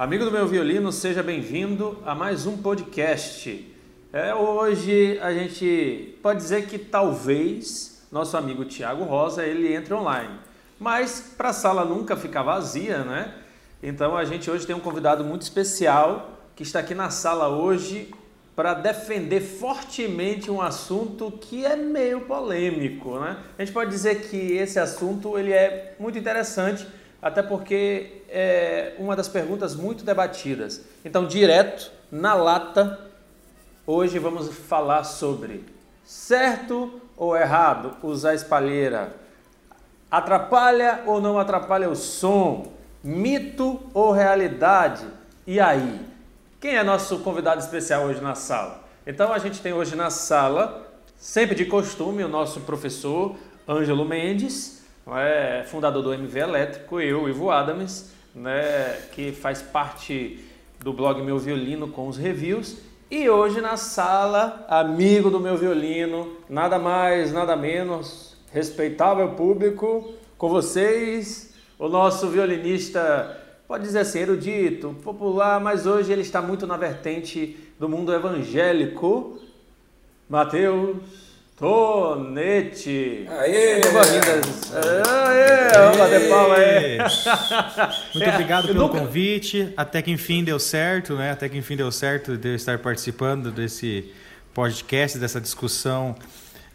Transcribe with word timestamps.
Amigo 0.00 0.24
do 0.24 0.30
meu 0.30 0.48
violino, 0.48 0.90
seja 0.90 1.22
bem-vindo 1.22 1.98
a 2.06 2.14
mais 2.14 2.46
um 2.46 2.56
podcast. 2.56 3.70
É, 4.10 4.34
hoje 4.34 5.18
a 5.20 5.30
gente 5.30 6.18
pode 6.22 6.38
dizer 6.38 6.64
que 6.68 6.78
talvez 6.78 8.02
nosso 8.10 8.34
amigo 8.34 8.64
Tiago 8.64 9.04
Rosa 9.04 9.44
ele 9.44 9.74
entre 9.74 9.92
online, 9.92 10.38
mas 10.78 11.34
para 11.36 11.50
a 11.50 11.52
sala 11.52 11.84
nunca 11.84 12.16
ficar 12.16 12.42
vazia, 12.42 13.04
né? 13.04 13.34
Então 13.82 14.16
a 14.16 14.24
gente 14.24 14.50
hoje 14.50 14.66
tem 14.66 14.74
um 14.74 14.80
convidado 14.80 15.22
muito 15.22 15.42
especial 15.42 16.30
que 16.56 16.62
está 16.62 16.78
aqui 16.78 16.94
na 16.94 17.10
sala 17.10 17.50
hoje 17.50 18.10
para 18.56 18.72
defender 18.72 19.42
fortemente 19.42 20.50
um 20.50 20.62
assunto 20.62 21.30
que 21.30 21.62
é 21.62 21.76
meio 21.76 22.22
polêmico, 22.22 23.18
né? 23.18 23.36
A 23.58 23.62
gente 23.62 23.74
pode 23.74 23.90
dizer 23.90 24.22
que 24.30 24.54
esse 24.54 24.78
assunto 24.78 25.38
ele 25.38 25.52
é 25.52 25.94
muito 26.00 26.18
interessante, 26.18 26.86
até 27.22 27.42
porque 27.42 28.22
é 28.28 28.94
uma 28.98 29.14
das 29.14 29.28
perguntas 29.28 29.74
muito 29.74 30.04
debatidas. 30.04 30.82
Então, 31.04 31.26
direto 31.26 31.90
na 32.10 32.34
lata, 32.34 32.98
hoje 33.86 34.18
vamos 34.18 34.48
falar 34.48 35.04
sobre 35.04 35.64
certo 36.04 37.00
ou 37.16 37.36
errado 37.36 37.96
usar 38.02 38.34
espalheira. 38.34 39.14
Atrapalha 40.10 41.02
ou 41.06 41.20
não 41.20 41.38
atrapalha 41.38 41.88
o 41.88 41.94
som? 41.94 42.72
Mito 43.02 43.80
ou 43.94 44.10
realidade? 44.10 45.06
E 45.46 45.60
aí? 45.60 46.00
Quem 46.60 46.76
é 46.76 46.82
nosso 46.82 47.20
convidado 47.20 47.60
especial 47.60 48.04
hoje 48.04 48.20
na 48.20 48.34
sala? 48.34 48.84
Então 49.06 49.32
a 49.32 49.38
gente 49.38 49.60
tem 49.60 49.72
hoje 49.72 49.96
na 49.96 50.10
sala, 50.10 50.86
sempre 51.16 51.54
de 51.54 51.64
costume, 51.64 52.22
o 52.22 52.28
nosso 52.28 52.60
professor 52.60 53.36
Ângelo 53.68 54.04
Mendes, 54.04 54.79
é, 55.06 55.64
fundador 55.66 56.02
do 56.02 56.12
MV 56.12 56.38
Elétrico, 56.38 57.00
eu, 57.00 57.28
Ivo 57.28 57.50
Adams, 57.50 58.12
né, 58.34 58.98
que 59.12 59.32
faz 59.32 59.60
parte 59.62 60.44
do 60.78 60.92
blog 60.92 61.22
Meu 61.22 61.38
Violino 61.38 61.88
com 61.88 62.08
os 62.08 62.16
reviews. 62.16 62.78
E 63.10 63.28
hoje 63.28 63.60
na 63.60 63.76
sala, 63.76 64.64
amigo 64.68 65.30
do 65.30 65.40
meu 65.40 65.56
violino, 65.56 66.36
nada 66.48 66.78
mais, 66.78 67.32
nada 67.32 67.56
menos, 67.56 68.36
respeitável 68.52 69.30
público, 69.30 70.14
com 70.38 70.48
vocês, 70.48 71.52
o 71.76 71.88
nosso 71.88 72.28
violinista 72.28 73.36
pode 73.66 73.82
dizer 73.82 74.00
assim, 74.00 74.20
erudito, 74.20 74.94
popular, 75.02 75.60
mas 75.60 75.86
hoje 75.86 76.12
ele 76.12 76.22
está 76.22 76.40
muito 76.40 76.66
na 76.66 76.76
vertente 76.76 77.58
do 77.80 77.88
mundo 77.88 78.12
evangélico. 78.12 79.40
Mateus 80.28 81.29
Tonete. 81.60 83.26
Aê! 83.28 83.82
Boas-vindas. 83.92 84.72
Aê! 84.72 85.68
Vamos 85.74 85.98
bater 85.98 86.28
palma 86.30 86.54
aí. 86.54 86.98
Muito 88.14 88.30
obrigado 88.30 88.66
pelo 88.68 88.80
nunca... 88.80 88.98
convite. 88.98 89.70
Até 89.76 90.00
que 90.00 90.10
enfim 90.10 90.42
deu 90.42 90.58
certo, 90.58 91.16
né? 91.16 91.32
Até 91.32 91.50
que 91.50 91.58
enfim 91.58 91.76
deu 91.76 91.92
certo 91.92 92.38
de 92.38 92.48
eu 92.48 92.54
estar 92.54 92.78
participando 92.78 93.50
desse 93.52 94.10
podcast, 94.54 95.18
dessa 95.18 95.38
discussão 95.38 96.16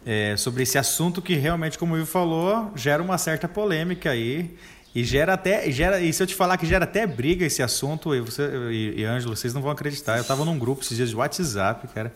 é, 0.06 0.36
sobre 0.36 0.62
esse 0.62 0.78
assunto 0.78 1.20
que 1.20 1.34
realmente, 1.34 1.76
como 1.76 1.94
o 1.94 1.98
Ivo 1.98 2.06
falou, 2.06 2.70
gera 2.76 3.02
uma 3.02 3.18
certa 3.18 3.48
polêmica 3.48 4.10
aí. 4.10 4.56
E 4.94 5.02
gera 5.02 5.34
até. 5.34 5.68
Gera, 5.72 6.00
e 6.00 6.12
se 6.12 6.22
eu 6.22 6.28
te 6.28 6.34
falar 6.36 6.56
que 6.58 6.64
gera 6.64 6.84
até 6.84 7.08
briga 7.08 7.44
esse 7.44 7.60
assunto, 7.60 8.14
e, 8.14 8.20
você, 8.20 8.48
e, 8.70 9.00
e 9.00 9.04
Ângelo, 9.04 9.36
vocês 9.36 9.52
não 9.52 9.60
vão 9.60 9.72
acreditar. 9.72 10.16
Eu 10.16 10.24
tava 10.24 10.44
num 10.44 10.56
grupo 10.56 10.82
esses 10.82 10.96
dias 10.96 11.10
de 11.10 11.16
WhatsApp, 11.16 11.88
cara. 11.88 12.12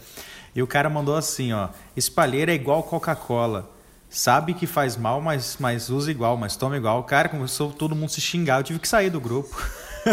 E 0.54 0.62
o 0.62 0.66
cara 0.66 0.88
mandou 0.90 1.14
assim, 1.16 1.52
ó. 1.52 1.68
Espalheira 1.96 2.52
é 2.52 2.54
igual 2.54 2.82
Coca-Cola. 2.82 3.70
Sabe 4.08 4.54
que 4.54 4.66
faz 4.66 4.96
mal, 4.96 5.20
mas, 5.20 5.56
mas 5.60 5.88
usa 5.88 6.10
igual, 6.10 6.36
mas 6.36 6.56
toma 6.56 6.76
igual. 6.76 6.98
O 7.00 7.04
cara 7.04 7.28
começou 7.28 7.70
todo 7.72 7.94
mundo 7.94 8.10
se 8.10 8.20
xingar. 8.20 8.58
Eu 8.58 8.64
tive 8.64 8.78
que 8.80 8.88
sair 8.88 9.08
do 9.10 9.20
grupo. 9.20 9.56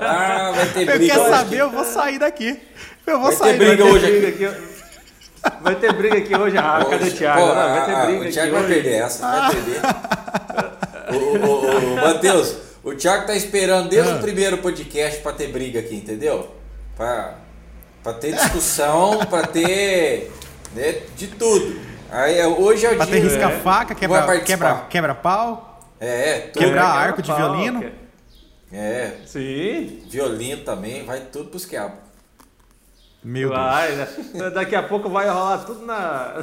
ah, 0.00 0.52
vai 0.54 0.66
ter 0.68 0.84
briga. 0.86 0.92
Eu 0.92 1.08
quero 1.08 1.30
saber, 1.30 1.60
eu 1.60 1.70
vou 1.70 1.84
sair 1.84 2.18
daqui. 2.18 2.60
Eu 3.06 3.18
vou 3.20 3.28
vai 3.30 3.36
sair 3.36 3.58
ter 3.58 3.66
briga 3.76 3.84
daqui. 3.84 3.96
hoje 3.96 4.26
aqui. 4.26 4.74
Vai 5.60 5.74
ter 5.74 5.92
briga 5.92 6.16
aqui 6.18 6.34
hoje, 6.34 6.56
ah, 6.56 6.86
cadê 6.88 7.08
o 7.08 7.12
Thiago? 7.12 7.40
Pô, 7.40 7.54
vai 7.54 7.84
ter 7.86 8.06
briga 8.06 8.28
o 8.28 8.32
Thiago 8.32 8.48
aqui 8.48 8.50
vai 8.50 8.62
hoje. 8.64 8.74
perder 8.74 8.94
essa, 9.02 9.26
vai 9.30 9.50
perder. 9.50 9.80
o, 11.10 11.16
o, 11.16 11.92
o, 11.92 11.96
Matheus, 11.96 12.56
o 12.82 12.94
Thiago 12.94 13.26
tá 13.26 13.34
esperando 13.34 13.88
desde 13.90 14.10
Ah. 14.12 14.16
o 14.16 14.20
primeiro 14.20 14.58
podcast 14.58 15.20
pra 15.20 15.32
ter 15.32 15.48
briga 15.48 15.80
aqui, 15.80 15.96
entendeu? 15.96 16.54
Pra, 16.96 17.34
pra 18.04 18.12
ter 18.12 18.32
discussão, 18.34 19.18
pra 19.26 19.46
ter 19.46 20.30
né, 20.74 20.92
de 21.16 21.26
tudo. 21.28 21.80
Aí 22.10 22.40
hoje 22.46 22.86
é 22.86 22.92
o 22.92 22.96
Pra 22.96 23.06
dia. 23.06 23.14
ter 23.16 23.20
risca-faca, 23.22 23.94
Vai 23.94 23.96
quebra, 24.00 24.22
participar. 24.22 24.46
quebra, 24.46 24.86
quebra 24.88 25.14
pau, 25.16 25.80
É, 25.98 26.40
tudo. 26.52 26.62
Quebrar 26.62 26.82
Quebra 26.82 26.84
arco 27.00 27.22
de 27.22 27.28
pau, 27.28 27.36
violino? 27.36 27.80
que- 27.80 27.92
É, 28.76 29.18
Sim. 29.24 30.02
violino 30.08 30.62
também, 30.64 31.04
vai 31.04 31.20
tudo 31.32 31.48
pros 31.50 31.64
quiabos. 31.66 31.98
Meu 33.22 33.48
Deus. 33.48 33.60
Vai, 33.60 33.92
né? 33.92 34.06
daqui 34.52 34.76
a 34.76 34.82
pouco 34.82 35.08
vai 35.08 35.28
rolar 35.28 35.58
tudo 35.64 35.86
na, 35.86 36.42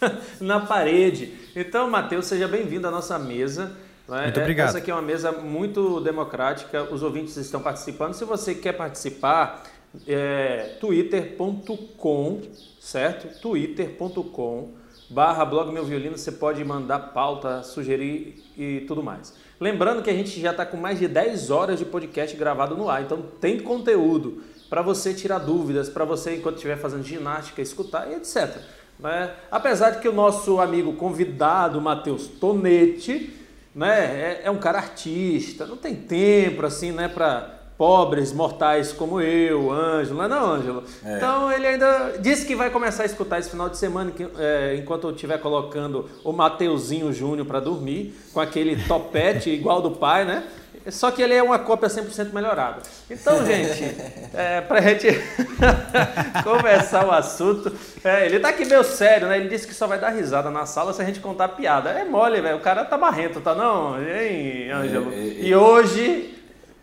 na 0.40 0.60
parede. 0.60 1.34
Então, 1.54 1.88
Matheus, 1.90 2.26
seja 2.26 2.48
bem-vindo 2.48 2.88
à 2.88 2.90
nossa 2.90 3.18
mesa. 3.18 3.72
né? 4.08 4.22
Muito 4.22 4.38
É- 4.38 4.42
obrigado. 4.42 4.68
Essa 4.70 4.78
aqui 4.78 4.90
é 4.90 4.94
uma 4.94 5.02
mesa 5.02 5.30
muito 5.32 6.00
democrática, 6.00 6.82
os 6.84 7.02
ouvintes 7.02 7.36
estão 7.36 7.60
participando. 7.60 8.14
Se 8.14 8.24
você 8.24 8.54
quer 8.54 8.72
participar, 8.72 9.62
é 10.06 10.76
twitter.com, 10.80 12.40
certo? 12.80 13.40
twitter.com 13.40 14.84
barra 15.08 15.44
blog 15.44 15.72
meu 15.72 15.84
violino, 15.84 16.16
você 16.16 16.32
pode 16.32 16.64
mandar 16.64 16.98
pauta, 17.12 17.62
sugerir 17.62 18.42
e 18.56 18.80
tudo 18.86 19.02
mais. 19.02 19.34
Lembrando 19.60 20.02
que 20.02 20.10
a 20.10 20.14
gente 20.14 20.40
já 20.40 20.50
está 20.50 20.66
com 20.66 20.76
mais 20.76 20.98
de 20.98 21.06
10 21.06 21.50
horas 21.50 21.78
de 21.78 21.84
podcast 21.84 22.36
gravado 22.36 22.76
no 22.76 22.88
ar, 22.88 23.02
então 23.02 23.22
tem 23.40 23.60
conteúdo 23.60 24.42
para 24.68 24.82
você 24.82 25.14
tirar 25.14 25.38
dúvidas, 25.38 25.88
para 25.88 26.04
você, 26.04 26.36
enquanto 26.36 26.56
estiver 26.56 26.76
fazendo 26.76 27.04
ginástica, 27.04 27.62
escutar 27.62 28.10
e 28.10 28.14
etc. 28.14 28.56
né? 28.98 29.34
Apesar 29.50 29.90
de 29.90 30.00
que 30.00 30.08
o 30.08 30.12
nosso 30.12 30.58
amigo 30.58 30.94
convidado, 30.94 31.80
Matheus 31.80 32.26
Tonete, 32.26 33.32
né, 33.74 34.40
é, 34.40 34.42
é 34.44 34.50
um 34.50 34.58
cara 34.58 34.78
artista, 34.78 35.66
não 35.66 35.76
tem 35.76 35.94
tempo 35.94 36.64
assim, 36.64 36.92
né, 36.92 37.08
para 37.08 37.63
pobres 37.76 38.32
mortais 38.32 38.92
como 38.92 39.20
eu, 39.20 39.70
Ângelo, 39.70 40.18
não 40.18 40.24
é 40.24 40.28
não, 40.28 40.52
Ângelo? 40.52 40.84
É. 41.04 41.16
Então 41.16 41.52
ele 41.52 41.66
ainda 41.66 42.14
disse 42.20 42.46
que 42.46 42.54
vai 42.54 42.70
começar 42.70 43.02
a 43.02 43.06
escutar 43.06 43.38
esse 43.38 43.50
final 43.50 43.68
de 43.68 43.76
semana, 43.76 44.10
que, 44.10 44.26
é, 44.38 44.76
enquanto 44.78 45.08
eu 45.08 45.10
estiver 45.10 45.38
colocando 45.38 46.08
o 46.22 46.32
Mateuzinho 46.32 47.12
Júnior 47.12 47.46
para 47.46 47.60
dormir, 47.60 48.14
com 48.32 48.40
aquele 48.40 48.76
topete 48.86 49.50
igual 49.50 49.82
do 49.82 49.90
pai, 49.90 50.24
né? 50.24 50.44
Só 50.90 51.10
que 51.10 51.22
ele 51.22 51.32
é 51.32 51.42
uma 51.42 51.58
cópia 51.58 51.88
100% 51.88 52.32
melhorada. 52.32 52.82
Então, 53.10 53.44
gente, 53.46 53.96
é, 54.34 54.60
pra 54.60 54.80
gente 54.82 55.08
conversar 56.44 57.06
o 57.06 57.10
assunto, 57.10 57.72
é, 58.04 58.26
ele 58.26 58.38
tá 58.38 58.50
aqui 58.50 58.66
meio 58.66 58.84
sério, 58.84 59.28
né? 59.28 59.38
Ele 59.38 59.48
disse 59.48 59.66
que 59.66 59.74
só 59.74 59.86
vai 59.86 59.98
dar 59.98 60.10
risada 60.10 60.50
na 60.50 60.66
sala 60.66 60.92
se 60.92 61.00
a 61.00 61.04
gente 61.04 61.20
contar 61.20 61.48
piada. 61.48 61.90
É 61.90 62.04
mole, 62.04 62.40
velho. 62.40 62.58
O 62.58 62.60
cara 62.60 62.84
tá 62.84 62.98
barrento, 62.98 63.40
tá 63.40 63.54
não? 63.54 63.98
Hein, 63.98 64.70
Ângelo? 64.70 65.10
É, 65.12 65.16
é, 65.16 65.46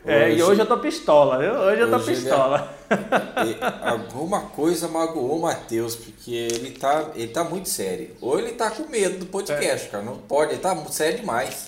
é. 0.05 0.31
E 0.33 0.41
hoje... 0.43 0.53
é, 0.53 0.55
e 0.55 0.59
eu 0.59 0.65
tô 0.65 0.77
pistola, 0.77 1.37
viu? 1.37 1.53
Hoje 1.53 1.81
eu 1.81 1.89
tô 1.89 1.95
Hoje 1.97 2.11
é- 2.11 2.15
pistola. 2.15 2.73
Alguma 3.83 4.41
coisa 4.41 4.87
magoou 4.87 5.37
o 5.37 5.41
Matheus, 5.41 5.95
porque 5.95 6.31
ele 6.33 6.71
tá, 6.71 7.05
ele 7.15 7.27
tá 7.29 7.43
muito 7.43 7.69
sério. 7.69 8.09
Ou 8.21 8.39
ele 8.39 8.51
tá 8.53 8.69
com 8.71 8.87
medo 8.89 9.19
do 9.19 9.25
podcast, 9.27 9.89
cara. 9.89 10.03
Não 10.03 10.17
pode, 10.17 10.53
ele 10.53 10.59
tá 10.61 10.75
sério 10.89 11.19
demais. 11.19 11.65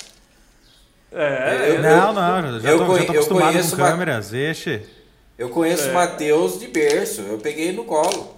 É, 1.12 1.76
Eu- 1.76 1.82
Não, 1.82 2.14
não, 2.14 2.60
já 2.60 2.72
eu 2.72 2.78
tô, 2.80 2.98
já 2.98 3.06
tô 3.06 3.14
eu 3.14 3.20
acostumado 3.20 3.52
conheço 3.52 3.76
com 3.78 3.84
câmeras, 3.84 4.30
deixa. 4.30 4.82
Eu 5.38 5.50
conheço 5.50 5.88
É. 5.88 5.92
o 5.92 5.94
Matheus 5.94 6.60
de 6.60 6.68
berço, 6.68 7.22
eu 7.22 7.38
peguei 7.38 7.72
no 7.72 7.84
colo. 7.86 8.34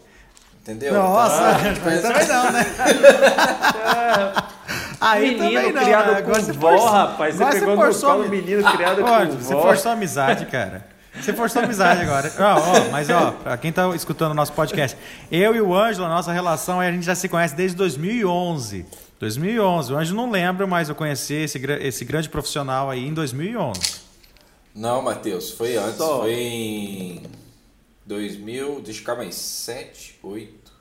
Entendeu? 0.62 0.94
Nossa, 0.94 1.38
Tá? 1.38 1.60
mas 1.86 2.02
também 2.02 2.28
não, 2.28 2.52
né? 2.52 2.66
Aí 5.02 5.32
menino 5.32 5.44
também 5.46 5.74
não, 5.74 5.84
criado 5.84 6.12
né? 6.12 6.18
Agora 6.20 6.40
com 6.40 6.46
você 6.46 6.52
vó, 6.54 6.70
forçou- 6.70 6.90
rapaz. 6.90 7.36
Você 7.36 7.44
agora 7.44 7.60
pegou 7.60 7.76
no 7.76 7.82
forçou 7.82 8.10
colo 8.12 8.24
um 8.26 8.30
menino 8.30 8.72
criado 8.72 9.04
Ó, 9.04 9.26
com 9.26 9.32
você 9.38 9.54
vó. 9.54 9.62
forçou 9.62 9.92
a 9.92 9.94
amizade, 9.94 10.46
cara. 10.48 10.88
Você 11.20 11.32
forçou 11.34 11.62
a 11.62 11.66
amizade 11.66 12.02
agora. 12.02 12.32
Ó, 12.40 12.60
ó, 12.88 12.92
mas 12.92 13.10
ó, 13.10 13.32
pra 13.32 13.58
quem 13.58 13.72
tá 13.72 13.88
escutando 13.96 14.32
o 14.32 14.36
nosso 14.36 14.52
podcast, 14.54 14.98
eu 15.32 15.56
e 15.56 15.62
o 15.62 15.74
Ângelo, 15.74 16.06
a 16.06 16.10
nossa 16.10 16.32
relação, 16.34 16.80
a 16.82 16.92
gente 16.92 17.06
já 17.06 17.16
se 17.16 17.30
conhece 17.30 17.56
desde 17.56 17.78
2011. 17.78 18.86
2011. 19.20 19.94
O 19.94 19.98
Ângelo 19.98 20.18
não 20.22 20.30
lembra, 20.30 20.68
mas 20.68 20.90
eu 20.90 20.96
conheci 20.96 21.34
esse, 21.36 21.58
esse 21.82 22.04
grande 22.04 22.28
profissional 22.28 22.90
aí 22.90 23.08
em 23.08 23.14
2011. 23.14 23.80
Não, 24.76 25.02
Matheus, 25.02 25.52
foi 25.52 25.78
antes. 25.78 25.96
Só. 25.96 26.20
Foi 26.20 26.34
em 26.34 27.24
2000, 28.06 28.76
deixa 28.82 28.92
eu 28.92 28.96
ficar 28.96 29.16
mais, 29.16 29.36
7, 29.36 30.20
8, 30.22 30.72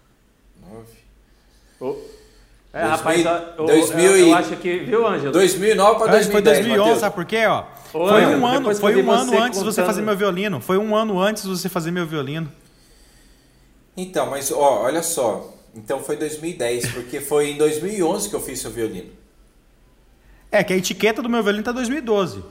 9. 0.68 0.84
Ô, 1.80 1.96
É, 2.74 2.88
2000 2.88 2.96
rapaz, 2.96 3.24
eu, 3.24 3.32
eu- 3.32 3.66
2000 3.66 4.16
eu 4.16 4.26
e- 4.26 4.32
acho 4.32 4.56
que, 4.56 4.78
viu, 4.80 5.06
Ângelo? 5.06 5.30
2009 5.32 5.98
para 6.00 6.12
Antes 6.14 6.26
foi 6.26 6.42
2010, 6.42 6.56
2011, 6.66 6.78
Matheus. 6.80 7.00
sabe 7.00 7.14
por 7.14 7.24
quê? 7.24 7.46
Ó? 7.46 7.60
Ô, 7.60 8.08
foi 8.08 8.24
Ângelo, 8.24 8.42
um 8.42 8.46
ano, 8.46 8.74
foi 8.74 9.02
um 9.02 9.10
ano 9.12 9.30
você 9.30 9.36
antes 9.36 9.58
de 9.60 9.64
você 9.64 9.84
fazer 9.84 10.02
meu 10.02 10.16
violino. 10.16 10.60
Foi 10.60 10.76
um 10.76 10.96
ano 10.96 11.20
antes 11.20 11.44
de 11.44 11.48
você 11.48 11.68
fazer 11.68 11.92
meu 11.92 12.04
violino. 12.04 12.50
Então, 13.96 14.28
mas 14.28 14.50
ó, 14.50 14.82
olha 14.82 15.04
só. 15.04 15.54
Então 15.72 16.00
foi 16.02 16.16
2010, 16.16 16.90
porque 16.92 17.20
foi 17.20 17.50
em 17.50 17.56
2011 17.56 18.28
que 18.28 18.34
eu 18.34 18.40
fiz 18.40 18.58
seu 18.60 18.72
violino. 18.72 19.10
É, 20.50 20.64
que 20.64 20.72
a 20.72 20.76
etiqueta 20.76 21.22
do 21.22 21.28
meu 21.28 21.44
violino 21.44 21.62
tá 21.62 21.70
2012. 21.70 22.42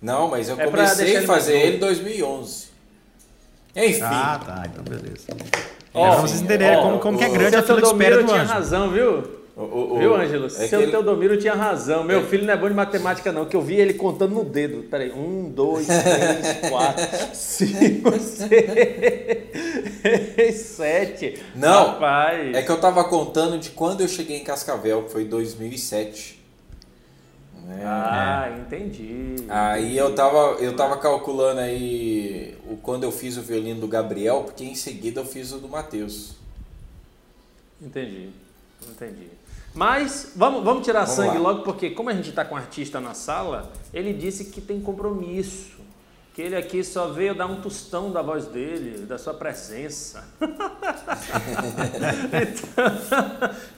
Não, 0.00 0.28
mas 0.28 0.48
eu 0.48 0.58
é 0.58 0.64
comecei 0.66 1.18
a 1.18 1.22
fazer 1.22 1.58
ele 1.58 1.76
em 1.76 1.80
2011. 1.80 2.68
Enfim. 3.76 4.00
Ah, 4.02 4.40
tá. 4.44 4.62
Então 4.66 4.84
beleza. 4.84 5.26
Oh, 5.94 6.06
é 6.06 6.10
pra 6.10 6.20
vocês 6.22 6.42
entenderem 6.42 6.76
oh, 6.76 6.82
como, 6.82 6.98
como 6.98 7.16
oh, 7.16 7.18
que 7.20 7.24
é 7.24 7.28
grande 7.28 7.54
a 7.54 7.62
fila 7.62 7.80
de 7.80 7.86
espera 7.86 8.18
do 8.18 8.26
tinha 8.26 8.42
razão, 8.42 8.90
viu? 8.90 9.22
O, 9.56 9.62
o, 9.94 9.98
viu, 10.00 10.16
Ângelo? 10.16 10.46
É 10.46 10.50
Seu 10.50 10.80
ele... 10.80 10.90
Teodomiro 10.90 11.36
tinha 11.36 11.54
razão. 11.54 12.02
Meu 12.02 12.18
é. 12.18 12.24
filho 12.24 12.44
não 12.44 12.52
é 12.52 12.56
bom 12.56 12.66
de 12.68 12.74
matemática, 12.74 13.30
não, 13.30 13.44
que 13.44 13.54
eu 13.54 13.62
vi 13.62 13.76
ele 13.76 13.94
contando 13.94 14.34
no 14.34 14.44
dedo. 14.44 14.82
Peraí, 14.90 15.12
um, 15.12 15.48
dois, 15.48 15.86
três, 15.86 16.68
quatro, 16.68 17.06
cinco, 17.32 18.10
seis, 20.34 20.56
sete. 20.56 21.40
Não, 21.54 21.92
Rapaz. 21.92 22.56
é 22.56 22.62
que 22.62 22.70
eu 22.70 22.80
tava 22.80 23.04
contando 23.04 23.56
de 23.56 23.70
quando 23.70 24.00
eu 24.00 24.08
cheguei 24.08 24.38
em 24.38 24.44
Cascavel, 24.44 25.04
que 25.04 25.12
foi 25.12 25.24
2007. 25.24 26.33
É. 27.70 27.84
Ah, 27.84 28.58
entendi. 28.60 29.36
Aí 29.48 29.96
eu 29.96 30.14
tava, 30.14 30.56
eu 30.60 30.76
tava 30.76 30.98
calculando 30.98 31.60
aí 31.60 32.56
o, 32.68 32.76
quando 32.76 33.04
eu 33.04 33.12
fiz 33.12 33.36
o 33.36 33.42
violino 33.42 33.80
do 33.80 33.88
Gabriel, 33.88 34.44
porque 34.44 34.64
em 34.64 34.74
seguida 34.74 35.20
eu 35.20 35.24
fiz 35.24 35.52
o 35.52 35.58
do 35.58 35.68
Matheus. 35.68 36.34
Entendi, 37.80 38.30
entendi. 38.86 39.28
Mas 39.74 40.32
vamos, 40.36 40.62
vamos 40.62 40.84
tirar 40.84 41.00
vamos 41.00 41.16
sangue 41.16 41.38
lá. 41.38 41.50
logo, 41.50 41.62
porque 41.62 41.90
como 41.90 42.08
a 42.08 42.14
gente 42.14 42.28
está 42.28 42.44
com 42.44 42.54
um 42.54 42.58
artista 42.58 43.00
na 43.00 43.12
sala, 43.12 43.72
ele 43.92 44.12
disse 44.12 44.46
que 44.46 44.60
tem 44.60 44.80
compromisso. 44.80 45.73
Que 46.34 46.42
ele 46.42 46.56
aqui 46.56 46.82
só 46.82 47.06
veio 47.06 47.32
dar 47.32 47.46
um 47.46 47.60
tostão 47.60 48.10
da 48.10 48.20
voz 48.20 48.46
dele, 48.46 49.06
da 49.06 49.16
sua 49.16 49.34
presença. 49.34 50.24
então, 52.42 52.84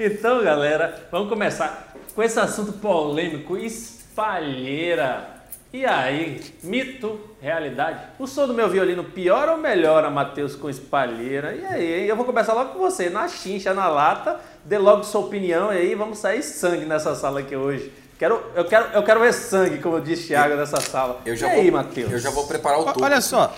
então, 0.00 0.42
galera, 0.42 1.06
vamos 1.12 1.28
começar 1.28 1.94
com 2.14 2.22
esse 2.22 2.40
assunto 2.40 2.72
polêmico, 2.72 3.58
espalheira. 3.58 5.36
E 5.70 5.84
aí, 5.84 6.40
mito, 6.62 7.20
realidade? 7.42 8.00
O 8.18 8.26
som 8.26 8.46
do 8.46 8.54
meu 8.54 8.70
violino 8.70 9.04
piora 9.04 9.52
ou 9.52 9.58
melhora, 9.58 10.08
Matheus, 10.08 10.56
com 10.56 10.70
espalheira? 10.70 11.54
E 11.54 11.66
aí, 11.66 12.08
eu 12.08 12.16
vou 12.16 12.24
começar 12.24 12.54
logo 12.54 12.72
com 12.72 12.78
você, 12.78 13.10
na 13.10 13.28
chincha, 13.28 13.74
na 13.74 13.86
lata, 13.86 14.40
dê 14.64 14.78
logo 14.78 15.04
sua 15.04 15.20
opinião 15.20 15.70
e 15.70 15.76
aí 15.76 15.94
vamos 15.94 16.16
sair 16.16 16.42
sangue 16.42 16.86
nessa 16.86 17.14
sala 17.14 17.40
aqui 17.40 17.54
hoje. 17.54 17.92
Quero, 18.18 18.42
eu, 18.54 18.64
quero, 18.64 18.86
eu 18.92 19.02
quero 19.02 19.20
ver 19.20 19.32
sangue, 19.32 19.78
como 19.78 20.00
disse 20.00 20.28
Thiago, 20.28 20.56
nessa 20.56 20.80
sala. 20.80 21.20
Eu 21.24 21.36
já 21.36 21.48
e 21.48 21.50
vou, 21.50 21.60
aí, 21.60 21.70
Matheus? 21.70 22.12
Eu 22.12 22.18
já 22.18 22.30
vou 22.30 22.46
preparar 22.46 22.80
o 22.80 22.84
tubo. 22.84 23.04
Olha 23.04 23.20
só, 23.20 23.54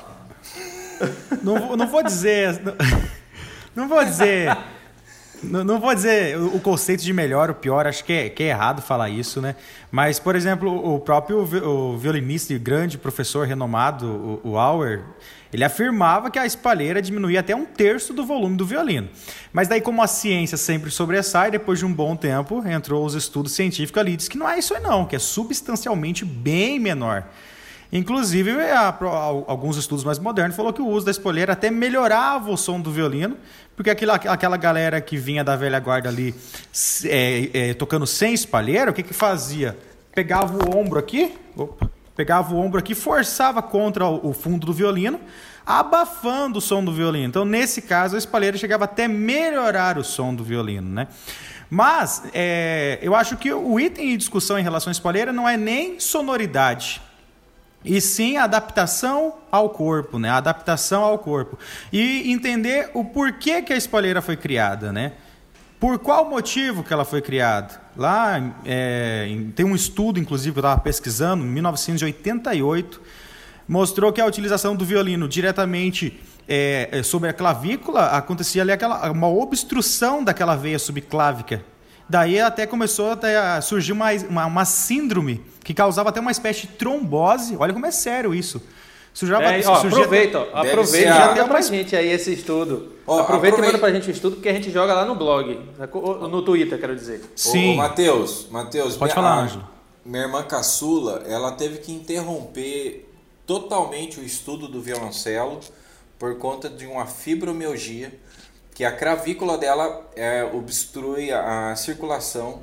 não, 1.43 1.77
não 1.77 1.87
vou 1.87 2.03
dizer... 2.03 2.61
Não 3.77 3.87
vou 3.87 4.05
dizer 4.05 4.49
não, 5.43 5.63
não, 5.63 5.81
vou 5.81 5.95
dizer 5.95 6.37
o 6.37 6.59
conceito 6.59 7.03
de 7.03 7.13
melhor 7.13 7.49
ou 7.49 7.55
pior, 7.55 7.87
acho 7.87 8.05
que 8.05 8.13
é, 8.13 8.29
que 8.29 8.43
é 8.43 8.49
errado 8.49 8.83
falar 8.83 9.09
isso, 9.09 9.41
né? 9.41 9.55
Mas, 9.91 10.19
por 10.19 10.35
exemplo, 10.35 10.95
o 10.95 10.99
próprio 11.01 11.39
o 11.39 11.97
violinista 11.97 12.53
e 12.53 12.59
grande 12.59 12.99
professor 12.99 13.47
renomado, 13.47 14.41
o, 14.45 14.51
o 14.51 14.59
Auer, 14.59 15.03
ele 15.53 15.65
afirmava 15.65 16.31
que 16.31 16.39
a 16.39 16.45
espalheira 16.45 17.01
diminuía 17.01 17.41
até 17.41 17.55
um 17.55 17.65
terço 17.65 18.13
do 18.13 18.25
volume 18.25 18.57
do 18.57 18.67
violino. 18.67 19.09
Mas 19.53 19.69
daí, 19.69 19.81
como 19.81 20.03
a 20.03 20.07
ciência 20.07 20.57
sempre 20.57 20.91
sobressai, 20.91 21.51
depois 21.51 21.79
de 21.79 21.87
um 21.87 21.93
bom 21.93 22.15
tempo, 22.15 22.63
entrou 22.67 23.05
os 23.05 23.15
estudos 23.15 23.53
científicos 23.53 24.01
ali 24.01 24.13
e 24.13 24.17
diz 24.17 24.29
que 24.29 24.37
não 24.37 24.49
é 24.49 24.59
isso 24.59 24.75
aí 24.75 24.83
não, 24.83 25.07
que 25.07 25.17
é 25.17 25.19
substancialmente 25.19 26.25
bem 26.25 26.79
menor. 26.79 27.25
Inclusive, 27.91 28.51
a, 28.61 28.95
alguns 29.47 29.79
estudos 29.79 30.05
mais 30.05 30.19
modernos 30.19 30.55
falou 30.55 30.73
que 30.73 30.83
o 30.83 30.87
uso 30.87 31.07
da 31.07 31.11
espolheira 31.11 31.55
até 31.55 31.71
melhorava 31.71 32.51
o 32.51 32.57
som 32.57 32.79
do 32.79 32.91
violino, 32.91 33.37
porque 33.75 33.89
aquela, 33.89 34.17
aquela 34.17 34.57
galera 34.59 35.01
que 35.01 35.17
vinha 35.17 35.43
da 35.43 35.57
velha 35.57 35.81
guarda 35.81 36.11
ali 36.11 36.35
é, 37.05 37.51
é, 37.71 37.75
tocando 37.75 38.07
sem 38.07 38.35
espalheira, 38.35 38.91
o 38.91 38.95
que, 38.95 39.03
que 39.03 39.15
fazia? 39.15 39.79
Pegava 40.15 40.53
o 40.53 40.77
ombro 40.77 40.99
aqui, 40.99 41.35
opa, 41.57 41.91
pegava 42.19 42.53
o 42.53 42.59
ombro 42.59 42.81
aqui, 42.81 42.97
forçava 42.97 43.63
contra 43.63 44.05
o, 44.05 44.33
fundo 44.33 44.67
do 44.67 44.73
violino, 44.73 45.21
abafando 45.65 46.59
o 46.59 46.61
som 46.61 46.85
do 46.85 46.93
violino. 46.93 47.29
Então, 47.29 47.45
nesse 47.45 47.81
caso, 47.81 48.17
a 48.17 48.19
espalheira 48.19 48.59
chegava 48.59 48.87
até 48.87 49.07
melhorar 49.07 49.97
o 49.97 50.03
som 50.03 50.35
do 50.35 50.43
violino, 50.43 50.91
né? 50.91 51.07
Mas 51.71 52.25
é, 52.35 52.99
eu 53.03 53.15
acho 53.15 53.37
que 53.37 53.53
o 53.53 53.79
item 53.79 54.15
em 54.15 54.17
discussão 54.17 54.59
em 54.59 54.65
relação 54.65 54.91
à 54.91 54.93
espalheira 54.93 55.33
não 55.33 55.49
é 55.49 55.57
nem 55.57 56.01
sonoridade 56.01 57.01
e 57.85 58.01
sim 58.01 58.37
a 58.37 58.45
adaptação 58.45 59.35
ao 59.49 59.71
corpo, 59.71 60.19
né? 60.19 60.29
A 60.29 60.39
adaptação 60.39 61.05
ao 61.05 61.21
corpo. 61.21 61.57
E 61.93 62.33
entender 62.33 62.91
o 62.95 63.05
porquê 63.05 63.63
que 63.63 63.73
a 63.73 63.77
espalheira 63.77 64.21
foi 64.21 64.37
criada, 64.37 64.93
né? 64.93 65.13
Por 65.81 65.99
qual 65.99 66.29
motivo 66.29 66.83
que 66.83 66.93
ela 66.93 67.05
foi 67.05 67.23
criada? 67.23 67.81
Lá 67.97 68.55
é, 68.65 69.29
tem 69.55 69.65
um 69.65 69.75
estudo, 69.75 70.19
inclusive, 70.19 70.53
que 70.53 70.59
eu 70.59 70.63
estava 70.63 70.81
pesquisando, 70.81 71.45
em 71.45 71.49
1988, 71.49 73.01
mostrou 73.69 74.13
que 74.13 74.21
a 74.21 74.27
utilização 74.27 74.75
do 74.75 74.85
violino 74.85 75.29
diretamente 75.29 76.19
é, 76.49 76.89
é, 76.91 77.03
sobre 77.03 77.29
a 77.29 77.33
clavícula 77.33 78.07
acontecia 78.07 78.63
ali 78.63 78.73
aquela, 78.73 79.11
uma 79.11 79.29
obstrução 79.29 80.25
daquela 80.25 80.57
veia 80.57 80.79
subclávica 80.79 81.63
Daí 82.09 82.41
até 82.41 82.67
começou 82.67 83.11
a 83.13 83.61
surgir 83.61 83.93
uma, 83.93 84.11
uma, 84.31 84.47
uma, 84.47 84.65
síndrome 84.65 85.45
que 85.63 85.75
causava 85.75 86.09
até 86.09 86.19
uma 86.19 86.31
espécie 86.31 86.63
de 86.63 86.69
trombose. 86.69 87.55
Olha 87.59 87.75
como 87.75 87.85
é 87.85 87.91
sério 87.91 88.35
isso. 88.35 88.63
Surgiava, 89.13 89.45
é, 89.45 89.67
ó, 89.67 89.75
aproveita, 89.75 90.39
ó, 90.39 90.61
aproveita 90.61 91.11
e 91.11 91.29
manda 91.29 91.45
pra 91.47 91.61
gente 91.61 91.97
aí 91.97 92.09
esse 92.11 92.33
estudo. 92.33 92.93
Ó, 93.07 93.19
aproveita, 93.19 93.57
aproveita 93.57 93.59
e 93.59 93.67
manda 93.67 93.79
pra 93.79 93.93
gente 93.93 94.09
o 94.09 94.13
estudo, 94.13 94.37
porque 94.37 94.49
a 94.49 94.53
gente 94.53 94.71
joga 94.71 94.95
lá 94.95 95.05
no 95.05 95.15
blog, 95.15 95.59
no 96.31 96.43
Twitter, 96.43 96.79
quero 96.79 96.95
dizer. 96.95 97.23
Sim. 97.35 97.75
Ô, 97.75 97.77
Matheus, 97.77 98.47
Matheus, 98.51 98.97
pode 98.97 99.13
minha, 99.13 99.15
falar, 99.15 99.43
Ângelo. 99.43 99.69
Minha 100.05 100.23
irmã 100.23 100.43
caçula, 100.43 101.25
ela 101.27 101.53
teve 101.53 101.79
que 101.79 101.93
interromper 101.93 103.09
totalmente 103.47 104.21
o 104.21 104.23
estudo 104.23 104.69
do 104.69 104.81
violoncelo 104.81 105.61
por 106.19 106.37
conta 106.39 106.69
de 106.69 106.87
uma 106.87 107.07
fibromialgia 107.07 108.13
que 108.75 108.85
a 108.85 108.93
cravícula 108.93 109.59
dela 109.59 110.09
é, 110.15 110.45
obstrui 110.45 111.33
a, 111.33 111.73
a, 111.73 111.77
circulação 111.77 112.63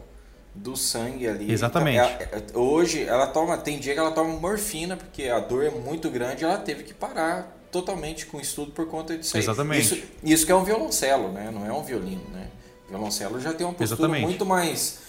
do 0.56 0.76
sangue 0.78 1.28
ali. 1.28 1.52
Exatamente. 1.52 1.98
Então, 1.98 2.28
ela, 2.32 2.44
é, 2.48 2.58
hoje 2.58 3.04
ela 3.04 3.28
toma, 3.28 3.58
tem 3.58 3.80
dia 3.80 3.94
que 3.94 4.00
ela 4.00 4.12
toma 4.12 4.40
morfina 4.40 4.96
porque 4.96 5.24
a 5.24 5.40
dor 5.40 5.66
é 5.66 5.70
muito 5.70 6.10
grande, 6.10 6.44
ela 6.44 6.58
teve 6.58 6.84
que 6.84 6.94
parar 6.94 7.56
totalmente 7.72 8.26
com 8.26 8.38
o 8.38 8.42
estudo 8.42 8.72
por 8.72 8.88
conta 8.88 9.18
disso. 9.18 9.38
Exatamente. 9.38 9.96
Isso, 9.96 10.04
isso 10.24 10.46
que 10.46 10.52
é 10.52 10.56
um 10.56 10.64
violoncelo, 10.64 11.32
né? 11.32 11.52
Não 11.52 11.66
é 11.66 11.74
um 11.74 11.84
violino, 11.84 12.24
né? 12.32 12.48
O 12.88 12.90
violoncelo 12.92 13.40
já 13.40 13.54
tem 13.54 13.66
uma 13.68 13.74
postura 13.74 14.00
Exatamente. 14.00 14.24
muito 14.24 14.46
mais 14.46 15.00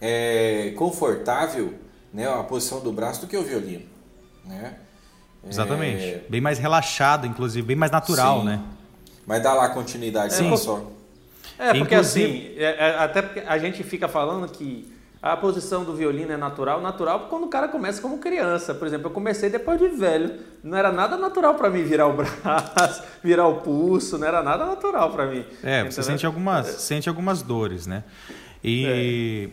é, 0.00 0.72
confortável, 0.76 1.74
né? 2.12 2.28
A 2.28 2.42
posição 2.42 2.80
do 2.80 2.92
braço 2.92 3.20
do 3.20 3.28
que 3.28 3.36
o 3.36 3.44
violino, 3.44 3.86
né? 4.44 4.74
Exatamente. 5.48 6.04
É... 6.04 6.24
Bem 6.28 6.40
mais 6.40 6.58
relaxado, 6.58 7.26
inclusive, 7.26 7.64
bem 7.64 7.76
mais 7.76 7.92
natural, 7.92 8.40
Sim. 8.40 8.46
né? 8.46 8.64
Mas 9.24 9.42
dá 9.42 9.52
lá 9.52 9.68
continuidade, 9.68 10.34
sim. 10.34 10.56
Só. 10.56 10.82
É, 11.58 11.74
porque 11.74 11.94
assim, 11.94 12.52
é, 12.56 12.76
é, 12.78 12.98
até 12.98 13.20
porque 13.20 13.40
a 13.40 13.58
gente 13.58 13.82
fica 13.82 14.06
falando 14.06 14.48
que 14.48 14.90
a 15.20 15.36
posição 15.36 15.84
do 15.84 15.94
violino 15.94 16.32
é 16.32 16.36
natural, 16.36 16.80
natural 16.80 17.26
quando 17.28 17.44
o 17.44 17.48
cara 17.48 17.66
começa 17.66 18.00
como 18.00 18.18
criança. 18.18 18.72
Por 18.72 18.86
exemplo, 18.86 19.08
eu 19.08 19.10
comecei 19.10 19.50
depois 19.50 19.80
de 19.80 19.88
velho. 19.88 20.38
Não 20.62 20.78
era 20.78 20.92
nada 20.92 21.16
natural 21.16 21.56
para 21.56 21.68
mim 21.68 21.82
virar 21.82 22.06
o 22.06 22.12
braço, 22.12 23.02
virar 23.22 23.48
o 23.48 23.56
pulso, 23.56 24.16
não 24.16 24.28
era 24.28 24.42
nada 24.42 24.64
natural 24.64 25.10
para 25.10 25.26
mim. 25.26 25.44
É, 25.62 25.84
você 25.84 26.02
sente 26.02 26.24
algumas, 26.24 26.66
sente 26.66 27.08
algumas 27.08 27.42
dores, 27.42 27.86
né? 27.86 28.04
E, 28.62 29.50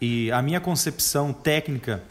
é. 0.00 0.04
e 0.04 0.32
a 0.32 0.40
minha 0.40 0.60
concepção 0.60 1.32
técnica 1.32 2.02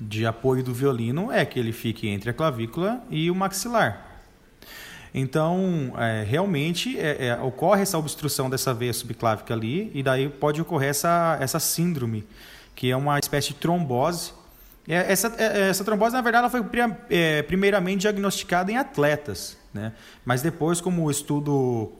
de 0.00 0.26
apoio 0.26 0.62
do 0.62 0.72
violino 0.72 1.30
é 1.30 1.44
que 1.44 1.58
ele 1.58 1.72
fique 1.72 2.08
entre 2.08 2.30
a 2.30 2.32
clavícula 2.32 3.02
e 3.10 3.30
o 3.30 3.34
maxilar. 3.34 4.13
Então, 5.16 5.92
é, 5.96 6.24
realmente 6.24 6.98
é, 6.98 7.28
é, 7.28 7.40
ocorre 7.40 7.82
essa 7.82 7.96
obstrução 7.96 8.50
dessa 8.50 8.74
veia 8.74 8.92
subclávica 8.92 9.54
ali, 9.54 9.92
e 9.94 10.02
daí 10.02 10.28
pode 10.28 10.60
ocorrer 10.60 10.90
essa, 10.90 11.38
essa 11.40 11.60
síndrome, 11.60 12.26
que 12.74 12.90
é 12.90 12.96
uma 12.96 13.16
espécie 13.20 13.48
de 13.48 13.54
trombose. 13.54 14.32
É, 14.88 15.12
essa, 15.12 15.32
é, 15.38 15.68
essa 15.68 15.84
trombose, 15.84 16.14
na 16.14 16.20
verdade, 16.20 16.42
ela 16.42 16.50
foi 16.50 16.62
é, 17.08 17.42
primeiramente 17.42 18.00
diagnosticada 18.00 18.72
em 18.72 18.76
atletas, 18.76 19.56
né? 19.72 19.92
mas 20.24 20.42
depois, 20.42 20.80
como 20.80 21.04
o 21.04 21.10
estudo 21.10 21.92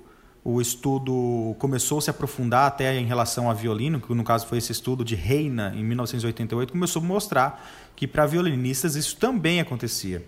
o 0.46 0.60
estudo 0.60 1.56
começou 1.58 1.96
a 1.96 2.02
se 2.02 2.10
aprofundar 2.10 2.66
até 2.66 2.94
em 2.98 3.06
relação 3.06 3.48
a 3.48 3.54
violino, 3.54 3.98
que 3.98 4.12
no 4.12 4.22
caso 4.22 4.46
foi 4.46 4.58
esse 4.58 4.72
estudo 4.72 5.02
de 5.02 5.14
Reina, 5.14 5.72
em 5.74 5.82
1988, 5.82 6.70
começou 6.70 7.00
a 7.00 7.04
mostrar 7.04 7.66
que 7.96 8.06
para 8.06 8.26
violinistas 8.26 8.94
isso 8.94 9.16
também 9.16 9.58
acontecia. 9.58 10.22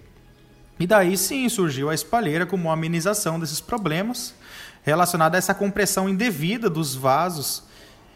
E 0.79 0.87
daí 0.87 1.17
sim 1.17 1.49
surgiu 1.49 1.89
a 1.89 1.95
espalheira 1.95 2.45
como 2.45 2.65
uma 2.65 2.75
amenização 2.75 3.41
desses 3.41 3.61
problemas 3.61 4.35
relacionada 4.83 5.37
a 5.37 5.39
essa 5.39 5.55
compressão 5.55 6.09
indevida 6.09 6.71
dos 6.71 6.95
vasos. 6.95 7.65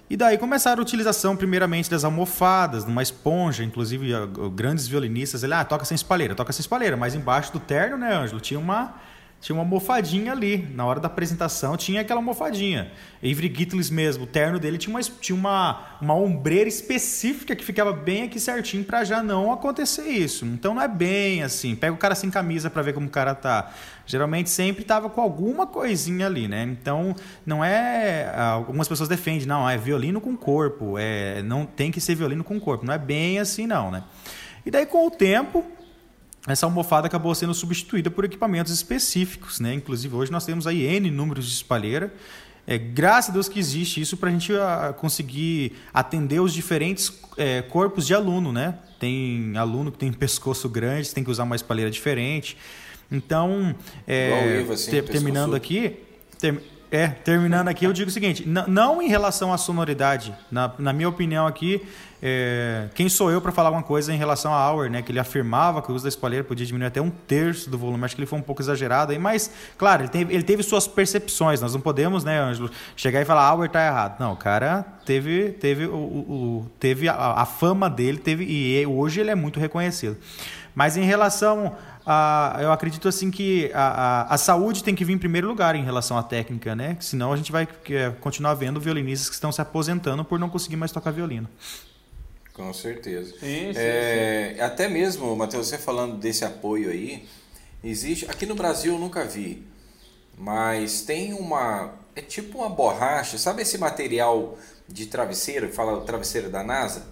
E 0.08 0.16
daí 0.16 0.36
começaram 0.36 0.80
a 0.80 0.82
utilização 0.82 1.36
primeiramente 1.36 1.90
das 1.90 2.04
almofadas, 2.04 2.84
numa 2.84 3.02
esponja, 3.02 3.64
inclusive 3.64 4.12
grandes 4.54 4.86
violinistas, 4.86 5.42
ele 5.42 5.54
ah, 5.54 5.64
toca 5.64 5.84
sem 5.84 5.94
espalheira, 5.94 6.34
toca 6.34 6.52
sem 6.52 6.60
espalheira, 6.60 6.96
mas 6.96 7.14
embaixo 7.14 7.52
do 7.52 7.60
terno, 7.60 7.96
né, 7.96 8.14
Ângelo, 8.14 8.40
tinha 8.40 8.58
uma 8.58 8.94
tinha 9.40 9.56
uma 9.56 9.62
almofadinha 9.62 10.32
ali. 10.32 10.68
Na 10.75 10.85
hora 10.85 11.00
da 11.00 11.06
apresentação 11.06 11.76
tinha 11.76 12.02
aquela 12.02 12.20
almofadinha. 12.20 12.92
Avery 13.18 13.52
Gitlis 13.54 13.88
mesmo, 13.88 14.25
o 14.25 14.26
terno 14.26 14.59
dele 14.59 14.76
tinha 14.76 14.94
uma, 14.94 15.02
tinha 15.02 15.37
uma, 15.37 15.97
uma 16.00 16.14
ombreira 16.14 16.68
específica 16.68 17.56
que 17.56 17.64
ficava 17.64 17.92
bem 17.92 18.25
aqui 18.25 18.38
certinho 18.38 18.85
para 18.85 19.02
já 19.02 19.23
não 19.23 19.50
acontecer 19.50 20.09
isso. 20.09 20.44
Então 20.44 20.75
não 20.75 20.82
é 20.82 20.88
bem 20.88 21.42
assim. 21.42 21.75
Pega 21.75 21.94
o 21.94 21.97
cara 21.97 22.14
sem 22.14 22.30
camisa 22.30 22.68
para 22.68 22.82
ver 22.82 22.92
como 22.92 23.06
o 23.06 23.11
cara 23.11 23.35
tá. 23.35 23.73
Geralmente 24.04 24.50
sempre 24.50 24.85
tava 24.85 25.09
com 25.09 25.20
alguma 25.23 25.66
coisinha 25.66 26.26
ali, 26.26 26.47
né? 26.47 26.62
Então 26.64 27.16
não 27.47 27.64
é. 27.64 28.30
Algumas 28.37 28.88
pessoas 28.88 29.09
defendem, 29.09 29.47
não, 29.47 29.68
é 29.68 29.78
violino 29.78 30.20
com 30.20 30.37
corpo. 30.37 30.99
É, 30.99 31.42
não 31.42 31.64
tem 31.64 31.90
que 31.90 32.00
ser 32.00 32.14
violino 32.14 32.44
com 32.44 32.61
corpo. 32.61 32.85
Não 32.85 32.92
é 32.92 32.99
bem 32.99 33.38
assim, 33.38 33.66
não, 33.66 33.90
né? 33.90 34.04
E 34.66 34.70
daí 34.70 34.85
com 34.85 35.06
o 35.06 35.11
tempo 35.11 35.64
essa 36.52 36.66
almofada 36.66 37.07
acabou 37.07 37.35
sendo 37.35 37.54
substituída 37.54 38.11
por 38.11 38.25
equipamentos 38.25 38.73
específicos, 38.73 39.61
né? 39.61 39.75
Inclusive 39.75 40.14
hoje 40.14 40.33
nós 40.33 40.45
temos 40.45 40.66
aí 40.66 40.85
N 40.85 41.11
números 41.11 41.47
de 41.47 41.52
espalheira. 41.52 42.12
É, 42.66 42.78
graças 42.78 43.30
a 43.30 43.33
Deus 43.33 43.49
que 43.49 43.59
existe 43.59 44.00
isso 44.00 44.16
para 44.16 44.28
a 44.28 44.33
gente 44.33 44.52
conseguir 44.99 45.73
atender 45.92 46.40
os 46.40 46.52
diferentes 46.52 47.12
é, 47.37 47.62
corpos 47.62 48.07
de 48.07 48.14
aluno, 48.14 48.52
né? 48.52 48.78
Tem 48.99 49.57
aluno 49.57 49.90
que 49.90 49.99
tem 49.99 50.12
pescoço 50.12 50.69
grande, 50.69 51.12
tem 51.12 51.25
que 51.25 51.30
usar 51.30 51.45
uma 51.45 51.57
espalheira 51.57 51.90
diferente. 51.90 52.57
Então, 53.11 53.75
é, 54.07 54.61
Iva, 54.61 54.75
assim, 54.75 54.90
ter, 54.92 55.02
terminando 55.04 55.57
aqui, 55.57 55.97
ter, 56.38 56.62
é, 56.90 57.06
terminando 57.09 57.68
aqui, 57.68 57.85
eu 57.85 57.92
digo 57.92 58.11
o 58.11 58.12
seguinte: 58.12 58.47
não 58.47 59.00
em 59.00 59.09
relação 59.09 59.52
à 59.52 59.59
sonoridade, 59.59 60.35
na, 60.50 60.73
na 60.78 60.92
minha 60.92 61.09
opinião 61.09 61.47
aqui, 61.47 61.87
é, 62.23 62.88
quem 62.94 63.09
sou 63.09 63.30
eu 63.30 63.40
para 63.40 63.50
falar 63.50 63.68
alguma 63.68 63.82
coisa 63.82 64.12
em 64.12 64.16
relação 64.18 64.52
a 64.52 64.59
Auer, 64.59 64.90
né? 64.90 65.00
Que 65.00 65.11
ele 65.11 65.18
afirmava 65.18 65.80
que 65.80 65.90
o 65.90 65.94
uso 65.94 66.04
da 66.04 66.09
espalheira 66.09 66.44
podia 66.44 66.66
diminuir 66.66 66.88
até 66.88 67.00
um 67.00 67.09
terço 67.09 67.70
do 67.70 67.78
volume. 67.78 68.04
Acho 68.04 68.14
que 68.14 68.20
ele 68.20 68.26
foi 68.26 68.38
um 68.38 68.42
pouco 68.42 68.61
exagerado 68.61 69.12
aí, 69.12 69.18
mas, 69.18 69.50
claro, 69.78 70.02
ele 70.02 70.11
teve, 70.11 70.35
ele 70.35 70.42
teve 70.42 70.62
suas 70.62 70.87
percepções. 70.87 71.61
Nós 71.61 71.73
não 71.73 71.80
podemos, 71.80 72.25
né, 72.25 72.38
Ângelo, 72.38 72.70
chegar 72.94 73.23
e 73.23 73.25
falar 73.25 73.44
Auer 73.44 73.70
tá 73.70 73.87
errado. 73.87 74.20
Não, 74.20 74.32
o 74.32 74.37
cara 74.37 74.85
teve, 75.06 75.50
teve, 75.52 75.87
o, 75.87 75.94
o 75.94 76.70
teve 76.78 77.09
a, 77.09 77.14
a, 77.14 77.47
fama 77.47 77.88
dele, 77.88 78.18
teve 78.18 78.44
e 78.44 78.85
hoje 78.87 79.20
ele 79.20 79.30
é 79.30 79.35
muito 79.35 79.59
reconhecido. 79.59 80.18
Mas 80.75 80.97
em 80.97 81.04
relação 81.04 81.75
a, 82.12 82.58
eu 82.60 82.72
acredito 82.72 83.06
assim 83.06 83.30
que 83.30 83.70
a, 83.72 84.22
a, 84.22 84.34
a, 84.34 84.36
saúde 84.36 84.82
tem 84.82 84.96
que 84.96 85.04
vir 85.04 85.12
em 85.12 85.18
primeiro 85.18 85.46
lugar 85.46 85.76
em 85.76 85.84
relação 85.84 86.18
à 86.18 86.24
técnica, 86.24 86.74
né? 86.74 86.96
Senão 86.98 87.32
a 87.32 87.36
gente 87.36 87.52
vai 87.52 87.68
é, 87.88 88.10
continuar 88.20 88.54
vendo 88.54 88.80
violinistas 88.80 89.28
que 89.28 89.34
estão 89.36 89.52
se 89.52 89.60
aposentando 89.60 90.24
por 90.24 90.36
não 90.36 90.50
conseguir 90.50 90.74
mais 90.74 90.90
tocar 90.90 91.12
violino. 91.12 91.48
Com 92.52 92.74
certeza. 92.74 93.30
Sim, 93.38 93.38
sim, 93.38 93.74
é, 93.76 94.54
sim. 94.56 94.60
Até 94.60 94.88
mesmo, 94.88 95.36
Matheus, 95.36 95.68
você 95.68 95.78
falando 95.78 96.16
desse 96.16 96.44
apoio 96.44 96.90
aí, 96.90 97.28
existe. 97.84 98.28
Aqui 98.28 98.44
no 98.44 98.56
Brasil 98.56 98.94
eu 98.94 98.98
nunca 98.98 99.24
vi, 99.24 99.64
mas 100.36 101.02
tem 101.02 101.32
uma. 101.32 101.94
É 102.16 102.20
tipo 102.20 102.58
uma 102.58 102.68
borracha, 102.68 103.38
sabe 103.38 103.62
esse 103.62 103.78
material 103.78 104.58
de 104.88 105.06
travesseiro, 105.06 105.72
fala 105.72 105.92
o 105.92 106.00
travesseiro 106.00 106.50
da 106.50 106.64
NASA? 106.64 107.06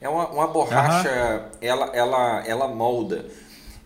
É 0.00 0.08
uma, 0.08 0.28
uma 0.28 0.46
borracha, 0.46 1.10
uhum. 1.10 1.58
ela, 1.60 1.86
ela, 1.94 2.42
ela 2.46 2.68
molda. 2.68 3.26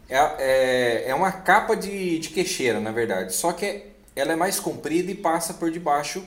É, 0.08 0.16
é, 0.16 1.10
é 1.10 1.14
uma 1.14 1.30
capa 1.30 1.76
de, 1.76 2.18
de 2.18 2.30
queixeira, 2.30 2.80
na 2.80 2.90
verdade, 2.90 3.34
só 3.34 3.52
que 3.52 3.84
ela 4.16 4.32
é 4.32 4.36
mais 4.36 4.58
comprida 4.58 5.10
e 5.10 5.14
passa 5.14 5.54
por 5.54 5.70
debaixo 5.70 6.26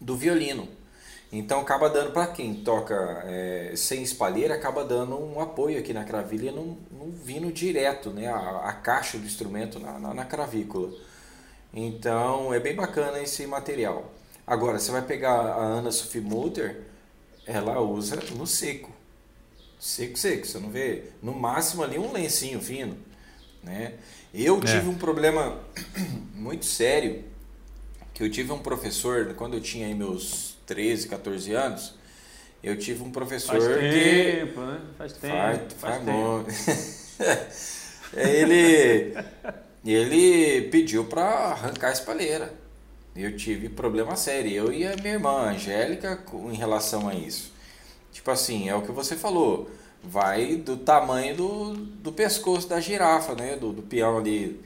do 0.00 0.16
violino. 0.16 0.68
Então 1.32 1.60
acaba 1.60 1.90
dando 1.90 2.12
para 2.12 2.28
quem 2.28 2.54
toca 2.54 2.94
é, 3.26 3.72
sem 3.76 4.02
espalheira, 4.02 4.54
acaba 4.54 4.84
dando 4.84 5.18
um 5.18 5.40
apoio 5.40 5.78
aqui 5.78 5.92
na 5.92 6.04
cravilha, 6.04 6.52
não, 6.52 6.78
não 6.90 7.10
vindo 7.10 7.52
direto 7.52 8.10
né, 8.10 8.28
a, 8.28 8.68
a 8.68 8.72
caixa 8.72 9.18
do 9.18 9.26
instrumento 9.26 9.80
na, 9.80 9.98
na, 9.98 10.14
na, 10.14 10.24
cravícula. 10.24 10.92
Então 11.74 12.54
é 12.54 12.60
bem 12.60 12.76
bacana 12.76 13.20
esse 13.20 13.46
material. 13.46 14.12
Agora, 14.46 14.78
você 14.78 14.92
vai 14.92 15.02
pegar 15.02 15.32
a 15.32 15.60
Ana 15.60 15.90
Sophie 15.90 16.20
Mutter, 16.20 16.82
ela 17.44 17.80
usa 17.80 18.16
no 18.36 18.46
seco. 18.46 18.95
Seco, 19.86 20.18
seco. 20.18 20.44
Você 20.44 20.58
não 20.58 20.68
vê, 20.68 21.04
no 21.22 21.32
máximo 21.32 21.84
ali 21.84 21.96
um 21.96 22.12
lencinho 22.12 22.60
fino. 22.60 22.98
Né? 23.62 23.92
Eu 24.34 24.58
é. 24.58 24.60
tive 24.62 24.88
um 24.88 24.96
problema 24.96 25.60
muito 26.34 26.66
sério, 26.66 27.22
que 28.12 28.20
eu 28.20 28.28
tive 28.28 28.50
um 28.50 28.58
professor, 28.58 29.32
quando 29.34 29.54
eu 29.54 29.60
tinha 29.60 29.86
aí 29.86 29.94
meus 29.94 30.56
13, 30.66 31.06
14 31.06 31.52
anos, 31.52 31.94
eu 32.64 32.76
tive 32.76 33.04
um 33.04 33.12
professor 33.12 33.60
faz 33.60 33.64
tempo, 33.64 34.54
que... 34.54 34.60
né? 34.60 34.80
Faz 34.98 35.12
tempo, 35.12 35.34
faz, 35.36 35.72
faz, 35.78 36.04
faz 36.48 37.38
tempo. 37.38 37.46
ele, 38.18 39.16
ele 39.84 40.62
pediu 40.68 41.04
para 41.04 41.22
arrancar 41.22 41.90
a 41.90 41.92
espalheira. 41.92 42.52
Eu 43.14 43.36
tive 43.36 43.68
problema 43.68 44.16
sério, 44.16 44.50
eu 44.50 44.72
e 44.72 44.84
a 44.84 44.96
minha 44.96 45.14
irmã 45.14 45.48
Angélica, 45.48 46.20
em 46.50 46.56
relação 46.56 47.08
a 47.08 47.14
isso. 47.14 47.54
Tipo 48.16 48.30
assim, 48.30 48.66
é 48.66 48.74
o 48.74 48.80
que 48.80 48.90
você 48.90 49.14
falou, 49.14 49.68
vai 50.02 50.56
do 50.56 50.78
tamanho 50.78 51.36
do, 51.36 51.74
do 51.74 52.10
pescoço 52.10 52.66
da 52.66 52.80
girafa, 52.80 53.34
né? 53.34 53.56
Do, 53.56 53.74
do 53.74 53.82
peão 53.82 54.16
ali. 54.16 54.64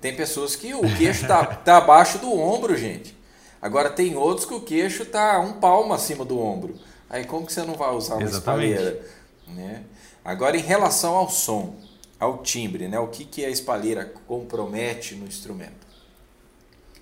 Tem 0.00 0.14
pessoas 0.14 0.54
que 0.54 0.72
o 0.72 0.82
queixo 0.96 1.26
tá, 1.26 1.44
tá 1.66 1.78
abaixo 1.78 2.18
do 2.18 2.32
ombro, 2.32 2.76
gente. 2.76 3.16
Agora 3.60 3.90
tem 3.90 4.16
outros 4.16 4.46
que 4.46 4.54
o 4.54 4.60
queixo 4.60 5.04
tá 5.04 5.40
um 5.40 5.54
palmo 5.54 5.92
acima 5.92 6.24
do 6.24 6.38
ombro. 6.38 6.76
Aí 7.10 7.24
como 7.24 7.44
que 7.44 7.52
você 7.52 7.64
não 7.64 7.74
vai 7.74 7.92
usar 7.92 8.14
uma 8.14 8.22
Exatamente. 8.22 8.72
espalheira? 8.72 9.06
Né? 9.48 9.82
Agora 10.24 10.56
em 10.56 10.62
relação 10.62 11.16
ao 11.16 11.28
som, 11.28 11.74
ao 12.20 12.38
timbre, 12.38 12.86
né? 12.86 13.00
o 13.00 13.08
que, 13.08 13.24
que 13.24 13.44
a 13.44 13.50
espalheira 13.50 14.14
compromete 14.28 15.16
no 15.16 15.26
instrumento? 15.26 15.88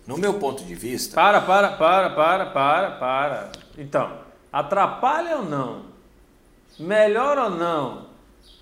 No 0.06 0.16
meu 0.16 0.38
ponto 0.38 0.64
de 0.64 0.74
vista. 0.74 1.14
Para, 1.14 1.42
para, 1.42 1.76
para, 1.76 2.10
para, 2.14 2.46
para, 2.46 2.90
para. 2.92 3.52
Então, 3.76 4.18
atrapalha 4.50 5.36
ou 5.36 5.44
não? 5.44 5.89
Melhor 6.80 7.38
ou 7.38 7.50
não? 7.50 8.06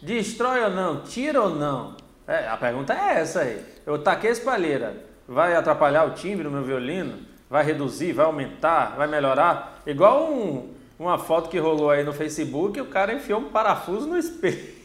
Destrói 0.03 0.63
ou 0.65 0.71
não? 0.71 1.03
Tira 1.03 1.41
ou 1.41 1.51
não? 1.51 1.97
É, 2.27 2.47
a 2.49 2.57
pergunta 2.57 2.93
é 2.93 3.21
essa 3.21 3.41
aí. 3.41 3.65
Eu 3.87 3.99
taquei 3.99 4.31
espalheira. 4.31 5.05
Vai 5.27 5.55
atrapalhar 5.55 6.05
o 6.05 6.11
timbre 6.11 6.45
do 6.45 6.51
meu 6.51 6.63
violino? 6.63 7.29
vai 7.49 7.65
reduzir, 7.65 8.13
vai 8.13 8.27
aumentar, 8.27 8.97
vai 8.97 9.07
melhorar. 9.07 9.81
Igual 9.87 10.33
um, 10.33 10.75
uma 10.99 11.19
foto 11.19 11.49
que 11.49 11.59
rolou 11.59 11.91
aí 11.91 12.05
no 12.05 12.13
Facebook, 12.13 12.81
o 12.81 12.87
cara 12.87 13.15
enfiou 13.15 13.41
um 13.41 13.51
parafuso 13.51 14.07
no 14.07 14.17
espelho 14.19 14.77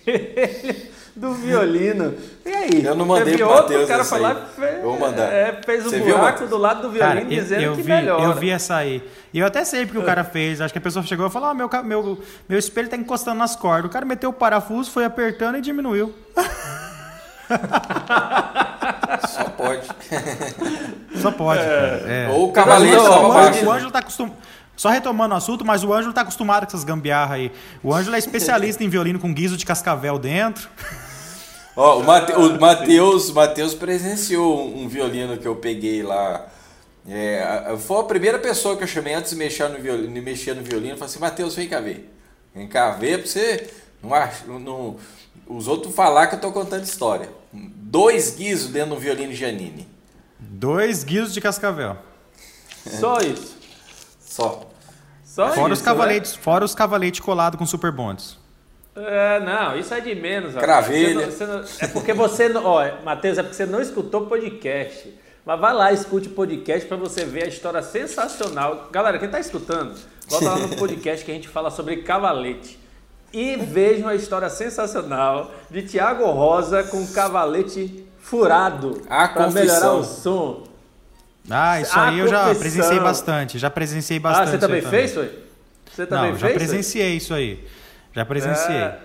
do 1.15 1.33
violino. 1.33 2.15
E 2.45 2.49
aí? 2.49 2.83
Eu 2.83 2.95
não 2.95 3.05
mandei 3.05 3.37
pro 3.37 3.49
Matheus 3.49 3.83
o 3.83 3.87
cara 3.87 4.03
foi 4.03 4.19
lá 4.19 4.35
fez, 4.55 4.81
Vou 4.81 4.99
mandar. 4.99 5.31
É, 5.31 5.61
fez 5.63 5.85
um 5.85 5.89
Você 5.89 5.99
buraco 5.99 6.39
viu, 6.39 6.47
do 6.47 6.57
lado 6.57 6.81
do 6.81 6.89
violino 6.89 7.21
cara, 7.21 7.25
dizendo 7.25 7.61
eu, 7.61 7.71
eu 7.71 7.75
que 7.75 7.81
vi, 7.83 7.91
melhora. 7.91 8.23
Eu 8.23 8.33
vi 8.33 8.49
essa 8.49 8.75
aí. 8.75 9.03
E 9.33 9.39
eu 9.39 9.45
até 9.45 9.63
sei 9.63 9.85
porque 9.85 9.99
o 9.99 10.05
cara 10.05 10.23
fez. 10.23 10.59
Acho 10.59 10.73
que 10.73 10.79
a 10.79 10.81
pessoa 10.81 11.05
chegou 11.05 11.27
e 11.27 11.29
falou: 11.29 11.49
ah, 11.49 11.53
meu, 11.53 11.69
meu, 11.83 12.19
meu 12.49 12.59
espelho 12.59 12.89
tá 12.89 12.97
encostando 12.97 13.37
nas 13.37 13.55
cordas. 13.55 13.89
O 13.89 13.93
cara 13.93 14.05
meteu 14.05 14.31
o 14.31 14.33
parafuso, 14.33 14.89
foi 14.89 15.05
apertando 15.05 15.57
e 15.57 15.61
diminuiu. 15.61 16.13
Só 19.27 19.43
pode. 19.45 19.87
Só 21.21 21.31
pode. 21.31 21.61
É. 21.61 22.27
É. 22.27 22.29
Ou 22.31 22.49
o 22.49 22.51
cavaleiro 22.51 23.01
o, 23.01 23.65
o 23.65 23.71
Ângelo 23.71 23.91
tá 23.91 23.99
acostumado. 23.99 24.35
Só 24.75 24.89
retomando 24.89 25.33
o 25.33 25.37
assunto, 25.37 25.63
mas 25.63 25.83
o 25.83 25.93
Ângelo 25.93 26.09
está 26.09 26.21
acostumado 26.21 26.65
com 26.65 26.67
essas 26.67 26.83
gambiarras 26.83 27.35
aí. 27.35 27.51
O 27.83 27.93
Ângelo 27.93 28.15
é 28.15 28.19
especialista 28.19 28.83
em 28.83 28.89
violino 28.89 29.19
com 29.19 29.33
guiso 29.33 29.55
de 29.55 29.65
cascavel 29.65 30.17
dentro. 30.17 30.69
Ó, 31.75 31.99
o, 31.99 32.03
Mate, 32.03 32.33
o 32.33 32.59
Matheus, 32.59 33.31
Mateus 33.31 33.73
presenciou 33.73 34.67
um 34.75 34.87
violino 34.87 35.37
que 35.37 35.47
eu 35.47 35.55
peguei 35.55 36.03
lá. 36.03 36.47
É, 37.07 37.75
foi 37.79 37.99
a 37.99 38.03
primeira 38.03 38.39
pessoa 38.39 38.77
que 38.77 38.83
eu 38.83 38.87
chamei 38.87 39.13
antes 39.13 39.31
de 39.31 39.37
mexer 39.37 39.67
no 39.69 39.79
violino, 39.79 40.21
mexer 40.21 40.55
no 40.55 40.61
violino. 40.61 40.97
Falei 40.97 41.11
assim, 41.11 41.19
Matheus, 41.19 41.55
vem 41.55 41.67
cá 41.67 41.79
ver. 41.79 42.13
Vem 42.53 42.67
cá 42.67 42.91
ver 42.91 43.19
pra 43.19 43.27
você 43.27 43.69
não, 44.47 44.59
não, 44.59 44.97
os 45.47 45.67
outros 45.67 45.95
falar 45.95 46.27
que 46.27 46.35
eu 46.35 46.37
estou 46.37 46.51
contando 46.51 46.83
história. 46.83 47.29
Dois 47.51 48.35
guizos 48.35 48.69
dentro 48.69 48.95
do 48.95 48.99
violino 48.99 49.33
Janine. 49.33 49.87
Dois 50.37 51.03
guizos 51.03 51.33
de 51.33 51.39
cascavel. 51.39 51.97
Só 52.85 53.19
isso. 53.19 53.55
Só. 54.33 54.63
Só 55.23 55.49
fora 55.49 55.73
isso, 55.73 55.81
os 55.81 55.81
cavaletes, 55.81 56.31
né? 56.33 56.39
fora 56.41 56.65
os 56.65 56.73
cavaletes 56.73 57.19
colados 57.19 57.59
com 57.59 57.65
super 57.67 57.91
bondes. 57.91 58.35
É, 58.95 59.39
não, 59.39 59.77
isso 59.77 59.93
é 59.93 59.99
de 59.99 60.15
menos. 60.15 60.55
Cravelha. 60.55 61.29
Você 61.29 61.45
não, 61.45 61.61
você 61.61 61.81
não, 61.81 61.87
é 61.87 61.87
porque 61.93 62.13
você 62.13 62.49
não, 62.49 62.65
ó, 62.65 62.83
Matheus, 63.03 63.37
é 63.37 63.43
porque 63.43 63.55
você 63.55 63.65
não 63.67 63.79
escutou 63.79 64.25
podcast. 64.25 65.13
Mas 65.45 65.59
vai 65.59 65.73
lá, 65.73 65.91
escute 65.91 66.29
o 66.29 66.31
podcast 66.31 66.87
para 66.87 66.97
você 66.97 67.25
ver 67.25 67.43
a 67.43 67.47
história 67.47 67.81
sensacional. 67.83 68.87
Galera, 68.91 69.19
quem 69.19 69.27
está 69.27 69.39
escutando, 69.39 69.95
volta 70.27 70.49
lá 70.49 70.57
no 70.57 70.69
podcast 70.77 71.23
que 71.23 71.31
a 71.31 71.35
gente 71.35 71.47
fala 71.47 71.69
sobre 71.69 71.97
cavalete 71.97 72.79
e 73.31 73.55
vejam 73.55 74.07
a 74.07 74.15
história 74.15 74.49
sensacional 74.49 75.51
de 75.69 75.83
Tiago 75.83 76.25
Rosa 76.31 76.83
com 76.83 77.05
cavalete 77.07 78.07
furado 78.19 79.01
para 79.07 79.51
melhorar 79.51 79.93
o 79.93 80.03
som. 80.03 80.72
Ah, 81.49 81.81
isso 81.81 81.97
a 81.97 82.09
aí 82.09 82.19
eu 82.19 82.27
já 82.27 82.55
presenciei 82.55 82.99
bastante, 82.99 83.59
já 83.59 83.69
presenciei 83.69 84.19
bastante. 84.19 84.47
Ah, 84.47 84.51
você 84.51 84.57
também 84.57 84.81
fez, 84.81 85.13
foi? 85.13 85.43
Você 85.91 86.05
também 86.05 86.31
Não, 86.31 86.39
fez? 86.39 86.51
já 86.51 86.57
presenciei 86.57 87.17
isso 87.17 87.33
aí. 87.33 87.67
Já 88.15 88.25
presenciei. 88.25 88.75
É, 88.77 88.99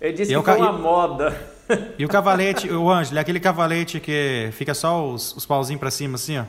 ele 0.00 0.12
disse 0.14 0.32
eu 0.32 0.42
que 0.42 0.50
foi 0.50 0.60
uma 0.60 0.72
moda. 0.72 1.34
E 1.98 2.04
o 2.04 2.08
cavalete, 2.08 2.70
o 2.70 2.90
Ângelo, 2.90 3.16
é 3.16 3.22
aquele 3.22 3.40
cavalete 3.40 3.98
que 3.98 4.50
fica 4.52 4.74
só 4.74 5.08
os, 5.08 5.34
os 5.34 5.46
pauzinhos 5.46 5.80
pra 5.80 5.90
cima 5.90 6.16
assim, 6.16 6.38
ó. 6.38 6.44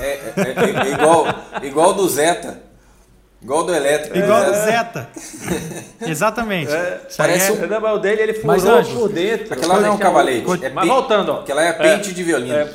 É, 0.00 0.04
é, 0.04 0.32
é, 0.36 0.88
é 0.88 0.92
igual, 0.94 1.26
igual 1.62 1.94
do 1.94 2.08
Zeta. 2.08 2.60
Igual 3.40 3.64
do 3.64 3.72
elétrico. 3.72 4.18
Igual 4.18 4.44
do 4.46 4.52
Zeta. 4.54 5.08
Exatamente. 6.02 6.72
Parece 7.16 7.52
um... 7.52 7.72
é... 7.72 7.92
o 7.92 7.98
dele, 7.98 8.22
ele 8.22 8.34
furou 8.34 8.48
Mas, 8.48 8.64
Ângelo, 8.64 9.00
por 9.00 9.12
dentro. 9.12 9.54
Aquela 9.54 9.80
não 9.80 9.86
é 9.86 9.90
um 9.92 9.98
cavalete. 9.98 10.64
É 10.64 10.70
Mas 10.70 10.88
voltando, 10.88 11.32
ó. 11.32 11.40
Aquela 11.42 11.62
é 11.62 11.72
pente 11.72 12.12
de 12.12 12.24
violino. 12.24 12.52
É, 12.52 12.68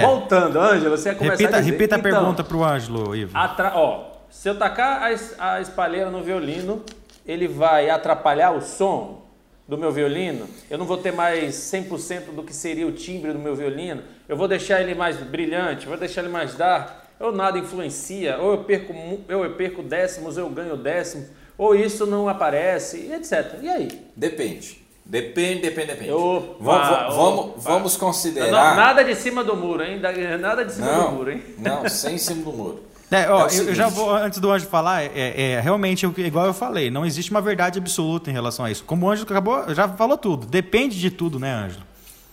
voltando, 0.00 0.60
Ângelo, 0.60 0.96
você 0.96 1.08
ia 1.10 1.14
começar 1.14 1.36
repita, 1.36 1.56
a 1.56 1.60
dizer. 1.60 1.72
Repita 1.72 1.96
a 1.96 1.98
então, 1.98 2.10
pergunta 2.10 2.44
pro 2.44 2.62
Ângelo, 2.62 3.16
Ivo. 3.16 3.36
Atra... 3.36 3.72
Ó, 3.74 4.12
se 4.30 4.48
eu 4.48 4.56
tacar 4.56 5.02
a, 5.02 5.52
a 5.52 5.60
espalheira 5.60 6.10
no 6.10 6.22
violino, 6.22 6.84
ele 7.26 7.48
vai 7.48 7.90
atrapalhar 7.90 8.52
o 8.52 8.60
som 8.60 9.26
do 9.66 9.76
meu 9.76 9.90
violino, 9.90 10.46
eu 10.70 10.78
não 10.78 10.86
vou 10.86 10.96
ter 10.96 11.12
mais 11.12 11.56
100% 11.56 12.32
do 12.34 12.44
que 12.44 12.54
seria 12.54 12.86
o 12.86 12.92
timbre 12.92 13.32
do 13.32 13.38
meu 13.38 13.56
violino, 13.56 14.02
eu 14.28 14.36
vou 14.36 14.46
deixar 14.46 14.80
ele 14.80 14.94
mais 14.94 15.16
brilhante, 15.16 15.86
vou 15.86 15.96
deixar 15.96 16.20
ele 16.22 16.30
mais 16.30 16.54
dark, 16.54 16.90
ou 17.18 17.32
nada 17.32 17.58
influencia, 17.58 18.38
ou 18.38 18.52
eu 18.52 18.58
perco, 18.58 18.94
eu, 19.28 19.42
eu 19.42 19.54
perco 19.54 19.82
décimos, 19.82 20.36
eu 20.36 20.48
ganho 20.48 20.76
décimos, 20.76 21.28
ou 21.58 21.74
isso 21.74 22.06
não 22.06 22.28
aparece, 22.28 23.10
etc. 23.12 23.58
E 23.60 23.68
aí? 23.68 24.06
Depende. 24.14 24.85
Depende, 25.08 25.62
depende, 25.62 25.86
depende. 25.86 26.10
Opa, 26.10 27.08
vamos, 27.08 27.14
vamos, 27.14 27.64
vamos 27.64 27.96
considerar. 27.96 28.74
nada 28.74 29.04
de 29.04 29.14
cima 29.14 29.44
do 29.44 29.54
muro, 29.54 29.84
hein? 29.84 30.00
Nada 30.40 30.64
de 30.64 30.72
cima 30.72 30.86
não, 30.86 31.10
do 31.10 31.12
muro, 31.12 31.30
hein? 31.30 31.44
Não, 31.58 31.88
sem 31.88 32.18
cima 32.18 32.42
do 32.42 32.52
muro. 32.52 32.82
É, 33.08 33.30
ó, 33.30 33.46
é 33.46 33.56
eu, 33.56 33.72
já 33.72 33.86
vou, 33.86 34.10
antes 34.12 34.40
do 34.40 34.50
Anjo 34.50 34.66
falar, 34.66 35.04
é, 35.04 35.12
é, 35.14 35.60
realmente, 35.60 36.04
igual 36.04 36.46
eu 36.46 36.52
falei, 36.52 36.90
não 36.90 37.06
existe 37.06 37.30
uma 37.30 37.40
verdade 37.40 37.78
absoluta 37.78 38.30
em 38.30 38.32
relação 38.32 38.64
a 38.64 38.70
isso. 38.72 38.82
Como 38.82 39.06
o 39.06 39.08
Anjo 39.08 39.22
acabou, 39.22 39.72
já 39.72 39.88
falou 39.88 40.18
tudo. 40.18 40.44
Depende 40.44 40.98
de 40.98 41.08
tudo, 41.08 41.38
né, 41.38 41.52
Anjo? 41.52 41.78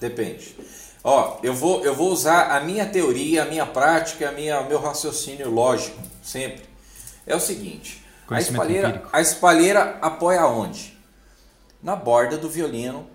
Depende. 0.02 0.56
Ó, 1.04 1.38
eu 1.44 1.54
vou, 1.54 1.86
eu 1.86 1.94
vou 1.94 2.12
usar 2.12 2.58
a 2.58 2.60
minha 2.62 2.88
teoria, 2.88 3.44
a 3.44 3.46
minha 3.46 3.68
prática, 3.68 4.30
a 4.30 4.32
minha, 4.32 4.62
meu 4.64 4.80
raciocínio 4.80 5.48
lógico, 5.52 6.02
sempre. 6.24 6.64
É 7.28 7.36
o 7.36 7.40
seguinte: 7.40 8.04
a 8.28 8.40
espalheira, 8.40 9.04
a 9.14 9.22
espalheira 9.22 10.00
apoia 10.02 10.48
onde? 10.48 10.93
Na 11.84 11.96
borda 11.96 12.38
do 12.38 12.50
violino, 12.50 13.06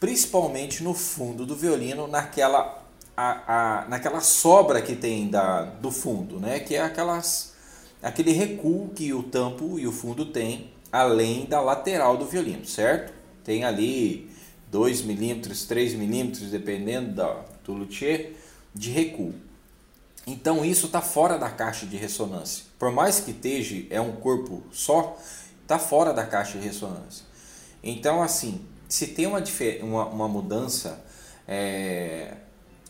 principalmente 0.00 0.82
no 0.82 0.92
fundo 0.92 1.46
do 1.46 1.54
violino, 1.54 2.06
naquela 2.08 2.78
a, 3.20 3.82
a, 3.82 3.88
naquela 3.88 4.20
sobra 4.20 4.80
que 4.80 4.94
tem 4.94 5.28
da, 5.28 5.62
do 5.62 5.90
fundo, 5.90 6.38
né? 6.38 6.60
que 6.60 6.76
é 6.76 6.82
aquelas, 6.82 7.52
aquele 8.00 8.30
recuo 8.30 8.90
que 8.94 9.12
o 9.12 9.24
tampo 9.24 9.76
e 9.76 9.88
o 9.88 9.92
fundo 9.92 10.26
tem, 10.26 10.70
além 10.92 11.44
da 11.44 11.60
lateral 11.60 12.16
do 12.16 12.24
violino, 12.26 12.64
certo? 12.64 13.12
Tem 13.42 13.64
ali 13.64 14.30
2 14.70 15.02
milímetros, 15.02 15.64
3 15.64 15.94
milímetros, 15.94 16.52
dependendo 16.52 17.16
da, 17.16 17.44
do 17.64 17.72
luthier, 17.72 18.34
de 18.72 18.90
recuo. 18.90 19.34
Então 20.24 20.64
isso 20.64 20.86
está 20.86 21.00
fora 21.00 21.36
da 21.36 21.50
caixa 21.50 21.86
de 21.86 21.96
ressonância. 21.96 22.66
Por 22.78 22.92
mais 22.92 23.18
que 23.18 23.32
esteja, 23.32 23.84
é 23.90 24.00
um 24.00 24.12
corpo 24.12 24.62
só, 24.70 25.18
está 25.62 25.76
fora 25.76 26.12
da 26.12 26.24
caixa 26.24 26.56
de 26.56 26.64
ressonância. 26.64 27.26
Então 27.82 28.22
assim, 28.22 28.64
se 28.88 29.08
tem 29.08 29.26
uma, 29.26 29.42
uma, 29.82 30.06
uma 30.06 30.28
mudança 30.28 31.04
é, 31.46 32.34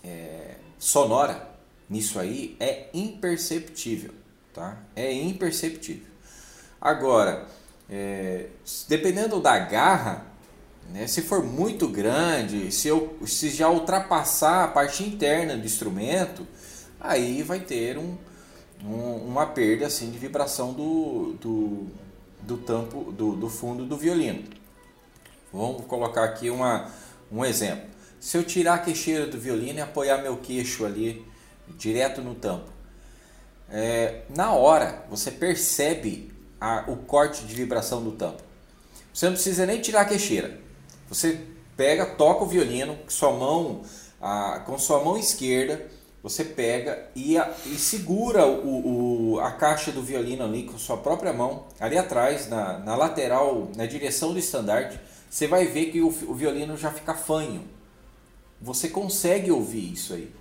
é, 0.05 0.55
sonora 0.79 1.49
nisso 1.89 2.19
aí 2.19 2.57
é 2.61 2.89
imperceptível, 2.93 4.13
tá? 4.53 4.79
É 4.95 5.13
imperceptível. 5.13 6.07
Agora, 6.81 7.47
é, 7.89 8.47
dependendo 8.87 9.41
da 9.41 9.59
garra, 9.59 10.27
né, 10.91 11.07
se 11.07 11.23
for 11.23 11.43
muito 11.43 11.89
grande, 11.89 12.71
se, 12.73 12.89
eu, 12.89 13.19
se 13.27 13.51
já 13.51 13.69
ultrapassar 13.69 14.65
a 14.65 14.69
parte 14.69 15.03
interna 15.03 15.57
do 15.57 15.67
instrumento, 15.67 16.47
aí 17.01 17.43
vai 17.43 17.61
ter 17.61 17.99
um, 17.99 18.17
um, 18.85 19.15
uma 19.27 19.47
perda 19.47 19.87
assim 19.87 20.11
de 20.11 20.19
vibração 20.19 20.73
do, 20.73 21.35
do, 21.41 21.87
do 22.43 22.57
tampo 22.59 23.13
do, 23.13 23.35
do 23.35 23.49
fundo 23.49 23.85
do 23.85 23.97
violino. 23.97 24.45
Vamos 25.53 25.87
colocar 25.87 26.25
aqui 26.25 26.51
uma, 26.51 26.91
um 27.31 27.45
exemplo. 27.45 27.89
Se 28.21 28.37
eu 28.37 28.45
tirar 28.45 28.75
a 28.75 28.79
queixeira 28.79 29.27
do 29.27 29.39
violino 29.39 29.79
e 29.79 29.83
apoiar 29.83 30.19
meu 30.19 30.37
queixo 30.37 30.85
ali 30.85 31.25
direto 31.77 32.21
no 32.21 32.35
tampo, 32.35 32.71
é, 33.71 34.23
na 34.35 34.53
hora 34.53 35.05
você 35.09 35.31
percebe 35.31 36.33
a, 36.61 36.85
o 36.89 36.97
corte 36.97 37.45
de 37.45 37.55
vibração 37.55 38.03
do 38.03 38.13
tampo. 38.13 38.43
Você 39.13 39.27
não 39.27 39.33
precisa 39.33 39.67
nem 39.67 39.81
tirar 39.81 40.03
a 40.03 40.05
queixeira. 40.05 40.59
Você 41.09 41.41
pega, 41.77 42.05
toca 42.05 42.45
o 42.45 42.47
violino 42.47 42.97
com 42.97 43.11
sua 43.11 43.33
mão, 43.33 43.83
a, 44.21 44.61
com 44.67 44.79
sua 44.79 45.03
mão 45.03 45.17
esquerda, 45.17 45.87
você 46.23 46.45
pega 46.45 47.07
e, 47.15 47.39
a, 47.39 47.53
e 47.67 47.77
segura 47.77 48.47
o, 48.47 49.35
o, 49.35 49.41
a 49.41 49.53
caixa 49.53 49.93
do 49.93 50.03
violino 50.03 50.45
ali 50.45 50.65
com 50.65 50.77
sua 50.77 50.97
própria 50.97 51.33
mão, 51.33 51.67
ali 51.79 51.97
atrás, 51.97 52.49
na, 52.49 52.79
na 52.79 52.97
lateral, 52.97 53.71
na 53.77 53.87
direção 53.87 54.33
do 54.33 54.39
estandarte, 54.39 54.99
você 55.29 55.47
vai 55.47 55.67
ver 55.67 55.91
que 55.91 56.01
o, 56.01 56.09
o 56.09 56.35
violino 56.35 56.77
já 56.77 56.91
fica 56.91 57.15
fanho 57.15 57.79
você 58.61 58.89
consegue 58.89 59.51
ouvir 59.51 59.93
isso 59.93 60.15
aí. 60.15 60.33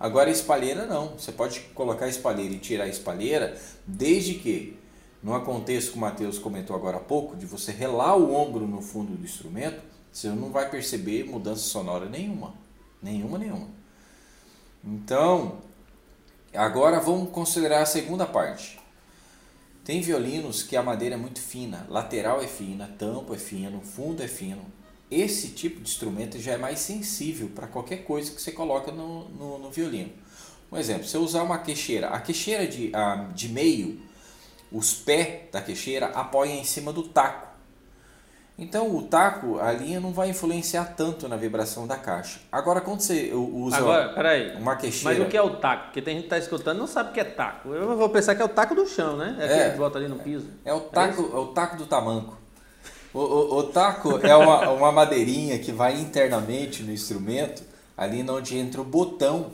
Agora 0.00 0.28
a 0.28 0.32
espalheira 0.32 0.86
não. 0.86 1.18
Você 1.18 1.32
pode 1.32 1.60
colocar 1.74 2.06
a 2.06 2.08
espalheira 2.08 2.54
e 2.54 2.58
tirar 2.58 2.84
a 2.84 2.88
espalheira, 2.88 3.58
desde 3.86 4.34
que 4.34 4.78
não 5.22 5.34
aconteça 5.34 5.88
o 5.88 5.92
que 5.92 5.98
o 5.98 6.00
Matheus 6.00 6.38
comentou 6.38 6.74
agora 6.74 6.98
há 6.98 7.00
pouco, 7.00 7.36
de 7.36 7.44
você 7.44 7.72
relar 7.72 8.16
o 8.16 8.32
ombro 8.34 8.66
no 8.66 8.80
fundo 8.80 9.16
do 9.16 9.24
instrumento, 9.24 9.82
você 10.12 10.28
não 10.28 10.50
vai 10.50 10.70
perceber 10.70 11.24
mudança 11.24 11.62
sonora 11.62 12.06
nenhuma. 12.06 12.54
Nenhuma, 13.02 13.38
nenhuma. 13.38 13.68
Então, 14.84 15.58
agora 16.54 17.00
vamos 17.00 17.30
considerar 17.30 17.82
a 17.82 17.86
segunda 17.86 18.26
parte. 18.26 18.77
Tem 19.88 20.02
violinos 20.02 20.62
que 20.62 20.76
a 20.76 20.82
madeira 20.82 21.14
é 21.14 21.18
muito 21.18 21.40
fina, 21.40 21.86
lateral 21.88 22.42
é 22.42 22.46
fina, 22.46 22.94
tampo 22.98 23.34
é 23.34 23.38
fino, 23.38 23.80
fundo 23.80 24.22
é 24.22 24.28
fino, 24.28 24.60
esse 25.10 25.48
tipo 25.48 25.76
de 25.76 25.88
instrumento 25.88 26.38
já 26.38 26.52
é 26.52 26.56
mais 26.58 26.80
sensível 26.80 27.48
para 27.54 27.66
qualquer 27.66 28.04
coisa 28.04 28.30
que 28.30 28.42
você 28.42 28.52
coloca 28.52 28.92
no, 28.92 29.30
no, 29.30 29.58
no, 29.58 29.70
violino. 29.70 30.12
Um 30.70 30.76
exemplo, 30.76 31.06
se 31.06 31.16
eu 31.16 31.22
usar 31.22 31.42
uma 31.42 31.56
queixeira, 31.60 32.08
a 32.08 32.20
queixeira 32.20 32.66
de, 32.66 32.94
a, 32.94 33.30
de 33.34 33.48
meio, 33.48 33.98
os 34.70 34.92
pés 34.92 35.50
da 35.50 35.62
queixeira 35.62 36.08
apoiam 36.08 36.56
em 36.56 36.64
cima 36.64 36.92
do 36.92 37.04
taco. 37.04 37.47
Então 38.58 38.96
o 38.96 39.02
taco, 39.04 39.60
a 39.60 39.70
linha 39.70 40.00
não 40.00 40.12
vai 40.12 40.30
influenciar 40.30 40.84
tanto 40.96 41.28
na 41.28 41.36
vibração 41.36 41.86
da 41.86 41.96
caixa. 41.96 42.40
Agora 42.50 42.80
quando 42.80 43.00
você 43.00 43.30
usa 43.32 43.76
Agora, 43.76 44.08
peraí, 44.08 44.56
uma 44.56 44.74
queixeira... 44.74 45.16
Mas 45.16 45.26
o 45.26 45.30
que 45.30 45.36
é 45.36 45.42
o 45.42 45.56
taco? 45.56 45.84
Porque 45.84 46.02
tem 46.02 46.14
gente 46.14 46.22
que 46.22 46.34
está 46.34 46.38
escutando 46.38 46.76
e 46.76 46.80
não 46.80 46.88
sabe 46.88 47.10
o 47.10 47.12
que 47.12 47.20
é 47.20 47.24
taco. 47.24 47.72
Eu 47.72 47.96
vou 47.96 48.08
pensar 48.08 48.34
que 48.34 48.42
é 48.42 48.44
o 48.44 48.48
taco 48.48 48.74
do 48.74 48.84
chão, 48.84 49.16
né? 49.16 49.36
É, 49.38 49.68
é 49.68 49.70
que 49.70 49.78
volta 49.78 49.98
ali 49.98 50.08
no 50.08 50.18
piso. 50.18 50.48
É 50.64 50.74
o 50.74 50.80
taco, 50.80 51.22
é, 51.22 51.36
é 51.36 51.38
o 51.38 51.46
taco 51.46 51.76
do 51.76 51.86
tamanco. 51.86 52.36
O, 53.14 53.20
o, 53.20 53.58
o 53.58 53.62
taco 53.62 54.18
é 54.26 54.34
uma, 54.34 54.68
uma 54.74 54.90
madeirinha 54.90 55.56
que 55.60 55.70
vai 55.70 55.94
internamente 56.00 56.82
no 56.82 56.92
instrumento, 56.92 57.62
ali 57.96 58.28
onde 58.28 58.58
entra 58.58 58.80
o 58.80 58.84
botão 58.84 59.52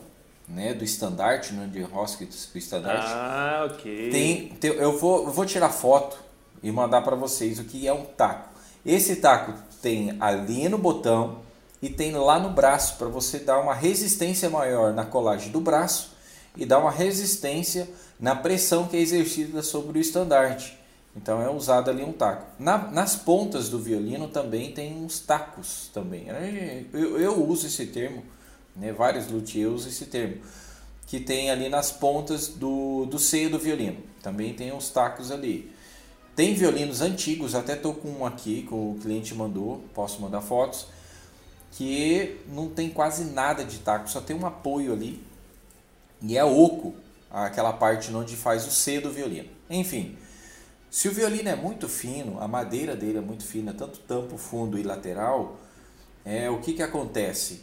né, 0.48 0.72
do 0.72 0.82
estandarte, 0.82 1.54
onde 1.54 1.78
enrosca 1.78 2.24
o 2.24 2.58
estandarte. 2.58 3.06
Ah, 3.06 3.68
ok. 3.70 4.10
Tem, 4.10 4.48
tem, 4.60 4.70
eu, 4.72 4.98
vou, 4.98 5.26
eu 5.26 5.30
vou 5.30 5.44
tirar 5.44 5.68
foto 5.68 6.16
e 6.62 6.72
mandar 6.72 7.02
para 7.02 7.14
vocês 7.14 7.58
o 7.58 7.64
que 7.64 7.86
é 7.86 7.92
um 7.92 8.04
taco. 8.04 8.53
Esse 8.85 9.16
taco 9.16 9.55
tem 9.81 10.16
ali 10.20 10.68
no 10.68 10.79
botão 10.79 11.40
e 11.81 11.88
tem 11.88 12.12
lá 12.12 12.38
no 12.38 12.51
braço 12.51 12.97
para 12.97 13.09
você 13.09 13.38
dar 13.38 13.61
uma 13.61 13.75
resistência 13.75 14.49
maior 14.51 14.92
na 14.92 15.05
colagem 15.05 15.51
do 15.51 15.61
braço 15.61 16.14
e 16.57 16.64
dar 16.64 16.79
uma 16.79 16.90
resistência 16.90 17.88
na 18.18 18.35
pressão 18.35 18.87
que 18.87 18.97
é 18.97 19.01
exercida 19.01 19.62
sobre 19.62 19.99
o 19.99 20.01
estandarte. 20.01 20.79
Então 21.16 21.40
é 21.40 21.49
usado 21.49 21.90
ali 21.90 22.03
um 22.03 22.12
taco. 22.12 22.44
Na, 22.59 22.79
nas 22.90 23.14
pontas 23.14 23.68
do 23.68 23.79
violino 23.79 24.29
também 24.29 24.73
tem 24.73 24.97
uns 24.97 25.20
tacos 25.20 25.90
também. 25.92 26.27
Eu, 26.92 27.20
eu 27.20 27.49
uso 27.49 27.66
esse 27.66 27.87
termo, 27.87 28.25
né? 28.75 28.92
vários 28.92 29.29
luthiers 29.29 29.73
usam 29.73 29.88
esse 29.88 30.07
termo. 30.07 30.42
Que 31.07 31.20
tem 31.20 31.51
ali 31.51 31.68
nas 31.68 31.92
pontas 31.92 32.49
do, 32.49 33.07
do 33.07 33.18
seio 33.18 33.51
do 33.51 33.59
violino. 33.59 33.99
Também 34.23 34.55
tem 34.55 34.73
uns 34.73 34.88
tacos 34.88 35.31
ali. 35.31 35.70
Tem 36.35 36.55
violinos 36.55 37.01
antigos, 37.01 37.55
até 37.55 37.75
estou 37.75 37.94
com 37.94 38.09
um 38.09 38.27
aqui 38.27 38.62
que 38.62 38.75
o 38.75 38.97
cliente 39.01 39.35
mandou, 39.35 39.85
posso 39.94 40.20
mandar 40.20 40.40
fotos, 40.40 40.87
que 41.73 42.40
não 42.49 42.68
tem 42.68 42.90
quase 42.90 43.25
nada 43.25 43.64
de 43.64 43.79
taco, 43.79 44.09
só 44.09 44.20
tem 44.20 44.35
um 44.35 44.47
apoio 44.47 44.92
ali 44.92 45.23
e 46.20 46.37
é 46.37 46.44
oco 46.44 46.94
aquela 47.31 47.73
parte 47.73 48.12
onde 48.14 48.37
faz 48.37 48.66
o 48.66 48.70
C 48.70 49.01
do 49.01 49.12
violino. 49.12 49.49
Enfim, 49.68 50.16
se 50.90 51.09
o 51.09 51.12
violino 51.12 51.49
é 51.49 51.57
muito 51.57 51.88
fino, 51.88 52.40
a 52.40 52.49
madeira 52.49 52.94
dele 52.97 53.18
é 53.18 53.20
muito 53.20 53.44
fina, 53.44 53.75
tanto 53.75 53.99
tampo, 54.01 54.38
fundo 54.38 54.79
e 54.79 54.83
lateral, 54.83 55.57
é, 56.25 56.49
o 56.49 56.61
que, 56.61 56.73
que 56.73 56.83
acontece? 56.83 57.62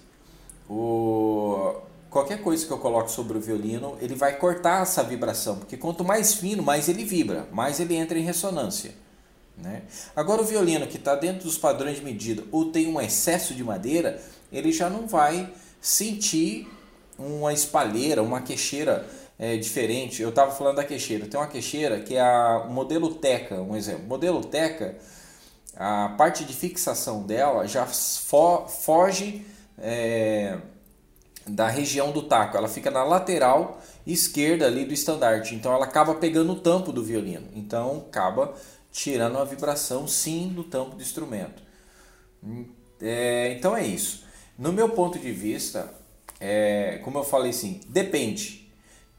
O, 0.69 1.75
qualquer 2.11 2.41
coisa 2.43 2.65
que 2.65 2.71
eu 2.71 2.77
coloque 2.77 3.09
sobre 3.09 3.37
o 3.37 3.41
violino, 3.41 3.97
ele 4.01 4.13
vai 4.13 4.37
cortar 4.37 4.83
essa 4.83 5.01
vibração, 5.01 5.57
porque 5.59 5.77
quanto 5.77 6.03
mais 6.03 6.33
fino, 6.33 6.61
mais 6.61 6.89
ele 6.89 7.05
vibra, 7.05 7.47
mais 7.51 7.79
ele 7.79 7.95
entra 7.95 8.19
em 8.19 8.21
ressonância. 8.21 8.91
Né? 9.57 9.83
Agora 10.15 10.41
o 10.41 10.45
violino 10.45 10.85
que 10.87 10.97
está 10.97 11.15
dentro 11.15 11.45
dos 11.45 11.57
padrões 11.57 11.97
de 11.97 12.03
medida 12.03 12.43
ou 12.51 12.71
tem 12.71 12.87
um 12.87 12.99
excesso 12.99 13.53
de 13.53 13.63
madeira, 13.63 14.21
ele 14.51 14.71
já 14.71 14.89
não 14.89 15.07
vai 15.07 15.51
sentir 15.79 16.67
uma 17.17 17.53
espalheira, 17.53 18.21
uma 18.21 18.41
queixeira 18.41 19.07
é, 19.39 19.55
diferente. 19.55 20.21
Eu 20.21 20.29
estava 20.29 20.51
falando 20.51 20.77
da 20.77 20.83
queixeira. 20.83 21.27
Tem 21.27 21.39
uma 21.39 21.47
queixeira 21.47 21.99
que 21.99 22.15
é 22.15 22.21
a 22.21 22.65
modelo 22.69 23.15
Teca, 23.15 23.61
um 23.61 23.75
exemplo. 23.75 24.05
Modelo 24.07 24.43
Teca, 24.43 24.97
a 25.75 26.09
parte 26.17 26.43
de 26.43 26.53
fixação 26.53 27.23
dela 27.23 27.67
já 27.67 27.85
fo 27.85 28.67
foge 28.67 29.45
é, 29.77 30.57
da 31.51 31.67
região 31.67 32.11
do 32.11 32.23
taco. 32.23 32.57
Ela 32.57 32.67
fica 32.67 32.89
na 32.89 33.03
lateral 33.03 33.81
esquerda 34.05 34.65
ali 34.65 34.85
do 34.85 34.93
estandarte. 34.93 35.55
Então 35.55 35.73
ela 35.73 35.85
acaba 35.85 36.15
pegando 36.15 36.53
o 36.53 36.59
tampo 36.59 36.91
do 36.91 37.03
violino. 37.03 37.47
Então 37.55 38.05
acaba 38.09 38.53
tirando 38.91 39.37
a 39.37 39.45
vibração 39.45 40.07
sim 40.07 40.49
do 40.49 40.63
tampo 40.63 40.95
do 40.95 41.01
instrumento. 41.01 41.61
É, 43.01 43.53
então 43.53 43.75
é 43.75 43.85
isso. 43.85 44.25
No 44.57 44.71
meu 44.71 44.89
ponto 44.89 45.17
de 45.17 45.31
vista, 45.31 45.93
é, 46.39 46.99
como 47.03 47.19
eu 47.19 47.23
falei 47.23 47.51
assim, 47.51 47.81
depende. 47.87 48.69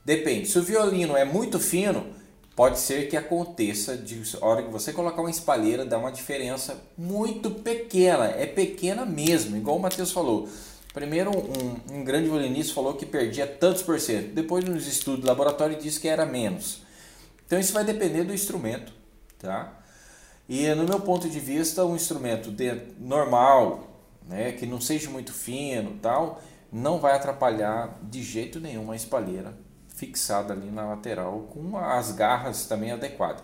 Depende. 0.05 0.49
Se 0.49 0.59
o 0.59 0.63
violino 0.63 1.17
é 1.17 1.25
muito 1.25 1.59
fino, 1.59 2.07
pode 2.55 2.79
ser 2.79 3.09
que 3.09 3.17
aconteça 3.17 3.97
de 3.97 4.21
hora 4.41 4.63
que 4.63 4.71
você 4.71 4.93
colocar 4.93 5.21
uma 5.21 5.31
espalheira 5.31 5.85
dá 5.85 5.97
uma 5.99 6.13
diferença 6.13 6.83
muito 6.99 7.51
pequena. 7.51 8.27
É 8.27 8.47
pequena 8.47 9.07
mesmo, 9.07 9.57
igual 9.57 9.77
o 9.77 9.81
Matheus 9.81 10.13
falou. 10.13 10.49
Primeiro, 10.93 11.31
um, 11.31 11.99
um 11.99 12.05
grande 12.05 12.29
violinista 12.29 12.75
falou 12.75 12.95
que 12.95 13.07
perdia 13.07 13.47
tantos 13.47 13.83
por 13.83 13.99
cento. 13.99 14.35
Depois, 14.35 14.65
nos 14.65 14.87
estudos 14.87 15.23
de 15.23 15.27
laboratório, 15.27 15.77
disse 15.77 15.99
que 15.99 16.09
era 16.09 16.27
menos. 16.27 16.83
Então, 17.47 17.59
isso 17.59 17.73
vai 17.73 17.85
depender 17.85 18.25
do 18.25 18.35
instrumento. 18.35 18.93
Tá? 19.39 19.73
E, 20.49 20.69
no 20.75 20.85
meu 20.85 21.01
ponto 21.01 21.29
de 21.29 21.41
vista, 21.41 21.85
um 21.85 21.97
instrumento 21.97 22.51
de, 22.51 22.75
normal, 22.99 23.85
né, 24.29 24.53
que 24.53 24.67
não 24.67 24.81
seja 24.81 25.11
muito 25.11 25.33
fino 25.33 25.99
tal, 26.01 26.41
não 26.71 26.99
vai 26.99 27.15
atrapalhar 27.15 27.99
de 28.03 28.23
jeito 28.23 28.61
nenhum 28.61 28.91
a 28.91 28.97
espalheira 28.97 29.55
fixada 29.95 30.53
ali 30.53 30.71
na 30.71 30.87
lateral 30.87 31.47
com 31.53 31.77
as 31.77 32.13
garras 32.13 32.67
também 32.67 32.93
adequadas. 32.93 33.43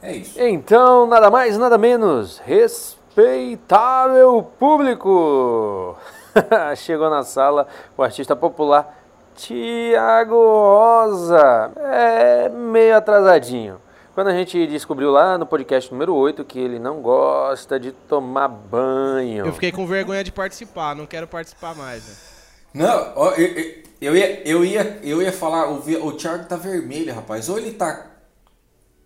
É 0.00 0.16
isso. 0.16 0.40
Então, 0.40 1.06
nada 1.06 1.30
mais, 1.30 1.58
nada 1.58 1.78
menos, 1.78 2.38
respeitável 2.38 4.42
público. 4.58 5.96
Chegou 6.76 7.10
na 7.10 7.22
sala 7.22 7.66
o 7.96 8.02
artista 8.02 8.34
popular 8.34 9.04
Tiago 9.34 10.34
Rosa. 10.34 11.72
É 11.76 12.48
meio 12.48 12.96
atrasadinho. 12.96 13.80
Quando 14.14 14.28
a 14.28 14.32
gente 14.32 14.64
descobriu 14.68 15.10
lá 15.10 15.36
no 15.36 15.44
podcast 15.44 15.90
número 15.90 16.14
8 16.14 16.44
que 16.44 16.58
ele 16.58 16.78
não 16.78 17.02
gosta 17.02 17.80
de 17.80 17.90
tomar 17.90 18.46
banho. 18.46 19.46
Eu 19.46 19.52
fiquei 19.52 19.72
com 19.72 19.86
vergonha 19.86 20.22
de 20.22 20.30
participar, 20.30 20.94
não 20.94 21.04
quero 21.04 21.26
participar 21.26 21.74
mais. 21.74 22.06
Né? 22.06 22.14
Não, 22.84 23.34
eu, 23.36 23.46
eu, 23.46 23.82
eu, 24.00 24.16
ia, 24.16 24.48
eu, 24.48 24.64
ia, 24.64 25.00
eu 25.02 25.20
ia 25.20 25.32
falar, 25.32 25.68
o, 25.68 25.78
o 25.78 26.12
Thiago 26.12 26.44
tá 26.44 26.54
vermelho, 26.54 27.12
rapaz. 27.12 27.48
Ou 27.48 27.58
ele 27.58 27.72
tá. 27.72 28.06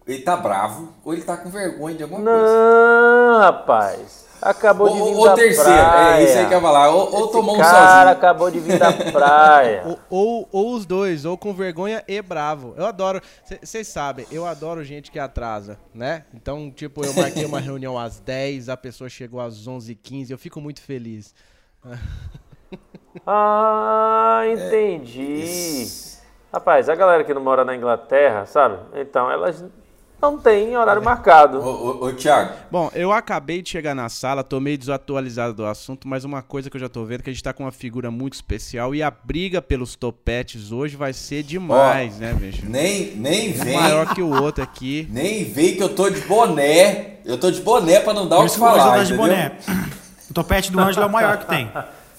Ele 0.06 0.22
tá 0.22 0.36
bravo, 0.36 0.94
ou 1.04 1.12
ele 1.12 1.22
tá 1.22 1.36
com 1.36 1.50
vergonha 1.50 1.94
de 1.94 2.02
alguma 2.02 2.22
não, 2.22 2.32
coisa. 2.32 2.54
Não, 2.54 3.40
rapaz. 3.40 4.27
Acabou 4.40 4.88
de 4.88 4.94
vir 4.94 5.16
ou, 5.16 5.24
da 5.24 5.34
terceiro, 5.34 5.64
praia. 5.64 6.20
é 6.20 6.24
isso 6.24 6.38
aí 6.38 6.46
que 6.46 6.52
eu 6.54 6.58
ia 6.58 6.62
falar. 6.62 6.90
Ou, 6.90 7.14
ou 7.14 7.28
tomou 7.28 7.56
um 7.56 7.58
cara 7.58 7.92
sozinho. 7.92 8.08
acabou 8.12 8.50
de 8.50 8.60
vir 8.60 8.78
da 8.78 8.92
praia. 9.12 9.82
ou, 9.84 9.98
ou, 10.08 10.48
ou, 10.52 10.74
os 10.74 10.86
dois, 10.86 11.24
ou 11.24 11.36
com 11.36 11.52
vergonha 11.52 12.02
e 12.06 12.22
bravo. 12.22 12.74
Eu 12.76 12.86
adoro, 12.86 13.20
vocês 13.62 13.88
sabem, 13.88 14.26
eu 14.30 14.46
adoro 14.46 14.84
gente 14.84 15.10
que 15.10 15.18
atrasa, 15.18 15.78
né? 15.92 16.24
Então, 16.32 16.70
tipo, 16.70 17.04
eu 17.04 17.12
marquei 17.14 17.44
uma 17.44 17.58
reunião 17.60 17.98
às 17.98 18.20
10, 18.20 18.68
a 18.68 18.76
pessoa 18.76 19.08
chegou 19.10 19.40
às 19.40 19.66
11h15, 19.66 20.30
eu 20.30 20.38
fico 20.38 20.60
muito 20.60 20.80
feliz. 20.80 21.34
ah, 23.26 24.42
entendi. 24.46 25.84
É, 25.84 26.18
Rapaz, 26.52 26.88
a 26.88 26.94
galera 26.94 27.24
que 27.24 27.34
não 27.34 27.42
mora 27.42 27.62
na 27.64 27.76
Inglaterra, 27.76 28.46
sabe? 28.46 28.78
Então, 28.94 29.30
elas 29.30 29.62
não 30.20 30.36
tem 30.38 30.76
horário 30.76 31.02
marcado. 31.02 31.58
Ô, 31.60 32.02
ô, 32.02 32.06
ô, 32.06 32.12
Thiago. 32.12 32.52
Bom, 32.70 32.90
eu 32.94 33.12
acabei 33.12 33.62
de 33.62 33.68
chegar 33.70 33.94
na 33.94 34.08
sala, 34.08 34.42
tô 34.42 34.58
meio 34.60 34.76
desatualizado 34.76 35.54
do 35.54 35.64
assunto, 35.64 36.06
mas 36.08 36.24
uma 36.24 36.42
coisa 36.42 36.68
que 36.68 36.76
eu 36.76 36.80
já 36.80 36.88
tô 36.88 37.04
vendo 37.04 37.20
é 37.20 37.22
que 37.24 37.30
a 37.30 37.32
gente 37.32 37.42
tá 37.42 37.52
com 37.52 37.64
uma 37.64 37.72
figura 37.72 38.10
muito 38.10 38.34
especial 38.34 38.94
e 38.94 39.02
a 39.02 39.10
briga 39.10 39.62
pelos 39.62 39.94
topetes 39.96 40.72
hoje 40.72 40.96
vai 40.96 41.12
ser 41.12 41.42
demais, 41.42 42.16
Ó, 42.16 42.20
né, 42.20 42.34
bicho? 42.34 42.62
Nem, 42.68 43.14
nem 43.16 43.50
Um 43.50 43.64
vem. 43.64 43.76
maior 43.76 44.14
que 44.14 44.22
o 44.22 44.30
outro 44.42 44.62
aqui. 44.64 45.06
Nem 45.10 45.44
vem 45.44 45.76
que 45.76 45.82
eu 45.82 45.88
tô 45.94 46.10
de 46.10 46.20
boné. 46.22 47.18
Eu 47.24 47.38
tô 47.38 47.50
de 47.50 47.60
boné 47.60 48.00
pra 48.00 48.12
não 48.14 48.26
dar 48.28 48.38
o 48.38 48.42
Por 48.42 48.50
que 48.50 48.58
falar, 48.58 49.04
de 49.04 49.12
entendeu? 49.14 49.16
boné. 49.26 49.52
O 50.30 50.34
topete 50.34 50.72
do 50.72 50.80
Ângelo 50.80 51.04
é 51.04 51.08
o 51.08 51.12
maior 51.12 51.38
que 51.38 51.46
tem. 51.46 51.70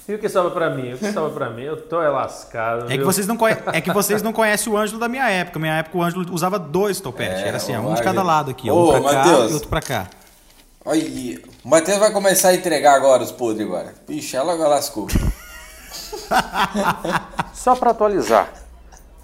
E 0.09 0.15
o 0.15 0.17
que 0.17 0.27
sobra 0.27 0.49
pra 0.49 0.71
mim? 0.71 0.93
O 0.93 0.97
que 0.97 1.11
sobra 1.11 1.29
pra 1.29 1.49
mim? 1.51 1.61
Eu 1.61 1.79
tô 1.83 2.01
é 2.01 2.09
lascado. 2.09 2.91
É 2.91 2.97
que, 2.97 3.03
vocês 3.03 3.27
não 3.27 3.37
conhe... 3.37 3.55
é 3.71 3.79
que 3.79 3.93
vocês 3.93 4.23
não 4.23 4.33
conhecem 4.33 4.73
o 4.73 4.75
Ângelo 4.75 4.99
da 4.99 5.07
minha 5.07 5.29
época. 5.29 5.59
Minha 5.59 5.75
época 5.75 5.99
o 5.99 6.01
Ângelo 6.01 6.25
usava 6.33 6.57
dois 6.57 6.99
topetes. 6.99 7.43
É, 7.43 7.49
Era 7.49 7.57
assim, 7.57 7.75
ó, 7.75 7.81
um 7.81 7.93
de 7.93 8.01
cada 8.01 8.23
lado 8.23 8.49
aqui. 8.49 8.71
Ô, 8.71 8.95
um 8.95 9.01
pra 9.03 9.11
cá 9.11 9.23
Matheus. 9.23 9.51
e 9.51 9.53
outro 9.53 9.69
pra 9.69 9.81
cá. 9.81 10.07
Olha, 10.83 11.03
o 11.63 11.69
Matheus 11.69 11.99
vai 11.99 12.11
começar 12.11 12.49
a 12.49 12.55
entregar 12.55 12.95
agora 12.95 13.21
os 13.21 13.31
podres 13.31 13.67
agora. 13.67 13.93
Ixi, 14.09 14.35
ela 14.35 14.55
lascou. 14.55 15.05
Só 17.53 17.75
para 17.75 17.91
atualizar, 17.91 18.51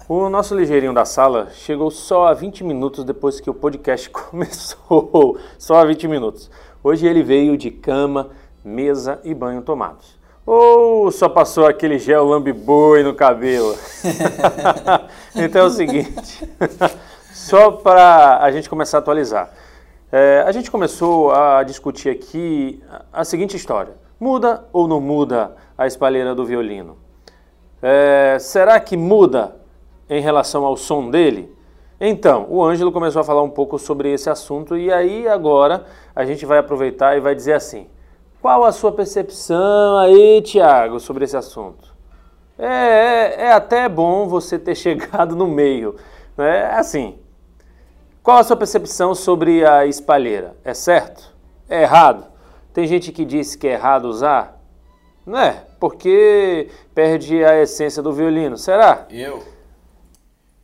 o 0.08 0.28
nosso 0.28 0.54
ligeirinho 0.54 0.94
da 0.94 1.04
sala 1.04 1.48
chegou 1.52 1.90
só 1.90 2.28
a 2.28 2.34
20 2.34 2.62
minutos 2.62 3.04
depois 3.04 3.40
que 3.40 3.50
o 3.50 3.54
podcast 3.54 4.08
começou. 4.14 5.36
Só 5.58 5.80
a 5.80 5.84
20 5.84 6.06
minutos. 6.06 6.48
Hoje 6.80 7.08
ele 7.08 7.24
veio 7.24 7.56
de 7.56 7.72
cama, 7.72 8.30
mesa 8.64 9.20
e 9.24 9.34
banho 9.34 9.62
tomados. 9.62 10.14
Ou 10.46 11.10
só 11.10 11.28
passou 11.28 11.66
aquele 11.66 11.98
gel 11.98 12.24
lambe-boi 12.24 13.02
no 13.02 13.12
cabelo? 13.12 13.76
então 15.34 15.62
é 15.62 15.64
o 15.64 15.70
seguinte, 15.70 16.48
só 17.34 17.72
para 17.72 18.38
a 18.40 18.50
gente 18.52 18.70
começar 18.70 18.98
a 18.98 19.00
atualizar. 19.00 19.50
É, 20.10 20.44
a 20.46 20.52
gente 20.52 20.70
começou 20.70 21.32
a 21.32 21.64
discutir 21.64 22.10
aqui 22.10 22.80
a 23.12 23.24
seguinte 23.24 23.56
história: 23.56 23.94
muda 24.20 24.64
ou 24.72 24.86
não 24.86 25.00
muda 25.00 25.56
a 25.76 25.86
espalheira 25.86 26.32
do 26.32 26.44
violino? 26.44 26.96
É, 27.82 28.38
será 28.38 28.78
que 28.78 28.96
muda 28.96 29.56
em 30.08 30.20
relação 30.20 30.64
ao 30.64 30.76
som 30.76 31.10
dele? 31.10 31.52
Então, 32.00 32.46
o 32.48 32.64
Ângelo 32.64 32.92
começou 32.92 33.20
a 33.20 33.24
falar 33.24 33.42
um 33.42 33.50
pouco 33.50 33.78
sobre 33.78 34.12
esse 34.12 34.30
assunto 34.30 34.76
e 34.76 34.92
aí 34.92 35.26
agora 35.26 35.86
a 36.14 36.24
gente 36.24 36.46
vai 36.46 36.58
aproveitar 36.58 37.16
e 37.16 37.20
vai 37.20 37.34
dizer 37.34 37.54
assim: 37.54 37.88
qual 38.46 38.62
a 38.62 38.70
sua 38.70 38.92
percepção 38.92 39.98
aí, 39.98 40.40
Tiago, 40.40 41.00
sobre 41.00 41.24
esse 41.24 41.36
assunto? 41.36 41.92
É, 42.56 42.68
é, 42.68 43.34
é 43.46 43.52
até 43.52 43.88
bom 43.88 44.28
você 44.28 44.56
ter 44.56 44.76
chegado 44.78 45.34
no 45.34 45.48
meio. 45.48 45.96
Né? 46.36 46.66
Assim, 46.66 47.18
qual 48.22 48.38
a 48.38 48.44
sua 48.44 48.56
percepção 48.56 49.16
sobre 49.16 49.66
a 49.66 49.84
espalheira? 49.84 50.56
É 50.62 50.72
certo? 50.74 51.34
É 51.68 51.82
errado? 51.82 52.24
Tem 52.72 52.86
gente 52.86 53.10
que 53.10 53.24
diz 53.24 53.56
que 53.56 53.66
é 53.66 53.72
errado 53.72 54.04
usar? 54.04 54.62
Não 55.26 55.40
é? 55.40 55.64
Porque 55.80 56.70
perde 56.94 57.44
a 57.44 57.60
essência 57.60 58.00
do 58.00 58.12
violino. 58.12 58.56
Será? 58.56 59.06
Eu. 59.10 59.42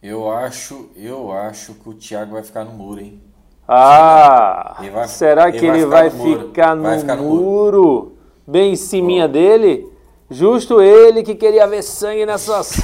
Eu 0.01 0.31
acho. 0.31 0.89
Eu 0.95 1.33
acho 1.33 1.75
que 1.75 1.89
o 1.89 1.95
Thiago 1.95 2.35
vai 2.35 2.45
ficar 2.45 2.63
no 2.63 2.71
muro, 2.71 3.01
hein? 3.01 3.21
Ah! 3.67 4.77
Vai- 4.93 5.09
será 5.09 5.51
que 5.53 5.65
ele 5.65 5.87
vai 5.87 6.11
muro. 6.11 6.47
ficar 6.47 6.75
no, 6.75 6.83
Vai 6.83 6.99
ficar 6.99 7.17
no 7.17 7.23
muro? 7.25 8.13
Bem 8.47 8.73
em 8.73 8.77
ciminha 8.77 9.29
dele? 9.29 9.91
Justo 10.29 10.81
ele 10.81 11.23
que 11.23 11.35
queria 11.35 11.67
ver 11.67 11.83
sangue 11.83 12.27
nessas. 12.27 12.73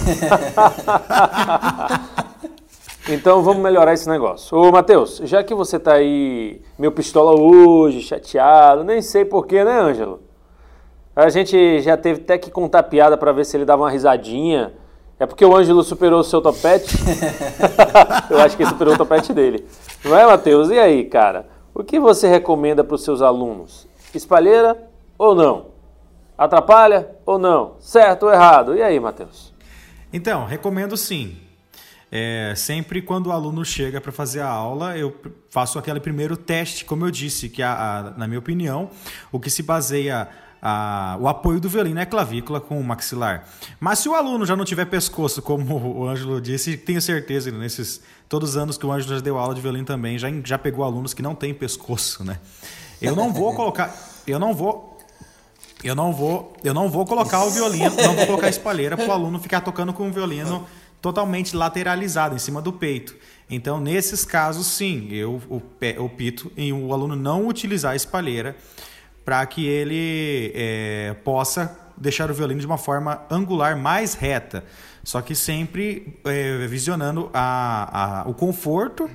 então 3.09 3.43
vamos 3.43 3.63
melhorar 3.63 3.93
esse 3.95 4.09
negócio. 4.09 4.57
Ô 4.57 4.71
Matheus, 4.71 5.21
já 5.25 5.43
que 5.43 5.55
você 5.55 5.79
tá 5.79 5.95
aí 5.95 6.61
meio 6.79 6.93
pistola 6.93 7.39
hoje, 7.41 8.03
chateado, 8.03 8.85
nem 8.85 9.01
sei 9.03 9.25
porquê, 9.25 9.65
né, 9.65 9.81
Ângelo? 9.81 10.21
A 11.17 11.29
gente 11.31 11.81
já 11.81 11.97
teve 11.97 12.21
até 12.21 12.39
que 12.39 12.51
contar 12.51 12.85
piada 12.85 13.17
para 13.17 13.33
ver 13.33 13.45
se 13.45 13.57
ele 13.57 13.65
dava 13.65 13.83
uma 13.83 13.91
risadinha. 13.91 14.73
É 15.21 15.27
porque 15.27 15.45
o 15.45 15.57
Ângelo 15.57 15.83
superou 15.83 16.21
o 16.21 16.25
seu 16.25 16.41
topete? 16.41 16.97
Eu 18.31 18.41
acho 18.41 18.57
que 18.57 18.63
ele 18.63 18.71
superou 18.71 18.95
o 18.95 18.99
topete 18.99 19.33
dele. 19.33 19.67
Não 20.05 20.17
é, 20.17 20.25
Matheus? 20.25 20.71
E 20.71 20.79
aí, 20.79 21.05
cara? 21.05 21.49
O 21.75 21.83
que 21.83 21.99
você 21.99 22.29
recomenda 22.29 22.85
para 22.85 22.95
os 22.95 23.03
seus 23.03 23.21
alunos? 23.21 23.87
Espalheira 24.15 24.77
ou 25.19 25.35
não? 25.35 25.67
Atrapalha 26.37 27.09
ou 27.27 27.39
não? 27.39 27.75
Certo 27.81 28.27
ou 28.27 28.33
errado? 28.33 28.77
E 28.77 28.83
aí, 28.83 28.99
Matheus? 29.01 29.53
Então, 30.13 30.47
recomendo 30.47 30.97
sim. 30.97 31.37
É, 32.11 32.55
sempre 32.57 33.03
quando 33.03 33.27
o 33.27 33.33
aluno 33.33 33.65
chega 33.65 34.01
para 34.01 34.11
fazer 34.13 34.41
a 34.41 34.49
aula, 34.49 34.97
eu 34.97 35.15
faço 35.51 35.79
aquele 35.79 36.01
primeiro 36.01 36.37
teste, 36.37 36.85
como 36.85 37.05
eu 37.05 37.11
disse, 37.11 37.49
que 37.51 37.63
a, 37.63 37.73
a- 37.73 38.03
na 38.17 38.27
minha 38.27 38.39
opinião, 38.39 38.89
o 39.31 39.39
que 39.39 39.51
se 39.51 39.63
baseia 39.63 40.27
a, 40.61 41.17
o 41.21 41.29
apoio 41.29 41.61
do 41.61 41.69
violino 41.69 42.01
é 42.01 42.07
clavícula 42.07 42.61
com 42.61 42.81
o 42.81 42.85
maxilar. 42.85 43.45
Mas 43.79 44.01
se 44.01 44.09
o 44.09 44.15
aluno 44.15 44.45
já 44.45 44.57
não 44.57 44.65
tiver 44.65 44.87
pescoço, 44.87 45.41
como 45.43 45.77
o 46.01 46.09
Ângelo 46.09 46.41
disse, 46.41 46.77
tenho 46.77 47.01
certeza 47.01 47.51
nesses 47.51 48.01
todos 48.29 48.51
os 48.51 48.57
anos 48.57 48.77
que 48.77 48.85
o 48.85 48.93
Ângelo 48.93 49.15
já 49.15 49.21
deu 49.21 49.39
aula 49.39 49.55
de 49.55 49.61
violino 49.61 49.85
também, 49.85 50.19
já, 50.19 50.29
já 50.45 50.59
pegou 50.59 50.85
alunos 50.85 51.15
que 51.15 51.23
não 51.23 51.35
têm 51.35 51.55
pescoço, 51.55 52.25
né? 52.25 52.39
Eu 53.01 53.15
não 53.15 53.33
vou 53.33 53.55
colocar, 53.55 53.95
eu 54.27 54.39
não 54.39 54.53
vou 54.53 54.99
eu 55.83 55.95
não 55.95 56.13
vou, 56.13 56.57
eu 56.65 56.75
não 56.75 56.89
vou 56.89 57.07
colocar 57.07 57.45
o 57.45 57.51
violino, 57.51 57.95
não 58.03 58.17
vou 58.17 58.27
colocar 58.27 58.49
a 58.49 58.51
espalheira 58.51 58.97
para 58.97 59.07
o 59.07 59.13
aluno 59.13 59.39
ficar 59.39 59.61
tocando 59.61 59.93
com 59.93 60.09
o 60.09 60.13
violino 60.13 60.67
totalmente 61.01 61.55
lateralizado 61.55 62.35
em 62.35 62.39
cima 62.39 62.61
do 62.61 62.73
peito. 62.73 63.15
Então, 63.49 63.81
nesses 63.81 64.25
casos, 64.25 64.67
sim, 64.67 65.09
eu 65.11 65.41
opto 65.99 66.53
em 66.57 66.73
o 66.73 66.93
aluno 66.93 67.15
não 67.15 67.47
utilizar 67.47 67.93
a 67.93 67.97
espalheira 67.97 68.57
para 69.29 69.45
que 69.45 69.67
ele 69.67 70.51
é, 70.55 71.15
possa 71.23 71.79
deixar 71.95 72.31
o 72.31 72.35
violino 72.35 72.61
de 72.61 72.65
uma 72.65 72.79
forma 72.79 73.21
angular 73.31 73.77
mais 73.77 74.15
reta, 74.15 74.65
só 75.05 75.21
que 75.21 75.35
sempre 75.35 76.19
é, 76.25 76.67
visionando 76.67 77.29
a, 77.35 78.23
a, 78.23 78.27
o 78.27 78.33
conforto 78.33 79.11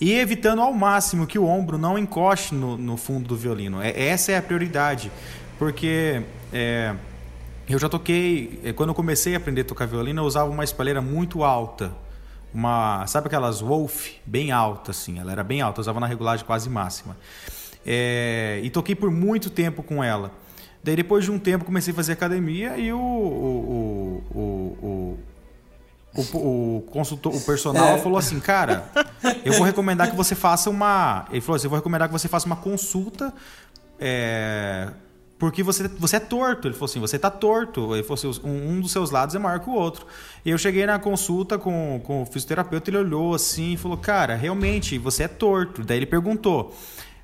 e 0.00 0.14
evitando 0.14 0.62
ao 0.62 0.72
máximo 0.72 1.26
que 1.26 1.38
o 1.38 1.44
ombro 1.44 1.76
não 1.76 1.98
encoste 1.98 2.54
no, 2.54 2.78
no 2.78 2.96
fundo 2.96 3.28
do 3.28 3.36
violino. 3.36 3.82
É, 3.82 4.08
essa 4.08 4.32
é 4.32 4.38
a 4.38 4.42
prioridade, 4.42 5.12
porque 5.58 6.22
é, 6.50 6.94
eu 7.68 7.78
já 7.78 7.90
toquei, 7.90 8.62
é, 8.64 8.72
quando 8.72 8.88
eu 8.88 8.94
comecei 8.94 9.34
a 9.34 9.36
aprender 9.36 9.60
a 9.60 9.64
tocar 9.64 9.84
violino, 9.84 10.22
eu 10.22 10.26
usava 10.26 10.50
uma 10.50 10.64
espalheira 10.64 11.02
muito 11.02 11.44
alta. 11.44 11.92
Uma, 12.54 13.06
sabe 13.06 13.26
aquelas 13.26 13.60
Wolf 13.60 14.08
bem 14.24 14.52
alta 14.52 14.90
assim, 14.90 15.18
ela 15.18 15.30
era 15.30 15.44
bem 15.44 15.60
alta, 15.60 15.80
eu 15.80 15.82
usava 15.82 16.00
na 16.00 16.06
regulagem 16.06 16.46
quase 16.46 16.70
máxima. 16.70 17.14
É, 17.84 18.60
e 18.62 18.70
toquei 18.70 18.94
por 18.94 19.10
muito 19.10 19.50
tempo 19.50 19.82
com 19.82 20.02
ela. 20.02 20.32
Daí 20.82 20.96
depois 20.96 21.24
de 21.24 21.30
um 21.30 21.38
tempo 21.38 21.64
comecei 21.64 21.92
a 21.92 21.96
fazer 21.96 22.12
academia 22.12 22.76
e 22.78 22.92
o, 22.92 22.98
o, 22.98 24.24
o, 24.34 25.18
o, 26.16 26.78
o 26.78 26.82
consultor, 26.90 27.34
o 27.34 27.40
personal 27.40 27.96
é. 27.96 27.98
falou 27.98 28.18
assim, 28.18 28.40
cara, 28.40 28.90
eu 29.44 29.52
vou 29.54 29.64
recomendar 29.64 30.10
que 30.10 30.16
você 30.16 30.34
faça 30.34 30.70
uma. 30.70 31.26
Ele 31.30 31.40
falou 31.40 31.56
assim, 31.56 31.66
eu 31.66 31.70
vou 31.70 31.78
recomendar 31.78 32.08
que 32.08 32.12
você 32.12 32.28
faça 32.28 32.46
uma 32.46 32.56
consulta. 32.56 33.32
É, 33.98 34.88
porque 35.38 35.62
você, 35.62 35.88
você 35.88 36.16
é 36.16 36.20
torto. 36.20 36.68
Ele 36.68 36.74
falou 36.74 36.86
assim, 36.86 37.00
você 37.00 37.16
está 37.16 37.30
torto. 37.30 37.94
Ele 37.94 38.02
falou 38.02 38.14
assim, 38.14 38.40
um, 38.42 38.72
um, 38.72 38.80
dos 38.80 38.90
seus 38.90 39.10
lados 39.10 39.34
é 39.34 39.38
maior 39.38 39.60
que 39.60 39.70
o 39.70 39.74
outro. 39.74 40.06
E 40.44 40.50
eu 40.50 40.58
cheguei 40.58 40.84
na 40.84 40.98
consulta 40.98 41.58
com, 41.58 42.00
com 42.04 42.22
o 42.22 42.26
fisioterapeuta, 42.26 42.90
ele 42.90 42.98
olhou 42.98 43.34
assim 43.34 43.74
e 43.74 43.76
falou, 43.76 43.96
cara, 43.96 44.34
realmente, 44.34 44.98
você 44.98 45.24
é 45.24 45.28
torto. 45.28 45.82
Daí 45.82 45.98
ele 45.98 46.06
perguntou, 46.06 46.74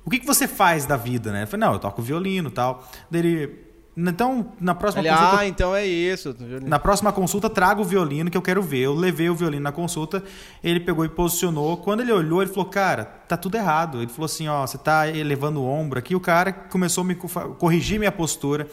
o 0.07 0.09
que, 0.09 0.19
que 0.19 0.25
você 0.25 0.47
faz 0.47 0.85
da 0.85 0.95
vida, 0.95 1.33
né? 1.33 1.43
Eu 1.43 1.47
falei, 1.47 1.67
não, 1.67 1.73
eu 1.73 1.79
toco 1.79 2.01
violino 2.01 2.47
e 2.47 2.51
tal. 2.53 2.87
Daí 3.11 3.19
ele, 3.19 3.67
então, 3.97 4.53
na 4.57 4.73
próxima 4.73 5.01
ele, 5.01 5.09
consulta. 5.09 5.37
Ah, 5.37 5.45
então 5.45 5.75
é 5.75 5.85
isso. 5.85 6.33
Na 6.65 6.79
próxima 6.79 7.11
consulta, 7.11 7.49
traga 7.49 7.81
o 7.81 7.83
violino 7.83 8.31
que 8.31 8.37
eu 8.37 8.41
quero 8.41 8.61
ver. 8.61 8.83
Eu 8.83 8.93
levei 8.93 9.29
o 9.29 9.35
violino 9.35 9.63
na 9.63 9.73
consulta, 9.73 10.23
ele 10.63 10.79
pegou 10.79 11.03
e 11.03 11.09
posicionou. 11.09 11.75
Quando 11.75 11.99
ele 11.99 12.13
olhou, 12.13 12.41
ele 12.41 12.49
falou: 12.49 12.69
Cara, 12.69 13.03
tá 13.03 13.35
tudo 13.35 13.57
errado. 13.57 13.97
Ele 13.97 14.07
falou 14.07 14.27
assim: 14.27 14.47
Ó, 14.47 14.65
você 14.65 14.77
tá 14.77 15.09
elevando 15.09 15.61
o 15.61 15.67
ombro 15.67 15.99
aqui. 15.99 16.15
O 16.15 16.21
cara 16.21 16.53
começou 16.53 17.03
a 17.03 17.05
me 17.05 17.15
corrigir 17.15 17.99
minha 17.99 18.11
postura. 18.11 18.65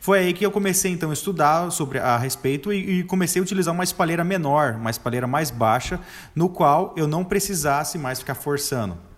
Foi 0.00 0.18
aí 0.18 0.32
que 0.32 0.44
eu 0.44 0.50
comecei 0.50 0.90
então 0.90 1.10
a 1.10 1.12
estudar 1.12 1.70
sobre 1.70 2.00
a 2.00 2.16
respeito 2.16 2.72
e, 2.72 2.98
e 2.98 3.04
comecei 3.04 3.38
a 3.38 3.44
utilizar 3.44 3.72
uma 3.72 3.84
espalheira 3.84 4.24
menor, 4.24 4.74
uma 4.74 4.90
espalheira 4.90 5.28
mais 5.28 5.52
baixa, 5.52 6.00
no 6.34 6.48
qual 6.48 6.92
eu 6.96 7.06
não 7.06 7.22
precisasse 7.22 7.96
mais 7.96 8.18
ficar 8.18 8.34
forçando. 8.34 9.09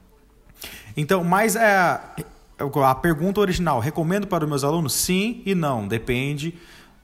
Então, 0.97 1.25
mas 1.25 1.57
é, 1.57 2.01
a 2.85 2.95
pergunta 2.95 3.41
original, 3.41 3.81
recomendo 3.81 4.27
para 4.27 4.45
os 4.45 4.51
meus 4.51 4.65
alunos? 4.65 4.95
Sim 4.95 5.43
e 5.45 5.55
não, 5.55 5.87
depende 5.87 6.55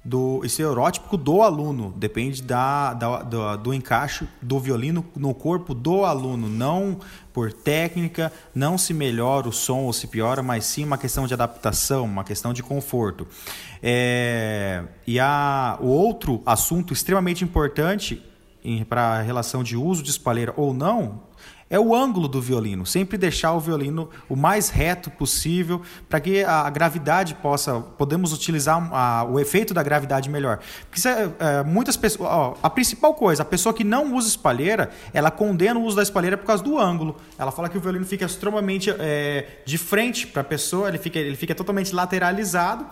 do 0.04 0.40
estereotípico 0.44 1.16
do 1.16 1.42
aluno, 1.42 1.92
depende 1.96 2.42
da, 2.42 2.94
da, 2.94 3.22
do, 3.22 3.56
do 3.58 3.74
encaixe 3.74 4.26
do 4.40 4.58
violino 4.58 5.04
no 5.14 5.34
corpo 5.34 5.74
do 5.74 6.04
aluno, 6.04 6.48
não 6.48 6.98
por 7.32 7.52
técnica, 7.52 8.32
não 8.54 8.78
se 8.78 8.94
melhora 8.94 9.48
o 9.48 9.52
som 9.52 9.80
ou 9.80 9.92
se 9.92 10.06
piora, 10.06 10.42
mas 10.42 10.64
sim 10.64 10.84
uma 10.84 10.96
questão 10.96 11.26
de 11.26 11.34
adaptação, 11.34 12.04
uma 12.04 12.24
questão 12.24 12.54
de 12.54 12.62
conforto. 12.62 13.26
É, 13.82 14.84
e 15.06 15.20
a, 15.20 15.76
o 15.80 15.88
outro 15.88 16.42
assunto 16.46 16.92
extremamente 16.92 17.44
importante 17.44 18.22
para 18.88 19.18
a 19.18 19.22
relação 19.22 19.62
de 19.62 19.76
uso 19.76 20.02
de 20.02 20.10
espalheira 20.10 20.52
ou 20.56 20.72
não 20.72 21.27
é 21.70 21.78
o 21.78 21.94
ângulo 21.94 22.28
do 22.28 22.40
violino. 22.40 22.86
Sempre 22.86 23.18
deixar 23.18 23.52
o 23.52 23.60
violino 23.60 24.08
o 24.28 24.36
mais 24.36 24.70
reto 24.70 25.10
possível 25.10 25.82
para 26.08 26.20
que 26.20 26.42
a 26.44 26.68
gravidade 26.70 27.34
possa, 27.36 27.80
podemos 27.80 28.32
utilizar 28.32 28.88
a, 28.92 29.24
o 29.24 29.38
efeito 29.38 29.74
da 29.74 29.82
gravidade 29.82 30.30
melhor. 30.30 30.60
Porque 30.90 31.06
é, 31.06 31.30
é, 31.38 31.62
muitas 31.64 31.96
pessoas, 31.96 32.30
ó, 32.30 32.56
a 32.62 32.70
principal 32.70 33.14
coisa, 33.14 33.42
a 33.42 33.46
pessoa 33.46 33.74
que 33.74 33.84
não 33.84 34.14
usa 34.14 34.28
espalheira, 34.28 34.90
ela 35.12 35.30
condena 35.30 35.78
o 35.78 35.82
uso 35.82 35.96
da 35.96 36.02
espalheira 36.02 36.36
por 36.36 36.46
causa 36.46 36.62
do 36.62 36.78
ângulo. 36.78 37.16
Ela 37.38 37.50
fala 37.50 37.68
que 37.68 37.76
o 37.76 37.80
violino 37.80 38.06
fica 38.06 38.24
extremamente 38.24 38.90
é, 38.98 39.60
de 39.64 39.76
frente 39.76 40.26
para 40.26 40.42
a 40.42 40.44
pessoa, 40.44 40.88
ele 40.88 40.98
fica, 40.98 41.18
ele 41.18 41.36
fica 41.36 41.54
totalmente 41.54 41.94
lateralizado. 41.94 42.86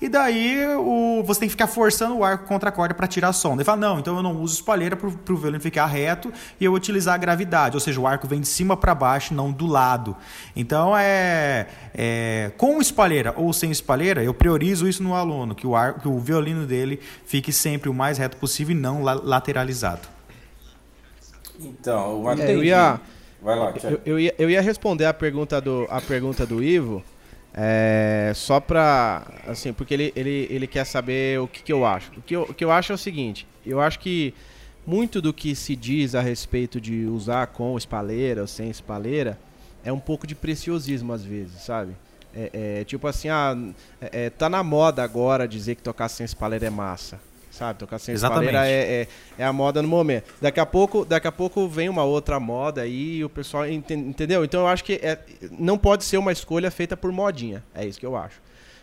E 0.00 0.08
daí 0.10 0.66
o, 0.76 1.22
você 1.24 1.40
tem 1.40 1.48
que 1.48 1.52
ficar 1.52 1.66
forçando 1.66 2.16
o 2.16 2.24
arco 2.24 2.46
contra 2.46 2.68
a 2.68 2.72
corda 2.72 2.94
para 2.94 3.06
tirar 3.06 3.32
som. 3.32 3.54
Ele 3.54 3.64
fala, 3.64 3.78
não, 3.78 3.98
então 3.98 4.16
eu 4.16 4.22
não 4.22 4.36
uso 4.42 4.54
espalheira 4.54 4.94
para 4.94 5.08
o 5.08 5.36
violino 5.36 5.60
ficar 5.60 5.86
reto 5.86 6.30
e 6.60 6.64
eu 6.64 6.74
utilizar 6.74 7.14
a 7.14 7.18
gravidade. 7.18 7.76
Ou 7.76 7.80
seja, 7.80 7.98
o 7.98 8.06
arco 8.06 8.28
vem 8.28 8.40
de 8.40 8.46
cima 8.46 8.76
para 8.76 8.94
baixo, 8.94 9.32
não 9.32 9.50
do 9.50 9.66
lado. 9.66 10.14
Então, 10.54 10.96
é, 10.96 11.66
é, 11.94 12.52
com 12.58 12.80
espalheira 12.80 13.32
ou 13.36 13.52
sem 13.52 13.70
espalheira, 13.70 14.22
eu 14.22 14.34
priorizo 14.34 14.86
isso 14.86 15.02
no 15.02 15.14
aluno, 15.14 15.54
que 15.54 15.66
o, 15.66 15.74
arco, 15.74 16.00
que 16.00 16.08
o 16.08 16.18
violino 16.18 16.66
dele 16.66 17.00
fique 17.24 17.50
sempre 17.50 17.88
o 17.88 17.94
mais 17.94 18.18
reto 18.18 18.36
possível 18.36 18.76
e 18.76 18.78
não 18.78 19.02
lateralizado. 19.02 20.06
Então, 21.58 22.30
é, 22.32 22.54
eu 22.54 22.62
ia... 22.62 23.00
Vai 23.40 23.56
lá, 23.56 23.72
eu, 23.84 24.00
eu, 24.04 24.20
ia, 24.20 24.34
eu 24.38 24.50
ia 24.50 24.60
responder 24.60 25.04
a 25.04 25.14
pergunta 25.14 25.60
do, 25.60 25.86
a 25.88 26.00
pergunta 26.00 26.44
do 26.44 26.62
Ivo, 26.62 27.02
é, 27.56 28.32
só 28.34 28.60
pra. 28.60 29.26
Assim, 29.46 29.72
porque 29.72 29.94
ele, 29.94 30.12
ele, 30.14 30.46
ele 30.50 30.66
quer 30.66 30.84
saber 30.84 31.40
o 31.40 31.48
que, 31.48 31.62
que 31.62 31.72
eu 31.72 31.86
acho. 31.86 32.12
O 32.18 32.22
que 32.22 32.36
eu, 32.36 32.42
o 32.42 32.52
que 32.52 32.62
eu 32.62 32.70
acho 32.70 32.92
é 32.92 32.94
o 32.94 32.98
seguinte: 32.98 33.46
eu 33.64 33.80
acho 33.80 33.98
que 33.98 34.34
muito 34.86 35.22
do 35.22 35.32
que 35.32 35.54
se 35.54 35.74
diz 35.74 36.14
a 36.14 36.20
respeito 36.20 36.78
de 36.78 37.06
usar 37.06 37.46
com 37.46 37.76
espalheira 37.78 38.42
ou 38.42 38.46
sem 38.46 38.68
espalheira 38.68 39.38
é 39.82 39.90
um 39.90 39.98
pouco 39.98 40.26
de 40.26 40.34
preciosismo 40.34 41.14
às 41.14 41.24
vezes, 41.24 41.62
sabe? 41.62 41.92
É, 42.34 42.80
é 42.80 42.84
tipo 42.84 43.06
assim, 43.06 43.30
ah, 43.30 43.56
é, 44.00 44.26
é 44.26 44.30
tá 44.30 44.50
na 44.50 44.62
moda 44.62 45.02
agora 45.02 45.48
dizer 45.48 45.76
que 45.76 45.82
tocar 45.82 46.08
sem 46.08 46.26
espalheira 46.26 46.66
é 46.66 46.70
massa 46.70 47.18
sabe? 47.56 47.78
Tocar 47.78 47.98
sem 47.98 48.14
Exatamente. 48.14 48.48
espalheira 48.48 48.70
é, 48.70 49.02
é, 49.02 49.08
é, 49.38 49.44
a 49.44 49.52
moda 49.52 49.82
no 49.82 49.88
momento. 49.88 50.32
Daqui 50.40 50.60
a 50.60 50.66
pouco, 50.66 51.04
daqui 51.04 51.26
a 51.26 51.32
pouco 51.32 51.68
vem 51.68 51.88
uma 51.88 52.04
outra 52.04 52.38
moda 52.38 52.82
aí 52.82 53.16
e 53.16 53.24
o 53.24 53.28
pessoal 53.28 53.68
entendeu? 53.68 54.44
Então 54.44 54.60
eu 54.60 54.68
acho 54.68 54.84
que 54.84 54.94
é, 54.94 55.18
não 55.58 55.76
pode 55.78 56.04
ser 56.04 56.18
uma 56.18 56.32
escolha 56.32 56.70
feita 56.70 56.96
por 56.96 57.10
modinha. 57.10 57.64
É 57.74 57.84
isso 57.84 57.98
que 57.98 58.06
eu 58.06 58.16
acho. 58.16 58.40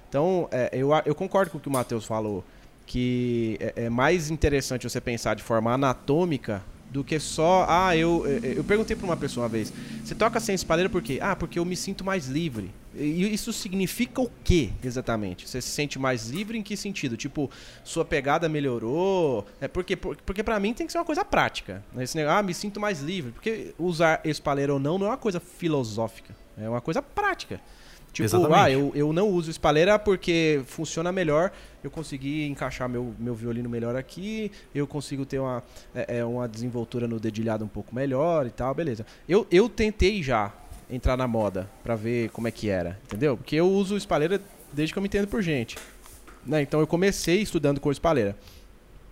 Então 0.10 0.48
é, 0.52 0.70
eu, 0.74 0.90
eu 1.06 1.16
concordo 1.16 1.52
com 1.52 1.58
o 1.58 1.62
que 1.62 1.68
o 1.68 1.72
Matheus 1.72 2.06
falou, 2.06 2.44
que 2.86 3.58
é, 3.60 3.86
é 3.86 3.90
mais 3.90 4.30
interessante 4.30 4.90
você 4.90 5.00
pensar 5.00 5.36
de 5.36 5.44
forma 5.44 5.72
anatômica 5.72 6.64
do 6.94 7.04
que 7.04 7.20
só. 7.20 7.66
Ah, 7.68 7.98
eu, 7.98 8.26
eu 8.44 8.64
perguntei 8.64 8.96
para 8.96 9.06
uma 9.06 9.18
pessoa 9.18 9.44
uma 9.44 9.50
vez: 9.50 9.74
você 10.04 10.14
toca 10.14 10.40
sem 10.40 10.54
espalheira 10.54 10.90
por 10.90 11.02
quê? 11.02 11.18
Ah, 11.22 11.36
porque 11.36 11.58
eu 11.58 11.66
me 11.66 11.76
sinto 11.76 12.06
mais 12.06 12.28
livre. 12.28 12.72
E 12.96 13.34
isso 13.34 13.52
significa 13.52 14.22
o 14.22 14.30
quê 14.44 14.70
exatamente? 14.84 15.50
Você 15.50 15.60
se 15.60 15.70
sente 15.70 15.98
mais 15.98 16.30
livre 16.30 16.56
em 16.56 16.62
que 16.62 16.78
sentido? 16.78 17.18
Tipo, 17.18 17.50
sua 17.84 18.06
pegada 18.06 18.48
melhorou? 18.48 19.48
É 19.60 19.68
porque 19.68 19.96
porque 19.96 20.44
para 20.44 20.60
mim 20.60 20.76
tem 20.76 20.86
que 20.86 20.92
ser 20.92 21.00
uma 21.00 21.06
coisa 21.06 21.26
prática. 21.26 21.84
Né? 21.92 22.04
Esse 22.04 22.16
negócio, 22.16 22.38
ah, 22.38 22.44
me 22.44 22.54
sinto 22.54 22.80
mais 22.80 23.02
livre. 23.02 23.32
Porque 23.32 23.74
usar 23.80 24.22
espalheira 24.24 24.72
ou 24.72 24.80
não 24.80 25.00
não 25.00 25.08
é 25.08 25.10
uma 25.10 25.18
coisa 25.18 25.40
filosófica, 25.40 26.36
é 26.56 26.70
uma 26.70 26.82
coisa 26.82 27.02
prática. 27.02 27.60
Tipo, 28.14 28.26
Exatamente. 28.26 28.60
ah, 28.60 28.70
eu, 28.70 28.92
eu 28.94 29.12
não 29.12 29.28
uso 29.28 29.50
espalheira 29.50 29.98
porque 29.98 30.62
funciona 30.68 31.12
melhor. 31.12 31.52
Eu 31.84 31.90
consegui 31.90 32.46
encaixar 32.46 32.88
meu, 32.88 33.14
meu 33.18 33.34
violino 33.34 33.68
melhor 33.68 33.96
aqui. 33.96 34.52
Eu 34.74 34.86
consigo 34.86 35.26
ter 35.26 35.40
uma, 35.40 35.64
é, 35.96 36.20
é, 36.20 36.26
uma 36.26 36.48
desenvoltura 36.48 37.08
no 37.08 37.20
dedilhado 37.20 37.66
um 37.66 37.68
pouco 37.68 37.94
melhor 37.94 38.46
e 38.46 38.52
tal, 38.52 38.74
beleza. 38.76 39.04
Eu, 39.28 39.48
eu 39.50 39.68
tentei 39.68 40.22
já 40.22 40.54
entrar 40.92 41.18
na 41.18 41.28
moda 41.28 41.68
para 41.84 41.96
ver 41.96 42.30
como 42.30 42.48
é 42.48 42.52
que 42.52 42.70
era, 42.70 43.00
entendeu? 43.06 43.36
Porque 43.36 43.56
eu 43.56 43.68
uso 43.68 43.98
espalheira 43.98 44.40
desde 44.72 44.94
que 44.94 45.00
eu 45.00 45.02
me 45.02 45.08
entendo 45.08 45.28
por 45.28 45.42
gente. 45.42 45.76
Né? 46.46 46.62
Então 46.62 46.80
eu 46.80 46.86
comecei 46.88 47.42
estudando 47.42 47.80
com 47.80 47.92
espalheira. 47.92 48.38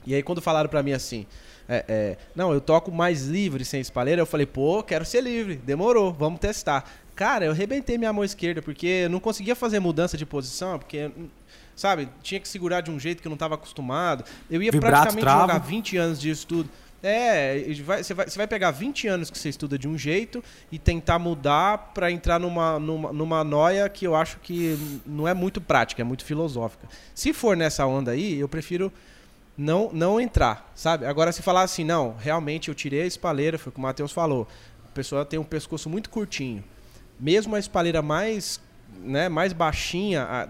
E 0.05 0.13
aí 0.13 0.21
quando 0.21 0.41
falaram 0.43 0.69
para 0.69 0.83
mim 0.83 0.93
assim, 0.93 1.25
é, 1.67 1.85
é, 1.87 2.17
não, 2.35 2.53
eu 2.53 2.61
toco 2.61 2.91
mais 2.91 3.25
livre 3.25 3.65
sem 3.65 3.81
espalheira, 3.81 4.21
eu 4.21 4.25
falei, 4.27 4.45
pô, 4.45 4.83
quero 4.83 5.05
ser 5.05 5.21
livre, 5.21 5.55
demorou, 5.55 6.13
vamos 6.13 6.39
testar. 6.39 6.85
Cara, 7.21 7.45
eu 7.45 7.51
arrebentei 7.51 7.99
minha 7.99 8.11
mão 8.11 8.23
esquerda, 8.23 8.63
porque 8.63 8.87
eu 8.87 9.09
não 9.11 9.19
conseguia 9.19 9.55
fazer 9.55 9.79
mudança 9.79 10.17
de 10.17 10.25
posição, 10.25 10.79
porque, 10.79 11.11
sabe, 11.75 12.09
tinha 12.23 12.39
que 12.39 12.47
segurar 12.47 12.81
de 12.81 12.89
um 12.89 12.99
jeito 12.99 13.21
que 13.21 13.27
eu 13.27 13.29
não 13.29 13.35
estava 13.35 13.53
acostumado. 13.53 14.25
Eu 14.49 14.59
ia 14.59 14.71
Vibrato, 14.71 14.91
praticamente 14.91 15.21
trava. 15.21 15.41
jogar 15.41 15.59
20 15.59 15.97
anos 15.97 16.19
de 16.19 16.31
estudo. 16.31 16.67
É, 17.03 17.63
você, 18.01 18.15
vai, 18.15 18.25
vai 18.25 18.47
pegar 18.47 18.71
20 18.71 19.07
anos 19.07 19.29
que 19.29 19.37
você 19.37 19.49
estuda 19.49 19.77
de 19.77 19.87
um 19.87 19.95
jeito 19.95 20.43
e 20.71 20.79
tentar 20.79 21.19
mudar 21.19 21.91
para 21.93 22.09
entrar 22.09 22.39
numa, 22.39 22.79
numa, 22.79 23.13
numa 23.13 23.43
noia 23.43 23.87
que 23.87 24.07
eu 24.07 24.15
acho 24.15 24.39
que 24.39 24.75
não 25.05 25.27
é 25.27 25.35
muito 25.35 25.61
prática, 25.61 26.01
é 26.01 26.03
muito 26.03 26.25
filosófica. 26.25 26.87
Se 27.13 27.33
for 27.33 27.55
nessa 27.55 27.85
onda 27.85 28.09
aí, 28.09 28.39
eu 28.39 28.49
prefiro 28.49 28.91
não, 29.55 29.91
não 29.93 30.19
entrar, 30.19 30.71
sabe? 30.73 31.05
Agora, 31.05 31.31
se 31.31 31.43
falar 31.43 31.61
assim, 31.61 31.83
não, 31.83 32.15
realmente 32.17 32.69
eu 32.69 32.73
tirei 32.73 33.03
a 33.03 33.05
espalheira, 33.05 33.59
foi 33.59 33.69
o 33.69 33.73
que 33.73 33.79
o 33.79 33.83
Matheus 33.83 34.11
falou. 34.11 34.47
A 34.83 34.91
pessoa 34.91 35.23
tem 35.23 35.39
um 35.39 35.43
pescoço 35.43 35.87
muito 35.87 36.09
curtinho. 36.09 36.63
Mesmo 37.21 37.55
a 37.55 37.59
espalheira 37.59 38.01
mais 38.01 38.59
né, 39.03 39.29
mais 39.29 39.53
baixinha, 39.53 40.49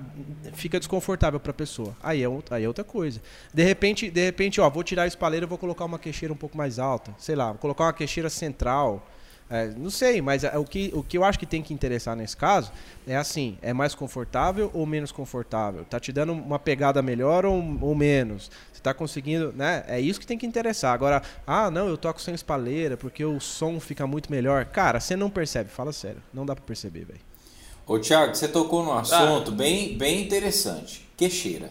fica 0.54 0.80
desconfortável 0.80 1.40
para 1.40 1.52
a 1.52 1.54
pessoa. 1.54 1.96
Aí 2.02 2.24
é, 2.24 2.28
aí 2.50 2.64
é 2.64 2.68
outra 2.68 2.84
coisa. 2.84 3.22
De 3.54 3.64
repente, 3.64 4.10
de 4.10 4.24
repente, 4.24 4.60
ó, 4.60 4.70
vou 4.70 4.84
tirar 4.84 5.04
a 5.04 5.08
espalheira, 5.08 5.46
vou 5.46 5.58
colocar 5.58 5.86
uma 5.86 6.00
queixeira 6.00 6.34
um 6.34 6.38
pouco 6.38 6.58
mais 6.58 6.80
alta, 6.80 7.14
sei 7.18 7.36
lá, 7.36 7.50
vou 7.52 7.60
colocar 7.60 7.86
uma 7.86 7.94
queixeira 7.94 8.30
central. 8.30 9.08
É, 9.52 9.68
não 9.76 9.90
sei, 9.90 10.22
mas 10.22 10.46
é, 10.46 10.58
o 10.58 10.64
que, 10.64 10.92
o 10.94 11.04
que 11.04 11.18
eu 11.18 11.26
acho 11.26 11.38
que 11.38 11.46
tem 11.46 11.62
que 11.62 11.74
interessar 11.74 12.16
nesse 12.16 12.38
caso 12.38 12.72
é 13.06 13.18
assim: 13.18 13.58
é 13.62 13.74
mais 13.74 13.94
confortável 13.94 14.72
ou 14.74 14.86
menos 14.86 15.12
confortável? 15.12 15.84
Tá 15.84 16.00
te 16.00 16.14
dando 16.14 16.32
uma 16.32 16.58
pegada 16.58 17.02
melhor 17.02 17.46
ou, 17.46 17.62
ou 17.82 17.94
menos? 17.94 18.50
Você 18.72 18.82
tá 18.82 18.94
conseguindo, 18.94 19.52
né? 19.54 19.84
É 19.88 20.00
isso 20.00 20.22
que 20.22 20.26
tem 20.26 20.38
que 20.38 20.46
interessar. 20.46 20.94
Agora, 20.94 21.22
ah, 21.46 21.70
não, 21.70 21.90
eu 21.90 21.98
toco 21.98 22.22
sem 22.22 22.34
espalheira 22.34 22.96
porque 22.96 23.26
o 23.26 23.42
som 23.42 23.78
fica 23.78 24.08
muito 24.08 24.32
melhor. 24.32 24.64
Cara, 24.66 25.02
você 25.02 25.18
não 25.18 25.30
percebe, 25.30 25.70
fala 25.70 25.92
sério. 25.92 26.24
Não 26.34 26.46
dá 26.46 26.56
para 26.56 26.64
perceber, 26.64 27.04
velho. 27.04 27.20
Ô 27.86 28.00
Thiago, 28.00 28.34
você 28.34 28.48
tocou 28.48 28.86
num 28.86 28.94
assunto 28.94 29.52
ah. 29.52 29.56
bem, 29.56 29.98
bem 29.98 30.22
interessante. 30.22 31.06
Queixeira. 31.18 31.70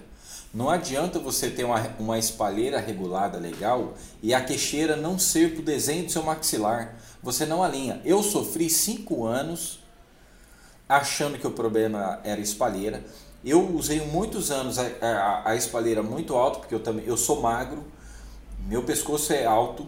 Não 0.52 0.68
adianta 0.68 1.18
você 1.18 1.48
ter 1.48 1.64
uma, 1.64 1.80
uma 1.98 2.18
espalheira 2.18 2.78
regulada 2.78 3.38
legal 3.38 3.94
e 4.22 4.34
a 4.34 4.40
queixeira 4.40 4.96
não 4.96 5.18
ser 5.18 5.52
para 5.52 5.62
o 5.62 5.64
desenho 5.64 6.04
do 6.04 6.12
seu 6.12 6.22
maxilar. 6.22 6.99
Você 7.22 7.44
não 7.44 7.62
alinha. 7.62 8.00
Eu 8.04 8.22
sofri 8.22 8.70
cinco 8.70 9.26
anos 9.26 9.80
achando 10.88 11.38
que 11.38 11.46
o 11.46 11.50
problema 11.50 12.20
era 12.24 12.40
espalheira. 12.40 13.04
Eu 13.44 13.74
usei 13.74 14.00
muitos 14.00 14.50
anos 14.50 14.78
a, 14.78 14.86
a, 15.00 15.50
a 15.50 15.56
espalheira 15.56 16.02
muito 16.02 16.34
alta, 16.34 16.58
porque 16.58 16.74
eu 16.74 16.80
também 16.80 17.04
eu 17.06 17.16
sou 17.16 17.40
magro, 17.40 17.84
meu 18.66 18.82
pescoço 18.82 19.32
é 19.32 19.46
alto. 19.46 19.86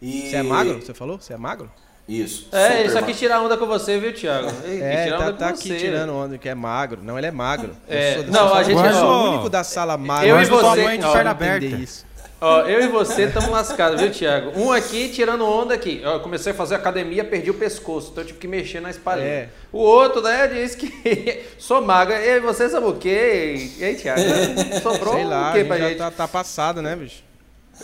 E... 0.00 0.30
Você 0.30 0.36
é 0.36 0.42
magro? 0.42 0.82
Você 0.82 0.94
falou? 0.94 1.20
Você 1.20 1.32
é 1.32 1.36
magro? 1.36 1.70
Isso. 2.08 2.48
É, 2.52 2.80
ele 2.80 2.90
só 2.90 3.02
quis 3.02 3.18
tirar 3.18 3.40
onda 3.40 3.56
com 3.56 3.66
você, 3.66 3.98
viu, 3.98 4.14
Thiago? 4.14 4.48
Ele 4.64 4.80
é, 4.80 5.10
tá, 5.10 5.32
tá 5.32 5.48
aqui 5.48 5.68
você. 5.68 5.76
tirando 5.76 6.12
onda, 6.12 6.38
que 6.38 6.48
é 6.48 6.54
magro. 6.54 7.02
Não, 7.02 7.18
ele 7.18 7.26
é 7.26 7.32
magro. 7.32 7.76
É, 7.88 8.22
não, 8.24 8.54
a 8.54 8.62
gente 8.62 8.80
é 8.80 8.94
o 8.94 9.30
único 9.32 9.50
da 9.50 9.64
sala 9.64 9.96
magro. 9.96 10.28
Eu 10.28 10.40
e 10.40 10.44
você, 10.44 10.98
de 10.98 11.12
perna 11.12 11.30
aberta. 11.30 11.66
Isso. 11.66 12.05
Ó, 12.38 12.60
eu 12.62 12.82
e 12.82 12.88
você 12.88 13.22
estamos 13.22 13.48
lascados, 13.48 14.00
viu, 14.00 14.10
Thiago? 14.10 14.58
Um 14.60 14.70
aqui 14.70 15.08
tirando 15.08 15.44
onda 15.46 15.72
aqui. 15.72 16.00
Eu 16.02 16.20
comecei 16.20 16.52
a 16.52 16.54
fazer 16.54 16.74
academia, 16.74 17.24
perdi 17.24 17.50
o 17.50 17.54
pescoço, 17.54 18.10
então 18.12 18.22
eu 18.22 18.26
tive 18.26 18.38
que 18.38 18.46
mexer 18.46 18.80
na 18.80 18.90
espalha. 18.90 19.22
É. 19.22 19.48
O 19.72 19.78
outro, 19.78 20.20
né, 20.20 20.46
disse 20.46 20.76
que 20.76 21.44
sou 21.58 21.80
magro. 21.80 22.14
E 22.14 22.38
você 22.40 22.68
sabe 22.68 22.86
o 22.86 22.94
quê? 22.94 23.70
E 23.78 23.84
aí, 23.84 23.94
Thiago? 23.94 24.20
Sobrou 24.82 25.14
Sei 25.14 25.24
lá, 25.24 25.50
o 25.50 25.52
quê 25.54 25.64
pra 25.64 25.78
gente? 25.78 25.96
Tá, 25.96 26.10
tá 26.10 26.28
passado, 26.28 26.82
né, 26.82 26.94
bicho? 26.94 27.24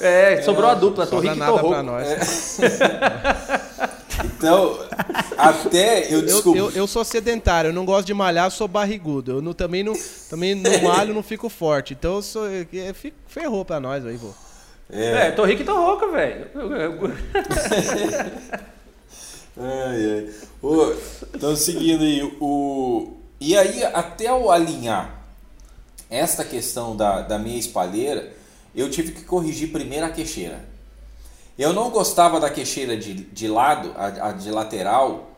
É, 0.01 0.41
sobrou 0.43 0.71
a 0.71 0.75
dupla, 0.75 1.07
tô 1.07 1.19
rico 1.19 1.35
e 1.35 1.39
tô 1.39 1.57
rouco. 1.57 1.83
Nós. 1.83 2.59
É. 2.61 3.63
Então, 4.25 4.79
até 5.39 6.13
eu 6.13 6.23
descobri. 6.23 6.61
Eu, 6.61 6.71
eu, 6.71 6.77
eu, 6.77 6.87
sou 6.87 7.05
sedentário, 7.05 7.69
eu 7.69 7.73
não 7.73 7.85
gosto 7.85 8.07
de 8.07 8.15
malhar, 8.15 8.51
sou 8.51 8.69
barrigudo. 8.69 9.33
Eu 9.33 9.43
não, 9.43 9.53
também, 9.53 9.83
não, 9.83 9.95
também 10.29 10.55
não 10.55 10.83
malho, 10.83 11.15
não 11.15 11.23
fico 11.23 11.49
forte. 11.49 11.95
Então 11.95 12.17
eu 12.17 12.23
sou. 12.23 12.47
Eu, 12.47 12.67
eu 12.73 12.95
fico, 12.95 13.17
ferrou 13.27 13.65
pra 13.65 13.81
nós 13.81 14.05
aí, 14.05 14.17
vô. 14.17 14.33
É, 14.93 15.29
é 15.29 15.31
tô 15.31 15.45
rico 15.45 15.63
e 15.63 15.65
tô 15.65 15.75
rouco, 15.75 16.11
velho. 16.13 16.47
ai, 19.57 20.11
ai. 20.11 20.31
então, 21.35 21.57
seguindo 21.57 22.05
aí, 22.05 22.23
o. 22.39 23.17
E 23.41 23.57
aí, 23.57 23.83
até 23.85 24.29
eu 24.29 24.51
alinhar 24.51 25.25
esta 26.11 26.45
questão 26.45 26.95
da, 26.95 27.23
da 27.23 27.39
minha 27.39 27.59
espalheira, 27.59 28.31
eu 28.77 28.91
tive 28.91 29.13
que 29.13 29.25
corrigir 29.25 29.73
primeiro 29.73 30.05
a 30.05 30.11
queixeira. 30.11 30.63
Eu 31.59 31.73
não 31.73 31.91
gostava 31.91 32.39
da 32.39 32.51
queixeira 32.51 32.97
de, 32.97 33.15
de 33.15 33.49
lado, 33.49 33.93
a, 33.97 34.29
a 34.29 34.33
de 34.33 34.51
lateral, 34.51 35.31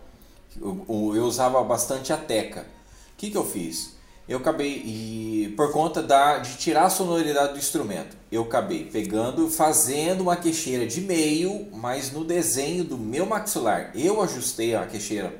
eu, 0.60 0.84
eu, 0.88 1.24
usava 1.24 1.62
bastante 1.62 2.12
a 2.12 2.16
teca. 2.16 2.62
O 2.62 3.16
que, 3.16 3.30
que 3.30 3.36
eu 3.36 3.44
fiz? 3.44 3.93
Eu 4.26 4.38
acabei, 4.38 4.82
e 4.84 5.54
por 5.56 5.70
conta 5.70 6.02
da, 6.02 6.38
de 6.38 6.56
tirar 6.56 6.84
a 6.84 6.90
sonoridade 6.90 7.52
do 7.52 7.58
instrumento, 7.58 8.16
eu 8.32 8.42
acabei 8.42 8.84
pegando, 8.84 9.50
fazendo 9.50 10.22
uma 10.22 10.36
queixeira 10.36 10.86
de 10.86 11.02
meio, 11.02 11.68
mas 11.72 12.10
no 12.10 12.24
desenho 12.24 12.84
do 12.84 12.96
meu 12.96 13.26
maxilar. 13.26 13.90
Eu 13.94 14.22
ajustei 14.22 14.74
a 14.74 14.86
queixeira 14.86 15.34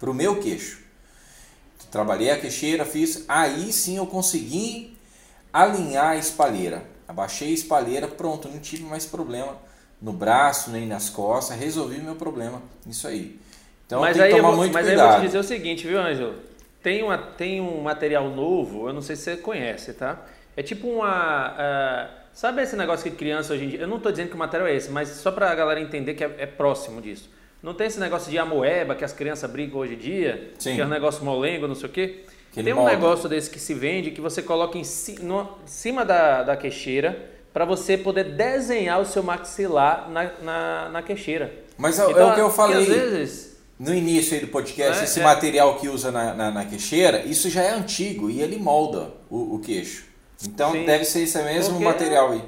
para 0.00 0.10
o 0.10 0.14
meu 0.14 0.40
queixo. 0.40 0.80
Trabalhei 1.90 2.30
a 2.30 2.38
queixeira, 2.38 2.84
fiz, 2.84 3.24
aí 3.28 3.72
sim 3.72 3.96
eu 3.96 4.06
consegui 4.06 4.96
alinhar 5.52 6.08
a 6.08 6.16
espalheira. 6.16 6.84
Abaixei 7.06 7.48
a 7.48 7.54
espalheira, 7.54 8.06
pronto, 8.06 8.48
não 8.48 8.58
tive 8.58 8.82
mais 8.82 9.06
problema 9.06 9.56
no 10.00 10.12
braço 10.12 10.70
nem 10.70 10.86
nas 10.86 11.10
costas, 11.10 11.58
resolvi 11.58 11.98
meu 11.98 12.14
problema 12.14 12.62
isso 12.86 13.06
aí. 13.06 13.38
Então 13.86 14.00
mas 14.00 14.16
tem 14.16 14.28
que 14.28 14.36
tomar 14.36 14.48
vou, 14.48 14.58
muito 14.58 14.72
mas 14.72 14.86
cuidado. 14.86 15.06
Mas 15.06 15.14
aí 15.14 15.16
eu 15.16 15.20
vou 15.20 15.20
te 15.20 15.26
dizer 15.26 15.38
o 15.38 15.42
seguinte, 15.42 15.86
viu, 15.86 16.00
Ângelo? 16.00 16.34
Tem, 16.82 17.02
uma, 17.02 17.18
tem 17.18 17.60
um 17.60 17.80
material 17.80 18.28
novo, 18.28 18.88
eu 18.88 18.92
não 18.92 19.02
sei 19.02 19.16
se 19.16 19.22
você 19.22 19.36
conhece, 19.36 19.92
tá? 19.92 20.24
É 20.56 20.62
tipo 20.62 20.88
uma... 20.88 21.52
Uh, 21.52 22.08
sabe 22.32 22.62
esse 22.62 22.76
negócio 22.76 23.10
que 23.10 23.16
criança 23.16 23.54
hoje 23.54 23.64
em 23.64 23.68
dia... 23.68 23.80
Eu 23.80 23.88
não 23.88 23.96
estou 23.96 24.12
dizendo 24.12 24.28
que 24.28 24.34
o 24.34 24.38
material 24.38 24.68
é 24.68 24.74
esse, 24.74 24.90
mas 24.90 25.08
só 25.08 25.30
para 25.30 25.50
a 25.50 25.54
galera 25.54 25.80
entender 25.80 26.14
que 26.14 26.24
é, 26.24 26.34
é, 26.38 26.46
próximo 26.46 27.00
disso. 27.00 27.30
Não 27.62 27.74
tem 27.74 27.88
esse 27.88 27.98
negócio 27.98 28.30
de 28.30 28.38
amoeba 28.38 28.94
que 28.94 29.04
as 29.04 29.12
crianças 29.12 29.50
brincam 29.50 29.80
hoje 29.80 29.94
em 29.94 29.98
dia? 29.98 30.52
Sim. 30.58 30.76
Que 30.76 30.80
é 30.80 30.86
um 30.86 30.88
negócio 30.88 31.24
molengo, 31.24 31.66
não 31.66 31.74
sei 31.74 31.88
o 31.88 31.92
quê? 31.92 32.24
tem 32.54 32.72
um 32.72 32.76
molde. 32.76 32.94
negócio 32.94 33.28
desse 33.28 33.50
que 33.50 33.58
se 33.58 33.74
vende 33.74 34.10
que 34.10 34.20
você 34.20 34.42
coloca 34.42 34.78
em, 34.78 34.84
ci, 34.84 35.22
no, 35.22 35.42
em 35.42 35.66
cima 35.66 36.04
da, 36.04 36.42
da 36.42 36.56
queixeira 36.56 37.30
para 37.52 37.64
você 37.64 37.96
poder 37.96 38.24
desenhar 38.24 39.00
o 39.00 39.04
seu 39.04 39.22
maxilar 39.22 40.08
na, 40.10 40.30
na, 40.42 40.88
na 40.90 41.02
queixeira. 41.02 41.52
Mas 41.76 41.98
é, 41.98 42.04
é 42.04 42.10
então, 42.10 42.28
é 42.28 42.32
o 42.32 42.34
que 42.34 42.40
eu 42.40 42.50
falei 42.50 42.84
vezes, 42.84 43.47
no 43.78 43.94
início 43.94 44.34
aí 44.34 44.40
do 44.40 44.48
podcast, 44.48 45.00
é, 45.00 45.04
esse 45.04 45.20
é. 45.20 45.22
material 45.22 45.76
que 45.76 45.88
usa 45.88 46.10
na, 46.10 46.34
na, 46.34 46.50
na, 46.50 46.64
queixeira, 46.64 47.22
isso 47.24 47.48
já 47.48 47.62
é 47.62 47.70
antigo 47.70 48.28
e 48.28 48.40
ele 48.42 48.58
molda 48.58 49.12
o, 49.30 49.54
o 49.54 49.58
queixo. 49.60 50.04
Então 50.42 50.72
Sim. 50.72 50.84
deve 50.84 51.04
ser 51.04 51.20
esse 51.20 51.40
mesmo 51.42 51.74
Porque 51.74 51.84
material 51.84 52.32
aí. 52.32 52.42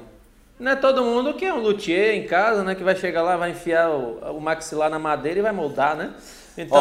Não 0.59 0.71
é 0.73 0.75
todo 0.75 1.03
mundo 1.03 1.33
que 1.33 1.45
é 1.45 1.53
um 1.53 1.59
luthier 1.59 2.15
em 2.15 2.27
casa, 2.27 2.63
né? 2.63 2.75
Que 2.75 2.83
vai 2.83 2.95
chegar 2.95 3.23
lá, 3.23 3.35
vai 3.35 3.51
enfiar 3.51 3.89
o, 3.89 4.19
o 4.37 4.39
maxilar 4.39 4.89
na 4.89 4.99
madeira 4.99 5.39
e 5.39 5.41
vai 5.41 5.51
moldar, 5.51 5.95
né? 5.95 6.13
Então, 6.57 6.77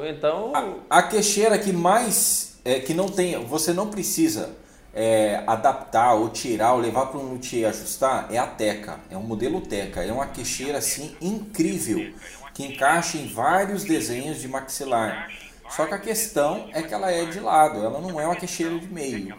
Ó, 0.00 0.04
então... 0.04 0.52
A, 0.90 0.98
a 0.98 1.02
queixeira 1.02 1.56
que 1.56 1.72
mais... 1.72 2.58
É, 2.64 2.80
que 2.80 2.92
não 2.92 3.08
tem... 3.08 3.38
Você 3.44 3.72
não 3.72 3.88
precisa 3.88 4.50
é, 4.92 5.44
adaptar 5.46 6.14
ou 6.14 6.30
tirar 6.30 6.72
ou 6.72 6.80
levar 6.80 7.06
para 7.06 7.20
um 7.20 7.34
luthier 7.34 7.68
ajustar 7.68 8.26
é 8.30 8.38
a 8.38 8.46
Teca. 8.46 8.98
É 9.10 9.16
um 9.16 9.22
modelo 9.22 9.60
Teca. 9.60 10.02
É 10.02 10.10
uma 10.10 10.26
queixeira 10.26 10.78
assim 10.78 11.14
incrível 11.20 12.12
que 12.54 12.64
encaixa 12.64 13.18
em 13.18 13.26
vários 13.26 13.84
desenhos 13.84 14.40
de 14.40 14.48
maxilar. 14.48 15.28
Só 15.68 15.86
que 15.86 15.94
a 15.94 15.98
questão 15.98 16.68
é 16.72 16.82
que 16.82 16.94
ela 16.94 17.10
é 17.10 17.24
de 17.24 17.40
lado, 17.40 17.84
ela 17.84 18.00
não 18.00 18.20
é 18.20 18.26
uma 18.26 18.36
queixeira 18.36 18.78
de 18.78 18.86
meio. 18.86 19.34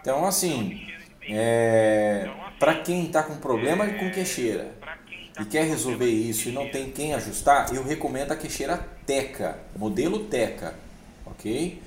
Então 0.00 0.24
assim, 0.24 0.88
é, 1.28 2.30
para 2.58 2.76
quem 2.76 3.04
está 3.04 3.22
com 3.22 3.36
problema 3.36 3.86
com 3.86 4.10
queixeira 4.10 4.72
e 5.38 5.44
quer 5.44 5.64
resolver 5.66 6.08
isso 6.08 6.48
e 6.48 6.52
não 6.52 6.68
tem 6.68 6.90
quem 6.90 7.14
ajustar, 7.14 7.72
eu 7.74 7.84
recomendo 7.84 8.32
a 8.32 8.36
queixeira 8.36 8.78
Teca, 9.06 9.58
modelo 9.76 10.20
Teca, 10.24 10.74
ok? 11.26 11.80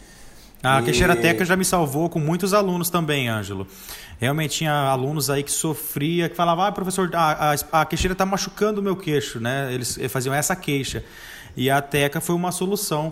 A 0.63 0.79
e... 0.79 0.83
queixeira 0.83 1.15
Teca 1.15 1.43
já 1.43 1.55
me 1.55 1.65
salvou 1.65 2.09
com 2.09 2.19
muitos 2.19 2.53
alunos 2.53 2.89
também, 2.89 3.27
Ângelo. 3.27 3.67
Realmente 4.21 4.57
tinha 4.59 4.71
alunos 4.71 5.31
aí 5.31 5.41
que 5.41 5.51
sofria, 5.51 6.29
que 6.29 6.35
falavam, 6.35 6.63
ah, 6.63 6.71
professor, 6.71 7.09
a, 7.15 7.53
a, 7.53 7.81
a 7.81 7.85
queixeira 7.85 8.13
está 8.13 8.23
machucando 8.23 8.79
o 8.79 8.83
meu 8.83 8.95
queixo, 8.95 9.39
né? 9.39 9.73
Eles 9.73 9.97
faziam 10.09 10.31
essa 10.31 10.55
queixa. 10.55 11.03
E 11.57 11.71
a 11.71 11.81
Teca 11.81 12.21
foi 12.21 12.35
uma 12.35 12.51
solução 12.51 13.11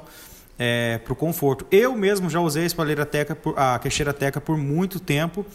é, 0.59 0.97
para 0.97 1.13
o 1.13 1.15
conforto. 1.15 1.65
Eu 1.71 1.95
mesmo 1.95 2.29
já 2.29 2.41
usei 2.41 2.63
a 2.63 2.65
espalheira 2.67 3.05
teca, 3.05 3.33
por, 3.33 3.57
a 3.57 3.79
queixeira 3.79 4.13
teca 4.13 4.41
por 4.41 4.57
muito 4.57 4.99
tempo. 4.99 5.45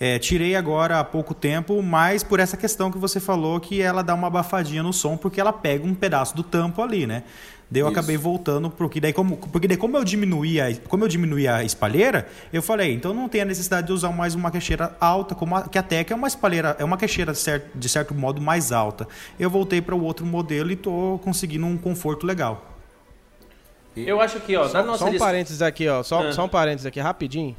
É, 0.00 0.18
tirei 0.18 0.56
agora 0.56 0.98
há 0.98 1.04
pouco 1.04 1.34
tempo, 1.34 1.80
mas 1.82 2.22
por 2.22 2.40
essa 2.40 2.56
questão 2.56 2.90
que 2.90 2.96
você 2.96 3.20
falou 3.20 3.60
que 3.60 3.82
ela 3.82 4.02
dá 4.02 4.14
uma 4.14 4.28
abafadinha 4.28 4.82
no 4.82 4.92
som, 4.92 5.18
porque 5.18 5.38
ela 5.38 5.52
pega 5.52 5.86
um 5.86 5.94
pedaço 5.94 6.34
do 6.34 6.42
tampo 6.42 6.80
ali, 6.80 7.06
né? 7.06 7.24
Daí 7.70 7.80
eu 7.80 7.88
Isso. 7.88 7.98
acabei 7.98 8.16
voltando, 8.16 8.70
porque 8.70 9.00
daí, 9.00 9.12
como, 9.12 9.36
porque 9.36 9.66
daí 9.66 9.76
como 9.76 9.96
eu 9.96 10.04
diminuí 10.04 10.60
a, 10.60 10.74
como 10.86 11.04
eu 11.04 11.08
diminuí 11.08 11.48
a 11.48 11.64
espalheira, 11.64 12.28
eu 12.52 12.62
falei, 12.62 12.92
então 12.92 13.14
não 13.14 13.28
tem 13.28 13.40
a 13.40 13.44
necessidade 13.44 13.86
de 13.86 13.92
usar 13.92 14.10
mais 14.10 14.34
uma 14.34 14.50
queixeira 14.50 14.94
alta, 15.00 15.34
como 15.34 15.56
a, 15.56 15.62
que 15.62 15.78
a 15.78 15.82
Teca 15.82 16.12
é 16.12 16.16
uma 16.16 16.28
espalheira, 16.28 16.76
é 16.78 16.84
uma 16.84 16.96
queixeira 16.96 17.32
de 17.32 17.38
certo, 17.38 17.76
de 17.76 17.88
certo 17.88 18.14
modo 18.14 18.40
mais 18.40 18.70
alta. 18.70 19.08
Eu 19.40 19.48
voltei 19.48 19.80
para 19.80 19.94
o 19.94 20.02
outro 20.02 20.26
modelo 20.26 20.70
e 20.70 20.74
estou 20.74 21.18
conseguindo 21.20 21.66
um 21.66 21.76
conforto 21.76 22.26
legal. 22.26 22.70
Eu 23.96 24.20
acho 24.20 24.40
que, 24.40 24.56
ó, 24.56 24.68
só, 24.68 24.96
só 24.96 25.06
um 25.06 25.18
parênteses 25.18 25.62
aqui, 25.62 25.88
ó, 25.88 26.02
só, 26.02 26.28
ah. 26.28 26.32
só 26.32 26.44
um 26.44 26.48
parênteses 26.48 26.86
aqui, 26.86 27.00
rapidinho. 27.00 27.56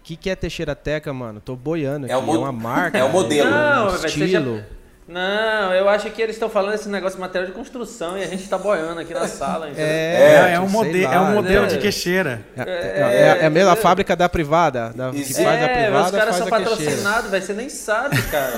O 0.00 0.04
que, 0.04 0.16
que 0.16 0.28
é 0.28 0.36
Teixeira 0.36 0.74
Teca, 0.74 1.12
mano? 1.12 1.40
Tô 1.40 1.54
boiando 1.54 2.06
aqui. 2.06 2.14
É, 2.14 2.16
o 2.16 2.34
é 2.34 2.38
uma 2.38 2.50
marca. 2.52 2.98
É 2.98 3.04
o 3.04 3.08
modelo. 3.08 3.50
Não, 3.50 3.92
um 3.92 4.04
estilo. 4.04 4.64
Não, 5.06 5.74
eu 5.74 5.88
acho 5.88 6.08
que 6.10 6.22
eles 6.22 6.36
estão 6.36 6.48
falando 6.48 6.74
esse 6.74 6.88
negócio 6.88 7.16
de 7.16 7.20
material 7.20 7.50
de 7.50 7.52
construção 7.52 8.16
e 8.16 8.22
a 8.22 8.26
gente 8.26 8.44
está 8.44 8.56
boiando 8.56 9.00
aqui 9.00 9.12
na 9.12 9.26
sala. 9.26 9.68
É, 9.76 10.50
é, 10.50 10.54
é, 10.54 10.60
um 10.60 10.68
modelo, 10.68 11.12
é 11.12 11.20
um 11.20 11.34
modelo 11.34 11.66
de 11.66 11.78
queixeira. 11.78 12.40
É, 12.56 12.62
é, 12.62 13.38
é, 13.42 13.46
a 13.46 13.50
mesma 13.50 13.74
fábrica 13.74 14.14
da 14.14 14.28
privada, 14.28 14.92
da, 14.94 15.10
que 15.10 15.34
faz 15.34 15.62
a 15.62 15.68
privada, 15.68 16.04
os 16.04 16.10
caras 16.12 16.36
são 16.36 16.46
patrocinados, 16.46 17.30
vai 17.30 17.40
você 17.40 17.52
nem 17.52 17.68
sabe, 17.68 18.22
cara. 18.22 18.52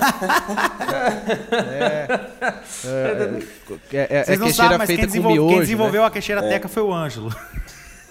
é, 1.63 2.09
é, 4.11 4.25
Vocês 4.25 4.39
não 4.39 4.51
sabem, 4.53 4.77
mas 4.77 4.89
quem, 4.89 4.99
desenvol 4.99 5.33
miojo, 5.33 5.49
quem 5.49 5.61
desenvolveu 5.61 6.03
né? 6.03 6.09
a 6.09 6.11
queixeira 6.11 6.43
teca 6.43 6.69
foi 6.69 6.83
o 6.83 6.93
Ângelo. 6.93 7.35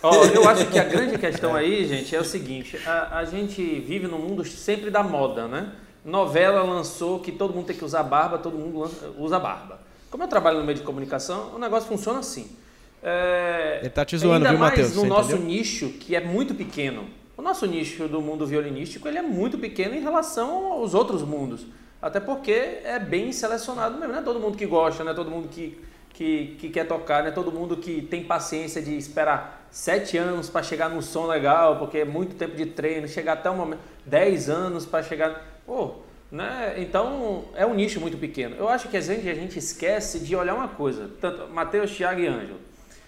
Oh, 0.01 0.25
eu 0.25 0.49
acho 0.49 0.65
que 0.65 0.77
a 0.77 0.83
grande 0.83 1.17
questão 1.17 1.55
aí, 1.55 1.87
gente, 1.87 2.13
é 2.13 2.19
o 2.19 2.25
seguinte: 2.25 2.77
a, 2.85 3.19
a 3.19 3.25
gente 3.25 3.61
vive 3.79 4.07
num 4.07 4.17
mundo 4.17 4.43
sempre 4.43 4.89
da 4.89 5.03
moda, 5.03 5.47
né? 5.47 5.67
Novela 6.03 6.63
lançou 6.63 7.19
que 7.19 7.31
todo 7.31 7.53
mundo 7.53 7.67
tem 7.67 7.75
que 7.75 7.85
usar 7.85 8.03
barba, 8.03 8.37
todo 8.37 8.57
mundo 8.57 8.89
usa 9.17 9.39
barba. 9.39 9.79
Como 10.11 10.23
eu 10.23 10.27
trabalho 10.27 10.59
no 10.59 10.65
meio 10.65 10.77
de 10.77 10.83
comunicação, 10.83 11.55
o 11.55 11.59
negócio 11.59 11.87
funciona 11.87 12.19
assim. 12.19 12.55
É, 13.01 13.79
Ele 13.81 13.89
tá 13.89 14.05
te 14.05 14.17
zoando, 14.17 14.47
viu, 14.47 14.57
Matheus? 14.57 14.95
no 14.95 15.05
nosso 15.05 15.31
entendeu? 15.31 15.47
nicho, 15.47 15.89
que 15.89 16.15
é 16.15 16.21
muito 16.21 16.53
pequeno. 16.55 17.05
O 17.35 17.41
nosso 17.41 17.65
nicho 17.65 18.07
do 18.07 18.21
mundo 18.21 18.45
violinístico 18.45 19.07
ele 19.07 19.17
é 19.17 19.21
muito 19.21 19.57
pequeno 19.57 19.95
em 19.95 19.99
relação 19.99 20.71
aos 20.73 20.93
outros 20.93 21.23
mundos. 21.23 21.65
Até 22.01 22.19
porque 22.19 22.51
é 22.51 22.99
bem 22.99 23.31
selecionado 23.31 23.97
mesmo. 23.97 24.13
Não 24.13 24.19
é 24.19 24.23
todo 24.23 24.39
mundo 24.39 24.57
que 24.57 24.65
gosta, 24.65 25.03
não 25.03 25.11
é 25.11 25.15
todo 25.15 25.31
mundo 25.31 25.47
que, 25.47 25.81
que, 26.13 26.55
que 26.59 26.69
quer 26.69 26.87
tocar, 26.87 27.23
não 27.23 27.29
é 27.29 27.31
todo 27.31 27.51
mundo 27.51 27.77
que 27.77 28.01
tem 28.01 28.23
paciência 28.23 28.81
de 28.81 28.95
esperar 28.95 29.67
sete 29.71 30.17
anos 30.17 30.49
para 30.49 30.61
chegar 30.61 30.89
num 30.89 31.01
som 31.01 31.25
legal, 31.25 31.79
porque 31.79 31.99
é 31.99 32.05
muito 32.05 32.35
tempo 32.35 32.55
de 32.55 32.67
treino, 32.67 33.07
chegar 33.07 33.33
até 33.33 33.49
o 33.49 33.55
momento, 33.55 33.79
dez 34.05 34.49
anos 34.49 34.85
para 34.85 35.01
chegar. 35.01 35.52
Pô, 35.65 35.95
né? 36.31 36.75
Então 36.77 37.45
é 37.55 37.65
um 37.65 37.73
nicho 37.73 37.99
muito 37.99 38.17
pequeno. 38.17 38.55
Eu 38.55 38.67
acho 38.67 38.89
que 38.89 38.97
às 38.97 39.07
vezes 39.07 39.27
a 39.27 39.33
gente 39.33 39.59
esquece 39.59 40.19
de 40.19 40.35
olhar 40.35 40.55
uma 40.55 40.67
coisa, 40.67 41.09
tanto 41.21 41.47
Mateus, 41.49 41.95
Thiago 41.95 42.19
e 42.19 42.27
Ângelo. 42.27 42.59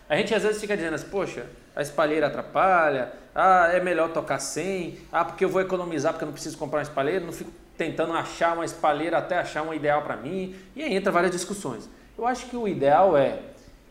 A 0.08 0.16
gente 0.16 0.34
às 0.34 0.44
vezes 0.44 0.62
fica 0.62 0.76
dizendo 0.76 0.94
assim, 0.94 1.10
poxa, 1.10 1.48
a 1.76 1.82
espalheira 1.82 2.28
atrapalha, 2.28 3.12
ah, 3.34 3.70
é 3.74 3.80
melhor 3.80 4.10
tocar 4.14 4.40
sem, 4.40 5.00
ah, 5.12 5.26
porque 5.26 5.44
eu 5.44 5.50
vou 5.50 5.62
economizar 5.62 6.14
porque 6.14 6.24
eu 6.24 6.28
não 6.28 6.34
preciso 6.34 6.58
comprar 6.58 6.80
uma 6.80 6.84
espalheira, 6.84 7.26
não 7.26 7.34
fico 7.34 7.52
tentando 7.76 8.14
achar 8.14 8.54
uma 8.54 8.64
espalheira 8.64 9.18
até 9.18 9.38
achar 9.38 9.64
uma 9.64 9.76
ideal 9.76 10.04
para 10.04 10.16
mim, 10.16 10.56
e 10.76 10.84
aí 10.84 10.96
entra 10.96 11.12
várias 11.12 11.32
discussões. 11.32 11.90
Eu 12.18 12.26
acho 12.26 12.46
que 12.46 12.56
o 12.56 12.68
ideal 12.68 13.18
é, 13.18 13.40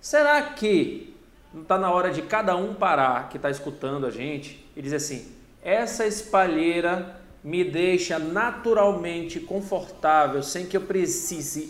será 0.00 0.40
que 0.40 1.14
não 1.52 1.62
está 1.62 1.76
na 1.76 1.90
hora 1.90 2.10
de 2.10 2.22
cada 2.22 2.56
um 2.56 2.74
parar 2.74 3.28
que 3.28 3.36
está 3.36 3.50
escutando 3.50 4.06
a 4.06 4.10
gente 4.10 4.66
e 4.74 4.80
dizer 4.80 4.96
assim, 4.96 5.32
essa 5.62 6.06
espalheira 6.06 7.20
me 7.44 7.62
deixa 7.62 8.18
naturalmente 8.18 9.38
confortável, 9.38 10.42
sem 10.42 10.64
que 10.64 10.74
eu 10.74 10.80
precise 10.80 11.68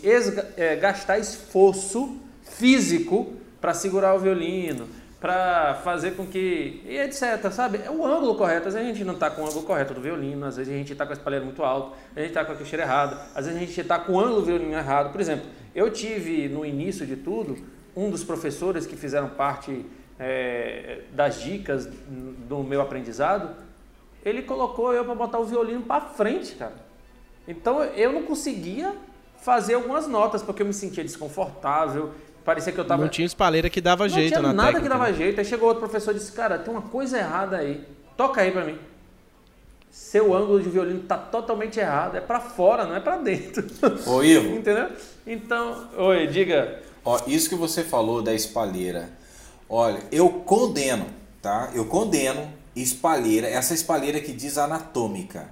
é, 0.55 0.77
gastar 0.77 1.19
esforço 1.19 2.17
físico 2.43 3.33
para 3.59 3.73
segurar 3.73 4.15
o 4.15 4.19
violino, 4.19 4.87
para 5.19 5.75
fazer 5.83 6.11
com 6.11 6.25
que. 6.25 6.81
e 6.85 6.97
etc, 6.97 7.51
sabe? 7.51 7.81
É 7.83 7.91
o 7.91 8.05
ângulo 8.05 8.35
correto. 8.35 8.69
Às 8.69 8.73
vezes 8.73 8.89
a 8.89 8.93
gente 8.93 9.03
não 9.03 9.15
está 9.15 9.29
com 9.29 9.41
o 9.41 9.45
ângulo 9.45 9.63
correto 9.63 9.93
do 9.93 9.99
violino, 9.99 10.45
às 10.45 10.55
vezes 10.55 10.73
a 10.73 10.77
gente 10.77 10.93
está 10.93 11.05
com 11.05 11.11
a 11.11 11.15
espalheira 11.15 11.43
muito 11.43 11.61
alta, 11.61 11.97
a 12.15 12.19
gente 12.19 12.29
está 12.29 12.45
com 12.45 12.53
a 12.53 12.55
queixeira 12.55 12.83
errada, 12.83 13.17
às 13.35 13.45
vezes 13.45 13.61
a 13.61 13.65
gente 13.65 13.81
está 13.81 13.99
com 13.99 14.13
o 14.13 14.19
ângulo 14.19 14.41
do 14.41 14.45
violino 14.45 14.73
errado. 14.73 15.11
Por 15.11 15.19
exemplo, 15.19 15.45
eu 15.73 15.91
tive 15.91 16.47
no 16.47 16.65
início 16.65 17.05
de 17.05 17.17
tudo 17.17 17.57
um 17.93 18.09
dos 18.09 18.23
professores 18.23 18.85
que 18.87 18.95
fizeram 18.95 19.27
parte 19.29 19.85
é, 20.17 21.01
das 21.11 21.41
dicas 21.41 21.89
do 22.47 22.63
meu 22.63 22.81
aprendizado 22.81 23.64
ele 24.25 24.41
colocou 24.41 24.91
eu 24.91 25.05
para 25.05 25.13
botar 25.13 25.37
o 25.39 25.45
violino 25.45 25.83
para 25.83 26.01
frente, 26.01 26.55
cara. 26.55 26.73
Então 27.47 27.83
eu 27.83 28.11
não 28.11 28.23
conseguia 28.23 28.95
fazer 29.37 29.75
algumas 29.75 30.07
notas 30.07 30.41
porque 30.41 30.63
eu 30.63 30.65
me 30.65 30.73
sentia 30.73 31.03
desconfortável. 31.03 32.11
Parecia 32.43 32.73
que 32.73 32.79
eu 32.79 32.85
tava. 32.85 33.03
Não 33.03 33.09
tinha 33.09 33.25
espalheira 33.25 33.69
que 33.69 33.79
dava 33.79 34.07
não 34.07 34.09
jeito 34.09 34.33
na 34.33 34.41
Não 34.41 34.49
tinha 34.49 34.53
nada 34.53 34.67
técnica. 34.73 34.83
que 34.95 34.99
dava 34.99 35.13
jeito. 35.13 35.39
Aí 35.39 35.45
chegou 35.45 35.67
outro 35.67 35.81
professor 35.81 36.11
e 36.11 36.19
disse: 36.19 36.31
Cara, 36.31 36.57
tem 36.57 36.73
uma 36.73 36.81
coisa 36.81 37.17
errada 37.17 37.57
aí. 37.57 37.85
Toca 38.17 38.41
aí 38.41 38.51
para 38.51 38.65
mim. 38.65 38.77
Seu 39.91 40.33
ângulo 40.35 40.61
de 40.61 40.69
violino 40.69 41.01
tá 41.03 41.17
totalmente 41.17 41.79
errado. 41.79 42.17
É 42.17 42.21
para 42.21 42.39
fora, 42.39 42.85
não 42.85 42.95
é 42.95 42.99
para 42.99 43.17
dentro. 43.17 43.65
Ô, 44.07 44.21
Ivo. 44.23 44.49
Entendeu? 44.57 44.89
Então, 45.25 45.87
oi, 45.97 46.27
diga. 46.27 46.81
Ó, 47.03 47.19
isso 47.27 47.47
que 47.49 47.55
você 47.55 47.83
falou 47.83 48.21
da 48.21 48.33
espalheira. 48.33 49.09
Olha, 49.69 49.99
eu 50.11 50.29
condeno, 50.29 51.05
tá? 51.41 51.71
Eu 51.73 51.85
condeno 51.85 52.51
espalheira, 52.75 53.47
essa 53.47 53.73
espalheira 53.73 54.19
que 54.19 54.33
diz 54.33 54.57
anatômica. 54.57 55.49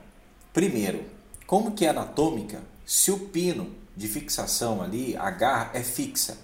Primeiro, 0.52 1.04
como 1.48 1.72
que 1.72 1.86
é 1.86 1.90
anatômica? 1.90 2.62
Se 2.86 3.12
o 3.12 3.20
pino 3.20 3.70
de 3.96 4.08
fixação 4.08 4.82
ali, 4.82 5.16
a 5.18 5.30
garra 5.32 5.72
é 5.74 5.82
fixa, 5.82 6.38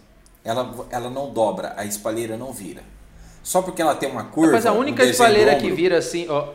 ela, 0.44 0.88
ela 0.90 1.10
não 1.10 1.32
dobra, 1.32 1.74
a 1.76 1.86
espalheira 1.86 2.38
não 2.38 2.54
vira. 2.54 2.84
Só 3.44 3.62
porque 3.62 3.82
ela 3.82 3.96
tem 3.96 4.10
uma 4.10 4.26
curva. 4.26 4.54
Mas 4.54 4.66
a 4.66 4.72
única 4.72 5.04
espalheira 5.04 5.56
que 5.56 5.72
vira 5.72 5.98
assim, 5.98 6.28
ó. 6.30 6.54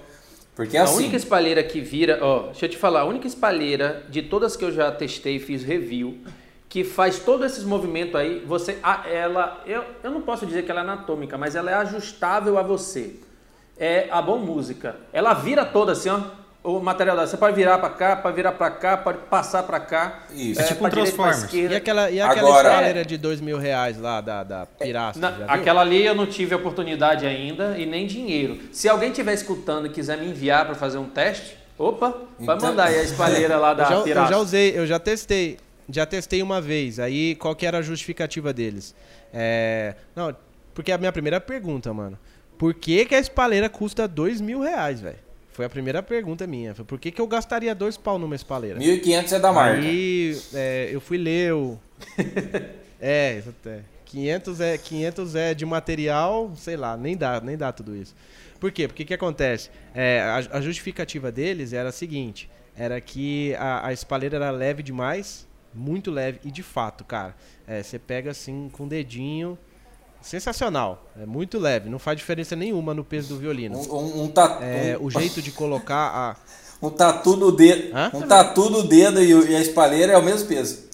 Porque 0.55 0.77
é 0.77 0.81
a 0.81 0.85
assim. 0.85 0.99
única 0.99 1.17
espalheira 1.17 1.63
que 1.65 1.81
vira, 1.81 2.19
ó, 2.23 2.45
deixa 2.45 2.67
eu 2.67 2.71
te 2.71 2.77
falar, 2.77 3.01
a 3.01 3.05
única 3.05 3.27
espalheira 3.27 4.07
de 4.09 4.23
todas 4.23 4.57
que 4.57 4.65
eu 4.65 4.71
já 4.71 4.91
testei, 4.93 5.41
fiz 5.41 5.65
review, 5.65 6.19
que 6.69 6.85
faz 6.85 7.19
todos 7.19 7.53
esses 7.53 7.65
movimentos 7.65 8.15
aí, 8.15 8.45
você, 8.47 8.79
ela, 9.11 9.61
eu, 9.67 9.85
eu 10.03 10.13
não 10.13 10.23
posso 10.23 10.47
dizer 10.47 10.65
que 10.65 10.71
ela 10.71 10.81
é 10.81 10.85
anatômica, 10.85 11.37
mas 11.37 11.57
ela 11.57 11.73
é 11.73 11.75
ajustável 11.75 12.57
a 12.57 12.63
você 12.63 13.17
é 13.79 14.09
a 14.11 14.21
Bom 14.23 14.39
Música. 14.39 14.97
Ela 15.13 15.35
vira 15.35 15.65
toda 15.65 15.93
assim, 15.93 16.09
ó. 16.09 16.21
O 16.63 16.81
material 16.81 17.15
dela. 17.15 17.29
Você 17.29 17.37
pode 17.37 17.55
virar 17.55 17.77
para 17.77 17.91
cá, 17.91 18.17
pode 18.17 18.35
virar 18.35 18.53
para 18.53 18.71
cá, 18.71 18.97
pode 18.97 19.19
passar 19.29 19.65
para 19.65 19.79
cá. 19.79 20.25
Isso. 20.31 20.63
É, 20.63 20.65
é 20.65 20.67
tipo 20.69 20.87
um 20.87 20.89
Transformers. 20.89 21.53
E 21.53 21.67
aquela, 21.67 22.11
e 22.11 22.19
aquela 22.19 22.49
Agora, 22.49 22.69
escalera 22.69 23.01
é... 23.01 23.05
de 23.05 23.19
dois 23.19 23.39
mil 23.39 23.59
reais 23.59 24.01
lá 24.01 24.23
da, 24.23 24.43
da 24.43 24.65
Pirasca, 24.65 25.21
Na, 25.21 25.53
Aquela 25.53 25.83
ali 25.83 26.07
eu 26.07 26.15
não 26.15 26.27
tive 26.27 26.55
oportunidade 26.55 27.27
ainda 27.27 27.77
e 27.77 27.85
nem 27.85 28.07
dinheiro. 28.07 28.61
Se 28.73 28.89
alguém 28.89 29.11
estiver 29.11 29.35
escutando 29.35 29.89
e 29.89 29.91
quiser 29.91 30.17
me 30.17 30.27
enviar 30.27 30.65
para 30.65 30.75
fazer 30.75 30.97
um 30.97 31.05
teste, 31.05 31.55
opa, 31.79 32.15
então... 32.41 32.47
vai 32.47 32.59
mandar 32.59 32.85
aí 32.85 32.99
a 32.99 33.03
espalheira 33.03 33.59
lá 33.59 33.75
da 33.75 33.85
eu 33.85 33.91
já, 33.91 34.03
Pirasca. 34.03 34.33
Eu 34.33 34.37
já 34.39 34.43
usei, 34.43 34.79
eu 34.79 34.87
já 34.87 34.99
testei. 34.99 35.59
Já 35.87 36.07
testei 36.07 36.43
uma 36.43 36.63
vez. 36.63 36.99
Aí 36.99 37.35
qual 37.35 37.55
que 37.55 37.67
era 37.67 37.77
a 37.77 37.83
justificativa 37.83 38.55
deles? 38.55 38.95
É... 39.35 39.97
Não, 40.17 40.35
porque 40.73 40.91
a 40.91 40.97
minha 40.97 41.13
primeira 41.13 41.39
pergunta, 41.39 41.93
mano. 41.93 42.19
Por 42.59 42.75
que, 42.75 43.05
que 43.05 43.15
a 43.15 43.19
espalheira 43.19 43.69
custa 43.69 44.07
dois 44.07 44.41
mil 44.41 44.61
reais, 44.61 45.01
velho? 45.01 45.19
Foi 45.53 45.65
a 45.65 45.71
primeira 45.71 46.03
pergunta 46.03 46.47
minha. 46.47 46.75
Foi 46.75 46.85
por 46.85 46.99
que, 46.99 47.13
que 47.13 47.21
eu 47.21 47.27
gastaria 47.29 47.75
dois 47.75 47.97
pau 47.97 48.19
numa 48.19 48.35
espalheira? 48.35 48.81
1.500 48.81 49.33
é 49.33 49.39
da 49.39 49.53
marca. 49.53 49.81
Aí 49.81 50.41
é, 50.53 50.89
eu 50.91 51.01
fui 51.01 51.17
ler 51.17 51.55
o... 51.55 51.79
é, 53.01 53.41
é. 53.67 53.81
500 54.05 54.61
é, 54.61 54.79
500 54.79 55.35
é 55.35 55.55
de 55.55 55.67
material, 55.67 56.53
sei 56.57 56.77
lá, 56.77 56.97
nem 56.97 57.17
dá, 57.17 57.41
nem 57.41 57.57
dá 57.57 57.73
tudo 57.73 57.97
isso. 57.97 58.15
Por 58.61 58.73
quê? 58.73 58.89
Porque 58.89 59.03
o 59.03 59.07
que 59.07 59.15
acontece? 59.15 59.71
É, 59.95 60.21
a, 60.21 60.59
a, 60.59 60.61
justificativa 60.61 61.31
deles 61.31 61.73
era 61.73 61.89
a 61.89 61.93
seguinte, 61.93 62.49
era 62.77 63.01
que 63.01 63.55
a, 63.57 63.89
a 63.89 63.93
espalheira 63.93 64.37
era 64.37 64.51
leve 64.51 64.83
demais, 64.83 65.47
muito 65.75 66.11
leve, 66.11 66.41
e 66.45 66.51
de 66.51 66.63
fato, 66.63 67.05
cara, 67.05 67.35
é, 67.67 67.83
você 67.83 67.99
pega 67.99 68.31
assim 68.31 68.69
com 68.73 68.85
o 68.85 68.89
dedinho 68.89 69.59
sensacional. 70.25 71.05
É 71.21 71.27
muito 71.27 71.59
leve, 71.59 71.89
não 71.89 71.99
faz 71.99 72.17
diferença 72.17 72.57
nenhuma 72.57 72.95
no 72.95 73.05
peso 73.05 73.35
do 73.35 73.41
violino. 73.41 73.79
Um, 73.79 73.95
um, 73.95 74.23
um 74.25 74.29
tatu. 74.29 74.63
É, 74.63 74.97
o 74.99 75.11
jeito 75.11 75.41
de 75.41 75.53
colocar 75.53 76.11
a. 76.11 76.37
Um 76.83 76.91
tatu 76.91 77.37
no 77.37 77.51
dedo. 77.51 77.97
Hã? 77.97 78.11
Um 78.13 78.23
tatu 78.23 78.69
no 78.69 78.83
dedo 78.83 79.23
e 79.23 79.57
a 79.57 79.61
espalheira 79.61 80.13
é 80.13 80.19
o 80.19 80.23
mesmo 80.23 80.47
peso. 80.47 80.85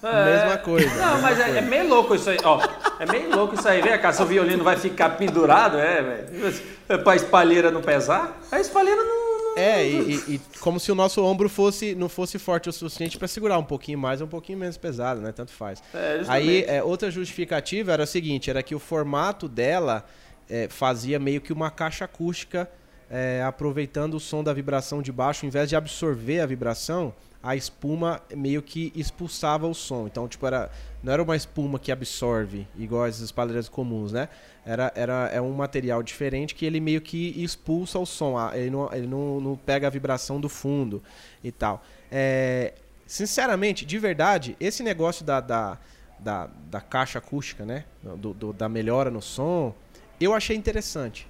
É, 0.00 0.24
mesma 0.24 0.58
coisa. 0.58 0.94
Não, 0.94 1.20
mas 1.22 1.40
é, 1.40 1.58
é, 1.58 1.60
meio 1.62 1.88
louco 1.88 2.14
isso 2.14 2.28
aí. 2.30 2.38
Ó, 2.44 2.60
é 3.00 3.06
meio 3.10 3.34
louco 3.34 3.54
isso 3.54 3.66
aí. 3.66 3.80
Vem 3.80 3.98
cá, 3.98 4.12
seu 4.12 4.26
violino 4.26 4.62
vai 4.62 4.76
ficar 4.76 5.16
pendurado, 5.16 5.78
é, 5.78 6.02
velho. 6.02 7.02
Pra 7.02 7.16
espalheira 7.16 7.70
não 7.70 7.80
pesar. 7.80 8.38
A 8.52 8.60
espalheira 8.60 9.02
não 9.02 9.23
é, 9.56 9.86
e, 9.86 10.34
e, 10.34 10.40
como 10.60 10.80
se 10.80 10.90
o 10.90 10.94
nosso 10.94 11.22
ombro 11.22 11.48
fosse 11.48 11.94
não 11.94 12.08
fosse 12.08 12.38
forte 12.38 12.68
o 12.68 12.72
suficiente 12.72 13.16
para 13.18 13.28
segurar 13.28 13.58
um 13.58 13.64
pouquinho 13.64 13.98
mais 13.98 14.20
ou 14.20 14.26
um 14.26 14.30
pouquinho 14.30 14.58
menos 14.58 14.76
pesado, 14.76 15.20
né? 15.20 15.32
Tanto 15.32 15.52
faz. 15.52 15.82
É, 15.94 16.22
Aí, 16.26 16.64
é, 16.64 16.82
outra 16.82 17.10
justificativa 17.10 17.92
era 17.92 18.04
a 18.04 18.06
seguinte, 18.06 18.50
era 18.50 18.62
que 18.62 18.74
o 18.74 18.78
formato 18.78 19.48
dela 19.48 20.04
é, 20.48 20.68
fazia 20.68 21.18
meio 21.18 21.40
que 21.40 21.52
uma 21.52 21.70
caixa 21.70 22.04
acústica 22.04 22.68
é, 23.10 23.42
aproveitando 23.42 24.14
o 24.14 24.20
som 24.20 24.42
da 24.42 24.52
vibração 24.52 25.00
de 25.00 25.12
baixo, 25.12 25.44
ao 25.44 25.48
invés 25.48 25.68
de 25.68 25.76
absorver 25.76 26.40
a 26.40 26.46
vibração, 26.46 27.14
a 27.44 27.54
espuma 27.54 28.22
meio 28.34 28.62
que 28.62 28.90
expulsava 28.96 29.68
o 29.68 29.74
som. 29.74 30.06
Então, 30.06 30.26
tipo, 30.26 30.46
era, 30.46 30.70
não 31.02 31.12
era 31.12 31.22
uma 31.22 31.36
espuma 31.36 31.78
que 31.78 31.92
absorve, 31.92 32.66
igual 32.74 33.04
as 33.04 33.20
espalheiras 33.20 33.68
comuns, 33.68 34.12
né? 34.12 34.30
Era, 34.64 34.90
era, 34.96 35.28
é 35.30 35.42
um 35.42 35.52
material 35.52 36.02
diferente 36.02 36.54
que 36.54 36.64
ele 36.64 36.80
meio 36.80 37.02
que 37.02 37.34
expulsa 37.36 37.98
o 37.98 38.06
som. 38.06 38.34
Ele 38.54 38.70
não, 38.70 38.90
ele 38.94 39.06
não, 39.06 39.40
não 39.42 39.56
pega 39.56 39.86
a 39.86 39.90
vibração 39.90 40.40
do 40.40 40.48
fundo 40.48 41.02
e 41.42 41.52
tal. 41.52 41.84
É, 42.10 42.72
sinceramente, 43.06 43.84
de 43.84 43.98
verdade, 43.98 44.56
esse 44.58 44.82
negócio 44.82 45.22
da, 45.22 45.38
da, 45.38 45.78
da, 46.18 46.48
da 46.70 46.80
caixa 46.80 47.18
acústica, 47.18 47.66
né? 47.66 47.84
Do, 48.02 48.32
do, 48.32 48.52
da 48.54 48.70
melhora 48.70 49.10
no 49.10 49.20
som, 49.20 49.74
eu 50.18 50.32
achei 50.32 50.56
interessante. 50.56 51.28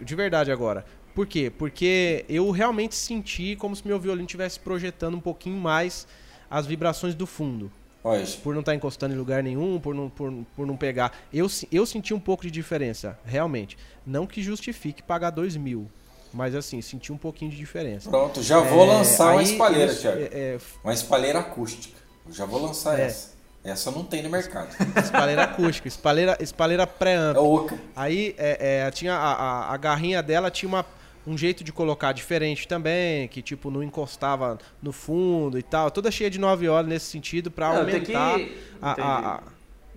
De 0.00 0.14
verdade 0.14 0.52
agora. 0.52 0.84
Por 1.14 1.26
quê? 1.26 1.52
Porque 1.56 2.24
eu 2.28 2.50
realmente 2.50 2.94
senti 2.94 3.54
como 3.56 3.76
se 3.76 3.86
meu 3.86 3.98
violino 3.98 4.24
estivesse 4.24 4.58
projetando 4.58 5.16
um 5.16 5.20
pouquinho 5.20 5.56
mais 5.56 6.06
as 6.50 6.66
vibrações 6.66 7.14
do 7.14 7.26
fundo. 7.26 7.70
Hoje. 8.04 8.36
Por 8.38 8.52
não 8.52 8.60
estar 8.60 8.72
tá 8.72 8.76
encostando 8.76 9.14
em 9.14 9.16
lugar 9.16 9.42
nenhum, 9.42 9.78
por 9.78 9.94
não, 9.94 10.10
por, 10.10 10.32
por 10.56 10.66
não 10.66 10.76
pegar. 10.76 11.12
Eu, 11.32 11.46
eu 11.70 11.86
senti 11.86 12.12
um 12.12 12.18
pouco 12.18 12.42
de 12.42 12.50
diferença, 12.50 13.18
realmente. 13.24 13.78
Não 14.04 14.26
que 14.26 14.42
justifique 14.42 15.02
pagar 15.02 15.30
dois 15.30 15.56
mil. 15.56 15.88
Mas 16.32 16.54
assim, 16.54 16.80
senti 16.80 17.12
um 17.12 17.18
pouquinho 17.18 17.50
de 17.50 17.56
diferença. 17.56 18.08
Pronto, 18.08 18.42
já 18.42 18.58
vou 18.58 18.84
é, 18.84 18.86
lançar 18.86 19.34
uma 19.34 19.42
espalheira, 19.42 19.94
Thiago. 19.94 20.18
É, 20.18 20.28
é, 20.32 20.58
uma 20.82 20.94
espalheira 20.94 21.38
acústica. 21.40 21.96
Já 22.30 22.46
vou 22.46 22.60
lançar 22.60 22.98
é. 22.98 23.04
essa. 23.04 23.32
Essa 23.62 23.90
não 23.92 24.02
tem 24.02 24.22
no 24.22 24.30
mercado. 24.30 24.74
espalheira 24.98 25.44
acústica, 25.44 25.86
espalheira, 25.86 26.36
espalheira 26.40 26.86
pré-amp. 26.86 27.36
É 27.36 27.40
oca. 27.40 27.78
Aí 27.94 28.34
é, 28.36 28.90
tinha 28.90 29.14
a, 29.14 29.32
a, 29.32 29.74
a 29.74 29.76
garrinha 29.76 30.20
dela 30.20 30.50
tinha 30.50 30.68
uma 30.68 30.84
um 31.26 31.36
jeito 31.36 31.62
de 31.62 31.72
colocar 31.72 32.12
diferente 32.12 32.66
também, 32.66 33.28
que 33.28 33.40
tipo 33.42 33.70
não 33.70 33.82
encostava 33.82 34.58
no 34.82 34.92
fundo 34.92 35.58
e 35.58 35.62
tal, 35.62 35.90
toda 35.90 36.10
cheia 36.10 36.30
de 36.30 36.38
nove 36.38 36.68
horas 36.68 36.88
nesse 36.88 37.06
sentido 37.06 37.50
para 37.50 37.66
aumentar 37.68 38.36
que... 38.36 38.56
a, 38.80 38.90
a, 38.90 39.34
a, 39.34 39.42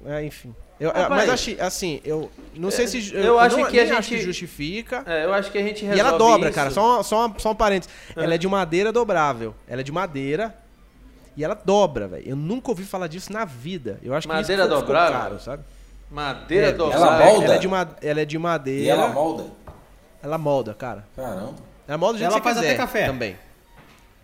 é, 0.06 0.26
enfim. 0.26 0.54
Eu, 0.78 0.92
ah, 0.94 1.08
mas 1.10 1.30
achei, 1.30 1.60
assim, 1.60 2.02
eu 2.04 2.30
não 2.54 2.70
sei 2.70 2.86
se 2.86 3.14
eu, 3.14 3.24
eu 3.24 3.40
acho 3.40 3.58
não, 3.58 3.70
que 3.70 3.80
a 3.80 3.86
gente 3.86 3.98
acho 3.98 4.10
que 4.10 4.20
justifica. 4.20 5.04
É, 5.06 5.24
eu 5.24 5.34
acho 5.34 5.50
que 5.50 5.58
a 5.58 5.64
gente 5.64 5.86
E 5.86 6.00
ela 6.00 6.18
dobra, 6.18 6.50
isso. 6.50 6.56
cara. 6.56 6.70
Só, 6.70 7.02
só, 7.02 7.34
só 7.38 7.52
um 7.52 7.56
parênteses. 7.56 7.94
É. 8.16 8.24
Ela 8.24 8.36
é 8.36 8.38
de 8.38 8.48
madeira 8.48 8.92
dobrável. 8.92 9.56
Ela 9.70 9.80
é 9.80 9.84
de 9.84 9.92
madeira 9.94 10.54
e 11.38 11.46
ela 11.46 11.56
dobra, 11.56 12.10
velho. 12.10 12.28
Eu 12.28 12.36
nunca 12.36 12.72
ouvi 12.72 12.84
falar 12.84 13.08
disso 13.08 13.32
na 13.32 13.46
vida. 13.46 14.00
Eu 14.04 14.14
acho 14.14 14.28
madeira 14.28 14.64
que 14.64 14.74
isso 14.74 14.82
dobrável, 14.82 15.20
caro, 15.20 15.40
sabe? 15.40 15.64
Madeira 16.12 16.68
é, 16.68 16.72
dobrável. 16.74 17.08
Ela 17.08 17.26
molda. 17.26 17.46
Ela 17.46 17.56
é 17.56 17.58
de, 17.58 17.68
ela 18.08 18.22
é 18.22 18.26
de 18.26 18.38
madeira. 18.38 18.84
E 18.84 18.90
ela 18.90 19.08
molda. 19.08 19.46
Ela 20.26 20.40
molda, 20.40 20.74
cara. 20.74 21.06
Caramba. 21.16 21.54
Ela 21.88 21.98
molda 22.00 22.14
do 22.14 22.18
jeito 22.18 22.32
ela 22.32 22.42
que 22.42 22.48
você 22.48 22.54
faz 22.54 22.58
quiser 22.58 22.74
até 22.74 22.78
café. 22.78 23.06
também. 23.06 23.36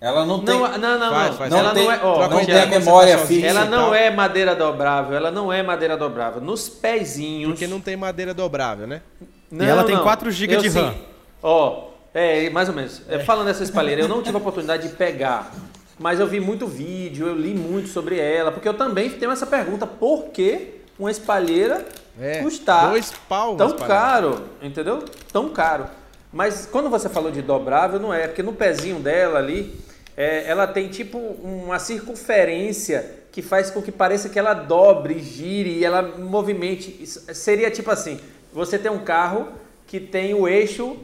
Ela 0.02 0.26
não 0.26 0.44
tem. 0.44 0.60
Não, 0.60 0.78
não, 0.80 1.00
não. 1.00 1.12
Faz, 1.12 1.36
faz. 1.36 1.52
não. 1.52 1.60
Ela 1.60 1.74
tem, 1.76 1.84
não 1.84 1.92
é, 1.92 2.00
ó, 2.04 2.28
não 2.28 2.44
tem 2.44 2.60
a 2.60 2.66
memória 2.66 3.18
fixa. 3.20 3.46
Ela 3.46 3.66
não 3.66 3.94
é 3.94 4.10
madeira 4.10 4.56
dobrável. 4.56 5.16
Ela 5.16 5.30
não 5.30 5.54
é 5.54 5.62
madeira 5.62 5.96
dobrável. 5.96 6.42
Nos 6.42 6.68
pezinhos. 6.68 7.52
Porque 7.52 7.68
não 7.68 7.80
tem 7.80 7.96
madeira 7.96 8.34
dobrável, 8.34 8.88
né? 8.88 9.04
Não, 9.52 9.64
e 9.64 9.70
ela 9.70 9.84
tem 9.84 9.96
4 9.96 10.32
GB 10.32 10.58
de 10.58 10.70
RAM. 10.70 10.96
Ó, 11.44 11.90
é, 12.16 12.50
mais 12.50 12.68
ou 12.68 12.74
menos. 12.74 13.04
É. 13.08 13.20
Falando 13.20 13.46
dessa 13.46 13.62
espalheira, 13.62 14.02
eu 14.02 14.08
não 14.08 14.24
tive 14.24 14.36
a 14.36 14.40
oportunidade 14.40 14.90
de 14.90 14.96
pegar. 14.96 15.52
Mas 16.00 16.20
eu 16.20 16.26
vi 16.26 16.40
muito 16.40 16.66
vídeo, 16.66 17.28
eu 17.28 17.36
li 17.36 17.54
muito 17.54 17.90
sobre 17.90 18.18
ela. 18.18 18.52
Porque 18.52 18.68
eu 18.68 18.74
também 18.74 19.08
tenho 19.08 19.32
essa 19.32 19.46
pergunta: 19.46 19.86
por 19.86 20.30
que 20.30 20.81
uma 21.02 21.12
espalheira 21.12 21.86
é, 22.20 22.42
custar 22.44 22.90
dois 22.90 23.12
pau 23.28 23.56
tão 23.56 23.76
caro? 23.76 24.44
Entendeu? 24.62 25.04
Tão 25.34 25.50
caro. 25.50 25.88
Mas 26.32 26.68
quando 26.72 26.90
você 26.90 27.10
falou 27.10 27.32
de 27.32 27.42
dobrável, 27.42 28.00
não 28.00 28.14
é, 28.14 28.28
porque 28.28 28.44
no 28.44 28.54
pezinho 28.54 29.00
dela 29.00 29.40
ali, 29.40 29.76
é, 30.16 30.48
ela 30.48 30.68
tem 30.68 30.88
tipo 30.88 31.18
uma 31.18 31.80
circunferência 31.80 33.20
que 33.32 33.42
faz 33.42 33.72
com 33.72 33.82
que 33.82 33.92
pareça 33.92 34.30
que 34.30 34.38
ela 34.38 34.54
dobre, 34.54 35.20
gire 35.20 35.72
e 35.72 35.84
ela 35.84 36.02
movimente. 36.02 37.04
Seria 37.06 37.72
tipo 37.72 37.90
assim: 37.90 38.20
você 38.54 38.78
tem 38.78 38.92
um 38.92 39.00
carro 39.00 39.48
que 39.88 40.00
tem 40.00 40.34
o 40.34 40.48
eixo 40.48 40.98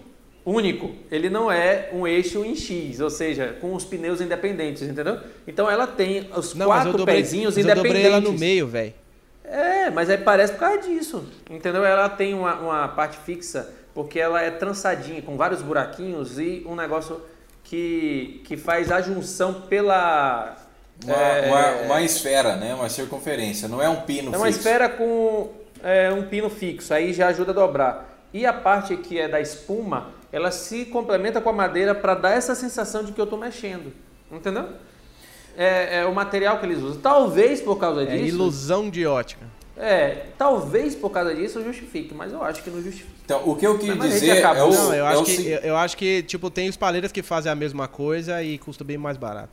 único, 0.46 0.92
ele 1.12 1.30
não 1.30 1.52
é 1.52 1.90
um 1.92 2.08
eixo 2.08 2.46
em 2.46 2.56
X, 2.56 3.02
ou 3.02 3.10
seja, 3.10 3.58
com 3.60 3.74
os 3.74 3.84
pneus 3.84 4.22
independentes, 4.22 4.84
entendeu? 4.84 5.18
Então 5.46 5.70
ela 5.70 5.86
tem 5.86 6.30
os 6.34 6.54
não, 6.54 6.68
quatro 6.68 6.94
dobrei, 6.94 7.18
pezinhos 7.18 7.58
independentes. 7.58 7.86
Eu 7.86 7.94
dobrei 7.94 8.06
ela 8.06 8.22
no 8.22 8.32
meio, 8.32 8.68
velho. 8.68 8.94
É, 9.48 9.90
mas 9.90 10.10
aí 10.10 10.18
parece 10.18 10.54
por 10.54 10.60
causa 10.60 10.82
disso, 10.82 11.26
entendeu? 11.50 11.86
Ela 11.86 12.10
tem 12.10 12.34
uma, 12.34 12.56
uma 12.56 12.88
parte 12.90 13.18
fixa 13.18 13.74
porque 13.94 14.20
ela 14.20 14.42
é 14.42 14.52
trançadinha, 14.52 15.22
com 15.24 15.36
vários 15.36 15.62
buraquinhos 15.64 16.38
e 16.38 16.64
um 16.68 16.76
negócio 16.76 17.20
que, 17.64 18.44
que 18.46 18.56
faz 18.56 18.92
a 18.92 19.02
junção 19.02 19.62
pela. 19.62 20.56
Uma, 21.04 21.16
é, 21.16 21.48
uma, 21.48 21.72
uma, 21.84 22.02
esfera, 22.02 22.56
né? 22.58 22.76
Uma 22.76 22.90
circunferência, 22.90 23.68
não 23.68 23.82
é 23.82 23.90
um 23.90 24.02
pino 24.02 24.26
fixo. 24.26 24.36
É 24.36 24.38
uma 24.38 24.50
esfera 24.50 24.90
com 24.90 25.50
é, 25.82 26.12
um 26.12 26.28
pino 26.28 26.50
fixo, 26.50 26.94
aí 26.94 27.14
já 27.14 27.28
ajuda 27.30 27.52
a 27.52 27.56
dobrar. 27.56 28.20
E 28.34 28.46
a 28.46 28.54
parte 28.54 28.98
que 28.98 29.20
é 29.20 29.28
da 29.28 29.42
espuma, 29.42 30.12
ela 30.32 30.52
se 30.52 30.86
complementa 30.86 31.42
com 31.42 31.50
a 31.50 31.54
madeira 31.54 31.96
para 31.96 32.14
dar 32.14 32.32
essa 32.32 32.54
sensação 32.54 33.04
de 33.04 33.14
que 33.14 33.20
eu 33.20 33.24
estou 33.24 33.40
mexendo. 33.40 33.94
Entendeu? 34.32 34.70
É, 35.58 36.02
é, 36.02 36.06
o 36.06 36.14
material 36.14 36.60
que 36.60 36.66
eles 36.68 36.78
usam. 36.78 37.02
Talvez 37.02 37.60
por 37.60 37.78
causa 37.78 38.04
é 38.04 38.06
disso. 38.06 38.24
É 38.24 38.28
ilusão 38.28 38.90
de 38.90 39.08
ótica. 39.08 39.46
É, 39.76 40.28
talvez 40.38 40.96
por 40.96 41.10
causa 41.10 41.36
disso 41.36 41.64
justifique, 41.64 42.14
mas 42.14 42.32
eu 42.32 42.44
acho 42.44 42.64
que 42.64 42.70
não 42.70 42.82
justifica. 42.82 43.12
Então, 43.26 43.42
o 43.46 43.56
que 43.56 43.66
eu 43.66 43.78
quis 43.78 44.00
dizer 44.00 44.38
é 44.38 44.64
o, 44.64 44.72
não, 44.72 44.94
eu 44.94 45.06
é 45.06 45.10
acho 45.10 45.22
o 45.22 45.26
que 45.26 45.48
eu, 45.48 45.60
eu, 45.60 45.78
acho 45.78 45.98
que 45.98 46.24
tipo 46.24 46.50
tem 46.50 46.68
espalheiras 46.68 47.12
que 47.12 47.22
fazem 47.22 47.52
a 47.52 47.56
mesma 47.56 47.88
coisa 47.88 48.42
e 48.42 48.58
custa 48.58 48.84
bem 48.84 48.98
mais 48.98 49.18
barato. 49.18 49.50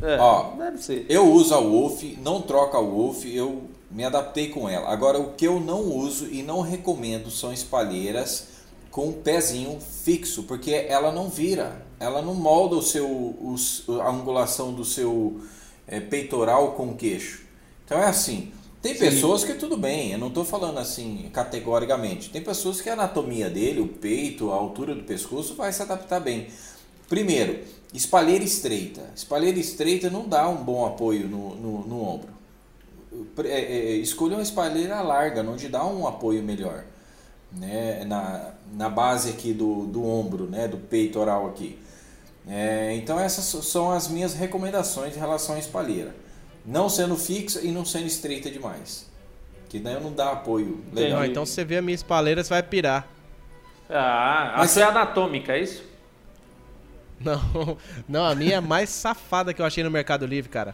É, 0.00 0.16
Ó, 0.18 0.52
deve 0.56 0.78
ser. 0.78 1.04
Eu 1.08 1.30
uso 1.30 1.54
a 1.54 1.58
Wolf, 1.58 2.02
não 2.22 2.40
troca 2.40 2.78
a 2.78 2.80
Wolf, 2.80 3.24
eu 3.26 3.64
me 3.90 4.04
adaptei 4.04 4.48
com 4.48 4.68
ela. 4.68 4.90
Agora 4.90 5.18
o 5.18 5.32
que 5.32 5.46
eu 5.46 5.58
não 5.60 5.82
uso 5.82 6.28
e 6.30 6.42
não 6.42 6.60
recomendo 6.60 7.30
são 7.30 7.52
espalheiras 7.52 8.57
com 8.98 9.12
pezinho 9.12 9.78
fixo, 9.78 10.42
porque 10.42 10.72
ela 10.72 11.12
não 11.12 11.28
vira, 11.28 11.86
ela 12.00 12.20
não 12.20 12.34
molda 12.34 12.74
o 12.74 12.82
seu 12.82 13.06
o, 13.06 13.54
a 14.00 14.10
angulação 14.10 14.72
do 14.72 14.84
seu 14.84 15.40
é, 15.86 16.00
peitoral 16.00 16.72
com 16.72 16.88
o 16.88 16.96
queixo. 16.96 17.44
Então 17.84 17.96
é 17.96 18.06
assim, 18.06 18.52
tem 18.82 18.94
Sim. 18.94 18.98
pessoas 18.98 19.44
que 19.44 19.54
tudo 19.54 19.76
bem, 19.76 20.10
eu 20.10 20.18
não 20.18 20.26
estou 20.26 20.44
falando 20.44 20.78
assim 20.78 21.30
categoricamente. 21.32 22.28
Tem 22.30 22.42
pessoas 22.42 22.80
que 22.80 22.90
a 22.90 22.94
anatomia 22.94 23.48
dele, 23.48 23.80
o 23.80 23.86
peito, 23.86 24.50
a 24.50 24.56
altura 24.56 24.96
do 24.96 25.04
pescoço 25.04 25.54
vai 25.54 25.72
se 25.72 25.80
adaptar 25.80 26.18
bem. 26.18 26.48
Primeiro, 27.08 27.60
espalheira 27.94 28.42
estreita. 28.42 29.02
Espalheira 29.14 29.60
estreita 29.60 30.10
não 30.10 30.28
dá 30.28 30.48
um 30.48 30.56
bom 30.56 30.84
apoio 30.84 31.28
no, 31.28 31.54
no, 31.54 31.86
no 31.86 32.02
ombro. 32.02 32.30
É, 33.44 33.48
é, 33.48 33.60
é, 33.60 33.92
escolha 33.92 34.34
uma 34.34 34.42
espalheira 34.42 35.00
larga, 35.02 35.48
onde 35.48 35.68
dá 35.68 35.86
um 35.86 36.04
apoio 36.04 36.42
melhor. 36.42 36.82
Né? 37.52 38.04
Na, 38.04 38.57
na 38.72 38.88
base 38.88 39.30
aqui 39.30 39.52
do, 39.52 39.86
do 39.86 40.04
ombro, 40.04 40.46
né? 40.46 40.68
do 40.68 40.76
peitoral 40.76 41.48
aqui. 41.48 41.78
É, 42.46 42.94
então 42.96 43.20
essas 43.20 43.44
são 43.66 43.90
as 43.90 44.08
minhas 44.08 44.34
recomendações 44.34 45.16
em 45.16 45.18
relação 45.18 45.54
à 45.54 45.58
espalheira 45.58 46.14
não 46.68 46.88
sendo 46.88 47.16
fixa 47.16 47.60
e 47.62 47.72
não 47.72 47.84
sendo 47.84 48.06
estreita 48.06 48.50
demais. 48.50 49.08
Que 49.68 49.78
daí 49.78 50.00
não 50.00 50.12
dá 50.12 50.32
apoio 50.32 50.82
legal. 50.92 51.24
então 51.24 51.44
se 51.44 51.52
você 51.52 51.64
vê 51.64 51.78
a 51.78 51.82
minha 51.82 51.94
espalheira, 51.94 52.44
você 52.44 52.50
vai 52.50 52.62
pirar. 52.62 53.08
Ah, 53.88 54.54
Mas 54.58 54.76
a 54.76 54.82
é 54.82 54.84
anatômica, 54.84 55.54
é 55.54 55.62
isso? 55.62 55.88
Não, 57.20 57.76
não, 58.06 58.24
a 58.24 58.32
minha 58.32 58.58
é 58.58 58.60
mais 58.60 58.90
safada 58.90 59.52
que 59.52 59.60
eu 59.60 59.66
achei 59.66 59.82
no 59.82 59.90
Mercado 59.90 60.24
Livre, 60.24 60.48
cara. 60.48 60.72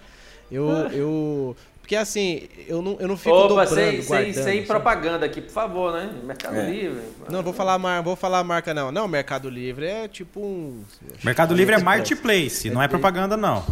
Eu, 0.52 0.68
eu, 0.90 1.56
porque 1.84 1.96
assim, 1.96 2.48
eu 2.66 2.80
não, 2.80 2.96
eu 2.98 3.06
não 3.06 3.14
fico 3.14 3.36
Opa, 3.36 3.66
dobrando, 3.66 4.02
sem, 4.02 4.02
sem, 4.02 4.32
sem 4.32 4.64
propaganda 4.64 5.26
aqui, 5.26 5.42
por 5.42 5.52
favor, 5.52 5.92
né? 5.92 6.10
Mercado 6.24 6.56
é. 6.56 6.70
Livre. 6.70 7.02
Não, 7.28 7.42
vou 7.42 7.52
falar, 7.52 7.78
mar, 7.78 8.02
vou 8.02 8.16
falar 8.16 8.38
a 8.38 8.44
marca 8.44 8.72
não. 8.72 8.90
Não, 8.90 9.06
Mercado 9.06 9.50
Livre 9.50 9.84
é 9.84 10.08
tipo 10.08 10.40
um... 10.40 10.82
Mercado 11.22 11.54
Livre 11.54 11.74
é 11.74 11.78
marketplace, 11.78 12.70
não 12.70 12.82
é 12.82 12.88
propaganda 12.88 13.36
não. 13.36 13.62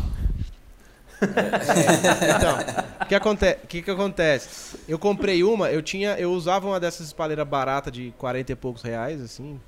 então, 1.23 2.59
o 3.01 3.07
que, 3.07 3.15
acontece, 3.15 3.59
que, 3.67 3.81
que 3.81 3.91
acontece? 3.91 4.77
Eu 4.87 4.99
comprei 4.99 5.43
uma, 5.43 5.71
eu 5.71 5.81
tinha, 5.81 6.11
eu 6.19 6.33
usava 6.33 6.67
uma 6.67 6.79
dessas 6.79 7.07
espaleiras 7.07 7.49
baratas 7.49 7.91
de 7.91 8.13
40 8.19 8.53
e 8.53 8.55
poucos 8.55 8.83
reais, 8.83 9.23
assim. 9.23 9.59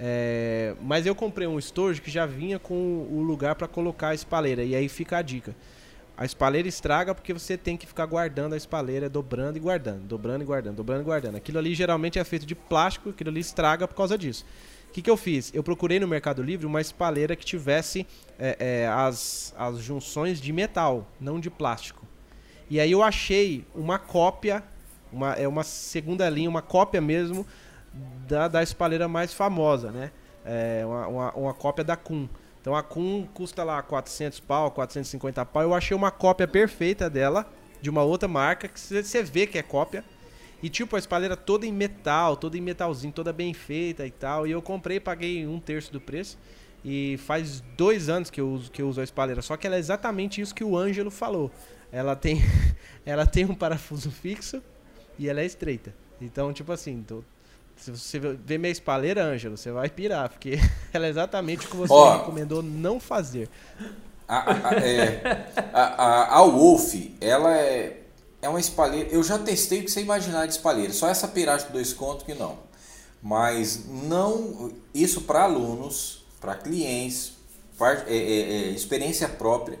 É, 0.00 0.74
mas 0.80 1.06
eu 1.06 1.14
comprei 1.14 1.46
um 1.46 1.56
storage 1.60 2.00
que 2.02 2.10
já 2.10 2.26
vinha 2.26 2.58
com 2.58 2.74
o 2.74 3.22
lugar 3.22 3.54
para 3.54 3.68
colocar 3.68 4.08
a 4.08 4.14
espaleira. 4.14 4.64
E 4.64 4.74
aí 4.74 4.88
fica 4.88 5.18
a 5.18 5.22
dica. 5.22 5.54
A 6.22 6.24
espaleira 6.24 6.68
estraga 6.68 7.16
porque 7.16 7.32
você 7.32 7.58
tem 7.58 7.76
que 7.76 7.84
ficar 7.84 8.06
guardando 8.06 8.52
a 8.52 8.56
espaleira, 8.56 9.08
dobrando 9.08 9.56
e 9.56 9.60
guardando, 9.60 10.02
dobrando 10.02 10.44
e 10.44 10.46
guardando, 10.46 10.76
dobrando 10.76 11.02
e 11.02 11.04
guardando. 11.04 11.34
Aquilo 11.34 11.58
ali 11.58 11.74
geralmente 11.74 12.16
é 12.16 12.22
feito 12.22 12.46
de 12.46 12.54
plástico, 12.54 13.10
aquilo 13.10 13.28
ali 13.28 13.40
estraga 13.40 13.88
por 13.88 13.96
causa 13.96 14.16
disso. 14.16 14.46
O 14.88 14.92
que, 14.92 15.02
que 15.02 15.10
eu 15.10 15.16
fiz? 15.16 15.52
Eu 15.52 15.64
procurei 15.64 15.98
no 15.98 16.06
Mercado 16.06 16.40
Livre 16.40 16.64
uma 16.64 16.80
espalheira 16.80 17.34
que 17.34 17.44
tivesse 17.44 18.06
é, 18.38 18.56
é, 18.60 18.86
as, 18.86 19.52
as 19.58 19.78
junções 19.78 20.40
de 20.40 20.52
metal, 20.52 21.08
não 21.20 21.40
de 21.40 21.50
plástico. 21.50 22.06
E 22.70 22.78
aí 22.78 22.92
eu 22.92 23.02
achei 23.02 23.66
uma 23.74 23.98
cópia, 23.98 24.62
uma, 25.12 25.32
é 25.32 25.48
uma 25.48 25.64
segunda 25.64 26.30
linha, 26.30 26.48
uma 26.48 26.62
cópia 26.62 27.00
mesmo 27.00 27.44
da, 28.28 28.46
da 28.46 28.62
espalheira 28.62 29.08
mais 29.08 29.34
famosa, 29.34 29.90
né? 29.90 30.12
É 30.44 30.84
uma, 30.86 31.08
uma, 31.08 31.32
uma 31.32 31.52
cópia 31.54 31.82
da 31.82 31.96
Kun. 31.96 32.28
Então 32.62 32.76
a 32.76 32.82
Kun 32.82 33.26
custa 33.34 33.64
lá 33.64 33.82
400 33.82 34.38
pau, 34.38 34.70
450 34.70 35.44
pau. 35.44 35.62
Eu 35.64 35.74
achei 35.74 35.96
uma 35.96 36.12
cópia 36.12 36.46
perfeita 36.46 37.10
dela, 37.10 37.44
de 37.80 37.90
uma 37.90 38.04
outra 38.04 38.28
marca, 38.28 38.68
que 38.68 38.78
você 38.78 39.22
vê 39.24 39.48
que 39.48 39.58
é 39.58 39.62
cópia. 39.62 40.04
E 40.62 40.68
tipo, 40.68 40.94
a 40.94 40.98
espalheira 41.00 41.36
toda 41.36 41.66
em 41.66 41.72
metal, 41.72 42.36
toda 42.36 42.56
em 42.56 42.60
metalzinho, 42.60 43.12
toda 43.12 43.32
bem 43.32 43.52
feita 43.52 44.06
e 44.06 44.12
tal. 44.12 44.46
E 44.46 44.52
eu 44.52 44.62
comprei, 44.62 45.00
paguei 45.00 45.44
um 45.44 45.58
terço 45.58 45.92
do 45.92 46.00
preço. 46.00 46.38
E 46.84 47.16
faz 47.18 47.60
dois 47.76 48.08
anos 48.08 48.30
que 48.30 48.40
eu 48.40 48.48
uso, 48.48 48.70
que 48.70 48.80
eu 48.80 48.88
uso 48.88 49.00
a 49.00 49.04
espalheira. 49.04 49.42
Só 49.42 49.56
que 49.56 49.66
ela 49.66 49.74
é 49.74 49.80
exatamente 49.80 50.40
isso 50.40 50.54
que 50.54 50.62
o 50.62 50.78
Ângelo 50.78 51.10
falou. 51.10 51.50
Ela 51.90 52.14
tem, 52.14 52.40
ela 53.04 53.26
tem 53.26 53.44
um 53.44 53.56
parafuso 53.56 54.08
fixo 54.08 54.62
e 55.18 55.28
ela 55.28 55.40
é 55.40 55.44
estreita. 55.44 55.92
Então, 56.20 56.52
tipo 56.52 56.70
assim, 56.70 56.92
se 57.82 57.90
você 57.90 58.18
ver 58.20 58.58
minha 58.58 58.70
espalheira, 58.70 59.24
Ângelo, 59.24 59.56
você 59.56 59.72
vai 59.72 59.90
pirar, 59.90 60.28
porque 60.28 60.58
ela 60.92 61.06
é 61.06 61.08
exatamente 61.08 61.66
o 61.66 61.70
que 61.70 61.76
você 61.76 61.92
Ó, 61.92 62.18
recomendou 62.18 62.62
não 62.62 63.00
fazer. 63.00 63.50
A, 64.28 64.68
a, 64.68 64.74
é, 64.76 65.50
a, 65.72 66.38
a, 66.38 66.42
Wolf, 66.42 66.94
ela 67.20 67.56
é, 67.56 68.02
é 68.40 68.48
uma 68.48 68.60
espalheira. 68.60 69.08
Eu 69.10 69.22
já 69.24 69.36
testei 69.36 69.80
o 69.80 69.84
que 69.84 69.90
você 69.90 70.00
imaginar 70.00 70.46
de 70.46 70.52
espalheira. 70.52 70.92
Só 70.92 71.08
essa 71.08 71.26
piragem 71.26 71.66
de 71.66 71.72
dois 71.72 71.92
contos 71.92 72.24
que 72.24 72.34
não. 72.34 72.56
Mas 73.20 73.84
não. 73.88 74.72
Isso 74.94 75.22
para 75.22 75.42
alunos, 75.42 76.24
para 76.40 76.54
clientes, 76.54 77.32
é, 77.80 77.94
é, 78.06 78.16
é, 78.16 78.56
experiência 78.68 79.28
própria. 79.28 79.78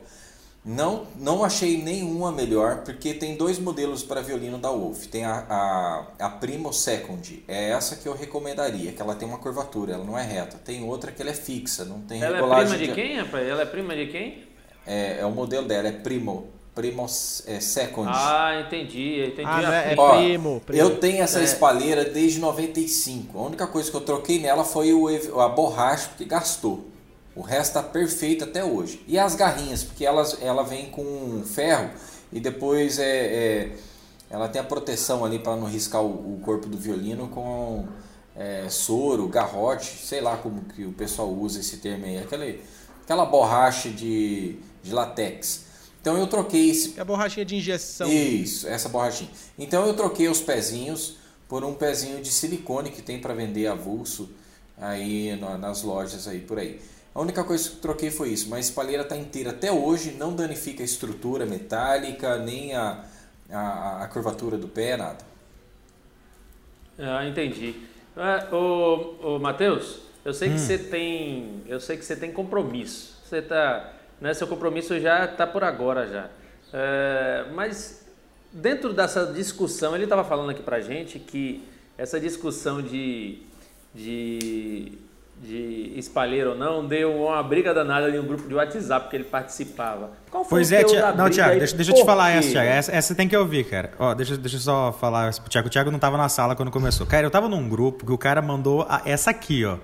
Não, 0.64 1.08
não 1.18 1.44
achei 1.44 1.82
nenhuma 1.82 2.30
melhor, 2.30 2.82
porque 2.84 3.12
tem 3.12 3.34
dois 3.36 3.58
modelos 3.58 4.04
para 4.04 4.20
violino 4.20 4.58
da 4.58 4.70
Wolf. 4.70 5.06
Tem 5.06 5.24
a, 5.24 5.44
a, 5.48 6.26
a 6.26 6.30
Primo 6.30 6.72
Second, 6.72 7.42
é 7.48 7.70
essa 7.70 7.96
que 7.96 8.06
eu 8.06 8.14
recomendaria, 8.14 8.92
que 8.92 9.02
ela 9.02 9.16
tem 9.16 9.26
uma 9.26 9.38
curvatura, 9.38 9.94
ela 9.94 10.04
não 10.04 10.16
é 10.16 10.22
reta. 10.22 10.56
Tem 10.58 10.84
outra 10.84 11.10
que 11.10 11.20
ela 11.20 11.32
é 11.32 11.34
fixa, 11.34 11.84
não 11.84 12.00
tem 12.02 12.22
ela 12.22 12.36
regulagem. 12.36 12.74
Ela 12.74 12.74
é 12.74 12.78
prima 12.78 12.94
de, 12.94 13.02
de 13.02 13.08
quem, 13.08 13.16
rapaz? 13.18 13.48
Ela 13.48 13.62
é 13.62 13.66
prima 13.66 13.96
de 13.96 14.06
quem? 14.06 14.44
É, 14.86 15.18
é 15.20 15.26
o 15.26 15.32
modelo 15.32 15.66
dela, 15.66 15.88
é 15.88 15.92
Primo. 15.92 16.48
Primo 16.74 17.04
é, 17.04 17.60
Second. 17.60 18.10
Ah, 18.10 18.62
entendi, 18.64 19.20
entendi. 19.20 19.42
Ah, 19.44 19.84
é, 19.84 19.92
é 19.92 19.94
Ó, 19.98 20.16
primo, 20.16 20.62
primo, 20.64 20.80
Eu 20.80 20.96
tenho 20.96 21.22
essa 21.22 21.40
é. 21.40 21.44
espalheira 21.44 22.04
desde 22.04 22.40
95. 22.40 23.38
A 23.38 23.42
única 23.42 23.66
coisa 23.66 23.90
que 23.90 23.96
eu 23.96 24.00
troquei 24.00 24.38
nela 24.38 24.64
foi 24.64 24.92
o, 24.94 25.08
a 25.40 25.48
borracha 25.48 26.10
que 26.16 26.24
gastou. 26.24 26.91
O 27.34 27.40
resto 27.40 27.78
está 27.78 27.82
perfeito 27.82 28.44
até 28.44 28.64
hoje. 28.64 29.02
E 29.08 29.18
as 29.18 29.34
garrinhas, 29.34 29.82
porque 29.82 30.04
elas, 30.04 30.36
ela 30.42 30.62
vem 30.62 30.90
com 30.90 31.42
ferro 31.44 31.90
e 32.30 32.40
depois 32.40 32.98
é, 32.98 33.26
é 33.26 33.72
ela 34.32 34.48
tem 34.48 34.62
a 34.62 34.64
proteção 34.64 35.24
ali 35.24 35.38
para 35.38 35.54
não 35.56 35.66
riscar 35.66 36.02
o, 36.02 36.36
o, 36.36 36.40
corpo 36.40 36.66
do 36.66 36.78
violino 36.78 37.28
com 37.28 37.86
é, 38.34 38.66
soro, 38.70 39.28
garrote, 39.28 39.98
sei 39.98 40.22
lá 40.22 40.38
como 40.38 40.62
que 40.62 40.86
o 40.86 40.92
pessoal 40.92 41.30
usa 41.30 41.60
esse 41.60 41.76
termo 41.76 42.06
aí. 42.06 42.16
Aquela, 42.16 42.46
aquela 43.02 43.26
borracha 43.26 43.90
de, 43.90 44.56
de 44.82 44.90
latex. 44.90 45.66
Então 46.00 46.16
eu 46.16 46.26
troquei 46.26 46.70
esse. 46.70 46.94
É 46.96 47.02
a 47.02 47.04
borrachinha 47.04 47.44
de 47.44 47.56
injeção. 47.56 48.10
Isso, 48.10 48.66
essa 48.66 48.88
borrachinha. 48.88 49.30
Então 49.58 49.86
eu 49.86 49.94
troquei 49.94 50.28
os 50.28 50.40
pezinhos 50.40 51.18
por 51.46 51.62
um 51.62 51.74
pezinho 51.74 52.22
de 52.22 52.30
silicone 52.30 52.90
que 52.90 53.02
tem 53.02 53.20
para 53.20 53.34
vender 53.34 53.66
avulso 53.66 54.30
aí 54.78 55.38
nas 55.60 55.82
lojas 55.82 56.26
aí 56.26 56.40
por 56.40 56.58
aí. 56.58 56.80
A 57.14 57.20
única 57.20 57.44
coisa 57.44 57.68
que 57.68 57.76
troquei 57.76 58.10
foi 58.10 58.30
isso, 58.30 58.48
mas 58.48 58.58
a 58.58 58.68
espalheira 58.68 59.02
está 59.02 59.16
inteira 59.16 59.50
até 59.50 59.70
hoje, 59.70 60.12
não 60.12 60.34
danifica 60.34 60.82
a 60.82 60.84
estrutura 60.84 61.44
metálica, 61.44 62.38
nem 62.38 62.74
a, 62.74 63.04
a, 63.50 64.04
a 64.04 64.08
curvatura 64.08 64.56
do 64.56 64.66
pé, 64.66 64.96
nada. 64.96 65.18
Ah, 66.98 67.26
entendi. 67.26 67.74
Ah, 68.16 68.48
ô, 68.50 69.34
ô 69.34 69.38
Matheus, 69.38 70.00
eu 70.24 70.32
sei 70.32 70.48
hum. 70.48 70.52
que 70.54 70.60
você 70.60 70.78
tem. 70.78 71.62
Eu 71.66 71.80
sei 71.80 71.96
que 71.96 72.04
você 72.04 72.16
tem 72.16 72.32
compromisso. 72.32 73.18
Você 73.24 73.42
tá. 73.42 73.92
Né, 74.20 74.32
seu 74.34 74.46
compromisso 74.46 74.98
já 75.00 75.24
está 75.24 75.46
por 75.46 75.64
agora 75.64 76.06
já. 76.06 76.30
É, 76.72 77.46
mas 77.54 78.06
dentro 78.52 78.92
dessa 78.92 79.26
discussão, 79.26 79.94
ele 79.94 80.04
estava 80.04 80.24
falando 80.24 80.50
aqui 80.50 80.62
pra 80.62 80.80
gente 80.80 81.18
que 81.18 81.62
essa 81.98 82.20
discussão 82.20 82.80
de, 82.80 83.42
de 83.94 84.92
de 85.42 85.92
espalheiro 85.96 86.50
ou 86.50 86.56
não, 86.56 86.86
deu 86.86 87.12
uma 87.12 87.42
briga 87.42 87.74
danada 87.74 88.08
em 88.08 88.18
um 88.18 88.24
grupo 88.24 88.46
de 88.48 88.54
WhatsApp 88.54 89.10
que 89.10 89.16
ele 89.16 89.24
participava. 89.24 90.12
Qual 90.30 90.44
foi 90.44 90.60
pois 90.60 90.70
o 90.70 90.74
é, 90.74 90.84
Tia... 90.84 91.12
não, 91.12 91.28
Tiago, 91.28 91.58
deixa, 91.58 91.74
deixa 91.74 91.90
eu 91.90 91.96
te 91.96 92.04
falar 92.04 92.30
essa, 92.30 92.48
Tiago. 92.48 92.68
Essa, 92.68 92.92
essa 92.92 93.14
tem 93.14 93.28
que 93.28 93.36
ouvir, 93.36 93.64
cara. 93.64 93.90
Ó, 93.98 94.14
deixa, 94.14 94.36
deixa 94.36 94.56
eu 94.56 94.60
só 94.60 94.92
falar 94.92 95.34
pro 95.34 95.50
Tiago. 95.50 95.66
O 95.66 95.70
Tiago 95.70 95.90
não 95.90 95.98
tava 95.98 96.16
na 96.16 96.28
sala 96.28 96.54
quando 96.54 96.70
começou. 96.70 97.04
Cara, 97.08 97.26
eu 97.26 97.30
tava 97.30 97.48
num 97.48 97.68
grupo 97.68 98.06
que 98.06 98.12
o 98.12 98.18
cara 98.18 98.40
mandou 98.40 98.86
a, 98.88 99.02
essa 99.04 99.30
aqui, 99.30 99.64
ó. 99.64 99.78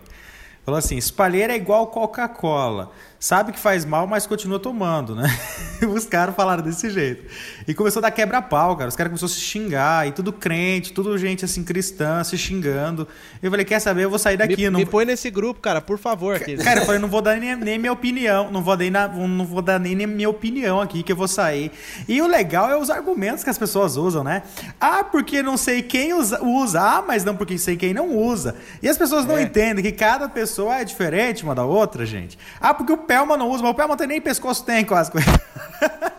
Falou 0.65 0.79
assim: 0.79 0.97
espalheira 0.97 1.53
é 1.53 1.57
igual 1.57 1.89
Coca-Cola. 1.89 2.93
Sabe 3.21 3.51
que 3.51 3.59
faz 3.59 3.85
mal, 3.85 4.07
mas 4.07 4.29
continua 4.29 4.61
tomando, 4.61 5.13
né? 5.13 5.29
Os 5.93 6.05
caras 6.05 6.37
falaram 6.37 6.63
desse 6.63 6.89
jeito. 6.89 7.25
E 7.67 7.75
começou 7.75 7.99
a 7.99 8.03
dar 8.03 8.11
quebra-pau, 8.13 8.77
cara. 8.77 8.89
Os 8.89 8.95
caras 8.95 9.11
começaram 9.11 9.33
a 9.33 9.35
se 9.35 9.41
xingar, 9.41 10.07
e 10.07 10.13
tudo 10.13 10.33
crente, 10.33 10.93
tudo 10.93 11.19
gente 11.19 11.45
assim, 11.45 11.65
cristã, 11.65 12.23
se 12.23 12.39
xingando. 12.39 13.09
Eu 13.43 13.51
falei: 13.51 13.65
quer 13.65 13.81
saber? 13.81 14.05
Eu 14.05 14.11
vou 14.11 14.21
sair 14.21 14.37
daqui. 14.37 14.57
Me, 14.57 14.71
não... 14.71 14.79
me 14.79 14.87
põe 14.87 15.05
nesse 15.05 15.31
grupo, 15.31 15.61
cara, 15.61 15.81
por 15.81 15.99
favor. 15.99 16.39
Cara, 16.39 16.81
eu 16.81 16.87
falei: 16.87 17.01
não 17.03 17.09
vou 17.09 17.21
dar 17.21 17.37
nem, 17.37 17.57
nem 17.57 17.77
minha 17.77 17.93
opinião. 17.93 18.53
Não 18.53 18.63
vou, 18.63 18.77
dar, 18.77 18.89
na, 18.89 19.09
não 19.09 19.45
vou 19.45 19.63
dar 19.63 19.81
nem 19.81 19.97
minha 20.07 20.31
opinião 20.31 20.81
aqui, 20.81 21.03
que 21.03 21.11
eu 21.11 21.17
vou 21.17 21.27
sair. 21.27 21.73
E 22.07 22.23
o 22.23 22.27
legal 22.29 22.71
é 22.71 22.79
os 22.79 22.89
argumentos 22.89 23.43
que 23.43 23.51
as 23.51 23.59
pessoas 23.59 23.97
usam, 23.97 24.23
né? 24.23 24.45
Ah, 24.81 25.03
porque 25.03 25.43
não 25.43 25.57
sei 25.57 25.83
quem 25.83 26.13
usa. 26.13 26.41
usa. 26.41 26.81
Ah, 26.81 27.05
mas 27.07 27.25
não 27.25 27.35
porque 27.35 27.59
sei 27.59 27.77
quem 27.77 27.93
não 27.93 28.17
usa. 28.17 28.55
E 28.81 28.89
as 28.89 28.97
pessoas 28.97 29.27
não 29.27 29.37
é. 29.37 29.43
entendem 29.43 29.85
que 29.85 29.93
cada 29.93 30.29
pessoa 30.29 30.77
é 30.77 30.85
diferente 30.85 31.43
uma 31.43 31.55
da 31.55 31.65
outra, 31.65 32.07
gente. 32.07 32.39
Ah, 32.61 32.73
porque 32.73 32.93
o 32.93 33.08
Pelma 33.09 33.37
não 33.39 33.49
usa, 33.49 33.63
mas 33.63 33.73
o 33.73 33.75
Pelma 33.75 33.97
tem 33.97 34.07
nem 34.07 34.21
pescoço 34.21 34.63
tem 34.65 34.85
quase. 34.85 35.11
É. 35.11 36.19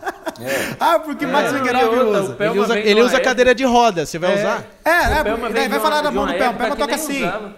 Ah, 0.80 0.98
porque 0.98 1.26
é. 1.26 1.28
Max 1.28 1.52
Wingerov 1.52 1.94
usa. 1.94 2.36
Ele 2.40 2.58
usa, 2.58 2.78
ele 2.78 3.02
usa 3.02 3.20
cadeira 3.20 3.54
de 3.54 3.62
roda, 3.62 4.06
você 4.06 4.18
vai 4.18 4.32
é. 4.32 4.38
usar? 4.38 4.66
É, 4.82 5.60
é, 5.60 5.68
vai 5.68 5.78
falar 5.78 6.00
da 6.00 6.10
mão 6.10 6.26
do 6.26 6.32
Pelma, 6.32 6.54
o 6.54 6.56
Pelma 6.56 6.76
toca 6.76 6.94
assim. 6.94 7.18
Usava. 7.18 7.54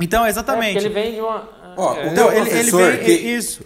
Então, 0.00 0.26
exatamente. 0.26 0.78
É 0.78 0.80
ele 0.80 0.88
vem 0.88 1.14
de 1.14 1.20
uma... 1.20 1.48
Ó, 1.76 1.94
o 1.94 2.06
então, 2.06 2.32
ele, 2.32 2.50
ele 2.50 2.70
vem, 2.72 2.98
que, 3.04 3.12
isso. 3.12 3.62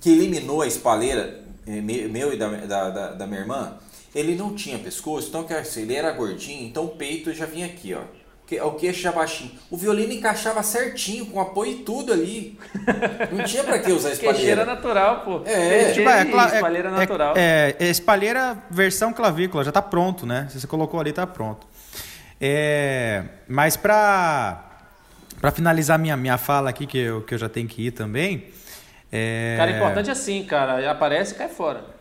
que 0.00 0.10
eliminou 0.10 0.62
a 0.62 0.68
espalheira, 0.68 1.40
meu 1.66 2.32
e 2.32 2.36
da, 2.36 2.48
da, 2.48 2.90
da, 2.90 3.08
da 3.08 3.26
minha 3.26 3.40
irmã, 3.40 3.72
ele 4.14 4.36
não 4.36 4.54
tinha 4.54 4.78
pescoço, 4.78 5.26
então 5.28 5.44
ele 5.76 5.94
era 5.96 6.12
gordinho, 6.12 6.64
então 6.64 6.84
o 6.84 6.90
peito 6.90 7.34
já 7.34 7.44
vinha 7.44 7.66
aqui, 7.66 7.92
ó 7.92 8.02
o 8.62 8.72
queixo 8.72 9.00
já 9.00 9.12
baixinho. 9.12 9.50
O 9.70 9.76
violino 9.76 10.12
encaixava 10.12 10.62
certinho, 10.62 11.26
com 11.26 11.40
apoio 11.40 11.72
e 11.72 11.74
tudo 11.76 12.12
ali. 12.12 12.58
Não 13.32 13.44
tinha 13.44 13.64
pra 13.64 13.78
que 13.78 13.90
usar 13.90 14.12
espalheira. 14.12 14.38
Queixeira 14.38 14.64
natural, 14.64 15.20
pô. 15.20 15.42
É, 15.44 15.92
tipo, 15.92 16.08
é, 16.08 16.22
é, 16.22 16.54
espalheira 16.54 16.90
natural. 16.90 17.34
É, 17.36 17.76
é, 17.78 17.86
espalheira 17.86 18.56
versão 18.70 19.12
clavícula, 19.12 19.64
já 19.64 19.72
tá 19.72 19.82
pronto, 19.82 20.24
né? 20.24 20.46
Se 20.50 20.60
você 20.60 20.66
colocou 20.66 21.00
ali, 21.00 21.12
tá 21.12 21.26
pronto. 21.26 21.66
É, 22.40 23.24
mas 23.48 23.76
pra, 23.76 24.64
pra 25.40 25.50
finalizar 25.50 25.98
minha, 25.98 26.16
minha 26.16 26.38
fala 26.38 26.70
aqui, 26.70 26.86
que 26.86 26.98
eu, 26.98 27.22
que 27.22 27.34
eu 27.34 27.38
já 27.38 27.48
tenho 27.48 27.66
que 27.66 27.86
ir 27.86 27.90
também. 27.90 28.46
É... 29.10 29.56
Cara, 29.56 29.70
importante 29.70 30.08
é 30.08 30.12
assim, 30.12 30.44
cara. 30.44 30.90
Aparece 30.90 31.34
e 31.34 31.38
cai 31.38 31.48
fora. 31.48 31.95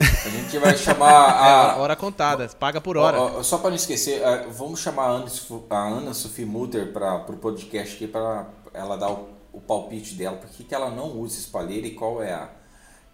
A 0.00 0.28
gente 0.30 0.58
vai 0.58 0.76
chamar 0.76 1.10
a. 1.10 1.74
É, 1.76 1.78
hora 1.78 1.94
contada, 1.94 2.48
paga 2.58 2.80
por 2.80 2.96
hora. 2.96 3.20
Ó, 3.20 3.38
ó, 3.38 3.42
só 3.42 3.58
para 3.58 3.68
não 3.68 3.76
esquecer, 3.76 4.22
é, 4.22 4.46
vamos 4.48 4.80
chamar 4.80 5.04
a 5.04 5.10
Ana, 5.10 5.30
a 5.68 5.76
Ana 5.76 6.14
Sophie 6.14 6.46
Mutter 6.46 6.90
para 6.92 7.16
o 7.16 7.36
podcast 7.36 7.96
aqui 7.96 8.06
para 8.06 8.46
ela 8.72 8.96
dar 8.96 9.10
o, 9.10 9.28
o, 9.52 9.60
palpite 9.60 10.14
dela. 10.14 10.36
Por 10.36 10.48
que, 10.48 10.64
que 10.64 10.74
ela 10.74 10.90
não 10.90 11.18
usa 11.18 11.38
espalheira 11.38 11.86
e 11.86 11.90
qual 11.90 12.22
é 12.22 12.32
a. 12.32 12.48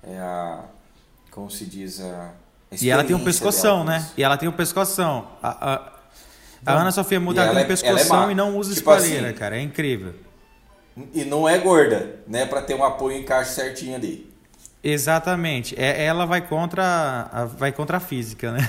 É 0.04 0.18
a 0.18 0.64
como 1.32 1.50
se 1.50 1.66
diz 1.66 2.00
a. 2.00 2.30
E 2.80 2.88
ela 2.88 3.02
tem 3.02 3.16
um 3.16 3.24
pescoção, 3.24 3.82
né? 3.82 4.08
E 4.16 4.22
ela 4.22 4.36
tem 4.36 4.48
um 4.48 4.52
pescoção. 4.52 5.26
A, 5.42 5.74
a, 5.74 5.92
a 6.64 6.80
Ana 6.80 6.92
Sofia 6.92 7.18
Mutter 7.18 7.48
tem 7.48 7.56
um 7.56 7.58
é, 7.58 7.64
pescoção 7.64 8.28
é 8.28 8.32
e 8.32 8.34
não 8.34 8.56
usa 8.56 8.74
tipo 8.74 8.90
espalheira, 8.90 9.28
assim, 9.28 9.36
cara. 9.36 9.56
É 9.56 9.60
incrível. 9.60 10.14
E 11.12 11.24
não 11.24 11.48
é 11.48 11.58
gorda, 11.58 12.20
né? 12.26 12.46
Para 12.46 12.62
ter 12.62 12.74
um 12.74 12.84
apoio 12.84 13.18
encaixe 13.18 13.54
certinho 13.54 13.96
ali. 13.96 14.25
Exatamente. 14.88 15.74
É, 15.76 16.04
ela 16.04 16.24
vai 16.24 16.40
contra, 16.40 17.28
a, 17.32 17.44
vai 17.44 17.72
contra 17.72 17.96
a 17.96 18.00
física, 18.00 18.52
né? 18.52 18.68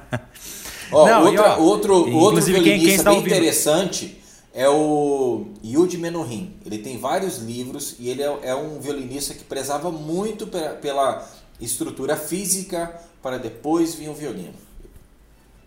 Ó, 0.90 1.06
Não, 1.06 1.24
outra, 1.26 1.34
e, 1.34 1.50
ó, 1.50 1.58
outro 1.58 2.16
outro 2.16 2.40
violinista 2.40 2.62
quem, 2.62 2.80
quem 2.80 3.04
bem 3.04 3.14
ouvindo... 3.14 3.34
interessante 3.34 4.22
é 4.54 4.66
o 4.70 5.48
Yudi 5.62 5.98
Menuhin. 5.98 6.56
Ele 6.64 6.78
tem 6.78 6.98
vários 6.98 7.38
livros 7.38 7.94
e 7.98 8.08
ele 8.08 8.22
é, 8.22 8.38
é 8.44 8.54
um 8.54 8.80
violinista 8.80 9.34
que 9.34 9.44
prezava 9.44 9.90
muito 9.92 10.46
pela, 10.46 10.70
pela 10.70 11.28
estrutura 11.60 12.16
física 12.16 12.90
para 13.22 13.38
depois 13.38 13.94
vir 13.94 14.08
o 14.08 14.14
violino. 14.14 14.54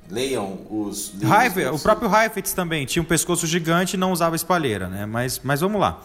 Leiam 0.09 0.57
os 0.71 1.11
livros. 1.13 1.31
Heifetz, 1.31 1.79
o 1.79 1.79
próprio 1.79 2.13
Heifetz 2.13 2.53
também 2.53 2.85
tinha 2.87 3.01
um 3.03 3.05
pescoço 3.05 3.45
gigante 3.45 3.95
e 3.95 3.99
não 3.99 4.11
usava 4.11 4.35
espalheira, 4.35 4.89
né? 4.89 5.05
Mas, 5.05 5.39
mas 5.43 5.61
vamos 5.61 5.79
lá. 5.79 6.01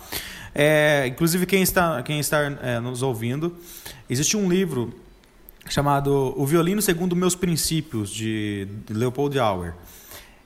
É, 0.58 1.06
inclusive, 1.06 1.44
quem 1.44 1.62
está, 1.62 2.02
quem 2.02 2.18
está 2.18 2.38
é, 2.62 2.80
nos 2.80 3.02
ouvindo, 3.02 3.54
existe 4.08 4.38
um 4.38 4.48
livro 4.48 4.90
chamado 5.68 6.32
O 6.34 6.46
Violino 6.46 6.80
Segundo 6.80 7.14
Meus 7.14 7.34
Princípios, 7.34 8.08
de 8.08 8.66
Leopold 8.88 9.38
Auer. 9.38 9.74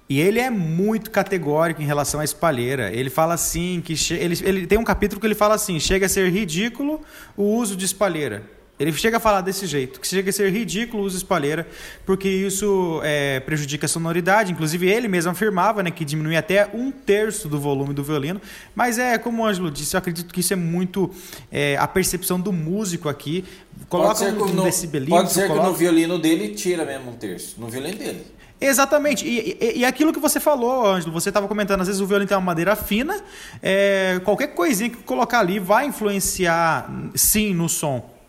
E 0.08 0.18
ele 0.18 0.40
é 0.40 0.50
muito 0.50 1.12
categórico 1.12 1.80
em 1.80 1.84
relação 1.84 2.18
à 2.18 2.24
espalheira. 2.24 2.92
Ele 2.92 3.08
fala 3.08 3.34
assim 3.34 3.80
que 3.80 3.94
ele, 4.14 4.36
ele 4.42 4.66
tem 4.66 4.76
um 4.76 4.82
capítulo 4.82 5.20
que 5.20 5.26
ele 5.28 5.36
fala 5.36 5.54
assim: 5.54 5.78
chega 5.78 6.06
a 6.06 6.08
ser 6.08 6.28
ridículo 6.32 7.00
o 7.36 7.44
uso 7.44 7.76
de 7.76 7.84
espalheira. 7.84 8.42
Ele 8.80 8.92
chega 8.94 9.18
a 9.18 9.20
falar 9.20 9.42
desse 9.42 9.66
jeito, 9.66 10.00
que 10.00 10.08
chega 10.08 10.30
a 10.30 10.32
ser 10.32 10.50
ridículo 10.50 11.02
o 11.02 11.06
uso 11.06 11.18
espalheira, 11.18 11.68
porque 12.06 12.26
isso 12.26 12.98
é, 13.04 13.38
prejudica 13.40 13.84
a 13.84 13.88
sonoridade. 13.88 14.52
Inclusive, 14.52 14.88
ele 14.88 15.06
mesmo 15.06 15.30
afirmava 15.30 15.82
né, 15.82 15.90
que 15.90 16.02
diminui 16.02 16.34
até 16.34 16.66
um 16.72 16.90
terço 16.90 17.46
do 17.46 17.60
volume 17.60 17.92
do 17.92 18.02
violino. 18.02 18.40
Mas 18.74 18.98
é 18.98 19.18
como 19.18 19.42
o 19.42 19.46
Ângelo 19.46 19.70
disse, 19.70 19.96
eu 19.96 19.98
acredito 19.98 20.32
que 20.32 20.40
isso 20.40 20.54
é 20.54 20.56
muito 20.56 21.10
é, 21.52 21.76
a 21.76 21.86
percepção 21.86 22.40
do 22.40 22.54
músico 22.54 23.10
aqui. 23.10 23.44
Coloca 23.86 24.24
um, 24.24 24.44
um 24.44 24.64
decibelismo. 24.64 25.14
Pode 25.14 25.30
ser 25.30 25.48
coloca... 25.48 25.66
que 25.66 25.72
no 25.72 25.76
violino 25.76 26.18
dele 26.18 26.54
tira 26.54 26.82
mesmo 26.86 27.10
um 27.10 27.14
terço. 27.14 27.60
No 27.60 27.68
violino 27.68 27.98
dele. 27.98 28.24
Exatamente. 28.58 29.26
E, 29.26 29.58
e, 29.60 29.78
e, 29.80 29.84
aquilo 29.84 30.10
que 30.10 30.20
você 30.20 30.40
falou, 30.40 30.86
Ângelo, 30.86 31.12
você 31.12 31.28
estava 31.28 31.46
comentando, 31.46 31.82
às 31.82 31.86
vezes 31.86 32.00
o 32.00 32.06
violino 32.06 32.28
tem 32.28 32.36
uma 32.36 32.44
madeira 32.44 32.74
fina, 32.76 33.18
é, 33.62 34.20
qualquer 34.24 34.48
coisinha 34.48 34.88
que 34.88 34.96
colocar 34.98 35.40
ali 35.40 35.58
vai 35.58 35.84
influenciar, 35.86 36.90
sim, 37.14 37.52
no 37.52 37.68
som. 37.68 38.19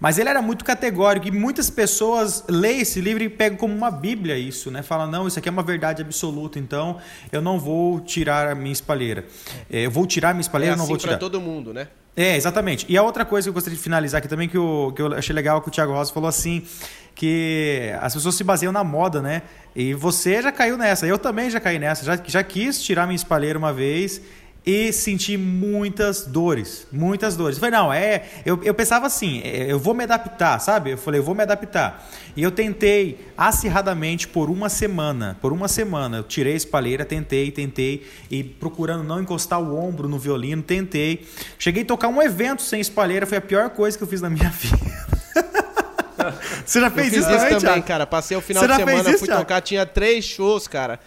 Mas 0.00 0.18
ele 0.18 0.28
era 0.28 0.40
muito 0.40 0.64
categórico 0.64 1.26
e 1.26 1.30
muitas 1.30 1.70
pessoas 1.70 2.44
leem 2.48 2.80
esse 2.80 3.00
livro 3.00 3.22
e 3.22 3.28
pegam 3.28 3.58
como 3.58 3.74
uma 3.74 3.90
bíblia 3.90 4.38
isso, 4.38 4.70
né? 4.70 4.82
Fala, 4.82 5.06
não, 5.06 5.26
isso 5.26 5.38
aqui 5.38 5.48
é 5.48 5.52
uma 5.52 5.62
verdade 5.62 6.02
absoluta, 6.02 6.58
então 6.58 6.98
eu 7.32 7.42
não 7.42 7.58
vou 7.58 8.00
tirar 8.00 8.48
a 8.48 8.54
minha 8.54 8.72
espalheira. 8.72 9.24
É, 9.70 9.86
eu 9.86 9.90
vou 9.90 10.06
tirar 10.06 10.30
a 10.30 10.34
minha 10.34 10.42
espalheira, 10.42 10.72
é 10.72 10.74
assim 10.74 10.82
não 10.82 10.88
vou 10.88 10.96
tirar. 10.96 11.12
para 11.12 11.18
todo 11.18 11.40
mundo, 11.40 11.74
né? 11.74 11.88
É, 12.16 12.36
exatamente. 12.36 12.84
E 12.88 12.96
a 12.96 13.02
outra 13.02 13.24
coisa 13.24 13.46
que 13.46 13.50
eu 13.50 13.54
gostaria 13.54 13.76
de 13.76 13.82
finalizar 13.82 14.18
aqui 14.18 14.26
também, 14.26 14.48
que 14.48 14.56
eu, 14.56 14.92
que 14.94 15.00
eu 15.00 15.14
achei 15.14 15.32
legal 15.34 15.60
que 15.62 15.68
o 15.68 15.70
Thiago 15.70 15.92
Rosa 15.92 16.12
falou 16.12 16.28
assim, 16.28 16.64
que 17.14 17.92
as 18.00 18.14
pessoas 18.14 18.34
se 18.34 18.42
baseiam 18.42 18.72
na 18.72 18.82
moda, 18.82 19.22
né? 19.22 19.42
E 19.74 19.94
você 19.94 20.42
já 20.42 20.50
caiu 20.50 20.76
nessa, 20.76 21.06
eu 21.06 21.16
também 21.16 21.48
já 21.48 21.60
caí 21.60 21.78
nessa, 21.78 22.04
já, 22.04 22.16
já 22.24 22.42
quis 22.42 22.82
tirar 22.82 23.06
minha 23.06 23.16
espalheira 23.16 23.56
uma 23.58 23.72
vez 23.72 24.20
e 24.64 24.92
senti 24.92 25.36
muitas 25.36 26.26
dores, 26.26 26.86
muitas 26.92 27.36
dores. 27.36 27.56
Eu 27.56 27.60
falei, 27.60 27.78
não, 27.78 27.92
é. 27.92 28.24
Eu, 28.44 28.62
eu 28.62 28.74
pensava 28.74 29.06
assim, 29.06 29.40
é, 29.42 29.72
eu 29.72 29.78
vou 29.78 29.94
me 29.94 30.04
adaptar, 30.04 30.58
sabe? 30.58 30.90
Eu 30.90 30.98
falei, 30.98 31.20
eu 31.20 31.24
vou 31.24 31.34
me 31.34 31.42
adaptar. 31.42 32.06
E 32.36 32.42
eu 32.42 32.50
tentei 32.50 33.18
acirradamente 33.36 34.28
por 34.28 34.50
uma 34.50 34.68
semana. 34.68 35.38
Por 35.40 35.52
uma 35.52 35.68
semana. 35.68 36.18
Eu 36.18 36.22
tirei 36.22 36.52
a 36.52 36.56
espalheira, 36.56 37.04
tentei, 37.04 37.50
tentei. 37.50 38.06
E 38.30 38.44
procurando 38.44 39.02
não 39.02 39.20
encostar 39.20 39.60
o 39.60 39.74
ombro 39.74 40.08
no 40.08 40.18
violino, 40.18 40.62
tentei. 40.62 41.26
Cheguei 41.58 41.82
a 41.82 41.86
tocar 41.86 42.08
um 42.08 42.20
evento 42.20 42.62
sem 42.62 42.80
espalheira, 42.80 43.26
foi 43.26 43.38
a 43.38 43.42
pior 43.42 43.70
coisa 43.70 43.96
que 43.96 44.04
eu 44.04 44.08
fiz 44.08 44.20
na 44.20 44.28
minha 44.28 44.50
vida. 44.52 44.78
Você 46.64 46.80
já 46.80 46.90
fez 46.90 47.12
eu 47.12 47.20
isso, 47.20 47.30
isso 47.30 47.38
também, 47.38 47.58
também 47.58 47.82
cara? 47.82 48.06
Passei 48.06 48.36
o 48.36 48.40
final 48.40 48.62
Você 48.62 48.68
de 48.68 48.76
semana, 48.76 49.18
fui 49.18 49.28
tocar, 49.28 49.60
tinha 49.60 49.86
três 49.86 50.24
shows, 50.24 50.68
cara. 50.68 51.00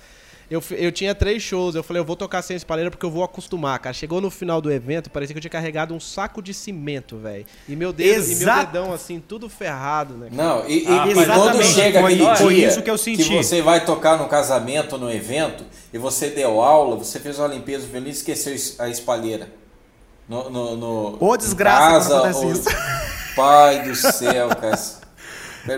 Eu, 0.51 0.61
eu 0.71 0.91
tinha 0.91 1.15
três 1.15 1.41
shows, 1.41 1.75
eu 1.75 1.81
falei, 1.81 2.01
eu 2.01 2.05
vou 2.05 2.17
tocar 2.17 2.41
sem 2.41 2.57
espalheira 2.57 2.91
porque 2.91 3.05
eu 3.05 3.09
vou 3.09 3.23
acostumar, 3.23 3.79
cara. 3.79 3.93
Chegou 3.93 4.19
no 4.19 4.29
final 4.29 4.59
do 4.59 4.69
evento, 4.69 5.09
parecia 5.09 5.33
que 5.33 5.37
eu 5.37 5.41
tinha 5.41 5.49
carregado 5.49 5.93
um 5.93 5.99
saco 5.99 6.41
de 6.41 6.53
cimento, 6.53 7.17
velho. 7.17 7.45
E 7.69 7.73
meu 7.73 7.93
dedo, 7.93 8.29
e 8.29 8.35
meu 8.35 8.55
dedão, 8.57 8.91
assim, 8.91 9.23
tudo 9.25 9.47
ferrado, 9.47 10.15
né? 10.15 10.27
Não, 10.29 10.67
e, 10.67 10.85
ah, 10.89 11.07
e 11.07 11.25
quando 11.25 11.63
chega 11.63 12.01
foi, 12.01 12.15
aquele 12.15 12.35
foi 12.35 12.55
dia 12.55 12.67
isso 12.67 12.81
que, 12.81 12.91
eu 12.91 12.97
senti. 12.97 13.23
que 13.23 13.37
você 13.37 13.61
vai 13.61 13.85
tocar 13.85 14.17
no 14.17 14.27
casamento, 14.27 14.97
no 14.97 15.09
evento, 15.09 15.63
e 15.93 15.97
você 15.97 16.27
deu 16.27 16.61
aula, 16.61 16.97
você 16.97 17.17
fez 17.17 17.39
uma 17.39 17.47
limpeza 17.47 17.87
violino 17.87 18.09
e 18.09 18.11
esqueceu 18.11 18.53
a 18.79 18.89
espalheira. 18.89 19.47
No, 20.27 20.49
no, 20.49 20.75
no 20.75 21.17
Ô, 21.17 21.37
desgraça, 21.37 22.09
casa, 22.09 22.17
acontece 22.17 22.45
ou... 22.45 22.51
isso. 22.51 22.69
Pai 23.37 23.83
do 23.83 23.95
céu, 23.95 24.49
cara. 24.49 24.77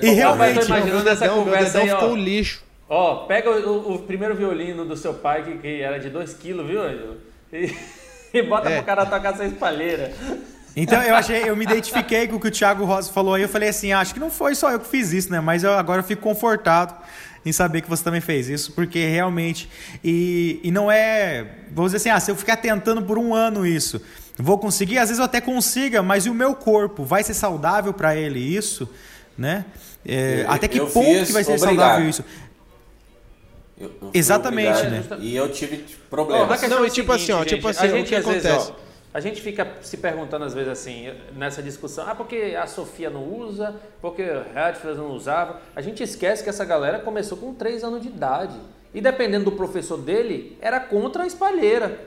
E 0.01 0.09
realmente, 0.09 0.61
eu 0.61 0.65
imaginando 0.65 1.09
essa 1.09 1.29
conversa 1.29 1.77
aí, 1.77 1.91
ó. 1.91 1.99
ficou 1.99 2.13
um 2.13 2.17
lixo. 2.17 2.63
Ó, 2.95 3.25
pega 3.25 3.49
o, 3.49 3.95
o, 3.95 3.99
primeiro 3.99 4.35
violino 4.35 4.85
do 4.85 4.95
seu 4.95 5.15
pai, 5.15 5.41
que, 5.41 5.57
que 5.57 5.81
era 5.81 5.99
de 5.99 6.11
2 6.11 6.35
kg, 6.35 6.63
viu, 6.63 6.79
Ângelo? 6.79 7.17
E, 7.51 7.75
e 8.31 8.43
bota 8.43 8.69
é. 8.69 8.75
pro 8.75 8.85
cara 8.85 9.03
tocar 9.03 9.33
essa 9.33 9.45
espalheira. 9.45 10.13
Então 10.75 11.01
eu 11.01 11.15
achei, 11.15 11.49
eu 11.49 11.55
me 11.55 11.63
identifiquei 11.63 12.27
com 12.27 12.35
o 12.35 12.39
que 12.39 12.49
o 12.49 12.51
Thiago 12.51 12.85
Rosa 12.85 13.11
falou 13.11 13.33
aí. 13.33 13.41
Eu 13.41 13.49
falei 13.49 13.69
assim, 13.69 13.91
ah, 13.91 13.99
acho 13.99 14.13
que 14.13 14.19
não 14.19 14.29
foi 14.29 14.53
só 14.53 14.71
eu 14.71 14.79
que 14.79 14.87
fiz 14.87 15.11
isso, 15.11 15.31
né? 15.31 15.39
Mas 15.39 15.63
eu 15.63 15.73
agora 15.73 16.01
eu 16.01 16.03
fico 16.03 16.21
confortado 16.21 16.93
em 17.43 17.51
saber 17.51 17.81
que 17.81 17.89
você 17.89 18.03
também 18.03 18.21
fez 18.21 18.47
isso, 18.47 18.71
porque 18.73 19.03
realmente. 19.07 19.67
E, 20.03 20.59
e 20.63 20.69
não 20.69 20.91
é. 20.91 21.47
Vamos 21.71 21.93
dizer 21.93 21.97
assim, 21.97 22.15
ah, 22.15 22.19
se 22.19 22.29
eu 22.29 22.35
ficar 22.35 22.57
tentando 22.57 23.01
por 23.01 23.17
um 23.17 23.33
ano 23.33 23.65
isso, 23.65 23.99
vou 24.37 24.59
conseguir, 24.59 24.99
às 24.99 25.09
vezes 25.09 25.17
eu 25.17 25.25
até 25.25 25.41
consiga, 25.41 26.03
mas 26.03 26.27
e 26.27 26.29
o 26.29 26.33
meu 26.35 26.53
corpo? 26.53 27.03
Vai 27.03 27.23
ser 27.23 27.33
saudável 27.33 27.91
para 27.91 28.15
ele 28.15 28.39
isso? 28.39 28.87
Né? 29.35 29.65
É, 30.05 30.45
até 30.47 30.67
que 30.67 30.79
ponto 30.79 31.25
que 31.25 31.31
vai 31.31 31.43
ser 31.43 31.53
obrigado. 31.53 31.59
saudável 31.59 32.07
isso? 32.07 32.23
Eu, 33.79 33.91
eu 34.01 34.11
Exatamente, 34.13 34.83
né? 34.87 35.03
E 35.19 35.35
eu 35.35 35.51
tive 35.51 35.85
problemas. 36.09 36.63
Oh, 36.63 36.67
não, 36.67 36.85
e 36.85 36.89
tipo 36.89 37.11
assim, 37.11 37.31
ó, 37.31 37.43
tipo 37.43 37.67
assim, 37.67 38.01
o 38.01 38.03
que 38.03 38.15
acontece? 38.15 38.47
Vezes, 38.47 38.69
ó, 38.69 38.75
a 39.13 39.19
gente 39.19 39.41
fica 39.41 39.67
se 39.81 39.97
perguntando 39.97 40.43
às 40.43 40.53
vezes 40.53 40.69
assim, 40.69 41.13
nessa 41.35 41.61
discussão, 41.61 42.05
ah, 42.07 42.15
porque 42.15 42.57
a 42.59 42.65
Sofia 42.65 43.09
não 43.09 43.23
usa, 43.23 43.75
porque 44.01 44.23
o 44.23 44.43
Redfield 44.53 44.97
não 44.97 45.11
usava. 45.11 45.61
A 45.75 45.81
gente 45.81 46.01
esquece 46.01 46.43
que 46.43 46.49
essa 46.49 46.65
galera 46.65 46.99
começou 46.99 47.37
com 47.37 47.53
3 47.53 47.83
anos 47.83 48.01
de 48.01 48.07
idade. 48.07 48.55
E 48.93 49.01
dependendo 49.01 49.45
do 49.45 49.51
professor 49.51 49.97
dele, 49.97 50.57
era 50.61 50.79
contra 50.79 51.23
a 51.23 51.27
espalheira. 51.27 51.99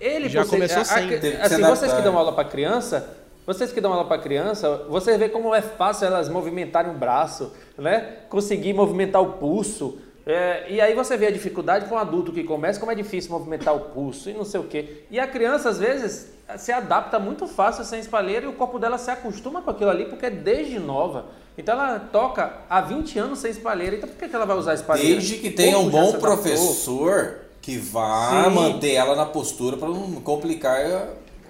Ele 0.00 0.28
já 0.28 0.44
você, 0.44 0.50
começou 0.50 0.84
sem. 0.84 1.14
assim, 1.40 1.62
vocês 1.62 1.92
que 1.92 2.02
dão 2.02 2.16
aula 2.18 2.32
para 2.32 2.44
criança, 2.48 3.16
vocês 3.46 3.72
que 3.72 3.80
dão 3.80 3.92
aula 3.92 4.04
para 4.04 4.20
criança, 4.20 4.84
você 4.88 5.18
vê 5.18 5.28
como 5.28 5.54
é 5.54 5.62
fácil 5.62 6.06
elas 6.06 6.28
movimentarem 6.28 6.92
o 6.92 6.94
braço, 6.94 7.52
né? 7.78 8.18
Conseguir 8.28 8.72
movimentar 8.72 9.22
o 9.22 9.34
pulso. 9.34 9.98
É, 10.24 10.66
e 10.68 10.80
aí 10.80 10.94
você 10.94 11.16
vê 11.16 11.26
a 11.26 11.30
dificuldade 11.30 11.86
com 11.86 11.96
um 11.96 11.98
adulto 11.98 12.32
que 12.32 12.44
começa, 12.44 12.78
como 12.78 12.92
é 12.92 12.94
difícil 12.94 13.30
movimentar 13.32 13.74
o 13.74 13.80
pulso 13.80 14.30
e 14.30 14.32
não 14.32 14.44
sei 14.44 14.60
o 14.60 14.64
quê. 14.64 15.04
E 15.10 15.18
a 15.18 15.26
criança, 15.26 15.68
às 15.68 15.78
vezes, 15.78 16.32
se 16.56 16.70
adapta 16.70 17.18
muito 17.18 17.46
fácil 17.46 17.84
sem 17.84 17.98
espalheira 18.00 18.46
e 18.46 18.48
o 18.48 18.52
corpo 18.52 18.78
dela 18.78 18.98
se 18.98 19.10
acostuma 19.10 19.62
com 19.62 19.70
aquilo 19.70 19.90
ali, 19.90 20.04
porque 20.04 20.26
é 20.26 20.30
desde 20.30 20.78
nova. 20.78 21.26
Então 21.58 21.74
ela 21.74 21.98
toca 21.98 22.60
há 22.70 22.80
20 22.80 23.18
anos 23.18 23.38
sem 23.40 23.50
espalheira, 23.50 23.96
então 23.96 24.08
por 24.08 24.16
que, 24.16 24.34
ela 24.34 24.46
vai 24.46 24.56
usar 24.56 24.74
espalheira? 24.74 25.14
Desde 25.14 25.36
que 25.36 25.50
tenha 25.50 25.78
um 25.78 25.90
bom 25.90 26.12
professor 26.12 27.40
que 27.60 27.76
vá 27.76 28.44
Sim. 28.44 28.50
manter 28.50 28.92
ela 28.92 29.14
na 29.14 29.26
postura 29.26 29.76
para 29.76 29.88
não 29.88 30.12
complicar 30.20 30.80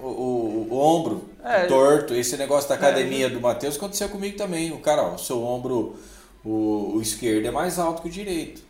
o, 0.00 0.06
o, 0.06 0.68
o 0.70 0.78
ombro 0.78 1.24
é, 1.44 1.66
torto. 1.66 2.14
Esse 2.14 2.36
negócio 2.36 2.68
da 2.68 2.74
academia 2.74 3.26
é, 3.26 3.28
do 3.28 3.40
Matheus 3.40 3.76
aconteceu 3.76 4.08
comigo 4.08 4.36
também. 4.36 4.72
O 4.72 4.78
cara, 4.78 5.02
ó, 5.02 5.14
o 5.14 5.18
seu 5.18 5.42
ombro 5.42 5.96
o, 6.44 6.96
o 6.96 7.02
esquerdo 7.02 7.46
é 7.46 7.50
mais 7.50 7.78
alto 7.78 8.02
que 8.02 8.08
o 8.08 8.10
direito. 8.10 8.62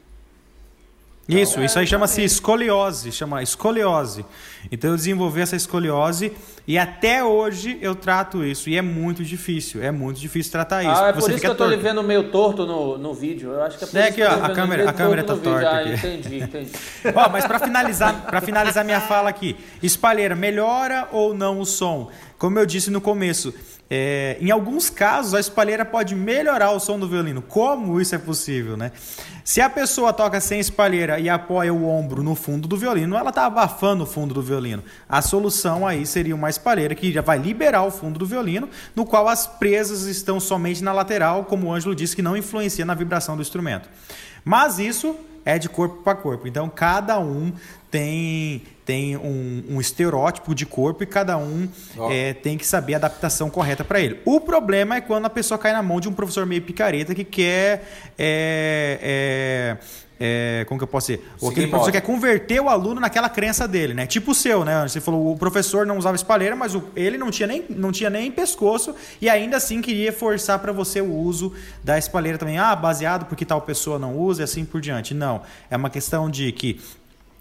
Isso, 1.29 1.53
então, 1.53 1.65
isso 1.65 1.79
aí 1.79 1.87
chama-se 1.87 2.23
escoliose, 2.23 3.13
chama 3.13 3.43
escoliose. 3.43 4.25
Então 4.71 4.91
eu 4.91 4.97
desenvolvi 4.97 5.41
essa 5.41 5.55
escoliose 5.55 6.33
e 6.67 6.79
até 6.79 7.25
hoje 7.25 7.77
eu 7.81 7.95
trato 7.95 8.45
isso. 8.45 8.71
E 8.71 8.77
é 8.77 8.83
muito 8.83 9.25
difícil, 9.25 9.83
é 9.83 9.91
muito 9.91 10.21
difícil 10.21 10.53
tratar 10.53 10.83
isso. 10.83 11.03
Ah, 11.03 11.09
é 11.09 11.13
por 11.13 11.31
isso 11.31 11.41
que 11.41 11.47
eu 11.47 11.55
tô 11.55 11.67
lhe 11.67 11.77
vendo 11.77 12.03
meio 12.03 12.31
torto 12.31 12.65
no, 12.65 12.97
no 12.97 13.13
vídeo. 13.13 13.51
Eu 13.51 13.63
acho 13.63 13.79
que 13.79 13.85
é 13.85 13.87
por 13.87 13.97
é 13.97 14.09
isso 14.11 14.21
ó, 14.23 14.45
a 14.45 14.51
câmera, 14.51 14.91
a 14.91 14.93
câmera 14.93 15.25
tá 15.25 15.37
torta 15.37 15.69
ah, 15.69 15.81
aqui. 15.81 15.93
entendi, 15.95 16.39
entendi. 16.39 16.71
ó, 17.15 17.29
mas 17.29 17.45
para 17.47 17.59
finalizar, 17.59 18.23
para 18.23 18.41
finalizar 18.41 18.85
minha 18.85 19.01
fala 19.01 19.29
aqui, 19.29 19.57
espalheira, 19.83 20.37
melhora 20.37 21.09
ou 21.11 21.35
não 21.35 21.59
o 21.61 21.67
som? 21.67 22.11
Como 22.39 22.59
eu 22.59 22.67
disse 22.67 22.91
no 22.91 23.01
começo, 23.01 23.55
é, 23.89 24.39
em 24.41 24.51
alguns 24.51 24.89
casos, 24.89 25.35
a 25.35 25.39
espalheira 25.39 25.85
pode 25.85 26.15
melhorar 26.15 26.71
o 26.71 26.81
som 26.81 26.99
do 26.99 27.07
violino. 27.07 27.43
Como 27.43 28.01
isso 28.01 28.15
é 28.15 28.19
possível, 28.19 28.77
né? 28.77 28.91
Se 29.45 29.61
a 29.61 29.69
pessoa 29.69 30.13
toca 30.13 30.41
sem 30.41 30.59
espalheira 30.59 31.21
e 31.21 31.29
apoia 31.29 31.75
o 31.75 31.87
ombro 31.87 32.23
no 32.23 32.35
fundo 32.35 32.67
do 32.67 32.77
violino, 32.77 33.17
ela 33.17 33.29
está 33.29 33.45
abafando 33.45 34.05
o 34.05 34.07
fundo 34.07 34.33
do 34.33 34.41
violino. 34.41 34.83
A 35.09 35.21
solução 35.21 35.87
aí 35.87 36.07
seria 36.07 36.35
uma 36.35 36.49
espalheira 36.53 36.95
que 36.95 37.13
já 37.13 37.21
vai 37.21 37.39
liberar 37.39 37.83
o 37.83 37.91
fundo 37.91 38.19
do 38.19 38.27
violino, 38.27 38.69
no 38.95 39.05
qual 39.05 39.29
as 39.29 39.47
presas 39.47 40.05
estão 40.05 40.39
somente 40.39 40.85
na 40.85 40.93
lateral, 40.93 41.45
como 41.45 41.67
o 41.67 41.73
Ângelo 41.73 41.95
disse, 41.95 42.15
que 42.15 42.23
não 42.23 42.37
influencia 42.37 42.85
na 42.85 42.95
vibração 42.95 43.35
do 43.35 43.43
instrumento. 43.43 43.89
Mas 44.45 44.79
isso 44.79 45.17
é 45.45 45.59
de 45.59 45.69
corpo 45.69 46.03
para 46.03 46.15
corpo. 46.15 46.47
Então, 46.47 46.69
cada 46.69 47.19
um 47.19 47.53
tem, 47.91 48.63
tem 48.85 49.17
um, 49.17 49.65
um 49.71 49.81
estereótipo 49.81 50.55
de 50.55 50.65
corpo 50.65 51.03
e 51.03 51.07
cada 51.07 51.37
um 51.37 51.69
oh. 51.97 52.11
é, 52.11 52.33
tem 52.33 52.57
que 52.57 52.67
saber 52.67 52.95
a 52.95 52.97
adaptação 52.97 53.51
correta 53.51 53.85
para 53.85 54.01
ele. 54.01 54.21
O 54.25 54.41
problema 54.41 54.97
é 54.97 55.01
quando 55.01 55.27
a 55.27 55.31
pessoa 55.31 55.59
cai 55.59 55.73
na 55.73 55.83
mão 55.83 56.01
de 56.01 56.09
um 56.09 56.13
professor 56.13 56.47
meio 56.47 56.63
picareta 56.63 57.15
que 57.15 57.25
quer. 57.25 57.87
É, 58.19 58.99
é, 59.03 59.77
é, 60.25 60.65
como 60.69 60.79
que 60.79 60.85
eu 60.85 60.89
posso 60.89 61.09
dizer? 61.09 61.29
Ou 61.41 61.51
aquele 61.51 61.67
professor 61.67 61.91
quer 61.91 62.01
converter 62.01 62.61
o 62.61 62.69
aluno 62.69 63.01
naquela 63.01 63.29
crença 63.29 63.67
dele, 63.67 63.93
né? 63.93 64.07
Tipo 64.07 64.31
o 64.31 64.35
seu, 64.35 64.65
né? 64.65 64.87
Você 64.87 65.01
falou 65.01 65.33
o 65.33 65.37
professor 65.37 65.85
não 65.85 65.99
usava 65.99 66.15
espalheira, 66.15 66.55
mas 66.55 66.77
o, 66.77 66.85
ele 66.95 67.19
não 67.19 67.29
tinha, 67.29 67.49
nem, 67.49 67.65
não 67.71 67.91
tinha 67.91 68.09
nem 68.09 68.31
pescoço 68.31 68.95
e 69.21 69.29
ainda 69.29 69.57
assim 69.57 69.83
queria 69.83 70.13
forçar 70.13 70.61
para 70.61 70.71
você 70.71 71.01
o 71.01 71.13
uso 71.13 71.53
da 71.83 71.99
espalheira 71.99 72.39
também. 72.39 72.57
Ah, 72.57 72.77
baseado 72.77 73.27
porque 73.27 73.45
tal 73.45 73.61
pessoa 73.63 73.99
não 73.99 74.17
usa 74.17 74.43
e 74.43 74.45
assim 74.45 74.65
por 74.65 74.81
diante. 74.81 75.13
Não. 75.13 75.43
É 75.69 75.77
uma 75.77 75.91
questão 75.91 76.31
de 76.31 76.53
que 76.53 76.81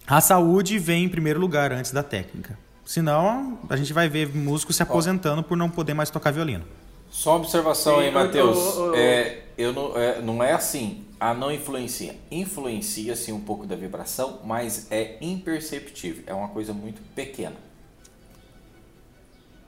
a 0.07 0.19
saúde 0.19 0.79
vem 0.79 1.03
em 1.03 1.09
primeiro 1.09 1.39
lugar 1.39 1.71
antes 1.71 1.91
da 1.91 2.01
técnica. 2.01 2.57
Senão, 2.83 3.59
a 3.69 3.77
gente 3.77 3.93
vai 3.93 4.09
ver 4.09 4.35
músicos 4.35 4.75
se 4.75 4.81
aposentando 4.81 5.43
por 5.43 5.55
não 5.55 5.69
poder 5.69 5.93
mais 5.93 6.09
tocar 6.09 6.31
violino. 6.31 6.65
Só 7.11 7.31
uma 7.33 7.41
observação 7.41 7.97
Sim, 7.97 8.05
aí, 8.05 8.11
Matheus. 8.11 8.57
É, 8.95 9.43
eu 9.55 9.71
não, 9.71 9.95
é, 9.95 10.21
não 10.21 10.43
é 10.43 10.53
assim. 10.53 11.05
A 11.21 11.35
não 11.35 11.51
influencia. 11.51 12.15
Influencia 12.31 13.15
sim 13.15 13.31
um 13.31 13.39
pouco 13.39 13.67
da 13.67 13.75
vibração, 13.75 14.39
mas 14.43 14.87
é 14.89 15.17
imperceptível. 15.21 16.23
É 16.25 16.33
uma 16.33 16.47
coisa 16.47 16.73
muito 16.73 16.99
pequena. 17.13 17.55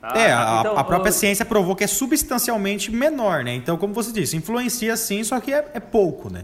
Ah, 0.01 0.19
é, 0.19 0.33
a, 0.33 0.57
então, 0.61 0.75
a 0.75 0.83
própria 0.83 1.11
ciência 1.11 1.45
provou 1.45 1.75
que 1.75 1.83
é 1.83 1.87
substancialmente 1.87 2.91
menor, 2.91 3.43
né? 3.43 3.53
Então, 3.53 3.77
como 3.77 3.93
você 3.93 4.11
disse, 4.11 4.35
influencia 4.35 4.97
sim, 4.97 5.23
só 5.23 5.39
que 5.39 5.53
é, 5.53 5.69
é 5.75 5.79
pouco, 5.79 6.27
né? 6.27 6.43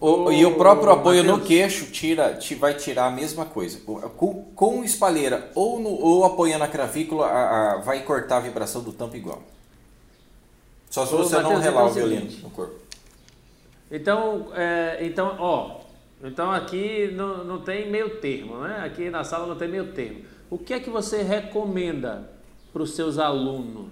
O, 0.00 0.32
e 0.32 0.44
o 0.46 0.54
próprio 0.56 0.90
apoio 0.90 1.22
Mateus. 1.22 1.38
no 1.38 1.44
queixo 1.44 1.84
tira, 1.92 2.34
te, 2.34 2.54
vai 2.54 2.72
tirar 2.72 3.08
a 3.08 3.10
mesma 3.10 3.44
coisa. 3.44 3.78
Com, 4.16 4.44
com 4.54 4.82
espalheira 4.82 5.50
ou, 5.54 5.78
no, 5.78 5.90
ou 5.90 6.24
apoiando 6.24 6.64
a 6.64 6.68
cravícula, 6.68 7.26
a, 7.26 7.74
a, 7.74 7.76
vai 7.76 8.00
cortar 8.00 8.38
a 8.38 8.40
vibração 8.40 8.82
do 8.82 8.90
tampo 8.90 9.16
igual. 9.16 9.42
Só 10.88 11.04
se 11.04 11.12
você 11.12 11.36
Mateus, 11.36 11.52
não 11.52 11.60
relar 11.60 11.82
então, 11.82 11.90
o 11.90 11.94
violino 11.94 12.30
no 12.42 12.50
corpo. 12.50 12.81
Então, 13.92 14.48
é, 14.54 15.00
então, 15.02 15.36
ó, 15.38 15.80
então 16.24 16.50
aqui 16.50 17.12
não, 17.12 17.44
não 17.44 17.60
tem 17.60 17.90
meio 17.90 18.16
termo, 18.16 18.62
né? 18.62 18.80
Aqui 18.86 19.10
na 19.10 19.22
sala 19.22 19.46
não 19.46 19.54
tem 19.54 19.68
meio 19.68 19.92
termo. 19.92 20.22
O 20.48 20.56
que 20.56 20.72
é 20.72 20.80
que 20.80 20.88
você 20.88 21.22
recomenda 21.22 22.30
para 22.72 22.82
os 22.82 22.96
seus 22.96 23.18
alunos? 23.18 23.90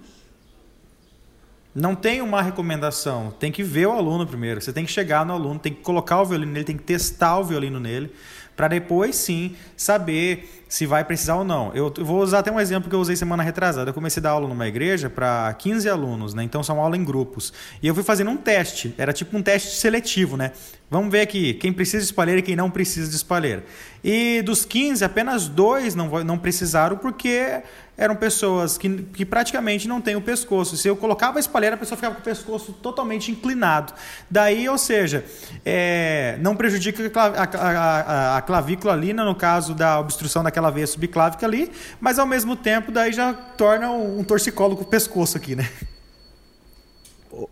Não 1.74 1.94
tem 1.94 2.22
uma 2.22 2.40
recomendação, 2.40 3.30
tem 3.30 3.53
que 3.53 3.62
ver 3.62 3.86
o 3.86 3.92
aluno 3.92 4.26
primeiro. 4.26 4.61
Você 4.61 4.72
tem 4.72 4.86
que 4.86 4.90
chegar 4.90 5.24
no 5.24 5.34
aluno, 5.34 5.61
tem 5.61 5.72
que 5.72 5.82
colocar 5.82 6.22
o 6.22 6.24
violino 6.24 6.51
nele, 6.51 6.64
tem 6.64 6.76
que 6.78 6.82
testar 6.82 7.38
o 7.38 7.44
violino 7.44 7.78
nele, 7.78 8.11
para 8.57 8.68
depois 8.68 9.14
sim 9.16 9.55
saber 9.76 10.59
se 10.70 10.86
vai 10.86 11.02
precisar 11.04 11.34
ou 11.34 11.42
não. 11.42 11.72
Eu, 11.74 11.92
vou 11.98 12.22
usar 12.22 12.38
até 12.38 12.50
um 12.50 12.60
exemplo 12.60 12.88
que 12.88 12.94
eu 12.94 13.00
usei 13.00 13.16
semana 13.16 13.42
retrasada. 13.42 13.90
Eu 13.90 13.94
comecei 13.94 14.20
a 14.20 14.22
dar 14.22 14.30
aula 14.30 14.46
numa 14.46 14.68
igreja 14.68 15.10
para 15.10 15.52
15 15.54 15.88
alunos, 15.88 16.32
né? 16.32 16.44
Então 16.44 16.62
são 16.62 16.80
aula 16.80 16.96
em 16.96 17.04
grupos. 17.04 17.52
E 17.82 17.88
eu 17.88 17.94
fui 17.94 18.04
fazendo 18.04 18.30
um 18.30 18.36
teste, 18.36 18.94
era 18.96 19.12
tipo 19.12 19.36
um 19.36 19.42
teste 19.42 19.74
seletivo, 19.74 20.36
né? 20.36 20.52
Vamos 20.88 21.10
ver 21.10 21.22
aqui 21.22 21.54
quem 21.54 21.72
precisa 21.72 21.98
de 21.98 22.04
espalheira 22.04 22.38
e 22.38 22.42
quem 22.42 22.54
não 22.54 22.70
precisa 22.70 23.10
de 23.10 23.16
espalheira. 23.16 23.64
E 24.02 24.42
dos 24.42 24.64
15, 24.64 25.04
apenas 25.04 25.48
dois 25.48 25.94
não, 25.94 26.08
não 26.24 26.38
precisaram 26.38 26.96
porque 26.96 27.62
eram 28.00 28.16
pessoas 28.16 28.78
que, 28.78 28.88
que 29.12 29.26
praticamente 29.26 29.86
não 29.86 30.00
têm 30.00 30.16
o 30.16 30.20
pescoço. 30.20 30.76
Se 30.76 30.88
eu 30.88 30.96
colocava 30.96 31.38
a 31.38 31.40
espalheira, 31.40 31.76
a 31.76 31.78
pessoa 31.78 31.96
ficava 31.96 32.14
com 32.14 32.22
o 32.22 32.24
pescoço 32.24 32.72
totalmente 32.72 33.30
inclinado. 33.30 33.92
Daí, 34.28 34.68
ou 34.68 34.78
seja, 34.78 35.24
é, 35.64 36.38
não 36.40 36.56
prejudica 36.56 37.02
a, 37.14 37.26
a, 37.26 37.44
a, 37.44 38.36
a 38.38 38.42
clavícula 38.42 38.94
ali, 38.94 39.12
né, 39.12 39.22
no 39.22 39.34
caso 39.34 39.74
da 39.74 40.00
obstrução 40.00 40.42
daquela 40.42 40.59
aquela 40.61 40.70
veia 40.70 40.86
subclávica 40.86 41.46
ali, 41.46 41.70
mas 41.98 42.18
ao 42.18 42.26
mesmo 42.26 42.54
tempo 42.54 42.92
daí 42.92 43.12
já 43.12 43.32
torna 43.32 43.90
um, 43.90 44.22
torcicolo 44.22 44.76
com 44.76 44.82
o 44.82 44.86
pescoço 44.86 45.36
aqui, 45.36 45.56
né? 45.56 45.68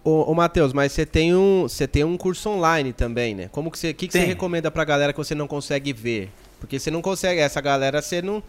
Ô, 0.05 0.31
ô 0.31 0.35
Matheus, 0.35 0.73
mas 0.73 0.93
você 0.93 1.07
tem 1.07 1.35
um 1.35 1.63
você 1.63 1.87
tem 1.87 2.05
um 2.05 2.17
curso 2.17 2.51
online 2.51 2.93
também, 2.93 3.35
né? 3.35 3.49
Como 3.51 3.71
que 3.71 3.79
você 3.79 3.95
que, 3.95 4.07
que 4.07 4.13
você 4.13 4.25
recomenda 4.25 4.71
pra 4.71 4.85
galera 4.85 5.13
que 5.13 5.19
você 5.19 5.35
não 5.35 5.47
consegue 5.47 5.93
ver? 5.93 6.31
Porque 6.61 6.79
você 6.79 6.91
não 6.91 7.01
consegue, 7.01 7.41
essa 7.41 7.61
galera 7.61 8.03
você 8.03 8.21
não 8.21 8.43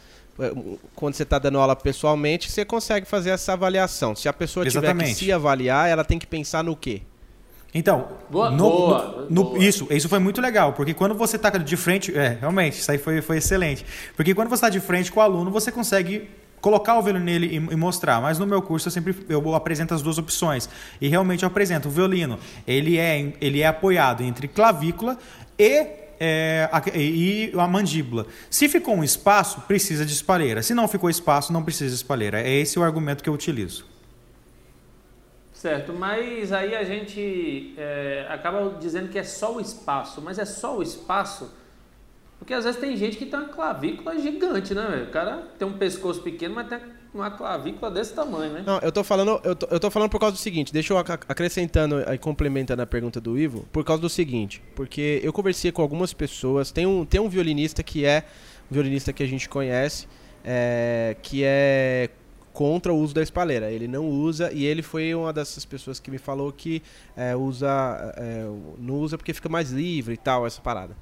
quando 0.95 1.15
você 1.15 1.23
está 1.23 1.37
dando 1.37 1.59
aula 1.59 1.75
pessoalmente, 1.75 2.49
você 2.49 2.63
consegue 2.63 3.05
fazer 3.05 3.31
essa 3.31 3.53
avaliação. 3.53 4.15
Se 4.15 4.29
a 4.29 4.33
pessoa 4.33 4.65
Exatamente. 4.65 5.09
tiver 5.09 5.13
que 5.13 5.25
se 5.25 5.31
avaliar, 5.31 5.89
ela 5.89 6.03
tem 6.03 6.17
que 6.17 6.25
pensar 6.25 6.63
no 6.63 6.75
quê? 6.75 7.01
Então, 7.73 8.07
boa, 8.29 8.49
no, 8.49 8.57
boa, 8.57 9.27
no, 9.29 9.43
boa. 9.43 9.63
isso, 9.63 9.87
isso 9.91 10.09
foi 10.09 10.17
muito 10.17 10.41
legal, 10.41 10.73
porque 10.73 10.93
quando 10.93 11.13
você 11.13 11.35
está 11.35 11.49
de 11.51 11.77
frente, 11.77 12.15
é, 12.17 12.37
realmente, 12.39 12.79
isso 12.79 12.91
aí 12.91 12.97
foi, 12.97 13.21
foi 13.21 13.37
excelente. 13.37 13.85
Porque 14.15 14.33
quando 14.33 14.49
você 14.49 14.55
está 14.55 14.69
de 14.69 14.79
frente 14.79 15.11
com 15.11 15.19
o 15.19 15.23
aluno, 15.23 15.51
você 15.51 15.71
consegue 15.71 16.27
colocar 16.59 16.97
o 16.97 17.01
violino 17.01 17.23
nele 17.23 17.47
e, 17.47 17.55
e, 17.55 17.75
mostrar. 17.75 18.19
Mas 18.21 18.39
no 18.39 18.47
meu 18.47 18.61
curso 18.61 18.87
eu 18.87 18.91
sempre 18.91 19.15
eu 19.29 19.55
apresento 19.55 19.93
as 19.93 20.01
duas 20.01 20.17
opções. 20.17 20.67
E 20.99 21.07
realmente 21.07 21.43
eu 21.43 21.47
apresento 21.47 21.87
o 21.87 21.91
violino, 21.91 22.39
ele 22.65 22.97
é, 22.97 23.33
ele 23.39 23.61
é 23.61 23.67
apoiado 23.67 24.23
entre 24.23 24.47
clavícula 24.47 25.17
e 25.57 25.87
é, 26.19 26.67
a, 26.71 26.81
e 26.95 27.53
a 27.55 27.67
mandíbula. 27.67 28.25
Se 28.49 28.67
ficou 28.67 28.95
um 28.95 29.03
espaço, 29.03 29.61
precisa 29.61 30.05
de 30.05 30.11
espalheira. 30.11 30.61
Se 30.61 30.73
não 30.73 30.87
ficou 30.87 31.09
espaço, 31.09 31.53
não 31.53 31.63
precisa 31.63 31.89
de 31.89 31.95
espalheira. 31.95 32.41
É 32.41 32.51
esse 32.51 32.77
o 32.77 32.83
argumento 32.83 33.23
que 33.23 33.29
eu 33.29 33.33
utilizo. 33.33 33.85
Certo, 35.59 35.91
mas 35.91 36.53
aí 36.53 36.73
a 36.73 36.85
gente 36.85 37.73
é, 37.77 38.25
acaba 38.29 38.77
dizendo 38.79 39.09
que 39.09 39.19
é 39.19 39.25
só 39.25 39.57
o 39.57 39.59
espaço, 39.59 40.21
mas 40.21 40.39
é 40.39 40.45
só 40.45 40.77
o 40.77 40.81
espaço, 40.81 41.51
porque 42.37 42.53
às 42.53 42.63
vezes 42.63 42.79
tem 42.79 42.95
gente 42.95 43.17
que 43.17 43.25
tem 43.25 43.37
uma 43.37 43.49
clavícula 43.49 44.17
gigante, 44.17 44.73
né? 44.73 45.05
O 45.05 45.11
cara 45.11 45.49
tem 45.59 45.67
um 45.67 45.73
pescoço 45.73 46.21
pequeno, 46.21 46.55
mas 46.55 46.69
tem 46.69 46.79
uma 47.13 47.29
clavícula 47.29 47.91
desse 47.91 48.13
tamanho, 48.13 48.53
né? 48.53 48.63
Não, 48.65 48.79
eu 48.79 48.89
tô 48.89 49.03
falando, 49.03 49.41
eu 49.43 49.53
tô, 49.53 49.67
eu 49.69 49.81
tô 49.81 49.91
falando 49.91 50.09
por 50.09 50.17
causa 50.17 50.33
do 50.37 50.39
seguinte, 50.39 50.71
deixa 50.71 50.93
eu 50.93 50.97
acrescentando 50.97 51.99
e 52.09 52.17
complementando 52.17 52.81
a 52.81 52.87
pergunta 52.87 53.19
do 53.19 53.37
Ivo, 53.37 53.67
por 53.69 53.83
causa 53.83 54.01
do 54.01 54.07
seguinte, 54.07 54.63
porque 54.77 55.19
eu 55.21 55.33
conversei 55.33 55.73
com 55.73 55.81
algumas 55.81 56.13
pessoas, 56.13 56.71
tem 56.71 56.85
um, 56.85 57.03
tem 57.05 57.19
um 57.19 57.27
violinista 57.27 57.83
que 57.83 58.05
é 58.05 58.23
um 58.71 58.75
violinista 58.75 59.11
que 59.11 59.21
a 59.21 59.27
gente 59.27 59.49
conhece, 59.49 60.07
é, 60.41 61.17
que 61.21 61.43
é 61.43 62.11
contra 62.53 62.93
o 62.93 62.97
uso 62.97 63.13
da 63.13 63.21
espalheira. 63.21 63.71
Ele 63.71 63.87
não 63.87 64.07
usa 64.07 64.51
e 64.51 64.65
ele 64.65 64.81
foi 64.81 65.13
uma 65.13 65.31
dessas 65.31 65.65
pessoas 65.65 65.99
que 65.99 66.09
me 66.09 66.17
falou 66.17 66.51
que 66.51 66.81
é, 67.15 67.35
usa, 67.35 68.13
é, 68.17 68.45
não 68.77 68.95
usa 68.95 69.17
porque 69.17 69.33
fica 69.33 69.49
mais 69.49 69.71
livre 69.71 70.13
e 70.13 70.17
tal, 70.17 70.45
essa 70.45 70.61
parada. 70.61 70.95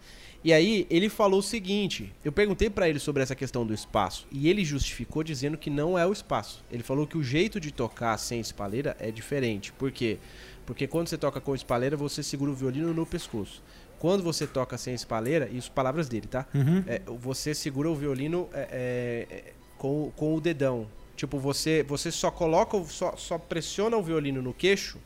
E 0.44 0.54
aí 0.54 0.88
ele 0.90 1.10
falou 1.10 1.40
o 1.40 1.44
seguinte: 1.44 2.14
eu 2.24 2.32
perguntei 2.32 2.70
para 2.70 2.88
ele 2.88 3.00
sobre 3.00 3.24
essa 3.24 3.36
questão 3.36 3.66
do 3.66 3.74
espaço 3.74 4.28
e 4.32 4.50
ele 4.50 4.64
justificou 4.64 5.24
dizendo 5.24 5.58
que 5.58 5.70
não 5.70 5.98
é 5.98 6.06
o 6.06 6.14
espaço. 6.14 6.64
Ele 6.72 6.84
falou 6.84 7.08
que 7.08 7.18
o 7.18 7.24
jeito 7.24 7.60
de 7.60 7.72
tocar 7.72 8.18
sem 8.18 8.40
espalheira 8.40 8.96
é 9.00 9.12
diferente. 9.12 9.74
Por 9.74 9.92
quê? 9.92 10.18
Porque 10.66 10.86
quando 10.86 11.08
você 11.08 11.18
toca 11.18 11.40
com 11.40 11.56
espalheira, 11.56 11.96
você 11.96 12.22
segura 12.22 12.52
o 12.52 12.54
violino 12.54 12.94
no 12.94 13.06
pescoço. 13.06 13.64
Quando 14.00 14.24
você 14.24 14.46
toca 14.46 14.78
sem 14.78 14.94
espalheira, 14.94 15.50
isso 15.52 15.72
palavras 15.72 16.08
dele, 16.08 16.28
tá? 16.28 16.46
Uhum. 16.54 16.84
É, 16.86 17.02
você 17.20 17.56
segura 17.56 17.90
o 17.90 17.96
violino 17.96 18.48
é, 18.54 19.26
é, 19.30 19.54
com, 19.78 20.12
com 20.16 20.36
o 20.36 20.42
dedão. 20.42 20.88
Tipo, 21.18 21.40
você, 21.40 21.84
você 21.84 22.12
só 22.12 22.30
coloca, 22.30 22.82
só, 22.86 23.18
só 23.18 23.40
pressiona 23.40 23.98
o 23.98 24.04
violino 24.04 24.40
no 24.40 24.54
queixo 24.54 25.00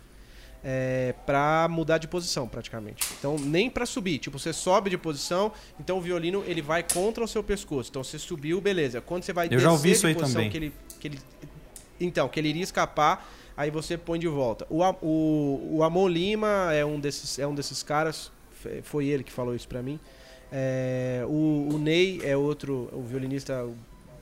é, 0.62 1.16
para 1.26 1.68
mudar 1.70 1.98
de 2.00 2.08
posição, 2.08 2.50
praticamente. 2.50 3.08
Então, 3.18 3.38
nem 3.40 3.70
para 3.70 3.86
subir. 3.86 4.20
Tipo, 4.20 4.38
você 4.38 4.52
sobe 4.52 4.90
de 4.90 4.98
posição, 4.98 5.54
então 5.80 5.98
o 5.98 6.02
violino 6.02 6.44
ele 6.46 6.62
vai 6.62 6.84
contra 6.84 7.24
o 7.24 7.28
seu 7.28 7.42
pescoço. 7.42 7.90
Então, 7.90 8.04
você 8.04 8.20
subiu, 8.20 8.60
beleza. 8.60 9.00
Quando 9.00 9.24
você 9.24 9.32
vai 9.32 9.48
Eu 9.50 9.58
já 9.58 9.72
ouvi 9.72 9.92
isso 9.92 10.06
aí 10.06 10.14
também. 10.14 10.50
Que 10.50 10.58
ele, 10.58 10.74
que 11.00 11.08
ele, 11.08 11.20
então, 12.00 12.28
que 12.28 12.40
ele 12.40 12.50
iria 12.50 12.64
escapar, 12.64 13.32
aí 13.56 13.72
você 13.72 13.98
põe 13.98 14.20
de 14.20 14.28
volta. 14.28 14.68
O, 14.70 14.84
o, 15.02 15.78
o 15.78 15.84
Amon 15.84 16.10
Lima 16.10 16.74
é 16.74 16.86
um 16.86 17.00
desses, 17.00 17.40
é 17.40 17.48
um 17.48 17.56
desses 17.56 17.82
caras, 17.82 18.30
foi 18.84 19.08
ele 19.08 19.24
que 19.24 19.32
falou 19.32 19.56
isso 19.56 19.68
para 19.68 19.82
mim. 19.82 19.98
É, 20.52 21.24
o, 21.26 21.70
o 21.72 21.78
Ney 21.78 22.20
é 22.22 22.36
outro, 22.36 22.90
o 22.92 23.02
violinista 23.02 23.66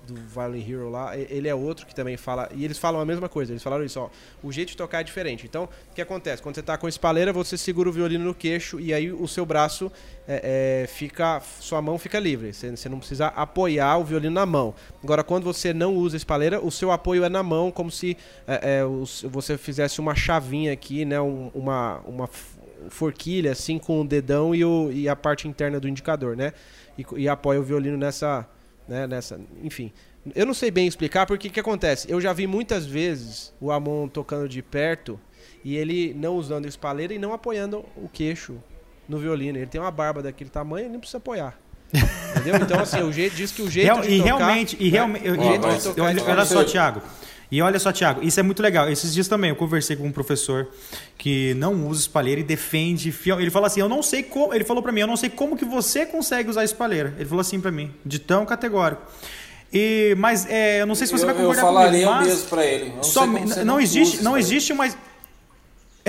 do 0.09 0.21
Violin 0.21 0.71
Hero 0.71 0.89
lá, 0.89 1.17
ele 1.17 1.47
é 1.47 1.55
outro 1.55 1.85
que 1.85 1.93
também 1.93 2.17
fala. 2.17 2.49
E 2.53 2.65
eles 2.65 2.77
falam 2.77 2.99
a 2.99 3.05
mesma 3.05 3.29
coisa, 3.29 3.51
eles 3.51 3.63
falaram 3.63 3.83
isso, 3.83 3.99
ó. 3.99 4.09
O 4.43 4.51
jeito 4.51 4.69
de 4.69 4.77
tocar 4.77 5.01
é 5.01 5.03
diferente. 5.03 5.45
Então, 5.45 5.65
o 5.65 5.93
que 5.93 6.01
acontece? 6.01 6.41
Quando 6.41 6.55
você 6.55 6.61
tá 6.61 6.77
com 6.77 6.87
espalheira, 6.87 7.31
você 7.31 7.57
segura 7.57 7.89
o 7.89 7.91
violino 7.91 8.25
no 8.25 8.33
queixo 8.33 8.79
e 8.79 8.93
aí 8.93 9.11
o 9.11 9.27
seu 9.27 9.45
braço 9.45 9.91
é, 10.27 10.83
é, 10.83 10.87
fica. 10.87 11.41
Sua 11.59 11.81
mão 11.81 11.97
fica 11.97 12.19
livre. 12.19 12.53
Você, 12.53 12.75
você, 12.75 12.89
não 12.89 12.99
precisa 12.99 13.27
apoiar 13.27 13.97
o 13.97 14.03
violino 14.03 14.33
na 14.33 14.45
mão. 14.45 14.73
Agora, 15.03 15.23
quando 15.23 15.43
você 15.43 15.73
não 15.73 15.95
usa 15.95 16.17
espalheira, 16.17 16.63
o 16.63 16.71
seu 16.71 16.91
apoio 16.91 17.23
é 17.23 17.29
na 17.29 17.43
mão, 17.43 17.71
como 17.71 17.89
se 17.89 18.17
é, 18.47 18.79
é 18.79 19.27
você 19.27 19.57
fizesse 19.57 19.99
uma 19.99 20.15
chavinha 20.15 20.73
aqui, 20.73 21.05
né? 21.05 21.19
Um, 21.19 21.49
uma, 21.53 21.99
uma 22.05 22.29
forquilha 22.89 23.51
assim 23.51 23.77
com 23.77 24.01
o 24.01 24.07
dedão 24.07 24.55
e, 24.55 24.63
o, 24.63 24.91
e 24.91 25.09
a 25.09 25.15
parte 25.15 25.47
interna 25.47 25.79
do 25.79 25.87
indicador, 25.87 26.35
né? 26.37 26.53
E, 26.97 27.05
e 27.17 27.29
apoia 27.29 27.59
o 27.59 27.63
violino 27.63 27.97
nessa 27.97 28.47
né, 28.89 29.05
nessa, 29.05 29.39
enfim. 29.63 29.93
Eu 30.35 30.45
não 30.45 30.53
sei 30.53 30.71
bem 30.71 30.87
explicar 30.87 31.25
porque 31.25 31.47
o 31.47 31.51
que 31.51 31.59
acontece. 31.59 32.11
Eu 32.11 32.19
já 32.19 32.33
vi 32.33 32.47
muitas 32.47 32.85
vezes 32.85 33.53
o 33.61 33.71
Amon 33.71 34.07
tocando 34.07 34.49
de 34.49 34.61
perto 34.61 35.19
e 35.63 35.77
ele 35.77 36.13
não 36.15 36.35
usando 36.35 36.65
espalheira 36.65 37.13
e 37.13 37.19
não 37.19 37.31
apoiando 37.31 37.85
o 37.95 38.09
queixo 38.11 38.61
no 39.07 39.19
violino. 39.19 39.57
Ele 39.57 39.67
tem 39.67 39.79
uma 39.79 39.91
barba 39.91 40.21
daquele 40.21 40.49
tamanho 40.49 40.87
e 40.87 40.89
nem 40.89 40.99
precisa 40.99 41.19
apoiar. 41.19 41.57
Entendeu? 42.35 42.55
Então, 42.61 42.79
assim, 42.79 43.01
o 43.01 43.11
jeito, 43.11 43.35
diz 43.35 43.51
que 43.51 43.61
o 43.61 43.69
jeito 43.69 43.85
Real, 43.85 44.01
de 44.01 44.09
e 44.09 44.17
tocar... 44.17 44.37
Realmente, 44.37 44.77
e 44.79 44.89
realmente... 44.89 45.29
Né, 45.29 45.37
olha, 45.99 46.23
olha 46.23 46.45
só, 46.45 46.63
Thiago. 46.63 47.01
E 47.51 47.61
olha 47.61 47.79
só, 47.79 47.91
Thiago, 47.91 48.21
isso 48.23 48.39
é 48.39 48.43
muito 48.43 48.61
legal. 48.61 48.89
Esses 48.89 49.13
dias 49.13 49.27
também 49.27 49.49
eu 49.49 49.55
conversei 49.55 49.95
com 49.95 50.05
um 50.05 50.11
professor 50.11 50.67
que 51.17 51.53
não 51.55 51.87
usa 51.87 52.01
espalheira 52.01 52.41
e 52.41 52.43
defende 52.43 53.11
fiel. 53.11 53.41
Ele 53.41 53.49
falou 53.49 53.65
assim: 53.65 53.79
"Eu 53.79 53.89
não 53.89 54.03
sei 54.03 54.21
como", 54.21 54.53
ele 54.53 54.63
falou 54.63 54.83
para 54.83 54.91
mim: 54.91 55.01
"Eu 55.01 55.07
não 55.07 55.17
sei 55.17 55.29
como 55.29 55.57
que 55.57 55.65
você 55.65 56.05
consegue 56.05 56.49
usar 56.49 56.63
espalheira". 56.63 57.13
Ele 57.17 57.27
falou 57.27 57.41
assim 57.41 57.59
para 57.59 57.71
mim, 57.71 57.91
de 58.05 58.19
tão 58.19 58.45
categórico. 58.45 59.01
E, 59.71 60.15
mas 60.17 60.47
é, 60.49 60.81
eu 60.81 60.87
não 60.87 60.95
sei 60.95 61.05
se 61.07 61.13
você 61.13 61.23
eu, 61.23 61.27
vai 61.27 61.35
concordar 61.35 61.61
eu 61.61 61.65
falaria 61.65 61.91
comigo, 61.91 62.11
mas 62.11 62.27
mesmo 62.27 62.49
para 62.49 62.65
ele. 62.65 62.93
Não, 63.15 63.27
não, 63.27 63.65
não 63.65 63.81
existe, 63.81 64.23
não 64.23 64.37
existe 64.37 64.73
uma 64.73 64.87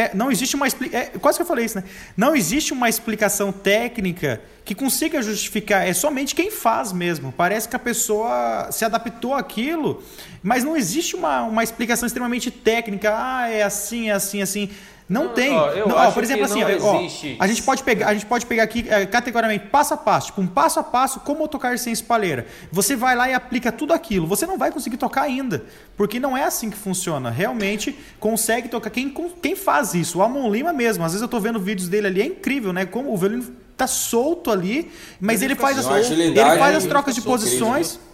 é, 0.00 0.10
não 0.14 0.30
existe 0.30 0.56
uma 0.56 0.66
é, 0.66 1.18
quase 1.20 1.36
que 1.36 1.42
eu 1.42 1.46
falei 1.46 1.66
isso, 1.66 1.76
né? 1.76 1.84
Não 2.16 2.34
existe 2.34 2.72
uma 2.72 2.88
explicação 2.88 3.52
técnica 3.52 4.40
que 4.64 4.74
consiga 4.74 5.20
justificar. 5.20 5.86
É 5.86 5.92
somente 5.92 6.34
quem 6.34 6.50
faz 6.50 6.90
mesmo. 6.90 7.32
Parece 7.32 7.68
que 7.68 7.76
a 7.76 7.78
pessoa 7.78 8.68
se 8.70 8.82
adaptou 8.84 9.34
àquilo, 9.34 10.02
mas 10.42 10.64
não 10.64 10.74
existe 10.76 11.14
uma, 11.14 11.42
uma 11.42 11.62
explicação 11.62 12.06
extremamente 12.06 12.50
técnica. 12.50 13.12
Ah, 13.14 13.48
é 13.48 13.62
assim, 13.62 14.08
é 14.08 14.12
assim, 14.12 14.40
é 14.40 14.42
assim. 14.42 14.70
Não, 15.10 15.24
não 15.24 15.34
tem. 15.34 15.52
Ó, 15.52 15.88
não, 15.88 15.96
ó, 15.96 16.12
por 16.12 16.22
exemplo, 16.22 16.44
assim, 16.44 16.60
ó, 16.62 17.42
a 17.42 17.46
gente 17.48 17.64
pode 17.64 17.82
pegar, 17.82 18.06
a 18.06 18.14
gente 18.14 18.26
pode 18.26 18.46
pegar 18.46 18.62
aqui 18.62 18.86
é, 18.88 19.04
categoricamente 19.04 19.66
passo 19.66 19.92
a 19.92 19.96
passo, 19.96 20.28
tipo 20.28 20.40
um 20.40 20.46
passo 20.46 20.78
a 20.78 20.84
passo 20.84 21.18
como 21.18 21.48
tocar 21.48 21.76
sem 21.80 21.92
espalheira. 21.92 22.46
Você 22.70 22.94
vai 22.94 23.16
lá 23.16 23.28
e 23.28 23.34
aplica 23.34 23.72
tudo 23.72 23.92
aquilo. 23.92 24.24
Você 24.28 24.46
não 24.46 24.56
vai 24.56 24.70
conseguir 24.70 24.98
tocar 24.98 25.22
ainda, 25.22 25.64
porque 25.96 26.20
não 26.20 26.36
é 26.36 26.44
assim 26.44 26.70
que 26.70 26.76
funciona. 26.76 27.28
Realmente 27.28 27.98
consegue 28.20 28.68
tocar 28.68 28.88
quem, 28.88 29.12
quem 29.42 29.56
faz 29.56 29.94
isso. 29.94 30.18
O 30.18 30.22
Amon 30.22 30.48
Lima 30.48 30.72
mesmo. 30.72 31.04
Às 31.04 31.10
vezes 31.10 31.22
eu 31.22 31.26
estou 31.26 31.40
vendo 31.40 31.58
vídeos 31.58 31.88
dele 31.88 32.06
ali, 32.06 32.22
é 32.22 32.26
incrível, 32.26 32.72
né? 32.72 32.86
Como 32.86 33.12
o 33.12 33.16
violino 33.16 33.44
tá 33.76 33.88
solto 33.88 34.48
ali, 34.48 34.92
mas 35.20 35.42
ele, 35.42 35.54
ele 35.54 35.60
faz 35.60 35.76
as, 35.76 36.08
ele 36.08 36.34
faz 36.34 36.76
as 36.76 36.84
trocas 36.84 37.16
de 37.16 37.22
posições. 37.22 37.94
Incrível. 37.94 38.09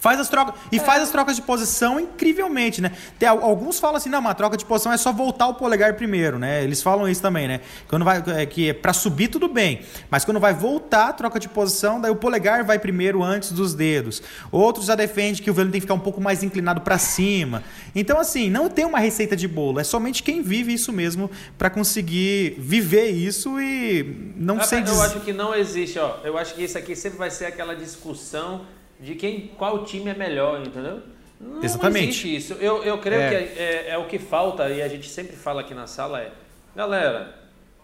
Faz 0.00 0.18
as 0.18 0.30
trocas 0.30 0.54
e 0.72 0.78
é. 0.78 0.80
faz 0.80 1.02
as 1.02 1.10
trocas 1.10 1.36
de 1.36 1.42
posição 1.42 2.00
incrivelmente, 2.00 2.80
né? 2.80 2.90
Tem, 3.18 3.28
alguns 3.28 3.78
falam 3.78 3.96
assim, 3.96 4.08
não, 4.08 4.18
uma 4.18 4.34
troca 4.34 4.56
de 4.56 4.64
posição 4.64 4.90
é 4.90 4.96
só 4.96 5.12
voltar 5.12 5.46
o 5.46 5.54
polegar 5.54 5.94
primeiro, 5.94 6.38
né? 6.38 6.64
Eles 6.64 6.82
falam 6.82 7.06
isso 7.06 7.20
também, 7.20 7.46
né? 7.46 7.60
Quando 7.86 8.02
vai 8.02 8.22
é, 8.28 8.46
que 8.46 8.70
é 8.70 8.72
para 8.72 8.94
subir 8.94 9.28
tudo 9.28 9.46
bem, 9.46 9.82
mas 10.10 10.24
quando 10.24 10.40
vai 10.40 10.54
voltar 10.54 11.10
a 11.10 11.12
troca 11.12 11.38
de 11.38 11.50
posição, 11.50 12.00
daí 12.00 12.10
o 12.10 12.16
polegar 12.16 12.64
vai 12.64 12.78
primeiro 12.78 13.22
antes 13.22 13.52
dos 13.52 13.74
dedos. 13.74 14.22
Outros 14.50 14.86
já 14.86 14.94
defendem 14.94 15.42
que 15.42 15.50
o 15.50 15.54
violino 15.54 15.72
tem 15.72 15.80
que 15.82 15.84
ficar 15.84 15.94
um 15.94 16.00
pouco 16.00 16.20
mais 16.20 16.42
inclinado 16.42 16.80
para 16.80 16.96
cima. 16.96 17.62
Então 17.94 18.18
assim, 18.18 18.48
não 18.48 18.70
tem 18.70 18.86
uma 18.86 18.98
receita 18.98 19.36
de 19.36 19.46
bolo, 19.46 19.80
é 19.80 19.84
somente 19.84 20.22
quem 20.22 20.40
vive 20.40 20.72
isso 20.72 20.94
mesmo 20.94 21.30
para 21.58 21.68
conseguir 21.68 22.56
viver 22.58 23.10
isso 23.10 23.60
e 23.60 24.32
não 24.34 24.58
ah, 24.58 24.62
sei 24.62 24.80
dizer. 24.80 24.96
Eu 24.96 25.02
acho 25.02 25.20
que 25.20 25.32
não 25.34 25.54
existe, 25.54 25.98
ó. 25.98 26.20
Eu 26.24 26.38
acho 26.38 26.54
que 26.54 26.64
isso 26.64 26.78
aqui 26.78 26.96
sempre 26.96 27.18
vai 27.18 27.30
ser 27.30 27.44
aquela 27.44 27.76
discussão 27.76 28.62
de 29.00 29.14
quem 29.14 29.50
qual 29.56 29.84
time 29.84 30.10
é 30.10 30.14
melhor, 30.14 30.60
entendeu? 30.60 31.00
Não 31.40 31.62
Exatamente. 31.62 32.08
existe 32.08 32.36
isso. 32.36 32.52
Eu, 32.54 32.84
eu 32.84 32.98
creio 32.98 33.22
é. 33.22 33.28
que 33.28 33.34
é, 33.34 33.62
é, 33.62 33.90
é, 33.90 33.98
o 33.98 34.06
que 34.06 34.18
falta, 34.18 34.68
e 34.68 34.82
a 34.82 34.88
gente 34.88 35.08
sempre 35.08 35.34
fala 35.36 35.62
aqui 35.62 35.72
na 35.72 35.86
sala, 35.86 36.20
é, 36.20 36.32
galera, 36.76 37.34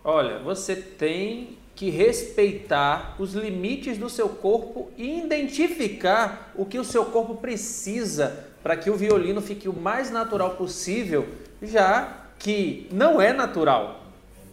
olha, 0.05 0.39
você 0.41 0.77
tem 0.77 1.57
que 1.75 1.91
respeitar 1.91 3.15
os 3.19 3.35
limites 3.35 3.99
do 3.99 4.09
seu 4.09 4.29
corpo 4.29 4.91
e 4.97 5.19
identificar 5.19 6.53
o 6.55 6.65
que 6.65 6.79
o 6.79 6.85
seu 6.85 7.07
corpo 7.07 7.37
precisa 7.37 8.47
para 8.63 8.77
que 8.77 8.91
o 8.91 8.97
violino 8.97 9.41
fique 9.41 9.69
o 9.69 9.73
mais 9.73 10.11
natural 10.11 10.51
possível, 10.51 11.29
já 11.63 12.27
que 12.39 12.89
não 12.91 13.21
é 13.21 13.33
natural. 13.33 14.03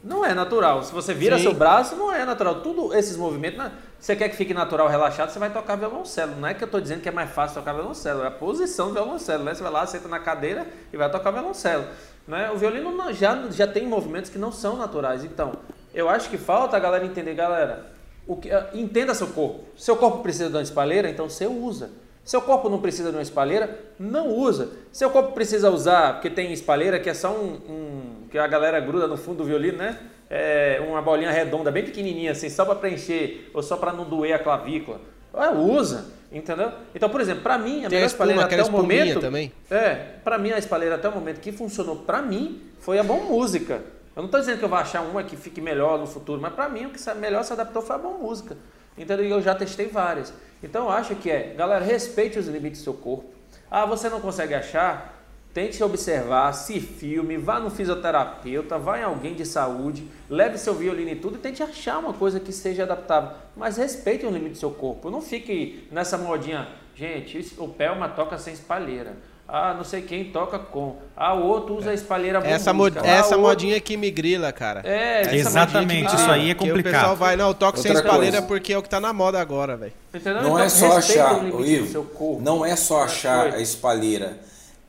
Não 0.04 0.26
é 0.26 0.34
natural. 0.34 0.84
Se 0.84 0.94
você 0.94 1.14
vira 1.14 1.38
Sim. 1.38 1.44
seu 1.44 1.54
braço, 1.54 1.96
não 1.96 2.12
é 2.12 2.26
natural. 2.26 2.62
Tudo 2.62 2.94
esses 2.94 3.16
movimentos. 3.16 3.72
Você 4.04 4.18
quer 4.18 4.28
que 4.28 4.36
fique 4.36 4.54
natural, 4.54 4.90
relaxado, 4.90 5.30
você 5.30 5.40
vai 5.40 5.50
tocar 5.50 5.78
violoncelo. 5.78 6.36
Não 6.36 6.46
é 6.46 6.54
que 6.54 6.62
eu 6.62 6.66
estou 6.66 6.82
dizendo 6.82 7.00
que 7.00 7.08
é 7.08 7.12
mais 7.12 7.32
fácil 7.32 7.62
tocar 7.62 7.72
violoncelo, 7.72 8.22
é 8.24 8.28
a 8.28 8.32
posição 8.32 8.90
do 8.90 8.96
violoncelo. 8.96 9.46
Né? 9.46 9.54
Você 9.56 9.64
vai 9.64 9.72
lá, 9.72 9.88
senta 9.88 10.10
na 10.10 10.20
cadeira 10.20 10.68
e 10.92 10.98
vai 10.98 11.10
tocar 11.10 11.32
violoncelo. 11.32 11.86
Né? 12.28 12.52
O 12.52 12.58
violino 12.58 12.92
não, 12.92 13.14
já, 13.14 13.50
já 13.50 13.66
tem 13.66 13.88
movimentos 13.88 14.30
que 14.30 14.38
não 14.38 14.52
são 14.52 14.76
naturais. 14.76 15.24
Então, 15.24 15.54
eu 15.94 16.10
acho 16.10 16.30
que 16.30 16.38
falta 16.38 16.76
a 16.76 16.82
galera 16.82 17.06
entender, 17.06 17.34
galera, 17.34 17.94
o 18.28 18.36
que, 18.36 18.52
ah, 18.52 18.72
entenda 18.74 19.14
seu 19.14 19.28
corpo. 19.28 19.64
Seu 19.78 19.96
corpo 19.96 20.18
precisa 20.18 20.50
de 20.50 20.56
uma 20.58 20.64
espalheira, 20.64 21.10
então 21.10 21.30
você 21.30 21.48
usa. 21.48 21.90
Seu 22.26 22.42
corpo 22.42 22.68
não 22.68 22.82
precisa 22.82 23.10
de 23.10 23.16
uma 23.16 23.24
espalheira, 23.24 23.80
não 23.98 24.28
usa. 24.28 24.70
Seu 24.92 25.12
corpo 25.12 25.32
precisa 25.32 25.70
usar, 25.70 26.16
porque 26.16 26.30
tem 26.30 26.52
espalheira 26.52 27.00
que 27.00 27.10
é 27.10 27.14
só 27.14 27.32
um, 27.32 27.54
um 27.70 28.28
que 28.30 28.38
a 28.38 28.48
galera 28.48 28.82
gruda 28.82 29.08
no 29.08 29.16
fundo 29.16 29.38
do 29.38 29.46
violino, 29.46 29.78
né? 29.78 29.98
É, 30.36 30.82
uma 30.82 31.00
bolinha 31.00 31.30
redonda, 31.30 31.70
bem 31.70 31.84
pequenininha 31.84 32.32
assim, 32.32 32.50
só 32.50 32.66
para 32.66 32.74
preencher 32.74 33.52
ou 33.54 33.62
só 33.62 33.78
para 33.78 33.94
não 33.94 34.04
doer 34.04 34.34
a 34.34 34.40
clavícula. 34.40 35.00
Ah, 35.32 35.52
usa, 35.52 36.08
entendeu? 36.32 36.72
Então, 36.96 37.08
por 37.08 37.22
exemplo, 37.22 37.44
para 37.44 37.56
mim, 37.60 37.86
a 37.86 37.90
Tem 37.90 37.98
melhor 37.98 38.08
espalheira 38.08 38.44
até 38.44 38.64
o 38.64 38.72
momento... 38.72 39.20
também? 39.20 39.52
É, 39.70 39.94
para 40.24 40.40
mim 40.40 40.52
a 40.52 40.58
espalheira 40.58 40.96
até 40.96 41.08
o 41.08 41.12
momento 41.12 41.40
que 41.40 41.52
funcionou 41.52 41.98
para 41.98 42.20
mim 42.20 42.64
foi 42.80 42.98
a 42.98 43.04
Bom 43.04 43.26
Música. 43.26 43.84
Eu 44.16 44.24
não 44.24 44.26
estou 44.26 44.40
dizendo 44.40 44.58
que 44.58 44.66
eu 44.66 44.70
vou 44.70 44.78
achar 44.80 45.02
uma 45.02 45.24
que 45.24 45.38
fique 45.38 45.62
melhor 45.62 46.00
no 46.00 46.08
futuro, 46.08 46.42
mas 46.42 46.52
para 46.54 46.68
mim 46.68 46.88
o 46.88 46.90
que 46.90 47.14
melhor 47.14 47.44
se 47.44 47.54
adaptou 47.54 47.84
foi 47.84 47.96
a 47.96 48.00
Bom 48.00 48.18
Música. 48.18 48.58
Entendeu? 48.98 49.28
E 49.28 49.30
eu 49.30 49.42
já 49.42 49.54
testei 49.54 49.86
várias. 49.86 50.34
Então, 50.64 50.86
eu 50.86 50.90
acho 50.90 51.14
que 51.16 51.30
é, 51.30 51.54
galera, 51.56 51.86
respeite 51.86 52.40
os 52.40 52.48
limites 52.48 52.82
do 52.82 52.84
seu 52.86 52.94
corpo. 52.96 53.26
Ah, 53.70 53.86
você 53.86 54.10
não 54.10 54.20
consegue 54.20 54.56
achar? 54.56 55.23
Tente 55.54 55.84
observar, 55.84 56.52
se 56.54 56.80
filme, 56.80 57.38
vá 57.38 57.60
no 57.60 57.70
fisioterapeuta, 57.70 58.80
vá 58.80 59.00
em 59.00 59.04
alguém 59.04 59.36
de 59.36 59.46
saúde, 59.46 60.04
leve 60.28 60.58
seu 60.58 60.74
violino 60.74 61.12
e 61.12 61.16
tudo 61.16 61.36
e 61.36 61.38
tente 61.38 61.62
achar 61.62 62.00
uma 62.00 62.12
coisa 62.12 62.40
que 62.40 62.52
seja 62.52 62.82
adaptável. 62.84 63.34
Mas 63.56 63.78
respeite 63.78 64.26
o 64.26 64.32
limite 64.32 64.54
do 64.54 64.58
seu 64.58 64.72
corpo. 64.72 65.12
Não 65.12 65.22
fique 65.22 65.88
nessa 65.92 66.18
modinha, 66.18 66.68
gente, 66.96 67.54
o 67.60 67.68
Pelma 67.68 68.10
toca 68.10 68.36
sem 68.40 68.52
espalheira. 68.52 69.14
Ah, 69.48 69.76
não 69.76 69.84
sei 69.84 70.02
quem 70.02 70.32
toca 70.32 70.58
com. 70.58 70.96
Ah, 71.16 71.36
o 71.36 71.46
outro 71.46 71.76
usa 71.76 71.92
a 71.92 71.94
espalheira 71.94 72.40
Essa, 72.40 72.74
mod 72.74 72.98
ah, 72.98 73.06
essa 73.06 73.36
outro... 73.36 73.42
modinha 73.42 73.80
que 73.80 73.96
me 73.96 74.10
grila, 74.10 74.52
cara. 74.52 74.82
É, 74.84 75.36
exatamente. 75.36 76.16
Isso 76.16 76.32
aí 76.32 76.50
é 76.50 76.56
complicado. 76.56 76.94
o 76.94 77.00
pessoal 77.00 77.16
vai, 77.16 77.36
não, 77.36 77.50
eu 77.50 77.54
toco 77.54 77.78
Outra 77.78 77.92
sem 77.94 78.02
espalheira 78.02 78.38
coisa. 78.38 78.48
porque 78.48 78.74
é 78.74 78.78
o 78.78 78.82
que 78.82 78.90
tá 78.90 79.00
na 79.00 79.14
moda 79.14 79.40
agora, 79.40 79.78
velho. 79.78 79.94
Não 80.14 80.20
então, 80.20 80.60
é 80.60 80.70
só 80.70 80.98
achar, 80.98 81.44
o 81.44 81.64
Ivo, 81.64 82.42
não 82.42 82.66
é 82.66 82.76
só 82.76 83.04
achar 83.04 83.54
a 83.54 83.60
espalheira 83.60 84.40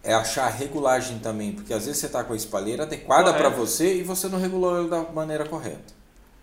é 0.05 0.12
achar 0.12 0.46
a 0.46 0.50
regulagem 0.50 1.18
também, 1.18 1.52
porque 1.52 1.72
às 1.72 1.86
vezes 1.86 2.00
você 2.00 2.07
está 2.07 2.22
com 2.22 2.34
a 2.34 2.36
espalheira 2.36 2.82
adequada 2.82 3.32
para 3.32 3.48
você 3.48 3.96
e 3.96 4.02
você 4.02 4.28
não 4.28 4.38
regulou 4.38 4.78
ele 4.78 4.88
da 4.88 5.02
maneira 5.02 5.46
correta. 5.46 5.94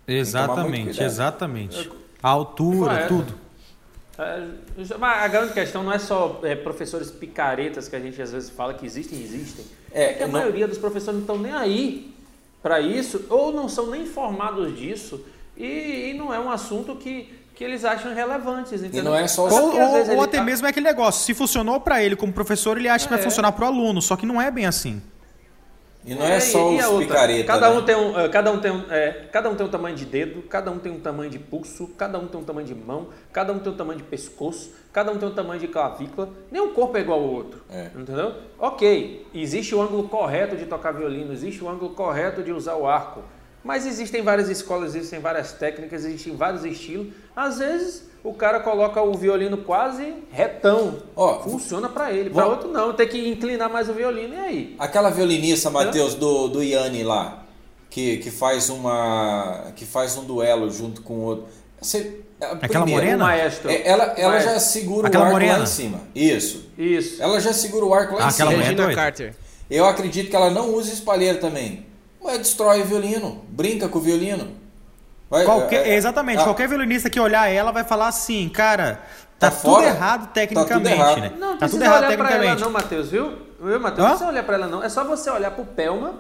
Exatamente, 0.08 1.02
exatamente. 1.02 1.92
A 2.22 2.30
altura, 2.30 3.08
tudo. 3.08 3.34
É, 4.18 4.48
mas 5.00 5.24
a 5.24 5.28
grande 5.28 5.54
questão 5.54 5.84
não 5.84 5.92
é 5.92 6.00
só 6.00 6.40
é, 6.44 6.56
professores 6.56 7.10
picaretas 7.10 7.88
que 7.88 7.96
a 7.96 8.00
gente 8.00 8.22
às 8.22 8.32
vezes 8.32 8.50
fala 8.50 8.74
que 8.74 8.86
existem 8.86 9.20
e 9.20 9.24
existem. 9.24 9.66
É, 9.92 10.04
é 10.04 10.14
que 10.14 10.24
a 10.24 10.28
não... 10.28 10.34
maioria 10.34 10.68
dos 10.68 10.78
professores 10.78 11.16
não 11.16 11.22
estão 11.22 11.38
nem 11.38 11.54
aí 11.54 12.14
para 12.62 12.80
isso, 12.80 13.26
ou 13.30 13.52
não 13.52 13.70
são 13.70 13.90
nem 13.90 14.04
informados 14.04 14.78
disso, 14.78 15.24
e, 15.56 16.10
e 16.10 16.14
não 16.14 16.34
é 16.34 16.40
um 16.40 16.50
assunto 16.50 16.96
que 16.96 17.41
que 17.56 17.64
eles 17.64 17.86
acham 17.86 18.14
relevantes. 18.14 18.82
Entendeu? 18.82 19.02
E 19.02 19.04
não 19.04 19.16
é 19.16 19.28
só 19.28 19.48
Ou, 19.48 19.80
ou, 19.80 20.16
ou 20.16 20.22
até 20.22 20.38
tá... 20.38 20.44
mesmo 20.44 20.68
é 20.68 20.70
aquele 20.70 20.86
negócio, 20.86 21.24
se 21.24 21.34
funcionou 21.34 21.80
para 21.80 22.04
ele 22.04 22.16
como 22.16 22.32
professor, 22.34 22.78
ele 22.78 22.88
acha 22.88 23.06
é. 23.06 23.08
que 23.08 23.14
vai 23.14 23.20
é. 23.20 23.24
funcionar 23.24 23.52
para 23.52 23.66
o 23.66 23.68
aluno, 23.68 24.02
só 24.02 24.16
que 24.16 24.26
não 24.26 24.42
é 24.42 24.50
bem 24.50 24.66
assim. 24.66 25.02
E 26.04 26.16
não 26.16 26.26
é, 26.26 26.38
é 26.38 26.40
só 26.40 26.72
e, 26.72 26.84
os 26.84 27.06
picaretas. 27.06 27.46
Cada 27.46 27.70
né? 27.70 27.78
um 27.78 27.86
tem 27.86 27.96
um, 27.96 28.20
eh, 28.20 28.30
cada 28.30 28.52
um 28.52 28.60
tem 28.60 28.72
um, 28.72 28.84
é, 28.90 29.12
cada 29.32 29.50
um 29.50 29.56
tem 29.56 29.66
um 29.68 29.70
tamanho 29.70 29.96
de 29.96 30.06
dedo, 30.06 30.42
cada 30.44 30.72
um 30.72 30.80
tem 30.80 30.92
um 30.92 31.00
tamanho 31.00 31.30
de 31.30 31.38
pulso, 31.38 31.88
cada 31.90 32.18
um 32.18 32.28
tem 32.28 32.42
um 32.42 32.44
tamanho 32.44 32.66
de 32.66 32.74
mão, 32.74 33.10
cada 33.32 33.54
um 33.54 33.60
tem 33.60 33.72
um 33.72 33.76
tamanho 33.76 34.00
de 34.00 34.06
pescoço, 34.06 34.72
cada 34.92 35.12
um 35.12 35.20
tem 35.20 35.30
um 35.30 35.34
tamanho 35.34 35.60
de 35.60 35.68
clavícula. 35.68 36.30
Nenhum 36.52 36.74
corpo 36.74 36.98
é 36.98 37.02
igual 37.02 37.20
ao 37.20 37.30
outro, 37.30 37.62
é. 37.70 37.92
entendeu? 37.96 38.34
Ok, 38.58 39.28
existe 39.34 39.76
o 39.76 39.82
ângulo 39.82 40.10
correto 40.10 40.56
de 40.56 40.66
tocar 40.66 40.92
violino, 40.92 41.32
existe 41.32 41.64
o 41.64 41.70
ângulo 41.70 41.94
correto 41.94 42.42
de 42.42 42.52
usar 42.52 42.76
o 42.76 42.88
arco. 42.88 43.22
Mas 43.64 43.86
existem 43.86 44.22
várias 44.22 44.50
escolas, 44.50 44.96
existem 44.96 45.20
várias 45.20 45.52
técnicas, 45.54 46.04
existem 46.04 46.36
vários 46.36 46.66
estilos. 46.66 47.14
Às 47.36 47.60
vezes 47.60 48.04
o 48.24 48.34
cara 48.34 48.60
coloca 48.60 49.02
o 49.02 49.14
violino 49.14 49.58
quase 49.58 50.14
retão. 50.32 50.98
Ó, 51.16 51.42
Funciona 51.44 51.90
para 51.90 52.12
ele. 52.12 52.30
Para 52.30 52.48
outro 52.48 52.70
não, 52.70 52.94
tem 52.94 53.08
que 53.08 53.30
inclinar 53.30 53.70
mais 53.70 53.90
o 53.90 53.94
violino 53.94 54.34
e 54.34 54.40
aí. 54.40 54.76
Aquela 54.80 55.10
violinista, 55.10 55.70
Matheus, 55.70 56.16
do, 56.16 56.48
do 56.48 56.64
Yanni 56.64 57.04
lá, 57.04 57.44
que, 57.90 58.18
que 58.18 58.32
faz 58.32 58.70
uma 58.70 59.72
que 59.76 59.86
faz 59.86 60.18
um 60.18 60.24
duelo 60.24 60.70
junto 60.70 61.02
com 61.02 61.14
o 61.16 61.22
outro. 61.22 61.46
Você, 61.80 62.22
Aquela 62.40 62.86
primeiro, 62.86 62.92
morena? 62.92 63.26
Maestro, 63.26 63.70
é, 63.70 63.88
ela 63.88 64.04
ela 64.18 64.40
já 64.40 64.60
segura 64.60 65.08
Aquela 65.08 65.24
o 65.24 65.28
arco 65.28 65.40
morena. 65.40 65.58
lá 65.58 65.64
em 65.64 65.68
cima. 65.68 66.02
Isso. 66.14 66.70
Isso. 66.78 67.22
Ela 67.22 67.40
já 67.40 67.54
segura 67.54 67.86
o 67.86 67.94
arco 67.94 68.16
lá 68.16 68.26
ah, 68.26 68.28
em 68.28 68.32
cima. 68.32 68.50
Regina 68.52 68.96
Carter. 68.96 69.36
Eu 69.70 69.86
acredito 69.86 70.30
que 70.30 70.36
ela 70.36 70.50
não 70.50 70.74
usa 70.76 70.92
espalheira 70.92 71.40
também. 71.40 71.86
Mas 72.24 72.38
destrói 72.40 72.82
o 72.82 72.86
violino, 72.86 73.44
brinca 73.50 73.88
com 73.88 73.98
o 73.98 74.02
violino. 74.02 74.50
Vai, 75.30 75.46
qualquer, 75.46 75.88
é, 75.88 75.96
exatamente, 75.96 76.44
qualquer 76.44 76.68
violinista 76.68 77.10
que 77.10 77.20
olhar 77.20 77.50
ela 77.50 77.72
vai 77.72 77.86
falar 77.86 78.10
assim, 78.10 78.50
cara, 78.50 79.02
tá, 79.40 79.50
tá 79.50 79.58
tudo 79.58 79.82
errado 79.82 80.34
tecnicamente, 80.34 80.70
tá 80.70 80.78
tudo 80.78 80.88
errado. 80.90 81.22
né? 81.22 81.34
Não, 81.40 81.58
tá 81.58 81.70
tudo 81.70 81.84
errado 81.84 81.98
olhar 82.00 82.10
tecnicamente. 82.10 82.42
Pra 82.42 82.52
ela 82.52 82.60
não, 82.60 82.70
Matheus, 82.70 83.10
viu? 83.10 83.32
Viu, 83.62 83.80
Matheus? 83.80 84.00
Não 84.00 84.10
precisa 84.10 84.30
olhar 84.30 84.44
para 84.44 84.56
ela 84.56 84.68
não. 84.68 84.84
É 84.84 84.90
só 84.90 85.04
você 85.06 85.30
olhar 85.30 85.52
pro 85.52 85.64
Pelma, 85.64 86.16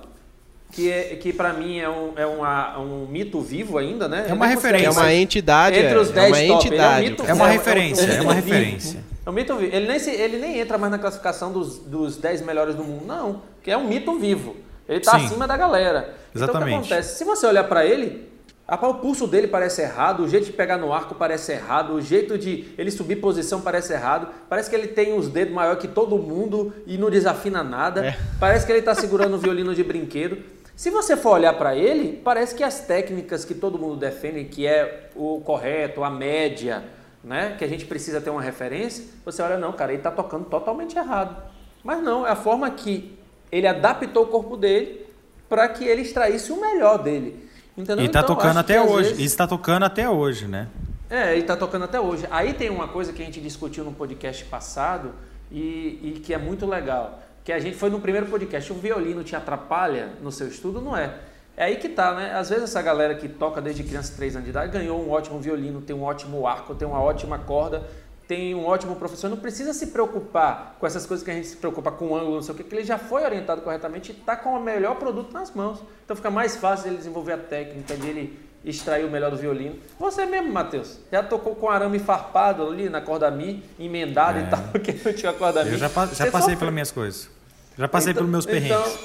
que, 0.72 0.90
é, 0.90 1.16
que 1.18 1.34
para 1.34 1.52
mim 1.52 1.78
é, 1.80 1.90
um, 1.90 2.14
é 2.16 2.26
uma, 2.26 2.80
um 2.80 3.06
mito 3.06 3.42
vivo 3.42 3.78
ainda, 3.78 4.08
né? 4.08 4.28
É 4.30 4.34
uma 4.34 4.48
referência. 4.48 4.88
É 4.88 4.92
uma 4.92 5.14
entidade. 5.14 5.78
Entre 5.78 5.98
os 5.98 6.10
10 6.10 6.38
é, 6.38 6.46
é 6.46 6.46
uma 6.46 6.56
top. 6.56 6.68
Entidade. 6.68 7.06
É, 7.06 7.24
um 7.24 7.28
é, 7.28 7.34
uma 7.34 7.48
referência, 7.48 8.12
é, 8.12 8.22
uma 8.22 8.34
referência. 8.34 9.04
É 9.26 9.30
um 9.30 9.34
mito 9.34 9.56
vivo. 9.58 9.76
Ele 9.76 9.88
nem, 9.88 10.00
se, 10.00 10.10
ele 10.10 10.38
nem 10.38 10.60
entra 10.60 10.78
mais 10.78 10.90
na 10.90 10.98
classificação 10.98 11.52
dos, 11.52 11.80
dos 11.80 12.16
10 12.16 12.42
melhores 12.44 12.76
do 12.76 12.84
mundo, 12.84 13.06
não. 13.06 13.42
Que 13.62 13.72
é 13.72 13.78
um 13.78 13.88
mito 13.88 14.18
vivo. 14.18 14.56
Ele 14.88 15.00
está 15.00 15.18
acima 15.18 15.48
da 15.48 15.56
galera. 15.56 16.16
Exatamente. 16.34 16.68
Então 16.68 16.80
o 16.80 16.82
que 16.82 16.94
acontece? 16.94 17.18
Se 17.18 17.24
você 17.24 17.46
olhar 17.46 17.64
para 17.66 17.86
ele, 17.86 18.30
o 18.68 18.94
pulso 18.96 19.28
dele 19.28 19.48
parece 19.48 19.82
errado, 19.82 20.24
o 20.24 20.30
jeito 20.30 20.46
de 20.46 20.54
pegar 20.54 20.78
no 20.78 20.94
arco 20.94 21.16
parece 21.16 21.52
errado, 21.52 21.94
o 21.94 22.02
jeito 22.02 22.38
de 22.38 22.74
ele 22.78 22.90
subir 22.90 23.18
posição 23.18 23.62
parece 23.62 23.94
errado. 23.94 24.30
Parece 24.50 24.70
que 24.70 24.76
ele 24.76 24.88
tem 24.88 25.18
os 25.18 25.28
dedos 25.28 25.54
maior 25.54 25.76
que 25.76 25.88
todo 25.88 26.18
mundo 26.18 26.74
e 26.88 26.98
não 26.98 27.10
desafina 27.10 27.64
nada. 27.64 28.06
É. 28.06 28.18
Parece 28.40 28.66
que 28.66 28.72
ele 28.72 28.80
está 28.80 28.96
segurando 28.96 29.36
um 29.36 29.40
violino 29.40 29.76
de 29.76 29.84
brinquedo. 29.84 30.38
Se 30.76 30.90
você 30.90 31.16
for 31.18 31.34
olhar 31.34 31.54
para 31.54 31.76
ele, 31.76 32.20
parece 32.24 32.56
que 32.56 32.64
as 32.64 32.80
técnicas 32.80 33.46
que 33.46 33.54
todo 33.54 33.78
mundo 33.78 33.98
defende, 33.98 34.46
que 34.46 34.66
é 34.66 35.10
o 35.16 35.42
correto, 35.42 36.04
a 36.04 36.10
média, 36.10 36.84
né, 37.24 37.56
que 37.58 37.64
a 37.64 37.68
gente 37.68 37.86
precisa 37.86 38.20
ter 38.20 38.30
uma 38.30 38.42
referência, 38.42 39.06
você 39.24 39.42
olha, 39.42 39.58
não, 39.58 39.74
cara, 39.74 39.92
ele 39.92 40.00
está 40.00 40.10
tocando 40.10 40.46
totalmente 40.46 40.98
errado. 40.98 41.36
Mas 41.84 42.02
não, 42.02 42.26
é 42.26 42.32
a 42.32 42.36
forma 42.36 42.70
que 42.72 43.18
ele 43.52 43.68
adaptou 43.68 44.24
o 44.24 44.28
corpo 44.28 44.56
dele 44.56 45.06
para 45.50 45.68
que 45.68 45.84
ele 45.84 46.02
extraísse 46.02 46.52
o 46.52 46.60
melhor 46.60 46.98
dele. 46.98 47.50
Entendeu? 47.78 48.04
E 48.04 48.08
está 48.08 48.22
então, 48.22 48.36
tocando 48.36 48.58
até 48.58 48.82
hoje. 48.82 49.10
Vezes... 49.10 49.26
está 49.26 49.48
tocando 49.48 49.84
até 49.84 50.10
hoje, 50.10 50.48
né? 50.48 50.68
É, 51.10 51.36
e 51.36 51.40
está 51.40 51.58
tocando 51.58 51.86
até 51.86 52.00
hoje. 52.00 52.26
Aí 52.32 52.54
tem 52.54 52.70
uma 52.70 52.88
coisa 52.88 53.12
que 53.12 53.22
a 53.22 53.26
gente 53.26 53.42
discutiu 53.42 53.84
no 53.84 53.92
podcast 53.92 54.46
passado 54.46 55.12
e, 55.52 56.00
e 56.02 56.22
que 56.24 56.34
é 56.34 56.38
muito 56.38 56.66
legal. 56.66 57.20
Que 57.44 57.52
a 57.52 57.60
gente 57.60 57.76
foi 57.76 57.90
no 57.90 58.00
primeiro 58.00 58.28
podcast. 58.28 58.72
O 58.72 58.76
violino 58.76 59.24
te 59.24 59.36
atrapalha 59.36 60.10
no 60.22 60.32
seu 60.32 60.48
estudo? 60.48 60.80
Não 60.80 60.96
é. 60.96 61.14
É 61.58 61.66
aí 61.66 61.76
que 61.76 61.90
tá, 61.90 62.14
né? 62.14 62.34
Às 62.34 62.50
vezes 62.50 62.64
essa 62.64 62.82
galera 62.82 63.14
que 63.16 63.28
toca 63.28 63.62
desde 63.62 63.84
criança, 63.84 64.14
3 64.16 64.36
anos 64.36 64.46
de 64.46 64.52
idade, 64.52 64.72
ganhou 64.72 65.06
um 65.06 65.12
ótimo 65.12 65.40
violino, 65.40 65.82
tem 65.82 65.96
um 65.96 66.04
ótimo 66.04 66.48
arco, 66.48 66.74
tem 66.74 66.88
uma 66.88 67.02
ótima 67.02 67.38
corda, 67.40 67.84
tem 68.32 68.56
um 68.56 68.66
ótimo 68.66 68.96
professor, 68.96 69.30
não 69.30 69.36
precisa 69.36 69.74
se 69.74 69.88
preocupar 69.88 70.78
com 70.80 70.88
essas 70.88 71.06
coisas 71.06 71.22
que 71.22 71.30
a 71.30 71.34
gente 71.34 71.50
se 71.50 71.58
preocupa 71.58 71.92
com 71.92 72.12
o 72.12 72.16
ângulo, 72.16 72.36
não 72.36 72.42
sei 72.42 72.56
o 72.56 72.58
que, 72.58 72.64
que 72.64 72.74
ele 72.74 72.86
já 72.86 72.98
foi 72.98 73.26
orientado 73.26 73.62
corretamente 73.62 74.14
e 74.14 74.16
está 74.16 74.38
com 74.38 74.52
o 74.52 74.60
melhor 74.64 74.96
produto 74.96 75.34
nas 75.34 75.52
mãos. 75.52 75.80
Então 76.06 76.16
fica 76.16 76.32
mais 76.32 76.56
fácil 76.56 76.88
ele 76.88 76.96
desenvolver 76.96 77.34
a 77.34 77.38
técnica, 77.38 77.94
de 77.98 78.08
ele 78.08 78.40
extrair 78.64 79.04
o 79.04 79.12
melhor 79.12 79.32
do 79.32 79.36
violino. 79.36 79.76
Você 80.00 80.26
mesmo, 80.26 80.50
Matheus, 80.50 80.98
já 81.12 81.22
tocou 81.22 81.56
com 81.56 81.70
arame 81.70 82.00
farpado 82.00 82.66
ali 82.66 82.88
na 82.88 83.02
corda 83.02 83.30
Mi, 83.30 83.66
emendado 83.78 84.40
é. 84.40 84.44
e 84.44 84.48
tal, 84.50 84.62
porque 84.72 84.96
não 85.04 85.12
tinha 85.12 85.34
corda 85.34 85.66
Mi. 85.66 85.74
Eu 85.74 85.78
já, 85.78 85.90
já 85.90 86.32
passei 86.32 86.56
pelas 86.56 86.74
minhas 86.74 86.90
coisas. 86.90 87.30
Já 87.78 87.90
passei 87.90 88.12
então, 88.12 88.22
pelos 88.22 88.32
meus 88.32 88.46
perrengues. 88.46 88.98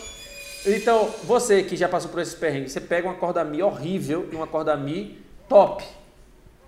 Então, 0.64 0.72
então, 0.72 1.11
você 1.24 1.64
que 1.64 1.77
já 1.77 1.89
passou 1.89 2.12
por 2.12 2.20
esses 2.20 2.35
perrengues, 2.35 2.70
você 2.70 2.81
pega 2.81 3.09
uma 3.09 3.16
corda 3.16 3.43
Mi 3.43 3.61
horrível 3.61 4.29
e 4.31 4.37
uma 4.37 4.47
corda 4.47 4.77
Mi 4.77 5.20
top. 5.49 5.83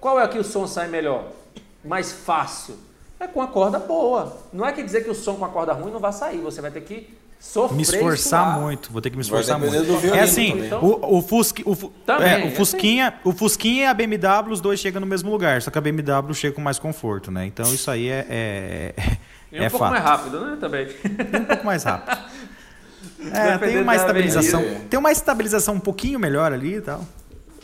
Qual 0.01 0.19
é 0.19 0.27
que 0.27 0.41
o 0.41 0.45
som 0.45 0.67
sai 0.67 0.89
melhor? 0.89 1.38
Mais 1.89 2.13
fácil. 2.13 2.77
É 3.19 3.27
com 3.27 3.43
a 3.43 3.49
corda 3.49 3.79
boa. 3.79 4.37
Não 4.53 4.65
é 4.65 4.73
que 4.73 4.83
dizer 4.83 5.03
que 5.03 5.11
o 5.11 5.15
som 5.15 5.35
com 5.35 5.45
a 5.45 5.49
corda 5.49 5.73
ruim 5.73 5.91
não 5.91 5.99
vai 5.99 6.13
sair. 6.13 6.39
Você 6.39 6.61
vai 6.61 6.71
ter 6.71 6.83
que 6.83 7.13
sofrer. 7.41 7.77
Me 7.77 7.83
esforçar 7.83 8.61
muito. 8.61 8.93
Vou 8.93 9.01
ter 9.01 9.11
que 9.11 9.17
me 9.17 9.23
esforçar 9.23 9.59
muito. 9.59 9.75
É 10.15 10.21
assim, 10.21 10.67
então, 10.67 10.83
o, 10.85 11.19
o, 11.19 11.23
Fusqui, 11.23 11.63
o, 11.67 11.75
também, 12.07 12.45
é, 12.45 12.47
o, 12.47 12.51
Fusquinha, 12.55 13.09
assim. 13.09 13.17
o 13.25 13.33
Fusquinha 13.33 13.83
e 13.85 13.87
a 13.87 13.95
BMW, 13.95 14.53
os 14.53 14.61
dois 14.61 14.79
chegam 14.79 15.01
no 15.01 15.07
mesmo 15.07 15.31
lugar. 15.31 15.61
Só 15.63 15.71
que 15.71 15.79
a 15.79 15.81
BMW 15.81 16.35
chega 16.35 16.55
com 16.55 16.61
mais 16.61 16.79
conforto, 16.79 17.31
né? 17.31 17.47
Então 17.47 17.73
isso 17.73 17.91
aí 17.91 18.09
é. 18.09 18.27
é, 18.29 18.95
e 19.51 19.61
um 19.61 19.65
é 19.65 19.71
pouco 19.71 19.85
fato. 19.85 19.93
mais 19.93 20.05
rápido, 20.05 20.41
né? 20.41 20.57
Também. 20.61 20.87
um 21.41 21.45
pouco 21.45 21.67
mais 21.67 21.83
rápido. 21.85 22.19
É, 23.33 23.59
tem 23.59 23.83
uma 23.83 23.97
estabilização. 23.97 24.63
Tem 24.89 24.99
uma 24.99 25.11
estabilização 25.11 25.75
um 25.75 25.81
pouquinho 25.81 26.21
melhor 26.21 26.53
ali 26.53 26.77
e 26.77 26.81
tal. 26.81 27.05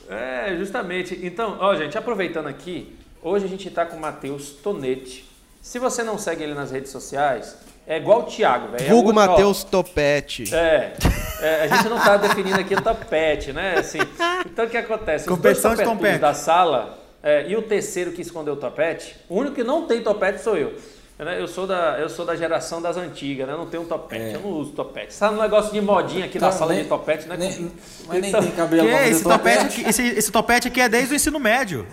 É, 0.08 0.56
justamente. 0.58 1.18
Então, 1.22 1.56
ó, 1.60 1.76
gente, 1.76 1.96
aproveitando 1.96 2.48
aqui, 2.48 2.96
hoje 3.24 3.46
a 3.46 3.48
gente 3.48 3.66
está 3.66 3.86
com 3.86 3.96
o 3.96 4.00
Matheus 4.00 4.50
Tonetti. 4.50 5.28
Se 5.62 5.78
você 5.78 6.04
não 6.04 6.18
segue 6.18 6.42
ele 6.42 6.54
nas 6.54 6.70
redes 6.70 6.92
sociais, 6.92 7.56
é 7.86 7.96
igual 7.96 8.20
o 8.20 8.22
Thiago, 8.24 8.68
velho. 8.68 8.84
É 8.84 8.88
Vulgo 8.88 9.10
é 9.10 9.14
Matheus 9.14 9.64
Topete. 9.64 10.54
É, 10.54 10.92
é, 11.40 11.62
a 11.62 11.66
gente 11.68 11.88
não 11.88 11.96
está 11.96 12.18
definindo 12.18 12.60
aqui 12.60 12.74
o 12.74 12.82
topete, 12.82 13.52
né? 13.52 13.78
Assim, 13.78 13.98
então 14.44 14.66
o 14.66 14.68
que 14.68 14.76
acontece? 14.76 15.30
Os 15.30 15.38
dois 15.38 15.56
de 15.56 15.84
topete. 15.84 16.18
da 16.18 16.34
sala 16.34 16.98
é, 17.22 17.48
e 17.48 17.56
o 17.56 17.62
terceiro 17.62 18.12
que 18.12 18.20
escondeu 18.20 18.54
o 18.54 18.56
topete, 18.56 19.16
o 19.28 19.38
único 19.38 19.54
que 19.54 19.64
não 19.64 19.86
tem 19.86 20.02
topete 20.02 20.42
sou 20.42 20.56
eu. 20.56 20.74
Né? 21.18 21.40
Eu 21.40 21.46
sou 21.46 21.66
da, 21.66 21.98
eu 21.98 22.08
sou 22.08 22.26
da 22.26 22.34
geração 22.34 22.82
das 22.82 22.96
antigas, 22.96 23.46
né? 23.46 23.54
Eu 23.54 23.58
não 23.58 23.66
tenho 23.66 23.84
topete, 23.84 24.22
é. 24.22 24.34
eu 24.34 24.40
não 24.40 24.50
uso 24.50 24.72
topete. 24.72 25.14
Você 25.14 25.20
tá 25.20 25.30
no 25.30 25.40
negócio 25.40 25.72
de 25.72 25.80
modinha 25.80 26.26
aqui 26.26 26.38
tá, 26.38 26.46
na 26.46 26.52
sala 26.52 26.74
nem, 26.74 26.82
de 26.82 26.88
topete, 26.88 27.28
né? 27.28 27.36
Nem, 27.38 27.72
mas 28.06 28.24
então, 28.24 28.40
nem 28.40 28.50
tem 28.50 28.58
cabelo. 28.58 28.88
Que 28.88 28.94
esse, 28.94 29.22
topete, 29.22 29.64
aqui, 29.64 29.88
esse, 29.88 30.02
esse 30.02 30.32
topete 30.32 30.68
aqui 30.68 30.80
é 30.80 30.88
desde 30.88 31.14
o 31.14 31.16
ensino 31.16 31.38
médio. 31.38 31.86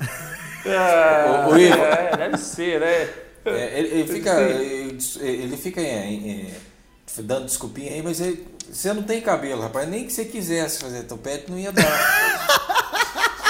É, 0.65 1.47
o, 1.47 1.51
o 1.51 1.57
é 1.57 2.17
deve 2.17 2.37
ser, 2.37 2.79
né? 2.79 3.09
É, 3.45 3.79
ele, 3.79 3.87
ele, 3.87 4.07
fica, 4.07 4.39
ele, 4.39 4.99
ele 5.21 5.57
fica 5.57 5.81
é, 5.81 6.13
é, 6.13 7.21
dando 7.23 7.45
desculpinha 7.45 7.91
aí, 7.91 8.01
mas 8.01 8.21
ele, 8.21 8.45
você 8.71 8.93
não 8.93 9.03
tem 9.03 9.19
cabelo, 9.19 9.61
rapaz. 9.61 9.87
Nem 9.87 10.05
que 10.05 10.13
você 10.13 10.25
quisesse 10.25 10.79
fazer 10.79 11.03
topete, 11.03 11.49
não 11.49 11.57
ia 11.57 11.71
dar. 11.71 11.83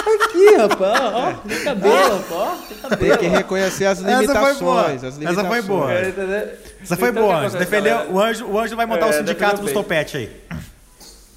Aqui, 0.02 0.56
rapaz, 0.56 1.02
ó, 1.14 1.34
tem 1.48 1.64
cabelo, 1.64 2.26
ó, 2.32 2.56
tem 2.68 2.78
cabelo. 2.78 3.18
Tem 3.18 3.18
que 3.18 3.28
reconhecer 3.28 3.86
as 3.86 4.00
limitações. 4.00 5.04
As 5.04 5.16
limitações. 5.16 5.38
Essa 5.38 5.48
foi 5.48 5.62
boa. 5.62 5.94
Essa 5.94 6.98
foi 6.98 7.10
então, 7.10 7.24
boa. 7.24 7.50
Defendeu, 7.50 8.12
o 8.12 8.20
anjo, 8.20 8.46
o 8.46 8.60
anjo 8.60 8.76
vai 8.76 8.86
montar 8.86 9.08
é, 9.08 9.10
o 9.10 9.14
sindicato 9.14 9.62
dos 9.62 9.72
topetes 9.72 10.16
aí. 10.16 10.32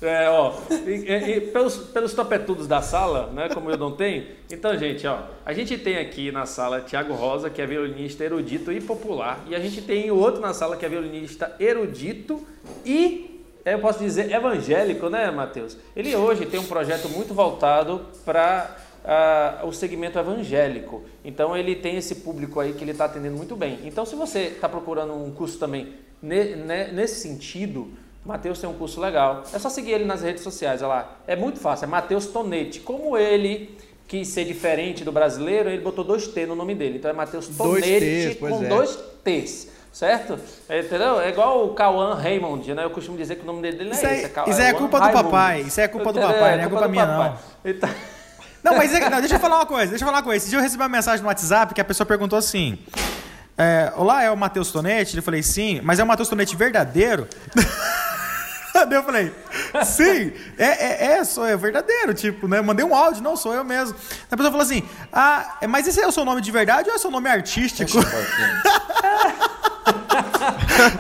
É, 0.03 0.28
ó, 0.28 0.53
e, 0.86 1.36
e, 1.36 1.40
pelos, 1.40 1.76
pelos 1.76 2.12
topetudos 2.12 2.66
da 2.66 2.82
sala, 2.82 3.28
né, 3.32 3.49
como 3.49 3.70
eu 3.70 3.78
não 3.78 3.92
tenho, 3.92 4.26
então, 4.51 4.76
gente, 4.76 5.07
ó, 5.07 5.20
a 5.47 5.53
gente 5.53 5.78
tem 5.78 5.97
aqui 5.97 6.30
na 6.30 6.45
sala 6.45 6.80
Tiago 6.80 7.14
Rosa, 7.14 7.49
que 7.49 7.62
é 7.62 7.66
violinista 7.66 8.24
erudito 8.24 8.70
e 8.70 8.80
popular, 8.80 9.42
e 9.49 9.55
a 9.55 9.61
gente 9.61 9.80
tem 9.80 10.11
o 10.11 10.16
outro 10.16 10.40
na 10.40 10.53
sala 10.53 10.76
que 10.76 10.84
é 10.84 10.88
violinista 10.88 11.55
erudito 11.59 12.47
e 12.84 13.34
eu 13.64 13.78
posso 13.78 13.99
dizer, 13.99 14.30
evangélico, 14.30 15.09
né, 15.09 15.30
Matheus? 15.30 15.76
Ele 15.97 16.14
hoje 16.14 16.45
tem 16.45 16.61
um 16.61 16.66
projeto 16.66 17.09
muito 17.09 17.32
voltado 17.32 18.07
para 18.22 18.76
uh, 19.05 19.66
o 19.66 19.72
segmento 19.72 20.18
evangélico. 20.18 21.03
Então, 21.24 21.57
ele 21.57 21.74
tem 21.74 21.97
esse 21.97 22.16
público 22.16 22.61
aí 22.61 22.74
que 22.74 22.84
ele 22.84 22.90
está 22.90 23.07
atendendo 23.07 23.36
muito 23.36 23.57
bem. 23.57 23.78
Então, 23.84 24.05
se 24.05 24.14
você 24.14 24.40
está 24.40 24.68
procurando 24.68 25.14
um 25.14 25.30
curso 25.30 25.59
também 25.59 25.95
ne, 26.20 26.57
ne, 26.57 26.88
nesse 26.88 27.20
sentido, 27.20 27.90
Matheus 28.25 28.59
tem 28.59 28.68
um 28.68 28.75
curso 28.75 29.01
legal. 29.01 29.43
É 29.53 29.59
só 29.59 29.68
seguir 29.68 29.93
ele 29.93 30.05
nas 30.05 30.22
redes 30.22 30.43
sociais, 30.43 30.83
olha 30.83 30.89
lá. 30.89 31.16
É 31.27 31.37
muito 31.37 31.59
fácil, 31.61 31.85
é 31.85 31.89
Matheus 31.89 32.27
Tonete. 32.27 32.81
Como 32.81 33.16
ele 33.18 33.77
quis 34.09 34.29
ser 34.29 34.45
diferente 34.45 35.05
do 35.05 35.12
brasileiro, 35.12 35.68
ele 35.68 35.83
botou 35.83 36.05
dois 36.05 36.27
T 36.29 36.47
no 36.47 36.55
nome 36.55 36.75
dele. 36.75 36.99
Então 36.99 37.11
é 37.11 37.14
Matheus 37.14 37.49
Tonete 37.49 38.37
com 38.39 38.64
é. 38.64 38.68
dois 38.68 38.99
T's 39.22 39.75
certo? 39.95 40.37
É, 40.68 40.81
entendeu? 40.81 41.20
É 41.20 41.29
igual 41.29 41.66
o 41.66 41.75
Cauã 41.75 42.16
Raymond, 42.16 42.75
né? 42.75 42.85
Eu 42.85 42.91
costumo 42.91 43.16
dizer 43.16 43.37
que 43.37 43.43
o 43.43 43.47
nome 43.47 43.62
dele 43.62 43.85
não 43.85 43.93
é 43.93 43.95
isso 43.95 44.07
esse. 44.07 44.25
É, 44.25 44.51
isso 44.51 44.61
é 44.61 44.72
culpa 44.75 45.01
do 45.01 45.12
papai. 45.12 45.61
Isso 45.61 45.81
é 45.81 45.87
culpa 45.87 46.12
do 46.12 46.20
papai, 46.20 46.57
não 46.57 46.64
é 46.64 46.68
culpa 46.68 46.89
minha, 46.89 47.07
não. 47.07 47.39
Então... 47.64 47.89
Não, 48.62 48.77
mas 48.77 48.95
é, 48.95 49.11
não, 49.11 49.20
deixa 49.20 49.37
eu 49.37 49.41
falar 49.41 49.57
uma 49.57 49.66
coisa, 49.66 49.91
deixa 49.91 50.03
eu 50.03 50.07
falar 50.07 50.18
uma 50.18 50.25
coisa. 50.25 50.39
Esse 50.39 50.49
dia 50.49 50.59
eu 50.59 50.62
recebi 50.62 50.83
uma 50.83 50.89
mensagem 50.89 51.22
no 51.22 51.29
WhatsApp 51.29 51.75
que 51.75 51.81
a 51.81 51.85
pessoa 51.85 52.07
perguntou 52.07 52.39
assim: 52.39 52.79
é, 53.59 53.93
Olá, 53.95 54.22
é 54.22 54.31
o 54.31 54.37
Matheus 54.37 54.72
Tonete? 54.72 55.16
Eu 55.16 55.22
falei, 55.22 55.43
sim, 55.43 55.81
mas 55.83 55.99
é 55.99 56.03
o 56.03 56.07
Matheus 56.07 56.29
Tonete 56.29 56.57
verdadeiro? 56.57 57.29
Daí 58.89 58.99
eu 58.99 59.05
falei, 59.05 59.33
sim, 59.85 60.33
é, 60.59 60.66
é, 60.66 61.12
é, 61.12 61.25
sou 61.25 61.49
eu, 61.49 61.57
verdadeiro, 61.57 62.12
tipo, 62.12 62.49
né? 62.49 62.61
Mandei 62.61 62.85
um 62.85 62.95
áudio, 62.95 63.22
não 63.22 63.37
sou 63.37 63.55
eu 63.55 63.64
mesmo. 63.64 63.97
A 64.31 64.37
pessoa 64.37 64.51
falou 64.51 64.66
assim, 64.66 64.83
ah, 65.12 65.59
mas 65.68 65.87
esse 65.87 66.01
é 66.01 66.07
o 66.07 66.12
seu 66.12 66.25
nome 66.25 66.41
de 66.41 66.51
verdade 66.51 66.89
ou 66.89 66.95
é 66.95 66.99
o 66.99 67.01
seu 67.01 67.11
nome 67.11 67.29
artístico? 67.29 67.93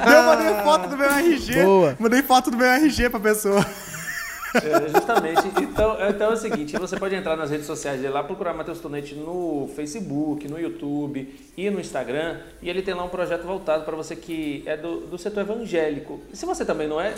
eu 0.06 0.22
mandei 0.22 0.54
foto 0.62 0.88
do 0.88 0.96
meu 0.96 1.10
RG. 1.10 1.62
Boa. 1.64 1.96
Mandei 1.98 2.22
foto 2.22 2.50
do 2.50 2.56
meu 2.56 2.66
RG 2.68 3.10
pra 3.10 3.18
pessoa. 3.18 3.66
É, 4.54 4.88
justamente. 4.88 5.48
Então, 5.62 5.96
então 6.08 6.30
é 6.30 6.34
o 6.34 6.36
seguinte, 6.36 6.76
você 6.78 6.96
pode 6.96 7.14
entrar 7.14 7.36
nas 7.36 7.50
redes 7.50 7.66
sociais 7.66 8.00
dele 8.00 8.12
lá, 8.12 8.22
procurar 8.22 8.54
Matheus 8.54 8.80
Tonete 8.80 9.14
no 9.14 9.68
Facebook, 9.74 10.46
no 10.48 10.58
YouTube 10.58 11.34
e 11.56 11.70
no 11.70 11.80
Instagram, 11.80 12.38
e 12.62 12.70
ele 12.70 12.82
tem 12.82 12.94
lá 12.94 13.04
um 13.04 13.08
projeto 13.08 13.42
voltado 13.42 13.84
para 13.84 13.96
você 13.96 14.14
que 14.14 14.62
é 14.66 14.76
do, 14.76 15.00
do 15.00 15.18
setor 15.18 15.40
evangélico. 15.40 16.20
E 16.32 16.36
se 16.36 16.46
você 16.46 16.64
também 16.64 16.86
não 16.86 17.00
é, 17.00 17.14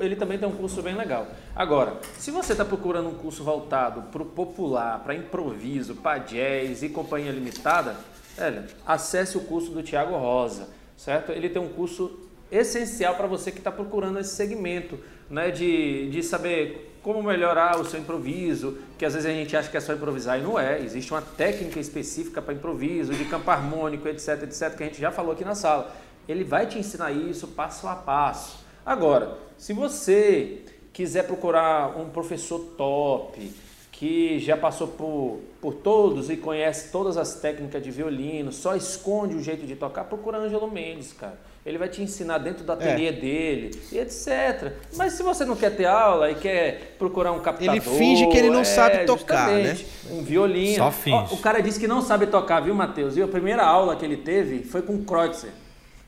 ele 0.00 0.16
também 0.16 0.38
tem 0.38 0.48
um 0.48 0.52
curso 0.52 0.82
bem 0.82 0.94
legal. 0.94 1.26
Agora, 1.54 1.98
se 2.18 2.30
você 2.30 2.52
está 2.52 2.64
procurando 2.64 3.08
um 3.08 3.14
curso 3.14 3.42
voltado 3.44 4.02
para 4.10 4.22
o 4.22 4.26
popular, 4.26 5.00
para 5.00 5.14
improviso, 5.14 5.94
para 5.96 6.18
jazz 6.18 6.82
e 6.82 6.88
companhia 6.88 7.32
limitada, 7.32 7.96
olha, 8.38 8.66
acesse 8.86 9.36
o 9.36 9.40
curso 9.40 9.70
do 9.70 9.82
Tiago 9.82 10.16
Rosa, 10.16 10.68
certo? 10.96 11.32
Ele 11.32 11.48
tem 11.48 11.60
um 11.60 11.68
curso 11.68 12.25
essencial 12.50 13.14
para 13.14 13.26
você 13.26 13.50
que 13.50 13.58
está 13.58 13.72
procurando 13.72 14.18
esse 14.18 14.34
segmento, 14.34 14.98
né, 15.28 15.50
de, 15.50 16.08
de 16.10 16.22
saber 16.22 16.96
como 17.02 17.22
melhorar 17.22 17.80
o 17.80 17.84
seu 17.84 18.00
improviso, 18.00 18.78
que 18.98 19.04
às 19.04 19.14
vezes 19.14 19.30
a 19.30 19.32
gente 19.32 19.56
acha 19.56 19.70
que 19.70 19.76
é 19.76 19.80
só 19.80 19.92
improvisar 19.92 20.40
e 20.40 20.42
não 20.42 20.58
é. 20.58 20.80
Existe 20.80 21.12
uma 21.12 21.22
técnica 21.22 21.78
específica 21.78 22.42
para 22.42 22.52
improviso, 22.52 23.14
de 23.14 23.24
campo 23.26 23.48
harmônico, 23.48 24.08
etc, 24.08 24.42
etc, 24.42 24.76
que 24.76 24.82
a 24.82 24.86
gente 24.86 25.00
já 25.00 25.12
falou 25.12 25.32
aqui 25.32 25.44
na 25.44 25.54
sala. 25.54 25.94
Ele 26.28 26.42
vai 26.42 26.66
te 26.66 26.78
ensinar 26.78 27.12
isso 27.12 27.46
passo 27.48 27.86
a 27.86 27.94
passo. 27.94 28.58
Agora, 28.84 29.38
se 29.56 29.72
você 29.72 30.64
quiser 30.92 31.26
procurar 31.28 31.96
um 31.96 32.08
professor 32.08 32.58
top, 32.76 33.52
que 33.92 34.40
já 34.40 34.56
passou 34.56 34.88
por, 34.88 35.40
por 35.60 35.74
todos 35.74 36.28
e 36.28 36.36
conhece 36.36 36.90
todas 36.90 37.16
as 37.16 37.36
técnicas 37.36 37.82
de 37.82 37.90
violino, 37.90 38.50
só 38.50 38.74
esconde 38.74 39.36
o 39.36 39.42
jeito 39.42 39.64
de 39.64 39.76
tocar, 39.76 40.04
procura 40.04 40.38
Ângelo 40.38 40.70
Mendes, 40.70 41.12
cara 41.12 41.38
ele 41.66 41.78
vai 41.78 41.88
te 41.88 42.00
ensinar 42.00 42.38
dentro 42.38 42.62
do 42.62 42.70
ateliê 42.70 43.08
é. 43.08 43.12
dele, 43.12 43.70
e 43.90 43.98
etc. 43.98 44.72
Mas 44.94 45.14
se 45.14 45.22
você 45.24 45.44
não 45.44 45.56
quer 45.56 45.70
ter 45.70 45.86
aula 45.86 46.30
e 46.30 46.36
quer 46.36 46.94
procurar 46.96 47.32
um 47.32 47.40
captador... 47.40 47.74
Ele 47.74 47.80
finge 47.80 48.28
que 48.28 48.38
ele 48.38 48.50
não 48.50 48.60
é, 48.60 48.64
sabe 48.64 49.04
tocar, 49.04 49.50
né? 49.50 49.76
Um 50.08 50.22
violino. 50.22 50.76
Só 50.76 50.92
finge. 50.92 51.26
Ó, 51.32 51.34
o 51.34 51.38
cara 51.38 51.60
disse 51.60 51.80
que 51.80 51.88
não 51.88 52.00
sabe 52.00 52.28
tocar, 52.28 52.60
viu, 52.60 52.72
Matheus? 52.72 53.16
E 53.16 53.22
a 53.22 53.26
primeira 53.26 53.64
aula 53.64 53.96
que 53.96 54.04
ele 54.04 54.16
teve 54.16 54.62
foi 54.62 54.80
com 54.80 55.02
Kreutzer. 55.02 55.50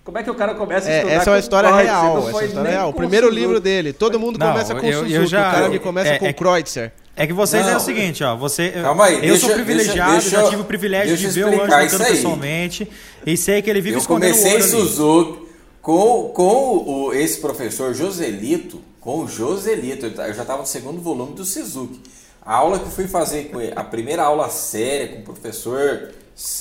Como 0.05 0.17
é 0.17 0.23
que 0.23 0.31
o 0.31 0.35
cara 0.35 0.55
começa 0.55 0.89
a 0.89 0.93
é, 0.93 0.97
estudar 0.99 1.15
Essa 1.15 1.31
é 1.31 1.33
uma 1.33 1.39
história 1.41 1.69
Kreutzer? 1.71 1.93
real. 1.93 2.29
Essa 2.29 2.41
é 2.41 2.47
história 2.47 2.71
real. 2.71 2.91
O 2.91 2.93
primeiro 2.93 3.29
livro 3.29 3.59
dele. 3.59 3.93
Todo 3.93 4.21
mundo 4.21 4.39
não, 4.39 4.53
começa 4.53 4.75
com 4.77 4.87
eu, 4.87 5.01
Suzuki. 5.01 5.13
Eu 5.13 5.27
já, 5.27 5.49
o 5.49 5.53
cara 5.53 5.71
que 5.71 5.79
começa 5.81 6.11
é, 6.11 6.19
com 6.21 6.27
é, 6.27 6.33
Kreutzer. 6.33 6.93
É 7.17 7.27
que 7.27 7.33
vocês 7.33 7.67
não. 7.67 7.73
é 7.73 7.77
o 7.77 7.81
seguinte, 7.81 8.23
ó. 8.23 8.37
Você, 8.37 8.71
Calma 8.71 9.07
aí, 9.07 9.15
eu 9.17 9.21
deixa, 9.23 9.47
sou 9.47 9.55
privilegiado, 9.57 10.13
deixa, 10.13 10.31
deixa, 10.31 10.45
já 10.45 10.51
tive 10.51 10.63
o 10.63 10.65
privilégio 10.65 11.17
de 11.17 11.27
ver 11.27 11.47
o 11.47 11.63
Anjo 11.65 11.99
pessoalmente. 11.99 12.89
E 13.27 13.37
sei 13.37 13.61
que 13.61 13.69
ele 13.69 13.81
vive 13.81 13.97
eu 13.97 13.99
escondendo 13.99 14.37
o 14.37 14.39
ouro. 14.39 14.47
Eu 14.47 14.53
comecei 14.53 14.81
Suzuki. 14.81 15.48
Com, 15.89 16.29
com 16.35 16.85
o, 16.87 17.15
esse 17.15 17.41
professor 17.41 17.95
Joselito, 17.95 18.79
com 19.01 19.21
o 19.21 19.27
Joselito, 19.27 20.05
eu 20.05 20.35
já 20.35 20.43
estava 20.43 20.59
no 20.59 20.67
segundo 20.67 21.01
volume 21.01 21.33
do 21.33 21.47
Suzuki. 21.47 21.99
A 22.45 22.57
aula 22.57 22.79
que 22.79 22.85
eu 22.85 22.91
fui 22.91 23.09
fazer 23.09 23.45
com 23.45 23.59
ele, 23.59 23.73
a 23.75 23.83
primeira 23.83 24.23
aula 24.23 24.51
séria 24.51 25.09
com 25.09 25.21
o 25.21 25.23
professor, 25.23 26.13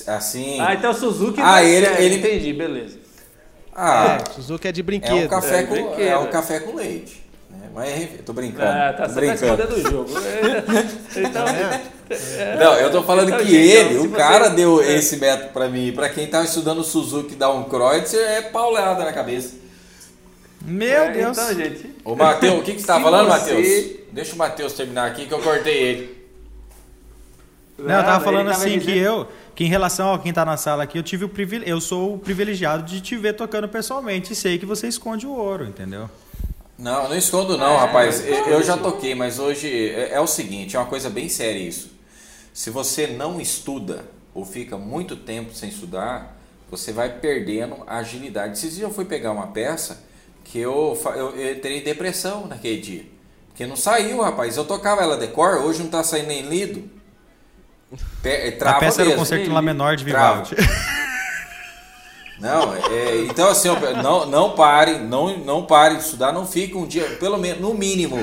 assim. 0.07 0.61
Ah, 0.61 0.75
então 0.75 0.91
o 0.91 0.93
Suzuki 0.93 1.41
ah, 1.43 1.61
é 1.61 1.69
ele, 1.69 1.85
sério, 1.87 2.03
ele 2.05 2.15
entendi, 2.15 2.53
beleza. 2.53 2.99
Ah, 3.75 4.17
é, 4.25 4.31
Suzuki 4.31 4.65
é 4.65 4.71
de 4.71 4.81
brinquedo. 4.81 5.17
É 5.17 5.25
um 5.25 5.27
café, 5.27 5.59
é, 5.59 5.63
com, 5.63 5.75
é 5.75 6.17
um 6.17 6.29
café 6.29 6.59
com 6.61 6.75
leite. 6.75 7.26
É, 7.67 7.73
mas 7.73 8.19
eu 8.19 8.23
tô 8.23 8.33
brincando. 8.33 8.69
Ah, 8.69 8.93
tá, 8.93 9.07
tô 9.07 9.13
tá 9.13 9.19
brincando. 9.19 9.67
do 9.67 9.81
jogo. 9.81 10.09
então, 11.15 11.45
é. 11.47 12.57
Não, 12.57 12.73
eu 12.75 12.91
tô 12.91 13.03
falando 13.03 13.29
então, 13.29 13.39
que 13.39 13.51
gente, 13.51 13.93
ele, 13.93 13.97
o 13.99 14.11
cara 14.11 14.49
deu 14.49 14.81
é. 14.81 14.95
esse 14.95 15.17
método 15.17 15.51
para 15.51 15.67
mim. 15.67 15.91
Para 15.91 16.09
quem 16.09 16.27
tava 16.27 16.45
estudando 16.45 16.83
Suzuki 16.83 17.35
Downkreutzer, 17.35 18.19
é 18.19 18.41
paulada 18.41 19.03
na 19.03 19.13
cabeça. 19.13 19.55
Meu 20.65 21.03
é, 21.03 21.11
Deus. 21.11 21.37
Então, 21.37 21.55
gente. 21.55 21.95
Ô, 22.03 22.15
Matheus, 22.15 22.59
o 22.59 22.63
que, 22.63 22.73
que 22.73 22.81
você 22.81 22.87
tá 22.87 22.99
falando, 22.99 23.27
você... 23.27 23.53
Matheus? 23.53 23.97
Deixa 24.11 24.35
o 24.35 24.37
Matheus 24.37 24.73
terminar 24.73 25.07
aqui 25.07 25.25
que 25.25 25.33
eu 25.33 25.39
cortei 25.39 25.77
ele. 25.77 26.17
Não, 27.77 27.95
eu 27.95 28.03
tava 28.03 28.23
falando 28.23 28.49
assim 28.49 28.79
que 28.79 28.97
eu, 28.97 29.27
que 29.53 29.63
em 29.63 29.67
relação 29.67 30.13
a 30.13 30.19
quem 30.19 30.33
tá 30.33 30.43
na 30.43 30.57
sala 30.57 30.83
aqui, 30.83 30.97
eu 30.97 31.03
tive 31.03 31.25
o 31.25 31.29
privilégio, 31.29 31.71
eu 31.71 31.79
sou 31.79 32.15
o 32.15 32.17
privilegiado 32.17 32.83
de 32.83 32.99
te 33.01 33.15
ver 33.15 33.33
tocando 33.33 33.67
pessoalmente 33.67 34.33
e 34.33 34.35
sei 34.35 34.57
que 34.57 34.65
você 34.65 34.87
esconde 34.87 35.27
o 35.27 35.31
ouro, 35.31 35.65
entendeu? 35.65 36.09
Não, 36.77 37.09
não 37.09 37.17
escondo 37.17 37.57
não, 37.57 37.73
é, 37.73 37.77
rapaz. 37.77 38.23
Eu 38.25 38.61
já 38.61 38.77
toquei, 38.77 39.15
mas 39.15 39.39
hoje 39.39 39.89
é, 39.89 40.13
é 40.13 40.21
o 40.21 40.27
seguinte, 40.27 40.75
é 40.75 40.79
uma 40.79 40.85
coisa 40.85 41.09
bem 41.09 41.27
séria 41.27 41.59
isso. 41.59 41.91
Se 42.53 42.69
você 42.69 43.07
não 43.07 43.41
estuda 43.41 44.05
ou 44.33 44.45
fica 44.45 44.77
muito 44.77 45.15
tempo 45.15 45.53
sem 45.53 45.69
estudar, 45.69 46.37
você 46.69 46.91
vai 46.91 47.09
perdendo 47.09 47.77
a 47.87 47.97
agilidade. 47.97 48.53
Esses 48.53 48.75
dias 48.75 48.83
eu 48.89 48.93
fui 48.93 49.05
pegar 49.05 49.31
uma 49.31 49.47
peça 49.47 50.03
que 50.43 50.59
eu, 50.59 50.97
eu, 51.15 51.35
eu 51.35 51.61
terei 51.61 51.81
depressão 51.81 52.45
naquele 52.47 52.79
dia. 52.79 53.05
Porque 53.47 53.65
não 53.65 53.75
saiu, 53.75 54.21
rapaz. 54.21 54.55
Eu 54.55 54.65
tocava 54.65 55.01
ela 55.01 55.17
decor, 55.17 55.63
hoje 55.63 55.81
não 55.81 55.89
tá 55.89 56.03
saindo 56.03 56.27
nem 56.27 56.43
lido. 56.43 56.89
Pe 58.21 58.51
trava 58.51 58.77
a 58.77 58.79
peça 58.79 58.97
mesmo. 58.99 59.13
era 59.13 59.17
o 59.17 59.19
concerto 59.21 59.49
em 59.49 59.53
Lá 59.53 59.61
menor 59.61 59.95
de 59.95 60.03
Vivaldi. 60.03 60.55
Não, 62.39 62.73
é, 62.73 63.21
então 63.21 63.49
assim, 63.49 63.69
não, 64.01 64.25
não 64.25 64.51
pare, 64.51 64.99
não, 64.99 65.37
não 65.37 65.65
pare 65.65 65.95
de 65.95 66.03
estudar, 66.03 66.31
não 66.31 66.45
fique 66.45 66.75
um 66.75 66.85
dia, 66.85 67.03
pelo 67.19 67.37
menos, 67.37 67.59
no 67.59 67.73
mínimo, 67.73 68.17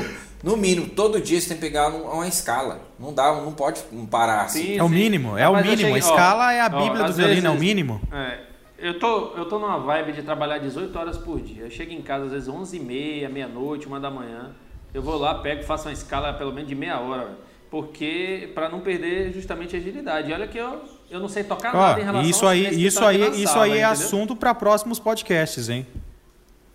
no 0.45 0.57
mínimo, 0.57 0.89
todo 0.91 1.21
dia 1.21 1.41
você 1.41 1.49
tem 1.49 1.57
que 1.57 1.63
pegar 1.63 1.89
uma 1.89 2.29
escala. 2.29 2.81
Não 2.99 3.15
dá, 3.15 3.33
não 3.35 3.53
pode 3.53 3.83
parar 4.11 4.43
assim. 4.43 4.63
Sim, 4.63 4.79
é 4.79 4.83
o 4.83 4.89
mínimo, 4.89 5.39
é 5.39 5.49
o 5.49 5.57
mínimo. 5.57 5.77
Cheguei, 5.77 5.95
a 5.95 5.99
escala 5.99 6.47
ó, 6.47 6.51
é 6.51 6.61
a 6.61 6.69
Bíblia 6.69 7.05
ó, 7.05 7.07
do 7.07 7.13
violino, 7.15 7.47
é 7.47 7.51
o 7.51 7.59
mínimo. 7.59 8.01
É, 8.13 8.41
eu 8.79 8.99
tô, 8.99 9.33
eu 9.37 9.47
tô 9.47 9.59
numa 9.59 9.79
vibe 9.79 10.13
de 10.13 10.23
trabalhar 10.23 10.59
18 10.59 10.97
horas 10.99 11.17
por 11.17 11.41
dia. 11.41 11.65
Eu 11.65 11.71
chego 11.71 11.93
em 11.93 12.03
casa 12.03 12.27
às 12.27 12.33
vezes 12.33 12.49
11 12.49 12.77
e 12.77 12.81
meia, 12.81 13.29
meia-noite, 13.31 13.87
uma 13.87 13.99
da 13.99 14.11
manhã. 14.11 14.55
Eu 14.93 15.03
vou 15.03 15.17
lá, 15.17 15.35
pego, 15.37 15.63
faço 15.63 15.89
uma 15.89 15.95
escala 15.95 16.35
pelo 16.35 16.53
menos 16.53 16.69
de 16.69 16.75
meia 16.75 17.01
hora, 17.01 17.39
porque 17.71 18.53
para 18.55 18.69
não 18.69 18.81
perder 18.81 19.33
justamente 19.33 19.75
a 19.75 19.79
agilidade. 19.79 20.31
olha 20.31 20.47
que 20.47 20.59
eu, 20.59 20.83
eu 21.15 21.21
não 21.21 21.29
sei 21.29 21.45
tocar 21.45 21.73
nada 21.73 22.01
em 22.01 22.05
relação 22.05 22.29
isso 22.29 22.45
aí, 22.45 22.85
isso 22.85 23.05
aí, 23.05 23.43
isso 23.43 23.59
aí 23.59 23.79
é 23.79 23.85
assunto 23.85 24.35
para 24.35 24.53
próximos 24.53 24.99
podcasts, 24.99 25.69
hein? 25.69 25.87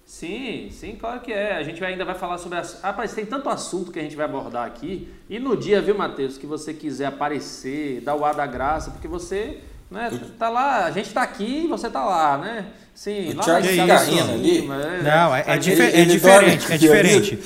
Sim, 0.05 0.69
sim, 0.71 0.95
claro 0.95 1.19
que 1.19 1.31
é. 1.31 1.57
A 1.57 1.63
gente 1.63 1.83
ainda 1.83 2.05
vai 2.05 2.15
falar 2.15 2.37
sobre 2.37 2.57
as. 2.57 2.79
Ah, 2.81 2.93
mas 2.97 3.13
tem 3.13 3.25
tanto 3.25 3.49
assunto 3.49 3.91
que 3.91 3.99
a 3.99 4.01
gente 4.01 4.15
vai 4.15 4.25
abordar 4.25 4.65
aqui. 4.65 5.07
E 5.29 5.39
no 5.39 5.55
dia, 5.55 5.81
viu, 5.81 5.95
Matheus, 5.95 6.37
que 6.37 6.47
você 6.47 6.73
quiser 6.73 7.07
aparecer, 7.07 8.01
dar 8.01 8.15
o 8.15 8.25
ar 8.25 8.33
da 8.33 8.47
graça, 8.47 8.91
porque 8.91 9.07
você 9.07 9.59
né, 9.91 10.09
tá 10.39 10.49
lá, 10.49 10.85
a 10.85 10.91
gente 10.91 11.13
tá 11.13 11.21
aqui 11.21 11.65
e 11.65 11.67
você 11.67 11.89
tá 11.89 12.03
lá, 12.05 12.37
né? 12.37 12.67
Sim, 12.95 13.31
o 13.31 13.37
lá 13.37 13.43
Thiago 13.43 13.85
na 13.87 14.33
ali. 14.33 14.67
Não, 14.67 15.35
é, 15.35 15.43
é, 15.47 15.57
difer 15.57 15.99
é 15.99 16.05
diferente, 16.05 16.73
é 16.73 16.77
diferente. 16.77 17.39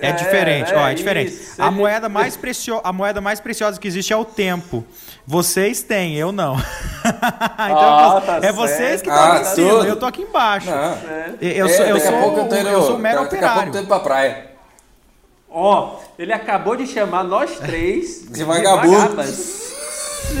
É, 0.00 0.08
é 0.08 0.12
diferente, 0.12 0.74
ó, 0.74 0.88
é, 0.88 0.92
é 0.92 0.94
diferente. 0.94 1.32
Isso, 1.32 1.60
a 1.60 1.70
moeda 1.70 2.08
mais 2.08 2.36
preciosa, 2.36 2.82
a 2.84 2.92
moeda 2.92 3.20
mais 3.20 3.40
preciosa 3.40 3.78
que 3.78 3.86
existe 3.86 4.12
é 4.12 4.16
o 4.16 4.24
tempo. 4.24 4.84
Vocês 5.26 5.82
têm, 5.82 6.16
eu 6.16 6.32
não. 6.32 6.56
então 7.04 8.16
ah, 8.16 8.22
tá 8.24 8.40
é 8.42 8.52
vocês 8.52 9.02
que 9.02 9.08
estão 9.08 9.22
ah, 9.22 9.36
aqui 9.36 9.42
em 9.42 9.54
cima, 9.54 9.84
eu 9.86 9.96
tô 9.96 10.06
aqui 10.06 10.22
embaixo. 10.22 10.70
Não. 10.70 10.98
Eu, 11.40 11.68
sou, 11.68 11.84
eu, 11.84 12.00
sou, 12.00 12.12
eu, 12.12 12.48
tô 12.48 12.56
indo, 12.56 12.68
eu 12.68 12.82
sou 12.82 12.98
mero 12.98 13.22
daqui 13.22 13.36
operário. 13.36 13.40
Daqui 13.40 13.46
a 13.46 13.62
pouco 13.62 13.72
tô 13.72 13.78
indo 13.78 13.88
pra 13.88 14.00
praia. 14.00 14.50
Ó, 15.50 15.96
ele 16.18 16.32
acabou 16.32 16.76
de 16.76 16.86
chamar 16.86 17.24
nós 17.24 17.58
três 17.58 18.26
de 18.30 18.44
vagabundos. 18.44 19.60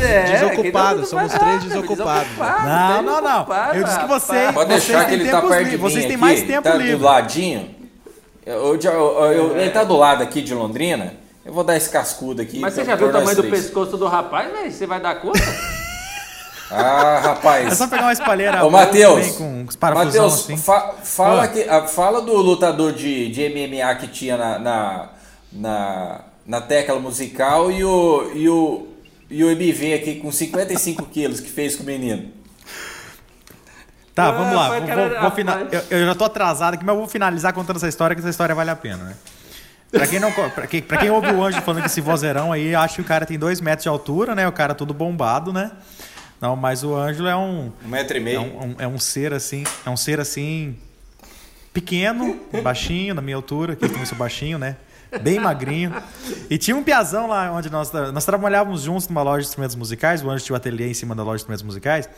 É, 0.00 0.22
desocupados, 0.22 1.08
somos 1.08 1.32
três 1.32 1.64
desocupados. 1.64 2.28
Não, 2.38 3.02
não, 3.02 3.20
não. 3.20 3.46
Eu 3.74 3.84
disse 3.84 3.98
que 3.98 4.06
vocês. 4.06 4.52
Pode 4.52 4.68
deixar 4.68 5.04
que 5.06 5.14
ele 5.14 5.28
tá 5.28 5.42
perto 5.42 5.70
de 5.70 5.76
Vocês 5.76 6.06
têm 6.06 6.16
mais 6.16 6.42
tempo 6.42 6.62
tá 6.62 6.74
livre. 6.74 6.96
do 6.96 7.04
ladinho. 7.04 7.79
Eu, 8.50 8.76
eu, 8.76 9.32
eu, 9.32 9.56
ele 9.56 9.70
tá 9.70 9.84
do 9.84 9.96
lado 9.96 10.22
aqui 10.22 10.42
de 10.42 10.52
Londrina. 10.52 11.14
Eu 11.44 11.52
vou 11.52 11.62
dar 11.62 11.76
esse 11.76 11.88
cascudo 11.88 12.42
aqui. 12.42 12.58
Mas 12.58 12.74
você 12.74 12.84
já 12.84 12.96
viu 12.96 13.08
o 13.08 13.12
tamanho 13.12 13.36
do 13.36 13.44
pescoço 13.44 13.96
do 13.96 14.06
rapaz, 14.06 14.52
velho? 14.52 14.72
Você 14.72 14.86
vai 14.86 15.00
dar 15.00 15.20
conta? 15.20 15.38
ah, 16.70 17.20
rapaz. 17.22 17.72
É 17.72 17.74
só 17.76 17.86
pegar 17.86 18.02
uma 18.02 18.12
espalheira 18.12 18.64
Ô, 18.64 18.70
Matheus. 18.70 19.36
Com 19.36 19.66
Matheus, 19.80 20.34
assim. 20.34 20.56
fa 20.56 20.94
fala, 21.02 21.46
que, 21.46 21.64
fala 21.88 22.20
do 22.20 22.34
lutador 22.36 22.92
de, 22.92 23.28
de 23.30 23.48
MMA 23.48 23.94
que 23.94 24.08
tinha 24.08 24.36
na, 24.36 24.58
na, 24.58 25.08
na, 25.52 26.20
na 26.44 26.60
tecla 26.60 26.98
musical 26.98 27.70
e 27.70 27.84
o, 27.84 28.32
e 28.34 28.48
o, 28.48 28.88
e 29.30 29.44
o 29.44 29.50
MV 29.50 29.94
aqui 29.94 30.16
com 30.16 30.32
55 30.32 31.06
quilos 31.06 31.38
que 31.38 31.48
fez 31.48 31.76
com 31.76 31.84
o 31.84 31.86
menino. 31.86 32.39
Tá, 34.20 34.28
ah, 34.28 34.32
vamos 34.32 34.54
lá. 34.54 34.68
Vou, 34.68 34.80
vou, 34.80 35.20
vou 35.20 35.30
final... 35.30 35.58
eu, 35.72 35.82
eu, 35.90 36.06
já 36.06 36.14
tô 36.14 36.24
atrasado 36.24 36.74
aqui, 36.74 36.84
mas 36.84 36.94
eu 36.94 37.00
vou 37.00 37.08
finalizar 37.08 37.52
contando 37.52 37.76
essa 37.76 37.88
história, 37.88 38.14
que 38.14 38.20
essa 38.20 38.30
história 38.30 38.54
vale 38.54 38.70
a 38.70 38.76
pena, 38.76 39.04
né? 39.04 39.14
Pra 39.90 40.06
quem, 40.06 40.20
não, 40.20 40.30
pra, 40.30 40.66
quem, 40.66 40.82
pra 40.82 40.98
quem 40.98 41.10
ouve 41.10 41.32
o 41.32 41.42
Anjo 41.42 41.60
falando 41.62 41.82
que 41.82 41.88
esse 41.88 42.00
vozeirão 42.00 42.52
aí, 42.52 42.74
acho 42.74 42.96
que 42.96 43.00
o 43.00 43.04
cara 43.04 43.26
tem 43.26 43.38
dois 43.38 43.60
metros 43.60 43.82
de 43.82 43.88
altura, 43.88 44.34
né? 44.34 44.46
O 44.46 44.52
cara 44.52 44.74
todo 44.74 44.94
bombado, 44.94 45.52
né? 45.52 45.72
Não, 46.40 46.54
mas 46.54 46.84
o 46.84 46.94
Ângelo 46.94 47.28
é 47.28 47.36
um. 47.36 47.72
Um 47.84 47.88
metro 47.88 48.16
e 48.16 48.20
meio. 48.20 48.38
É 48.38 48.40
um, 48.40 48.74
é 48.78 48.86
um 48.86 48.98
ser 48.98 49.32
assim. 49.32 49.64
É 49.84 49.90
um 49.90 49.96
ser 49.96 50.20
assim. 50.20 50.76
Pequeno, 51.72 52.38
baixinho, 52.62 53.14
na 53.14 53.22
minha 53.22 53.36
altura, 53.36 53.76
que 53.76 53.84
eu 53.84 53.88
também 53.88 54.04
sou 54.04 54.18
baixinho, 54.18 54.58
né? 54.58 54.76
Bem 55.22 55.38
magrinho. 55.40 55.94
E 56.48 56.58
tinha 56.58 56.76
um 56.76 56.82
piazão 56.82 57.26
lá 57.26 57.50
onde 57.52 57.70
nós, 57.70 57.90
nós 58.12 58.24
trabalhávamos 58.24 58.82
juntos 58.82 59.08
numa 59.08 59.22
loja 59.22 59.42
de 59.42 59.48
instrumentos 59.48 59.76
musicais. 59.76 60.22
O 60.22 60.30
Anjo 60.30 60.44
tinha 60.44 60.54
o 60.54 60.56
um 60.56 60.58
ateliê 60.58 60.88
em 60.88 60.94
cima 60.94 61.14
da 61.14 61.22
loja 61.22 61.36
de 61.36 61.42
instrumentos 61.42 61.64
musicais. 61.64 62.08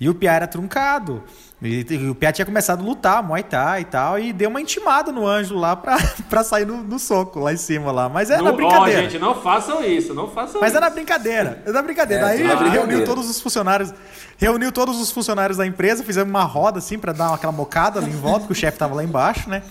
E 0.00 0.08
o 0.08 0.14
Pia 0.14 0.32
era 0.32 0.46
truncado. 0.46 1.22
E, 1.62 1.86
e 1.88 2.10
o 2.10 2.14
Pia 2.14 2.32
tinha 2.32 2.44
começado 2.44 2.80
a 2.80 2.84
lutar, 2.84 3.22
Muay 3.22 3.42
Thai 3.42 3.82
e 3.82 3.84
tal. 3.84 4.18
E 4.18 4.32
deu 4.32 4.50
uma 4.50 4.60
intimada 4.60 5.10
no 5.10 5.26
Anjo 5.26 5.54
lá 5.56 5.74
pra, 5.76 5.96
pra 6.28 6.44
sair 6.44 6.66
no, 6.66 6.82
no 6.82 6.98
soco 6.98 7.40
lá 7.40 7.52
em 7.52 7.56
cima 7.56 7.90
lá. 7.90 8.08
Mas 8.08 8.30
era 8.30 8.42
na 8.42 8.52
brincadeira. 8.52 9.00
Ó, 9.00 9.02
gente, 9.02 9.18
não 9.18 9.34
façam 9.34 9.82
isso, 9.84 10.12
não 10.12 10.28
façam 10.28 10.60
Mas 10.60 10.70
isso. 10.70 10.76
era 10.76 10.88
na 10.88 10.90
brincadeira. 10.94 11.62
Era 11.64 11.72
na 11.72 11.82
brincadeira. 11.82 12.24
É, 12.24 12.30
Aí 12.30 12.42
a 12.42 12.56
gente 12.56 12.68
reuniu 12.68 13.04
todos 13.04 13.30
os 13.30 13.40
funcionários. 13.40 13.94
Reuniu 14.36 14.72
todos 14.72 15.00
os 15.00 15.12
funcionários 15.12 15.58
da 15.58 15.66
empresa, 15.66 16.02
fizemos 16.02 16.28
uma 16.28 16.42
roda 16.42 16.78
assim 16.78 16.98
para 16.98 17.12
dar 17.12 17.32
aquela 17.32 17.52
mocada 17.52 18.00
ali 18.00 18.10
em 18.10 18.16
volta, 18.16 18.40
porque 18.40 18.52
o 18.52 18.56
chefe 18.56 18.76
tava 18.76 18.94
lá 18.94 19.04
embaixo, 19.04 19.48
né? 19.48 19.62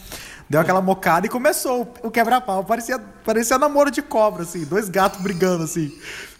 Deu 0.53 0.61
aquela 0.61 0.81
mocada 0.83 1.25
e 1.25 1.29
começou 1.29 1.91
o 2.03 2.11
quebra-pau. 2.11 2.63
Parecia, 2.63 2.99
parecia 3.25 3.57
namoro 3.57 3.89
de 3.89 4.03
cobra, 4.03 4.43
assim, 4.43 4.63
dois 4.63 4.87
gatos 4.87 5.19
brigando, 5.19 5.63
assim. 5.63 5.91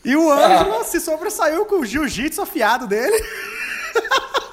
E 0.06 0.16
o 0.16 0.32
Ângelo 0.32 0.82
ah. 0.82 0.84
se 0.84 1.00
sobressaiu 1.00 1.66
com 1.66 1.80
o 1.80 1.86
jiu-jitsu 1.86 2.40
afiado 2.40 2.86
dele. 2.86 3.26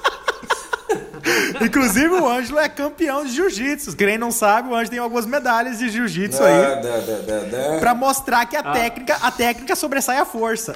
Inclusive, 1.61 2.07
o 2.07 2.27
Ângelo 2.27 2.57
é 2.57 2.67
campeão 2.67 3.23
de 3.23 3.33
jiu-jitsu. 3.33 3.95
Quem 3.95 4.17
não 4.17 4.31
sabe, 4.31 4.69
o 4.69 4.73
Ângelo 4.73 4.89
tem 4.89 4.97
algumas 4.97 5.27
medalhas 5.27 5.77
de 5.77 5.89
jiu-jitsu 5.91 6.41
aí. 6.41 6.81
Da, 6.81 6.97
da, 6.97 7.43
da, 7.43 7.79
pra 7.79 7.93
mostrar 7.93 8.47
que 8.47 8.55
a, 8.55 8.61
ah. 8.61 8.71
técnica, 8.71 9.15
a 9.21 9.29
técnica 9.29 9.75
sobressai 9.75 10.17
a 10.17 10.25
força. 10.25 10.75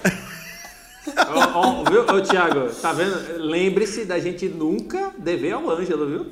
Ô, 1.08 1.58
ô, 1.58 1.84
viu, 1.86 2.04
ô, 2.04 2.22
Thiago, 2.22 2.70
tá 2.84 2.94
vendo? 2.94 3.40
Lembre-se 3.40 4.06
da 4.06 4.20
gente 4.20 4.48
nunca 4.48 5.12
dever 5.18 5.54
ao 5.54 5.68
Ângelo, 5.72 6.08
viu? 6.08 6.28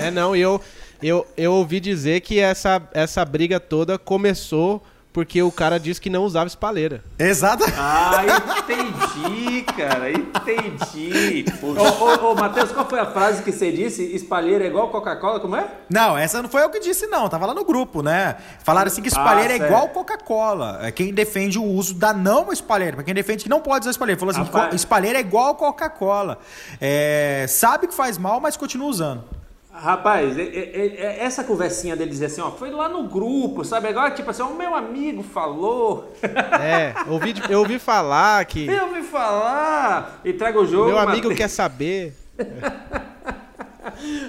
É, 0.00 0.10
não, 0.10 0.34
e 0.34 0.40
eu, 0.40 0.60
eu, 1.02 1.26
eu 1.36 1.52
ouvi 1.52 1.80
dizer 1.80 2.20
que 2.20 2.38
essa, 2.38 2.82
essa 2.92 3.24
briga 3.24 3.58
toda 3.58 3.98
começou 3.98 4.82
porque 5.12 5.42
o 5.42 5.52
cara 5.52 5.78
disse 5.78 6.00
que 6.00 6.08
não 6.08 6.24
usava 6.24 6.46
espalheira. 6.46 7.04
Exato. 7.18 7.64
Ah, 7.76 8.22
entendi, 8.58 9.62
cara, 9.62 10.10
entendi. 10.10 11.44
Ô, 11.62 12.26
ô, 12.26 12.30
ô, 12.30 12.34
Matheus, 12.34 12.72
qual 12.72 12.88
foi 12.88 12.98
a 12.98 13.06
frase 13.06 13.42
que 13.42 13.52
você 13.52 13.70
disse? 13.70 14.02
Espalheira 14.14 14.64
é 14.64 14.68
igual 14.68 14.88
Coca-Cola, 14.88 15.38
como 15.38 15.54
é? 15.54 15.68
Não, 15.90 16.16
essa 16.16 16.40
não 16.40 16.48
foi 16.48 16.62
eu 16.62 16.70
que 16.70 16.80
disse, 16.80 17.06
não. 17.06 17.28
Tava 17.28 17.44
lá 17.44 17.52
no 17.52 17.64
grupo, 17.64 18.02
né? 18.02 18.36
Falaram 18.64 18.86
assim 18.88 19.02
que 19.02 19.08
espalheira 19.08 19.52
ah, 19.52 19.58
é 19.58 19.66
igual 19.66 19.88
Coca-Cola. 19.90 20.78
É 20.82 20.90
quem 20.90 21.12
defende 21.12 21.58
o 21.58 21.64
uso 21.64 21.94
da 21.94 22.14
não 22.14 22.50
espalheira. 22.50 22.96
Pra 22.96 23.04
quem 23.04 23.14
defende 23.14 23.44
que 23.44 23.50
não 23.50 23.60
pode 23.60 23.84
usar 23.84 23.90
espalheira. 23.90 24.18
Falou 24.18 24.32
assim, 24.32 24.44
Rapaz. 24.44 24.74
espalheira 24.74 25.18
é 25.18 25.20
igual 25.20 25.54
Coca-Cola. 25.56 26.38
É, 26.80 27.44
sabe 27.48 27.86
que 27.86 27.94
faz 27.94 28.16
mal, 28.16 28.40
mas 28.40 28.56
continua 28.56 28.88
usando. 28.88 29.41
Rapaz, 29.72 30.38
é, 30.38 30.42
é, 30.42 31.16
essa 31.24 31.42
conversinha 31.42 31.96
dele 31.96 32.10
dizer 32.10 32.26
assim, 32.26 32.42
ó, 32.42 32.50
foi 32.50 32.70
lá 32.70 32.90
no 32.90 33.08
grupo, 33.08 33.64
sabe? 33.64 33.88
Agora, 33.88 34.10
tipo 34.10 34.30
assim, 34.30 34.42
o 34.42 34.54
meu 34.54 34.74
amigo 34.74 35.22
falou. 35.22 36.12
É, 36.60 36.94
ouvi, 37.08 37.34
eu 37.48 37.60
ouvi 37.60 37.78
falar 37.78 38.44
que. 38.44 38.66
Eu 38.70 38.88
ouvi 38.88 39.02
falar! 39.02 40.20
E 40.24 40.32
traga 40.34 40.60
o 40.60 40.66
jogo. 40.66 40.88
Meu 40.88 40.98
amigo 40.98 41.28
Mateus. 41.28 41.36
quer 41.40 41.48
saber. 41.48 42.14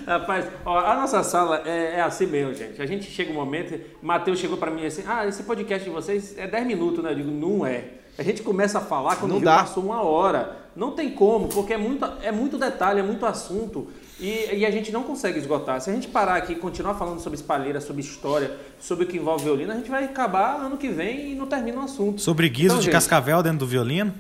Rapaz, 0.07 0.45
ó, 0.65 0.80
a 0.80 0.95
nossa 0.95 1.22
sala 1.24 1.61
é, 1.65 1.95
é, 1.98 2.02
assim 2.02 2.26
mesmo, 2.26 2.53
gente. 2.53 2.82
A 2.82 2.86
gente 2.86 3.11
chega 3.11 3.32
um 3.32 3.36
momento, 3.36 3.80
Matheus 4.02 4.40
chegou 4.40 4.57
para 4.57 4.72
mim 4.72 4.86
assim: 4.86 5.03
ah, 5.06 5.28
esse 5.28 5.44
podcast 5.44 5.88
de 5.88 5.94
vocês 5.94 6.38
é 6.38 6.48
10 6.48 6.65
minutos, 6.65 7.03
né? 7.03 7.11
Eu 7.11 7.15
digo, 7.15 7.32
não 7.32 7.65
é. 7.65 7.86
A 8.18 8.24
gente 8.24 8.41
começa 8.41 8.78
a 8.78 8.82
falar 8.82 9.18
quando 9.18 9.34
não 9.34 9.41
passou 9.41 9.84
uma 9.84 10.02
hora. 10.02 10.57
Não 10.76 10.91
tem 10.91 11.11
como, 11.11 11.49
porque 11.49 11.74
é 11.74 11.78
muito, 11.78 12.06
é 12.22 12.32
muito 12.32 12.57
detalhe, 12.57 12.99
é 12.99 13.03
muito 13.03 13.26
assunto. 13.26 13.88
E, 14.23 14.59
e, 14.59 14.65
a 14.65 14.71
gente 14.71 14.89
não 14.89 15.03
consegue 15.03 15.37
esgotar. 15.37 15.81
Se 15.81 15.89
a 15.89 15.93
gente 15.93 16.07
parar 16.07 16.35
aqui 16.35 16.53
e 16.53 16.55
continuar 16.55 16.93
falando 16.93 17.19
sobre 17.19 17.37
espalheira, 17.37 17.81
sobre 17.81 18.01
história, 18.01 18.51
sobre 18.79 19.03
o 19.03 19.07
que 19.07 19.17
envolve 19.17 19.43
violino, 19.43 19.73
a 19.73 19.75
gente 19.75 19.91
vai 19.91 20.05
acabar 20.05 20.55
ano 20.61 20.77
que 20.77 20.87
vem 20.87 21.33
e 21.33 21.35
não 21.35 21.45
termina 21.45 21.81
o 21.81 21.83
assunto. 21.83 22.21
Sobre 22.21 22.47
guiso 22.47 22.67
então, 22.67 22.77
de 22.77 22.85
gente, 22.85 22.93
cascavel 22.93 23.43
dentro 23.43 23.59
do 23.59 23.67
violino? 23.67 24.13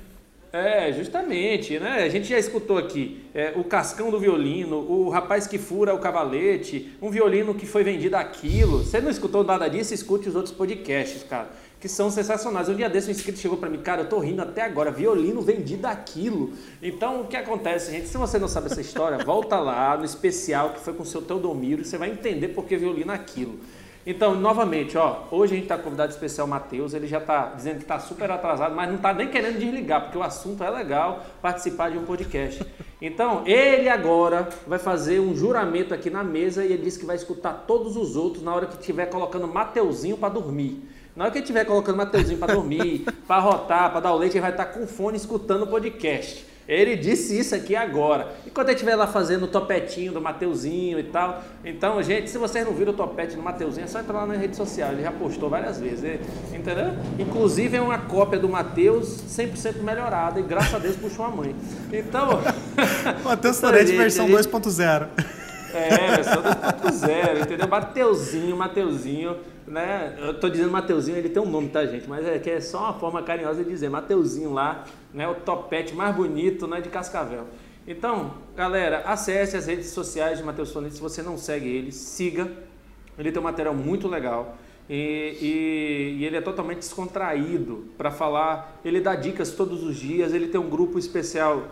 É, 0.51 0.91
justamente, 0.91 1.79
né? 1.79 2.03
A 2.03 2.09
gente 2.09 2.27
já 2.27 2.37
escutou 2.37 2.77
aqui 2.77 3.23
é, 3.33 3.53
o 3.55 3.63
cascão 3.63 4.11
do 4.11 4.19
violino, 4.19 4.75
o 4.75 5.09
rapaz 5.09 5.47
que 5.47 5.57
fura 5.57 5.95
o 5.95 5.99
cavalete, 5.99 6.91
um 7.01 7.09
violino 7.09 7.55
que 7.55 7.65
foi 7.65 7.83
vendido 7.83 8.17
a 8.17 8.25
quilo. 8.25 8.83
Você 8.83 8.99
não 8.99 9.09
escutou 9.09 9.41
nada 9.41 9.69
disso? 9.69 9.93
Escute 9.93 10.27
os 10.27 10.35
outros 10.35 10.53
podcasts, 10.53 11.23
cara, 11.23 11.49
que 11.83 11.89
são 11.89 12.09
sensacionais. 12.09 12.69
Um 12.69 12.75
dia 12.75 12.89
desse 12.89 13.09
um 13.09 13.11
inscrito 13.11 13.39
chegou 13.39 13.57
para 13.57 13.69
mim, 13.69 13.79
cara, 13.79 14.03
eu 14.03 14.07
tô 14.07 14.17
rindo 14.17 14.41
até 14.41 14.61
agora, 14.61 14.89
violino 14.89 15.41
vendido 15.41 15.85
a 15.85 15.93
quilo. 15.93 16.53
Então, 16.81 17.19
o 17.19 17.27
que 17.27 17.35
acontece, 17.35 17.91
gente? 17.91 18.07
Se 18.07 18.17
você 18.17 18.39
não 18.39 18.47
sabe 18.47 18.67
essa 18.67 18.79
história, 18.79 19.17
volta 19.25 19.59
lá 19.59 19.97
no 19.97 20.05
especial 20.05 20.69
que 20.69 20.79
foi 20.79 20.93
com 20.93 21.03
o 21.03 21.05
seu 21.05 21.21
Teodomiro 21.21 21.81
e 21.81 21.85
você 21.85 21.97
vai 21.97 22.09
entender 22.09 22.47
por 22.47 22.63
que 22.63 22.77
violino 22.77 23.11
a 23.11 23.17
quilo. 23.17 23.59
Então, 24.07 24.33
novamente, 24.33 24.97
ó, 24.97 25.23
hoje 25.29 25.51
a 25.51 25.55
gente 25.55 25.65
está 25.65 25.75
com 25.75 25.83
convidado 25.83 26.13
especial 26.13 26.47
Matheus, 26.47 26.93
ele 26.93 27.05
já 27.05 27.17
está 27.17 27.47
dizendo 27.47 27.75
que 27.75 27.83
está 27.83 27.99
super 27.99 28.31
atrasado, 28.31 28.73
mas 28.73 28.87
não 28.87 28.95
está 28.95 29.13
nem 29.13 29.27
querendo 29.27 29.59
desligar, 29.59 30.03
porque 30.03 30.17
o 30.17 30.23
assunto 30.23 30.63
é 30.63 30.69
legal 30.69 31.21
participar 31.41 31.91
de 31.91 31.97
um 31.97 32.05
podcast. 32.05 32.65
Então, 33.01 33.45
ele 33.45 33.89
agora 33.89 34.47
vai 34.65 34.79
fazer 34.79 35.19
um 35.19 35.35
juramento 35.35 35.93
aqui 35.93 36.09
na 36.09 36.23
mesa 36.23 36.63
e 36.63 36.71
ele 36.71 36.83
disse 36.83 36.97
que 36.97 37.05
vai 37.05 37.17
escutar 37.17 37.65
todos 37.67 37.97
os 37.97 38.15
outros 38.15 38.41
na 38.41 38.55
hora 38.55 38.67
que 38.67 38.79
estiver 38.79 39.07
colocando 39.07 39.49
Mateuzinho 39.49 40.17
para 40.17 40.29
dormir. 40.29 40.81
Na 41.15 41.25
hora 41.25 41.31
que 41.31 41.37
ele 41.37 41.43
estiver 41.43 41.63
colocando 41.65 41.97
Mateuzinho 41.97 42.39
para 42.39 42.55
dormir, 42.55 43.05
para 43.27 43.41
rotar, 43.41 43.91
para 43.91 43.99
dar 43.99 44.13
o 44.13 44.17
leite, 44.17 44.33
ele 44.33 44.41
vai 44.41 44.51
estar 44.51 44.65
tá 44.65 44.71
com 44.71 44.87
fone 44.87 45.15
escutando 45.15 45.63
o 45.63 45.67
podcast. 45.67 46.53
Ele 46.67 46.95
disse 46.95 47.37
isso 47.37 47.53
aqui 47.53 47.75
agora. 47.75 48.33
E 48.45 48.49
quando 48.49 48.69
ele 48.69 48.75
estiver 48.75 48.95
lá 48.95 49.05
fazendo 49.05 49.43
o 49.43 49.47
topetinho 49.47 50.13
do 50.13 50.21
Mateuzinho 50.21 50.97
e 50.97 51.03
tal. 51.03 51.43
Então, 51.63 52.01
gente, 52.01 52.29
se 52.29 52.37
vocês 52.37 52.65
não 52.65 52.73
viram 52.73 52.93
o 52.93 52.95
topete 52.95 53.35
do 53.35 53.41
Mateuzinho, 53.41 53.83
é 53.83 53.87
só 53.87 53.99
entrar 53.99 54.19
lá 54.19 54.25
na 54.25 54.35
rede 54.35 54.55
social. 54.55 54.93
Ele 54.93 55.03
já 55.03 55.11
postou 55.11 55.49
várias 55.49 55.79
vezes. 55.79 56.21
Entendeu? 56.53 56.93
Inclusive 57.19 57.75
é 57.75 57.81
uma 57.81 57.99
cópia 57.99 58.39
do 58.39 58.47
Mateus 58.47 59.23
100% 59.27 59.81
melhorada. 59.81 60.39
E 60.39 60.43
graças 60.43 60.73
a 60.73 60.79
Deus 60.79 60.95
puxou 60.95 61.25
a 61.25 61.29
mãe. 61.29 61.53
Então. 61.91 62.39
Mateus 63.25 63.59
Torete 63.59 63.91
versão 63.91 64.27
2.0. 64.27 65.09
É, 65.73 66.15
versão 66.15 66.41
2.0, 66.41 67.41
entendeu? 67.41 67.67
Mateuzinho, 67.67 68.55
Mateuzinho 68.55 69.35
né? 69.67 70.15
Eu 70.19 70.39
tô 70.39 70.49
dizendo 70.49 70.71
Mateuzinho, 70.71 71.17
ele 71.17 71.29
tem 71.29 71.41
um 71.41 71.49
nome, 71.49 71.69
tá, 71.69 71.85
gente? 71.85 72.07
Mas 72.07 72.25
é 72.25 72.39
que 72.39 72.49
é 72.49 72.59
só 72.61 72.79
uma 72.79 72.93
forma 72.93 73.21
carinhosa 73.23 73.63
de 73.63 73.69
dizer 73.69 73.89
Mateuzinho 73.89 74.53
lá, 74.53 74.85
né? 75.13 75.27
O 75.27 75.35
topete 75.35 75.93
mais 75.93 76.15
bonito, 76.15 76.67
né? 76.67 76.81
De 76.81 76.89
Cascavel. 76.89 77.47
Então, 77.87 78.35
galera, 78.55 78.99
acesse 79.05 79.57
as 79.57 79.67
redes 79.67 79.87
sociais 79.87 80.37
de 80.37 80.43
Matheus 80.43 80.71
Fonete. 80.71 80.95
Se 80.95 81.01
você 81.01 81.21
não 81.21 81.37
segue 81.37 81.67
ele, 81.67 81.91
siga. 81.91 82.49
Ele 83.17 83.31
tem 83.31 83.39
um 83.41 83.43
material 83.43 83.73
muito 83.73 84.07
legal. 84.07 84.57
E, 84.89 85.37
e, 85.41 86.17
e 86.19 86.25
ele 86.25 86.37
é 86.37 86.41
totalmente 86.41 86.79
descontraído 86.79 87.85
para 87.97 88.09
falar. 88.09 88.79
Ele 88.85 89.01
dá 89.01 89.15
dicas 89.15 89.51
todos 89.51 89.83
os 89.83 89.97
dias. 89.97 90.33
Ele 90.33 90.47
tem 90.47 90.59
um 90.59 90.69
grupo 90.69 90.97
especial 90.97 91.67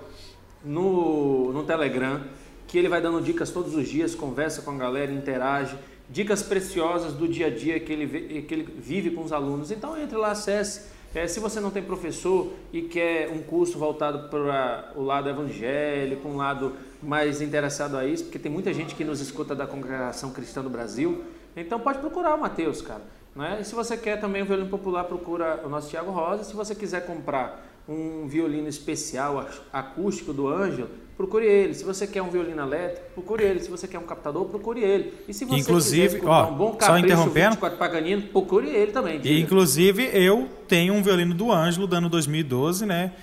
no, 0.63 1.53
no 1.53 1.63
Telegram 1.63 2.21
que 2.67 2.77
ele 2.77 2.87
vai 2.87 3.01
dando 3.01 3.21
dicas 3.21 3.51
todos 3.51 3.75
os 3.75 3.85
dias, 3.89 4.15
conversa 4.15 4.61
com 4.61 4.71
a 4.71 4.75
galera, 4.75 5.11
interage 5.11 5.75
dicas 6.11 6.43
preciosas 6.43 7.13
do 7.13 7.27
dia 7.27 7.47
a 7.47 7.49
dia 7.49 7.79
que 7.79 7.91
ele, 7.91 8.41
que 8.43 8.53
ele 8.53 8.63
vive 8.77 9.11
com 9.11 9.23
os 9.23 9.31
alunos. 9.31 9.71
Então 9.71 9.97
entre 9.97 10.17
lá, 10.17 10.31
acesse. 10.31 10.91
É, 11.13 11.27
se 11.27 11.39
você 11.39 11.59
não 11.59 11.71
tem 11.71 11.83
professor 11.83 12.53
e 12.71 12.83
quer 12.83 13.29
um 13.29 13.41
curso 13.41 13.77
voltado 13.77 14.29
para 14.29 14.93
o 14.95 15.03
lado 15.03 15.29
evangélico, 15.29 16.27
um 16.27 16.37
lado 16.37 16.73
mais 17.03 17.41
interessado 17.41 17.97
a 17.97 18.05
isso, 18.05 18.25
porque 18.25 18.39
tem 18.39 18.51
muita 18.51 18.73
gente 18.73 18.95
que 18.95 19.03
nos 19.03 19.19
escuta 19.19 19.53
da 19.53 19.67
congregação 19.67 20.31
cristã 20.31 20.61
do 20.61 20.69
Brasil, 20.69 21.23
então 21.55 21.79
pode 21.79 21.99
procurar 21.99 22.35
o 22.35 22.39
Mateus, 22.39 22.81
cara. 22.81 23.01
Né? 23.35 23.59
E 23.59 23.65
se 23.65 23.75
você 23.75 23.97
quer 23.97 24.21
também 24.21 24.41
um 24.41 24.45
violino 24.45 24.69
popular, 24.69 25.03
procura 25.03 25.61
o 25.65 25.69
nosso 25.69 25.89
Tiago 25.89 26.11
Rosa. 26.11 26.43
Se 26.43 26.53
você 26.53 26.73
quiser 26.73 27.05
comprar 27.05 27.65
um 27.87 28.27
violino 28.27 28.67
especial 28.67 29.47
acústico 29.71 30.31
do 30.31 30.47
Ângelo, 30.47 30.89
procure 31.17 31.45
ele. 31.45 31.73
Se 31.73 31.83
você 31.83 32.07
quer 32.07 32.21
um 32.21 32.29
violino 32.29 32.61
elétrico, 32.61 33.11
procure 33.13 33.43
ele. 33.43 33.59
Se 33.59 33.69
você 33.69 33.87
quer 33.87 33.99
um 33.99 34.03
captador, 34.03 34.45
procure 34.45 34.81
ele. 34.81 35.13
E 35.27 35.33
se 35.33 35.45
você 35.45 35.59
inclusive, 35.59 36.19
quiser 36.19 36.29
ó, 36.29 36.49
um 36.49 36.55
bom 36.55 36.77
só 36.79 36.97
interrompendo, 36.97 37.51
24 37.51 37.77
Paganino, 37.77 38.21
procure 38.23 38.67
ele 38.69 38.91
também. 38.91 39.19
E, 39.23 39.39
inclusive, 39.39 40.09
eu 40.13 40.49
tenho 40.67 40.93
um 40.93 41.03
violino 41.03 41.33
do 41.33 41.51
Ângelo, 41.51 41.87
dano 41.87 42.09
2012, 42.09 42.85
né? 42.85 43.13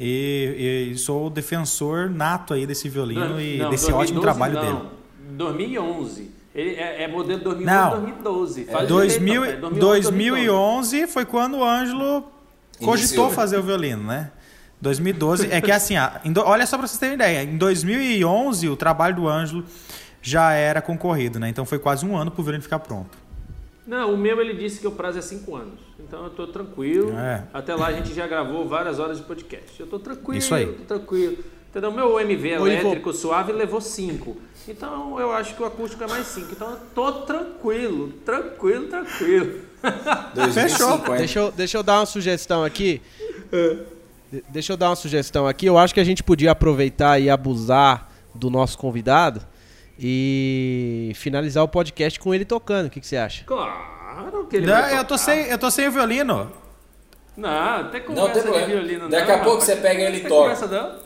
E, 0.00 0.92
e, 0.92 0.98
sou 0.98 1.28
defensor 1.28 2.08
nato 2.08 2.54
aí 2.54 2.66
desse 2.66 2.88
violino 2.88 3.30
não, 3.30 3.40
e 3.40 3.58
não, 3.58 3.70
desse 3.70 3.90
2012, 3.90 3.94
ótimo 3.94 4.20
trabalho 4.20 4.54
não. 4.54 4.62
dele. 4.62 4.78
2011. 5.32 6.30
Ele 6.54 6.74
é, 6.76 7.02
é 7.02 7.08
modelo 7.08 7.42
2011 7.42 7.64
não, 7.64 7.90
2012. 8.02 8.64
Faz 8.64 8.84
é. 8.84 8.86
2000, 8.86 9.40
2011, 9.60 9.80
2011 9.80 11.06
foi 11.08 11.24
quando 11.24 11.58
o 11.58 11.64
Ângelo 11.64 12.24
cogitou 12.78 12.94
Iniciou. 12.94 13.30
fazer 13.30 13.58
o 13.58 13.62
violino, 13.62 14.04
né? 14.04 14.30
2012, 14.80 15.48
é 15.50 15.60
que 15.60 15.72
assim, 15.72 15.94
olha 16.44 16.66
só 16.66 16.76
para 16.78 16.86
vocês 16.86 16.98
terem 16.98 17.14
ideia, 17.14 17.42
em 17.42 17.56
2011 17.56 18.68
o 18.68 18.76
trabalho 18.76 19.16
do 19.16 19.28
Ângelo 19.28 19.64
já 20.22 20.52
era 20.52 20.80
concorrido, 20.80 21.38
né? 21.38 21.48
Então 21.48 21.64
foi 21.64 21.78
quase 21.78 22.04
um 22.06 22.16
ano 22.16 22.30
para 22.30 22.40
o 22.40 22.44
violino 22.44 22.62
ficar 22.62 22.78
pronto. 22.78 23.16
Não, 23.86 24.12
o 24.12 24.18
meu 24.18 24.38
ele 24.40 24.52
disse 24.52 24.80
que 24.80 24.86
o 24.86 24.90
prazo 24.90 25.18
é 25.18 25.22
cinco 25.22 25.56
anos. 25.56 25.80
Então 25.98 26.20
eu 26.20 26.28
estou 26.28 26.46
tranquilo. 26.46 27.18
É. 27.18 27.44
Até 27.54 27.74
lá 27.74 27.86
a 27.86 27.92
gente 27.92 28.12
já 28.12 28.26
gravou 28.26 28.68
várias 28.68 28.98
horas 28.98 29.16
de 29.16 29.24
podcast. 29.24 29.80
Eu 29.80 29.84
estou 29.84 29.98
tranquilo. 29.98 30.38
Isso 30.38 30.54
aí. 30.54 30.66
Tô 30.66 30.84
tranquilo. 30.84 31.38
Entendeu? 31.70 31.92
Meu 31.92 32.20
MV 32.20 32.48
elétrico 32.48 33.12
suave 33.12 33.52
levou 33.52 33.80
cinco. 33.80 34.36
Então 34.66 35.18
eu 35.18 35.32
acho 35.32 35.54
que 35.54 35.62
o 35.62 35.66
acústico 35.66 36.04
é 36.04 36.06
mais 36.06 36.26
cinco. 36.26 36.48
Então 36.52 36.70
eu 36.70 36.76
tô 36.94 37.12
tranquilo, 37.22 38.12
tranquilo, 38.24 38.88
tranquilo. 38.88 39.60
Fechou. 40.52 40.98
Deixa 41.16 41.38
eu, 41.38 41.52
deixa 41.52 41.78
eu 41.78 41.82
dar 41.82 42.00
uma 42.00 42.06
sugestão 42.06 42.64
aqui. 42.64 43.00
Deixa 44.48 44.72
eu 44.72 44.76
dar 44.76 44.90
uma 44.90 44.96
sugestão 44.96 45.46
aqui. 45.46 45.66
Eu 45.66 45.78
acho 45.78 45.94
que 45.94 46.00
a 46.00 46.04
gente 46.04 46.22
podia 46.22 46.50
aproveitar 46.50 47.18
e 47.18 47.30
abusar 47.30 48.10
do 48.34 48.50
nosso 48.50 48.76
convidado 48.76 49.40
e 49.98 51.12
finalizar 51.14 51.64
o 51.64 51.68
podcast 51.68 52.20
com 52.20 52.34
ele 52.34 52.44
tocando. 52.44 52.86
O 52.86 52.90
que, 52.90 53.00
que 53.00 53.06
você 53.06 53.16
acha? 53.16 53.44
Claro 53.44 54.46
que 54.48 54.56
ele 54.56 54.66
não, 54.66 54.74
vai 54.74 54.98
eu 54.98 55.04
tô 55.04 55.16
sem 55.18 55.46
Eu 55.46 55.58
tô 55.58 55.70
sem 55.70 55.88
o 55.88 55.92
violino. 55.92 56.52
Não, 57.36 57.80
até 57.80 58.00
conversa 58.00 58.44
não, 58.44 58.52
tem 58.52 58.60
de 58.60 58.66
violino. 58.66 59.08
Daqui 59.08 59.30
não, 59.30 59.40
a 59.40 59.44
pouco 59.44 59.60
você 59.60 59.76
pega 59.76 60.02
ele 60.02 60.18
e 60.18 60.20
toca. 60.22 60.34
Conversa, 60.34 60.66
não? 60.66 60.98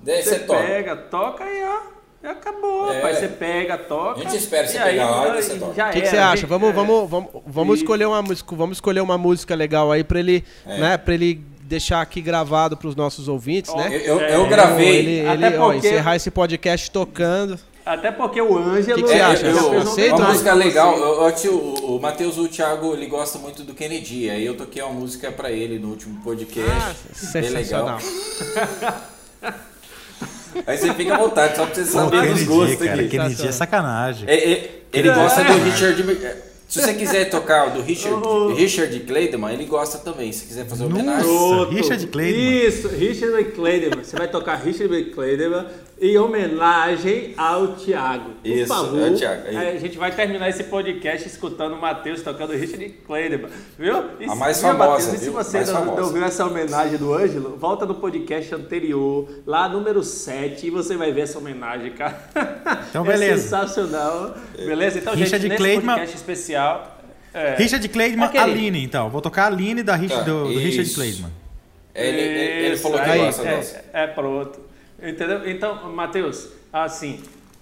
Daí 0.00 0.22
você, 0.22 0.30
você 0.30 0.38
toca. 0.40 0.62
pega, 0.62 0.96
toca 0.96 1.44
e 1.44 1.64
ó. 1.64 1.92
Acabou, 2.24 2.92
é. 2.92 3.00
pai. 3.00 3.14
Você 3.14 3.28
pega, 3.28 3.76
toca. 3.76 4.20
A 4.20 4.22
gente 4.22 4.36
espera 4.36 4.66
você 4.66 4.78
pegar 4.78 5.10
lá 5.10 5.38
e 5.38 5.42
você 5.42 5.58
toca. 5.58 5.70
O 5.88 5.92
que, 5.92 6.00
que, 6.00 6.06
você 6.06 6.16
acha? 6.16 6.46
Vamos, 6.46 6.70
é. 6.70 6.72
vamos, 6.72 7.10
vamos, 7.10 7.30
vamos 7.46 7.78
escolher 7.80 8.06
uma 8.06 8.22
música, 8.22 8.56
vamos 8.56 8.76
escolher 8.76 9.00
uma 9.00 9.18
música 9.18 9.54
legal 9.54 9.90
aí 9.90 10.04
para 10.04 10.20
ele, 10.20 10.44
é. 10.66 10.78
né, 10.78 10.96
para 10.96 11.14
ele 11.14 11.44
deixar 11.72 12.02
aqui 12.02 12.20
gravado 12.20 12.76
para 12.76 12.86
os 12.86 12.94
nossos 12.94 13.28
ouvintes, 13.28 13.74
né? 13.74 13.88
Eu, 14.04 14.20
eu, 14.20 14.28
eu 14.28 14.46
gravei. 14.46 14.96
Ele, 14.98 15.10
ele 15.20 15.50
porque... 15.50 15.58
ó, 15.58 15.72
encerrar 15.72 16.16
esse 16.16 16.30
podcast 16.30 16.90
tocando. 16.90 17.58
Até 17.84 18.12
porque 18.12 18.40
o 18.40 18.58
Ângelo. 18.58 19.00
O 19.00 19.02
que, 19.02 19.10
que, 19.10 19.16
você 19.16 19.20
acha? 19.20 19.46
Eu, 19.46 19.56
eu, 19.56 20.16
uma 20.16 20.28
música 20.28 20.52
legal. 20.52 20.94
o, 20.94 21.96
o 21.96 22.00
Matheus, 22.00 22.36
o 22.36 22.46
Thiago, 22.46 22.92
ele 22.92 23.06
gosta 23.06 23.38
muito 23.38 23.64
do 23.64 23.72
Kennedy. 23.74 24.28
Aí 24.28 24.44
eu 24.44 24.54
toquei 24.54 24.82
uma 24.82 24.92
música 24.92 25.32
para 25.32 25.50
ele 25.50 25.78
no 25.78 25.88
último 25.88 26.22
podcast. 26.22 26.70
Ah, 26.70 26.94
sensacional. 27.14 27.98
Aí 30.66 30.76
você 30.76 30.92
fica 30.92 31.14
à 31.14 31.18
vontade, 31.18 31.56
só 31.56 31.64
pra 31.64 31.74
você 31.74 31.84
saber 31.86 32.28
Pô, 32.28 32.34
dos 32.34 32.42
gostos 32.42 32.86
cara, 32.86 33.00
aqui. 33.00 33.08
Kennedy 33.08 33.48
é 33.48 33.52
sacanagem. 33.52 34.28
É, 34.28 34.52
é, 34.52 34.82
ele 34.92 35.10
gosta 35.10 35.42
do 35.42 35.54
Richard. 35.64 36.51
Se 36.72 36.80
você 36.80 36.94
quiser 36.94 37.28
tocar 37.28 37.68
o 37.68 37.70
do 37.72 37.82
Richard, 37.82 38.16
Richard 38.56 39.00
Clayderman, 39.00 39.52
ele 39.52 39.66
gosta 39.66 39.98
também. 39.98 40.32
Se 40.32 40.46
quiser 40.46 40.64
fazer 40.64 40.84
homenagem. 40.86 41.30
Nossa, 41.30 41.70
Richard 41.70 42.06
Clayderman. 42.06 42.66
Isso, 42.66 42.88
Richard 42.88 43.44
Clayderman. 43.50 44.02
Você 44.02 44.16
vai 44.16 44.26
tocar 44.26 44.54
Richard 44.54 45.04
Clayderman 45.10 45.66
em 46.02 46.18
homenagem 46.18 47.32
ao 47.36 47.76
Thiago. 47.76 48.32
Por 48.42 48.50
Isso, 48.50 48.66
favor, 48.66 49.00
é 49.00 49.10
o 49.10 49.14
Thiago. 49.14 49.42
A 49.56 49.78
gente 49.78 49.96
vai 49.96 50.10
terminar 50.10 50.48
esse 50.48 50.64
podcast 50.64 51.28
escutando 51.28 51.74
o 51.74 51.80
Matheus 51.80 52.22
tocando 52.22 52.54
Richard 52.54 52.88
Clayderman. 53.06 53.48
Viu? 53.78 54.06
E, 54.18 54.24
a 54.24 54.34
mais 54.34 54.60
famosa, 54.60 55.06
Mateus, 55.06 55.12
e 55.12 55.24
se 55.24 55.30
você 55.30 55.58
mais 55.58 55.68
não, 55.68 55.84
não 55.84 56.02
ouviu 56.02 56.24
essa 56.24 56.44
homenagem 56.44 56.98
do 56.98 57.14
Ângelo, 57.14 57.56
volta 57.56 57.86
no 57.86 57.94
podcast 57.94 58.52
anterior, 58.52 59.28
lá 59.46 59.68
número 59.68 60.02
7, 60.02 60.66
e 60.66 60.70
você 60.70 60.96
vai 60.96 61.12
ver 61.12 61.20
essa 61.20 61.38
homenagem, 61.38 61.92
cara. 61.92 62.18
Então, 62.90 63.04
beleza. 63.06 63.34
É 63.34 63.36
sensacional. 63.36 64.34
Beleza? 64.56 64.98
Então, 64.98 65.14
Richard 65.14 65.46
gente, 65.46 65.62
nesse 65.62 65.80
podcast 65.80 66.16
especial... 66.16 66.98
É. 67.32 67.54
Richard 67.54 67.88
Clayderman, 67.88 68.26
Aquele... 68.26 68.42
Aline, 68.42 68.84
então. 68.84 69.08
Vou 69.08 69.22
tocar 69.22 69.44
a 69.44 69.46
Aline 69.46 69.82
da, 69.82 69.96
tá, 69.96 70.20
do, 70.20 70.48
do 70.48 70.58
Richard 70.58 70.92
Clayderman. 70.92 71.32
Ele, 71.94 72.20
ele, 72.20 72.66
ele, 72.66 72.76
falou 72.76 72.98
que 72.98 73.08
aí, 73.08 73.18
gosta 73.20 73.48
é, 73.48 73.82
é, 73.92 74.06
pronto. 74.08 74.71
Entendeu? 75.02 75.50
Então, 75.50 75.92
Matheus, 75.92 76.48
assim, 76.72 77.20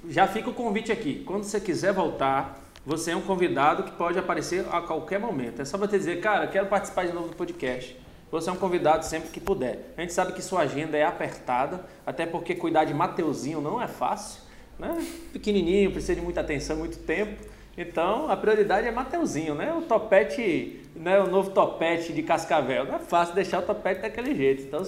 já 0.09 0.27
fica 0.27 0.51
o 0.51 0.55
convite 0.55 0.93
aqui. 0.93 1.25
Quando 1.25 1.45
você 1.45 1.59
quiser 1.59 1.93
voltar, 1.93 2.61
você 2.85 3.12
é 3.12 3.17
um 3.17 3.23
convidado 3.23 3.83
que 3.85 3.93
pode 3.93 4.19
aparecer 4.19 4.67
a 4.71 4.83
qualquer 4.83 5.19
momento. 5.19 5.62
É 5.62 5.65
só 5.65 5.79
você 5.79 5.97
dizer, 5.97 6.21
cara, 6.21 6.47
quero 6.47 6.67
participar 6.67 7.07
de 7.07 7.15
novo 7.15 7.29
do 7.29 7.37
podcast. 7.37 7.97
Você 8.31 8.51
é 8.51 8.53
um 8.53 8.57
convidado 8.57 9.05
sempre 9.05 9.31
que 9.31 9.41
puder. 9.41 9.93
A 9.97 10.03
gente 10.03 10.12
sabe 10.12 10.33
que 10.33 10.43
sua 10.43 10.61
agenda 10.61 10.97
é 10.97 11.05
apertada, 11.05 11.85
até 12.07 12.27
porque 12.27 12.55
cuidar 12.55 12.85
de 12.85 12.93
Mateuzinho 12.93 13.61
não 13.61 13.81
é 13.81 13.89
fácil. 13.89 14.43
né? 14.79 15.03
Pequenininho, 15.33 15.91
precisa 15.91 16.15
de 16.15 16.21
muita 16.21 16.43
atenção, 16.43 16.77
muito 16.77 16.99
tempo. 16.99 17.43
Então, 17.77 18.31
a 18.31 18.37
prioridade 18.37 18.87
é 18.87 18.91
Mateuzinho, 18.91 19.55
né? 19.55 19.73
O 19.73 19.83
topete, 19.83 20.81
né? 20.95 21.19
o 21.21 21.27
novo 21.27 21.51
topete 21.51 22.12
de 22.12 22.23
Cascavel. 22.23 22.85
Não 22.85 22.97
é 22.97 22.99
fácil 22.99 23.35
deixar 23.35 23.61
o 23.61 23.62
topete 23.62 24.03
daquele 24.03 24.35
jeito. 24.35 24.62
Então, 24.62 24.85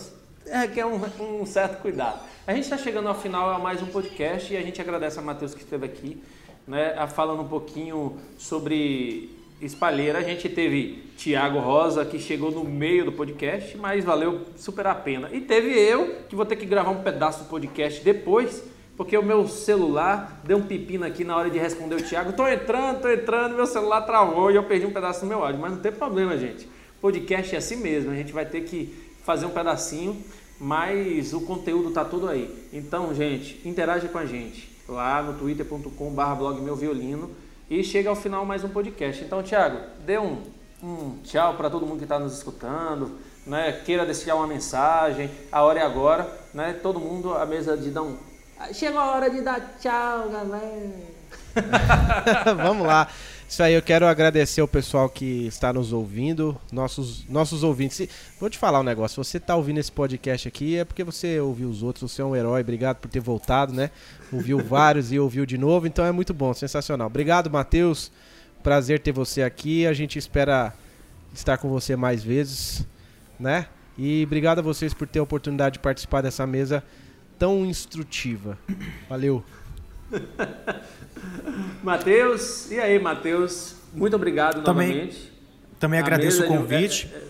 é 0.46 0.66
que 0.66 0.80
é 0.80 0.86
um, 0.86 1.00
um 1.20 1.46
certo 1.46 1.80
cuidado. 1.80 2.20
A 2.46 2.52
gente 2.52 2.64
está 2.64 2.76
chegando 2.76 3.08
ao 3.08 3.14
final 3.14 3.50
a 3.50 3.58
mais 3.58 3.82
um 3.82 3.86
podcast 3.86 4.52
e 4.52 4.56
a 4.56 4.62
gente 4.62 4.80
agradece 4.80 5.18
a 5.18 5.22
Matheus 5.22 5.54
que 5.54 5.62
esteve 5.62 5.86
aqui, 5.86 6.22
né? 6.66 6.94
Falando 7.08 7.42
um 7.42 7.48
pouquinho 7.48 8.18
sobre 8.36 9.30
espalheira. 9.60 10.18
A 10.18 10.22
gente 10.22 10.48
teve 10.48 11.04
Tiago 11.16 11.58
Rosa, 11.58 12.04
que 12.04 12.18
chegou 12.18 12.50
no 12.50 12.64
meio 12.64 13.04
do 13.04 13.12
podcast, 13.12 13.76
mas 13.76 14.04
valeu 14.04 14.42
super 14.56 14.86
a 14.86 14.94
pena. 14.94 15.28
E 15.32 15.40
teve 15.40 15.70
eu, 15.70 16.16
que 16.28 16.34
vou 16.34 16.44
ter 16.44 16.56
que 16.56 16.66
gravar 16.66 16.90
um 16.90 17.02
pedaço 17.02 17.44
do 17.44 17.48
podcast 17.48 18.02
depois, 18.02 18.64
porque 18.96 19.16
o 19.16 19.22
meu 19.22 19.46
celular 19.46 20.40
deu 20.44 20.58
um 20.58 20.62
pepino 20.62 21.04
aqui 21.04 21.24
na 21.24 21.36
hora 21.36 21.48
de 21.48 21.58
responder 21.58 21.94
o 21.94 22.02
Tiago. 22.02 22.32
Tô 22.32 22.46
entrando, 22.48 23.00
tô 23.00 23.10
entrando, 23.10 23.54
meu 23.54 23.66
celular 23.66 24.02
travou 24.02 24.50
e 24.50 24.56
eu 24.56 24.64
perdi 24.64 24.84
um 24.84 24.92
pedaço 24.92 25.20
do 25.20 25.26
meu 25.26 25.44
áudio. 25.44 25.60
Mas 25.60 25.72
não 25.72 25.78
tem 25.78 25.92
problema, 25.92 26.36
gente. 26.36 26.68
Podcast 27.00 27.54
é 27.54 27.58
assim 27.58 27.76
mesmo, 27.76 28.10
a 28.10 28.14
gente 28.14 28.32
vai 28.32 28.46
ter 28.46 28.62
que 28.62 29.11
fazer 29.22 29.46
um 29.46 29.50
pedacinho, 29.50 30.22
mas 30.58 31.32
o 31.32 31.40
conteúdo 31.40 31.90
tá 31.90 32.04
todo 32.04 32.28
aí. 32.28 32.68
Então, 32.72 33.14
gente, 33.14 33.60
interage 33.66 34.08
com 34.08 34.18
a 34.18 34.26
gente 34.26 34.70
lá 34.88 35.22
no 35.22 35.34
twitter.com/blog 35.34 36.60
meu 36.60 36.76
violino 36.76 37.30
e 37.70 37.82
chega 37.82 38.10
ao 38.10 38.16
final 38.16 38.44
mais 38.44 38.62
um 38.62 38.68
podcast. 38.68 39.24
Então, 39.24 39.42
Tiago, 39.42 39.78
dê 40.04 40.18
um, 40.18 40.42
um 40.82 41.18
tchau 41.24 41.54
para 41.54 41.70
todo 41.70 41.86
mundo 41.86 41.98
que 41.98 42.04
está 42.04 42.18
nos 42.18 42.36
escutando, 42.36 43.18
né? 43.46 43.80
queira 43.84 44.04
deixar 44.04 44.34
uma 44.34 44.46
mensagem, 44.46 45.30
a 45.50 45.62
hora 45.62 45.80
é 45.80 45.82
agora, 45.82 46.30
né? 46.52 46.78
todo 46.82 47.00
mundo 47.00 47.34
à 47.34 47.46
mesa 47.46 47.76
de 47.76 47.90
dar 47.90 48.02
um. 48.02 48.16
Chegou 48.72 49.00
a 49.00 49.12
hora 49.12 49.30
de 49.30 49.40
dar 49.40 49.76
tchau, 49.80 50.28
galera. 50.28 50.92
Vamos 52.62 52.86
lá. 52.86 53.08
Isso 53.52 53.62
aí, 53.62 53.74
eu 53.74 53.82
quero 53.82 54.06
agradecer 54.06 54.62
o 54.62 54.66
pessoal 54.66 55.10
que 55.10 55.46
está 55.46 55.74
nos 55.74 55.92
ouvindo, 55.92 56.58
nossos, 56.72 57.28
nossos 57.28 57.62
ouvintes. 57.62 58.08
Vou 58.40 58.48
te 58.48 58.56
falar 58.56 58.80
um 58.80 58.82
negócio, 58.82 59.22
você 59.22 59.36
está 59.36 59.54
ouvindo 59.54 59.76
esse 59.76 59.92
podcast 59.92 60.48
aqui 60.48 60.78
é 60.78 60.86
porque 60.86 61.04
você 61.04 61.38
ouviu 61.38 61.68
os 61.68 61.82
outros, 61.82 62.10
você 62.10 62.22
é 62.22 62.24
um 62.24 62.34
herói, 62.34 62.62
obrigado 62.62 62.96
por 62.96 63.10
ter 63.10 63.20
voltado, 63.20 63.74
né? 63.74 63.90
Ouviu 64.32 64.56
vários 64.64 65.12
e 65.12 65.18
ouviu 65.18 65.44
de 65.44 65.58
novo, 65.58 65.86
então 65.86 66.02
é 66.02 66.10
muito 66.10 66.32
bom, 66.32 66.54
sensacional. 66.54 67.08
Obrigado, 67.08 67.50
Matheus. 67.50 68.10
Prazer 68.62 69.00
ter 69.00 69.12
você 69.12 69.42
aqui. 69.42 69.86
A 69.86 69.92
gente 69.92 70.18
espera 70.18 70.72
estar 71.34 71.58
com 71.58 71.68
você 71.68 71.94
mais 71.94 72.24
vezes, 72.24 72.86
né? 73.38 73.66
E 73.98 74.24
obrigado 74.24 74.60
a 74.60 74.62
vocês 74.62 74.94
por 74.94 75.06
ter 75.06 75.18
a 75.18 75.24
oportunidade 75.24 75.74
de 75.74 75.80
participar 75.80 76.22
dessa 76.22 76.46
mesa 76.46 76.82
tão 77.38 77.66
instrutiva. 77.66 78.56
Valeu. 79.10 79.44
Matheus, 81.82 82.70
e 82.70 82.78
aí, 82.78 82.98
Matheus? 82.98 83.76
Muito 83.92 84.14
obrigado 84.16 84.62
também, 84.62 84.88
novamente. 84.88 85.32
Também 85.78 86.00
agradeço 86.00 86.44
o 86.44 86.46
convite. 86.46 87.06
De... 87.06 87.14
É, 87.14 87.18
é, 87.18 87.22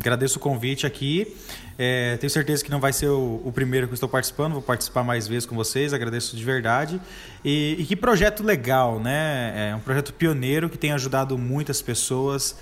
agradeço 0.00 0.38
o 0.38 0.40
convite 0.40 0.86
aqui. 0.86 1.34
É, 1.78 2.16
tenho 2.16 2.30
certeza 2.30 2.64
que 2.64 2.70
não 2.70 2.80
vai 2.80 2.92
ser 2.92 3.08
o, 3.08 3.42
o, 3.44 3.52
primeiro 3.52 3.86
que 3.86 3.94
estou 3.94 4.08
participando, 4.08 4.54
vou 4.54 4.62
participar 4.62 5.02
mais 5.02 5.28
vezes 5.28 5.44
com 5.44 5.54
vocês, 5.54 5.92
agradeço 5.92 6.36
de 6.36 6.44
verdade. 6.44 7.00
E, 7.44 7.76
e, 7.78 7.84
que 7.84 7.94
projeto 7.94 8.42
legal, 8.42 8.98
né? 8.98 9.70
É 9.70 9.74
um 9.74 9.80
projeto 9.80 10.12
pioneiro 10.12 10.70
que 10.70 10.78
tem 10.78 10.92
ajudado 10.92 11.36
muitas 11.36 11.82
pessoas. 11.82 12.56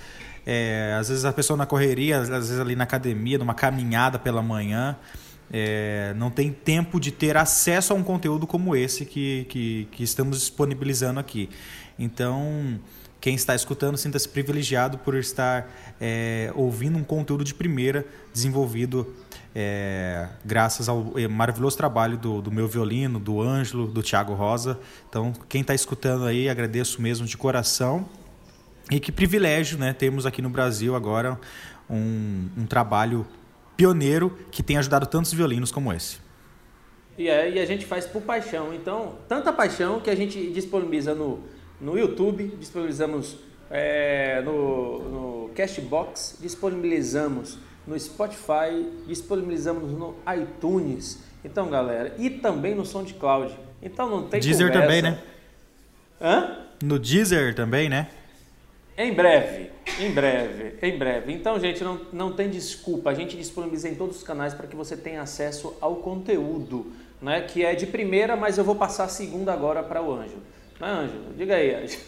É, 0.47 0.97
às 0.99 1.09
vezes 1.09 1.25
a 1.25 1.33
pessoa 1.33 1.57
na 1.57 1.65
correria, 1.65 2.19
às 2.19 2.29
vezes 2.29 2.61
ali 2.61 2.77
na 2.77 2.85
academia, 2.85 3.39
numa 3.39 3.55
caminhada 3.55 4.19
pela 4.19 4.43
manhã 4.43 4.97
é, 5.53 6.15
não 6.17 6.31
tem 6.31 6.51
tempo 6.53 6.99
de 6.99 7.11
ter 7.11 7.37
acesso 7.37 7.93
a 7.93 7.97
um 7.97 8.03
conteúdo 8.03 8.47
como 8.47 8.75
esse 8.75 9.05
que, 9.05 9.47
que, 9.49 9.89
que 9.91 10.03
estamos 10.03 10.39
disponibilizando 10.41 11.21
aqui. 11.21 11.49
Então, 11.99 12.79
quem 13.21 13.35
está 13.35 13.55
escutando 13.55 13.97
sinta-se 13.97 14.29
privilegiado 14.29 14.99
por 14.99 15.15
estar 15.15 15.71
é, 16.01 16.53
ouvindo 16.55 16.99
um 16.99 17.05
conteúdo 17.05 17.45
de 17.45 17.55
primeira 17.55 18.07
desenvolvido 18.33 19.15
é, 19.55 20.29
graças 20.45 20.89
ao 20.89 21.13
é, 21.17 21.29
maravilhoso 21.29 21.77
trabalho 21.77 22.19
do, 22.19 22.43
do, 22.43 22.51
meu 22.51 22.67
violino, 22.67 23.21
do 23.21 23.41
Ângelo, 23.41 23.87
do 23.87 24.03
Thiago 24.03 24.35
Rosa. 24.35 24.79
Então, 25.09 25.33
quem 25.49 25.61
está 25.61 25.75
escutando 25.75 26.25
aí, 26.25 26.49
agradeço 26.49 27.01
mesmo 27.01 27.27
de 27.27 27.37
coração. 27.37 28.05
E 28.91 28.99
que 28.99 29.13
privilégio 29.13 29.79
né, 29.79 29.93
temos 29.93 30.27
aqui 30.27 30.43
no 30.43 30.51
Brasil 30.51 30.95
agora 30.95 31.39
um, 31.89 32.49
um 32.59 32.67
trabalho 32.67 33.25
pioneiro 33.77 34.37
que 34.51 34.63
tem 34.63 34.77
ajudado 34.77 35.07
tantos 35.07 35.33
violinos 35.33 35.71
como 35.71 35.93
esse. 35.93 36.19
E, 37.17 37.29
é, 37.29 37.51
e 37.51 37.61
a 37.61 37.67
gente 37.67 37.87
faz 37.87 38.07
por 38.07 38.23
paixão. 38.23 38.75
Então, 38.75 39.17
tanta 39.29 39.53
paixão 39.53 40.01
que 40.01 40.11
a 40.11 40.17
gente 40.17 40.51
disponibiliza 40.51 41.15
no, 41.15 41.41
no 41.81 41.97
YouTube, 41.99 42.55
disponibilizamos 42.59 43.37
é, 43.71 44.43
no, 44.43 44.99
no 45.09 45.51
Cashbox, 45.55 46.39
disponibilizamos 46.41 47.59
no 47.87 47.99
Spotify, 47.99 48.89
disponibilizamos 49.07 49.93
no 49.93 50.17
iTunes. 50.37 51.23
Então, 51.45 51.69
galera, 51.69 52.15
e 52.19 52.31
também 52.31 52.75
no 52.75 52.85
SoundCloud. 52.85 53.55
Então 53.83 54.09
não 54.09 54.27
tem 54.27 54.41
Deezer 54.41 54.69
conversa. 54.69 54.81
também, 54.81 55.03
né? 55.03 55.19
Hã? 56.21 56.59
No 56.83 56.99
Deezer 56.99 57.55
também, 57.55 57.89
né? 57.89 58.09
Em 58.97 59.13
breve, 59.13 59.71
em 59.99 60.13
breve, 60.13 60.75
em 60.81 60.97
breve. 60.97 61.33
Então, 61.33 61.59
gente, 61.59 61.83
não, 61.83 62.01
não 62.13 62.33
tem 62.33 62.49
desculpa. 62.49 63.11
A 63.11 63.15
gente 63.15 63.37
disponibiliza 63.37 63.89
em 63.89 63.97
todos 63.97 64.19
os 64.19 64.23
canais 64.23 64.55
para 64.55 64.69
que 64.69 64.77
você 64.77 64.97
tenha 64.97 65.21
acesso 65.21 65.77
ao 65.81 65.97
conteúdo, 65.97 66.93
né? 67.21 67.41
Que 67.41 67.65
é 67.65 67.75
de 67.75 67.87
primeira, 67.87 68.37
mas 68.37 68.57
eu 68.57 68.63
vou 68.63 68.77
passar 68.77 69.05
a 69.05 69.09
segunda 69.09 69.53
agora 69.53 69.83
para 69.83 70.01
o 70.01 70.13
Anjo. 70.15 70.37
Né, 70.81 70.87
Anjo? 70.87 71.35
Diga 71.37 71.57
aí, 71.57 71.75
Anjo. 71.75 71.99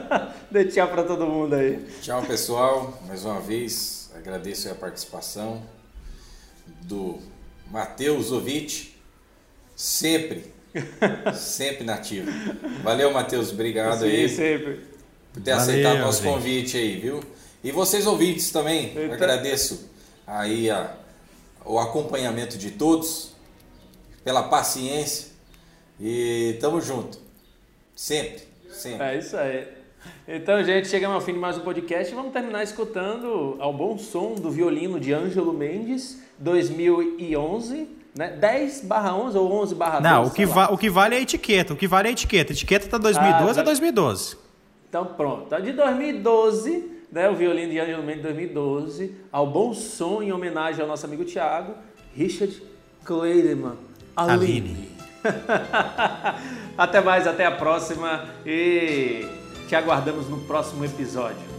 Dê 0.50 0.66
tchau 0.66 0.88
para 0.88 1.04
todo 1.04 1.26
mundo 1.26 1.54
aí. 1.54 1.78
Tchau, 2.02 2.22
pessoal. 2.22 2.98
Mais 3.06 3.24
uma 3.24 3.40
vez, 3.40 4.12
agradeço 4.14 4.70
a 4.70 4.74
participação 4.74 5.62
do 6.82 7.20
Matheus 7.70 8.30
Ovic, 8.30 8.94
sempre, 9.74 10.44
sempre 11.34 11.84
nativo. 11.84 12.30
Valeu, 12.82 13.10
Matheus. 13.10 13.50
Obrigado 13.50 14.00
Sim, 14.00 14.04
aí. 14.04 14.28
sempre 14.28 14.93
por 15.34 15.42
ter 15.42 15.50
Valeu, 15.50 15.62
aceitado 15.64 15.98
nosso 15.98 16.22
gente. 16.22 16.32
convite 16.32 16.76
aí, 16.76 16.96
viu? 17.00 17.20
E 17.62 17.72
vocês 17.72 18.06
ouvintes 18.06 18.52
também, 18.52 18.96
Eita. 18.96 19.14
agradeço 19.14 19.90
aí 20.24 20.70
a, 20.70 20.94
o 21.64 21.78
acompanhamento 21.78 22.56
de 22.56 22.70
todos, 22.70 23.32
pela 24.22 24.44
paciência 24.44 25.32
e 26.00 26.56
tamo 26.60 26.80
junto. 26.80 27.18
Sempre, 27.96 28.44
sempre. 28.70 29.04
É 29.04 29.18
isso 29.18 29.36
aí. 29.36 29.66
Então, 30.28 30.62
gente, 30.62 30.86
chegamos 30.88 31.16
ao 31.16 31.20
fim 31.20 31.32
de 31.32 31.38
mais 31.38 31.58
um 31.58 31.62
podcast 31.62 32.12
e 32.12 32.14
vamos 32.14 32.32
terminar 32.32 32.62
escutando 32.62 33.56
ao 33.58 33.72
bom 33.72 33.98
som 33.98 34.34
do 34.34 34.50
violino 34.50 35.00
de 35.00 35.12
Ângelo 35.12 35.52
Mendes, 35.52 36.22
2011, 36.38 37.88
né? 38.14 38.28
10 38.30 38.82
barra 38.82 39.16
11 39.16 39.36
ou 39.36 39.52
11 39.52 39.74
barra 39.74 40.00
12? 40.00 40.14
Não, 40.14 40.26
o 40.26 40.30
que, 40.30 40.44
o 40.44 40.78
que 40.78 40.90
vale 40.90 41.16
é 41.16 41.18
a 41.18 41.22
etiqueta. 41.22 41.72
O 41.72 41.76
que 41.76 41.88
vale 41.88 42.08
é 42.08 42.10
a 42.10 42.12
etiqueta. 42.12 42.52
A 42.52 42.54
etiqueta 42.54 42.86
tá 42.86 42.98
2012 42.98 43.58
ah, 43.58 43.62
é 43.62 43.64
2012. 43.64 44.43
Então 44.94 45.06
pronto, 45.06 45.48
tá 45.48 45.58
de 45.58 45.72
2012, 45.72 46.88
né, 47.10 47.28
o 47.28 47.34
violino 47.34 47.72
de 47.72 47.80
Ângelo 47.80 48.04
Mendes 48.04 48.22
2012, 48.22 49.12
ao 49.32 49.44
bom 49.44 49.74
som 49.74 50.22
em 50.22 50.32
homenagem 50.32 50.82
ao 50.82 50.86
nosso 50.86 51.04
amigo 51.04 51.24
Tiago, 51.24 51.74
Richard 52.14 52.62
Kleidemann. 53.04 53.74
Aline. 54.14 54.88
até 56.78 57.00
mais, 57.00 57.26
até 57.26 57.44
a 57.44 57.50
próxima 57.50 58.24
e 58.46 59.26
te 59.66 59.74
aguardamos 59.74 60.28
no 60.28 60.38
próximo 60.42 60.84
episódio. 60.84 61.53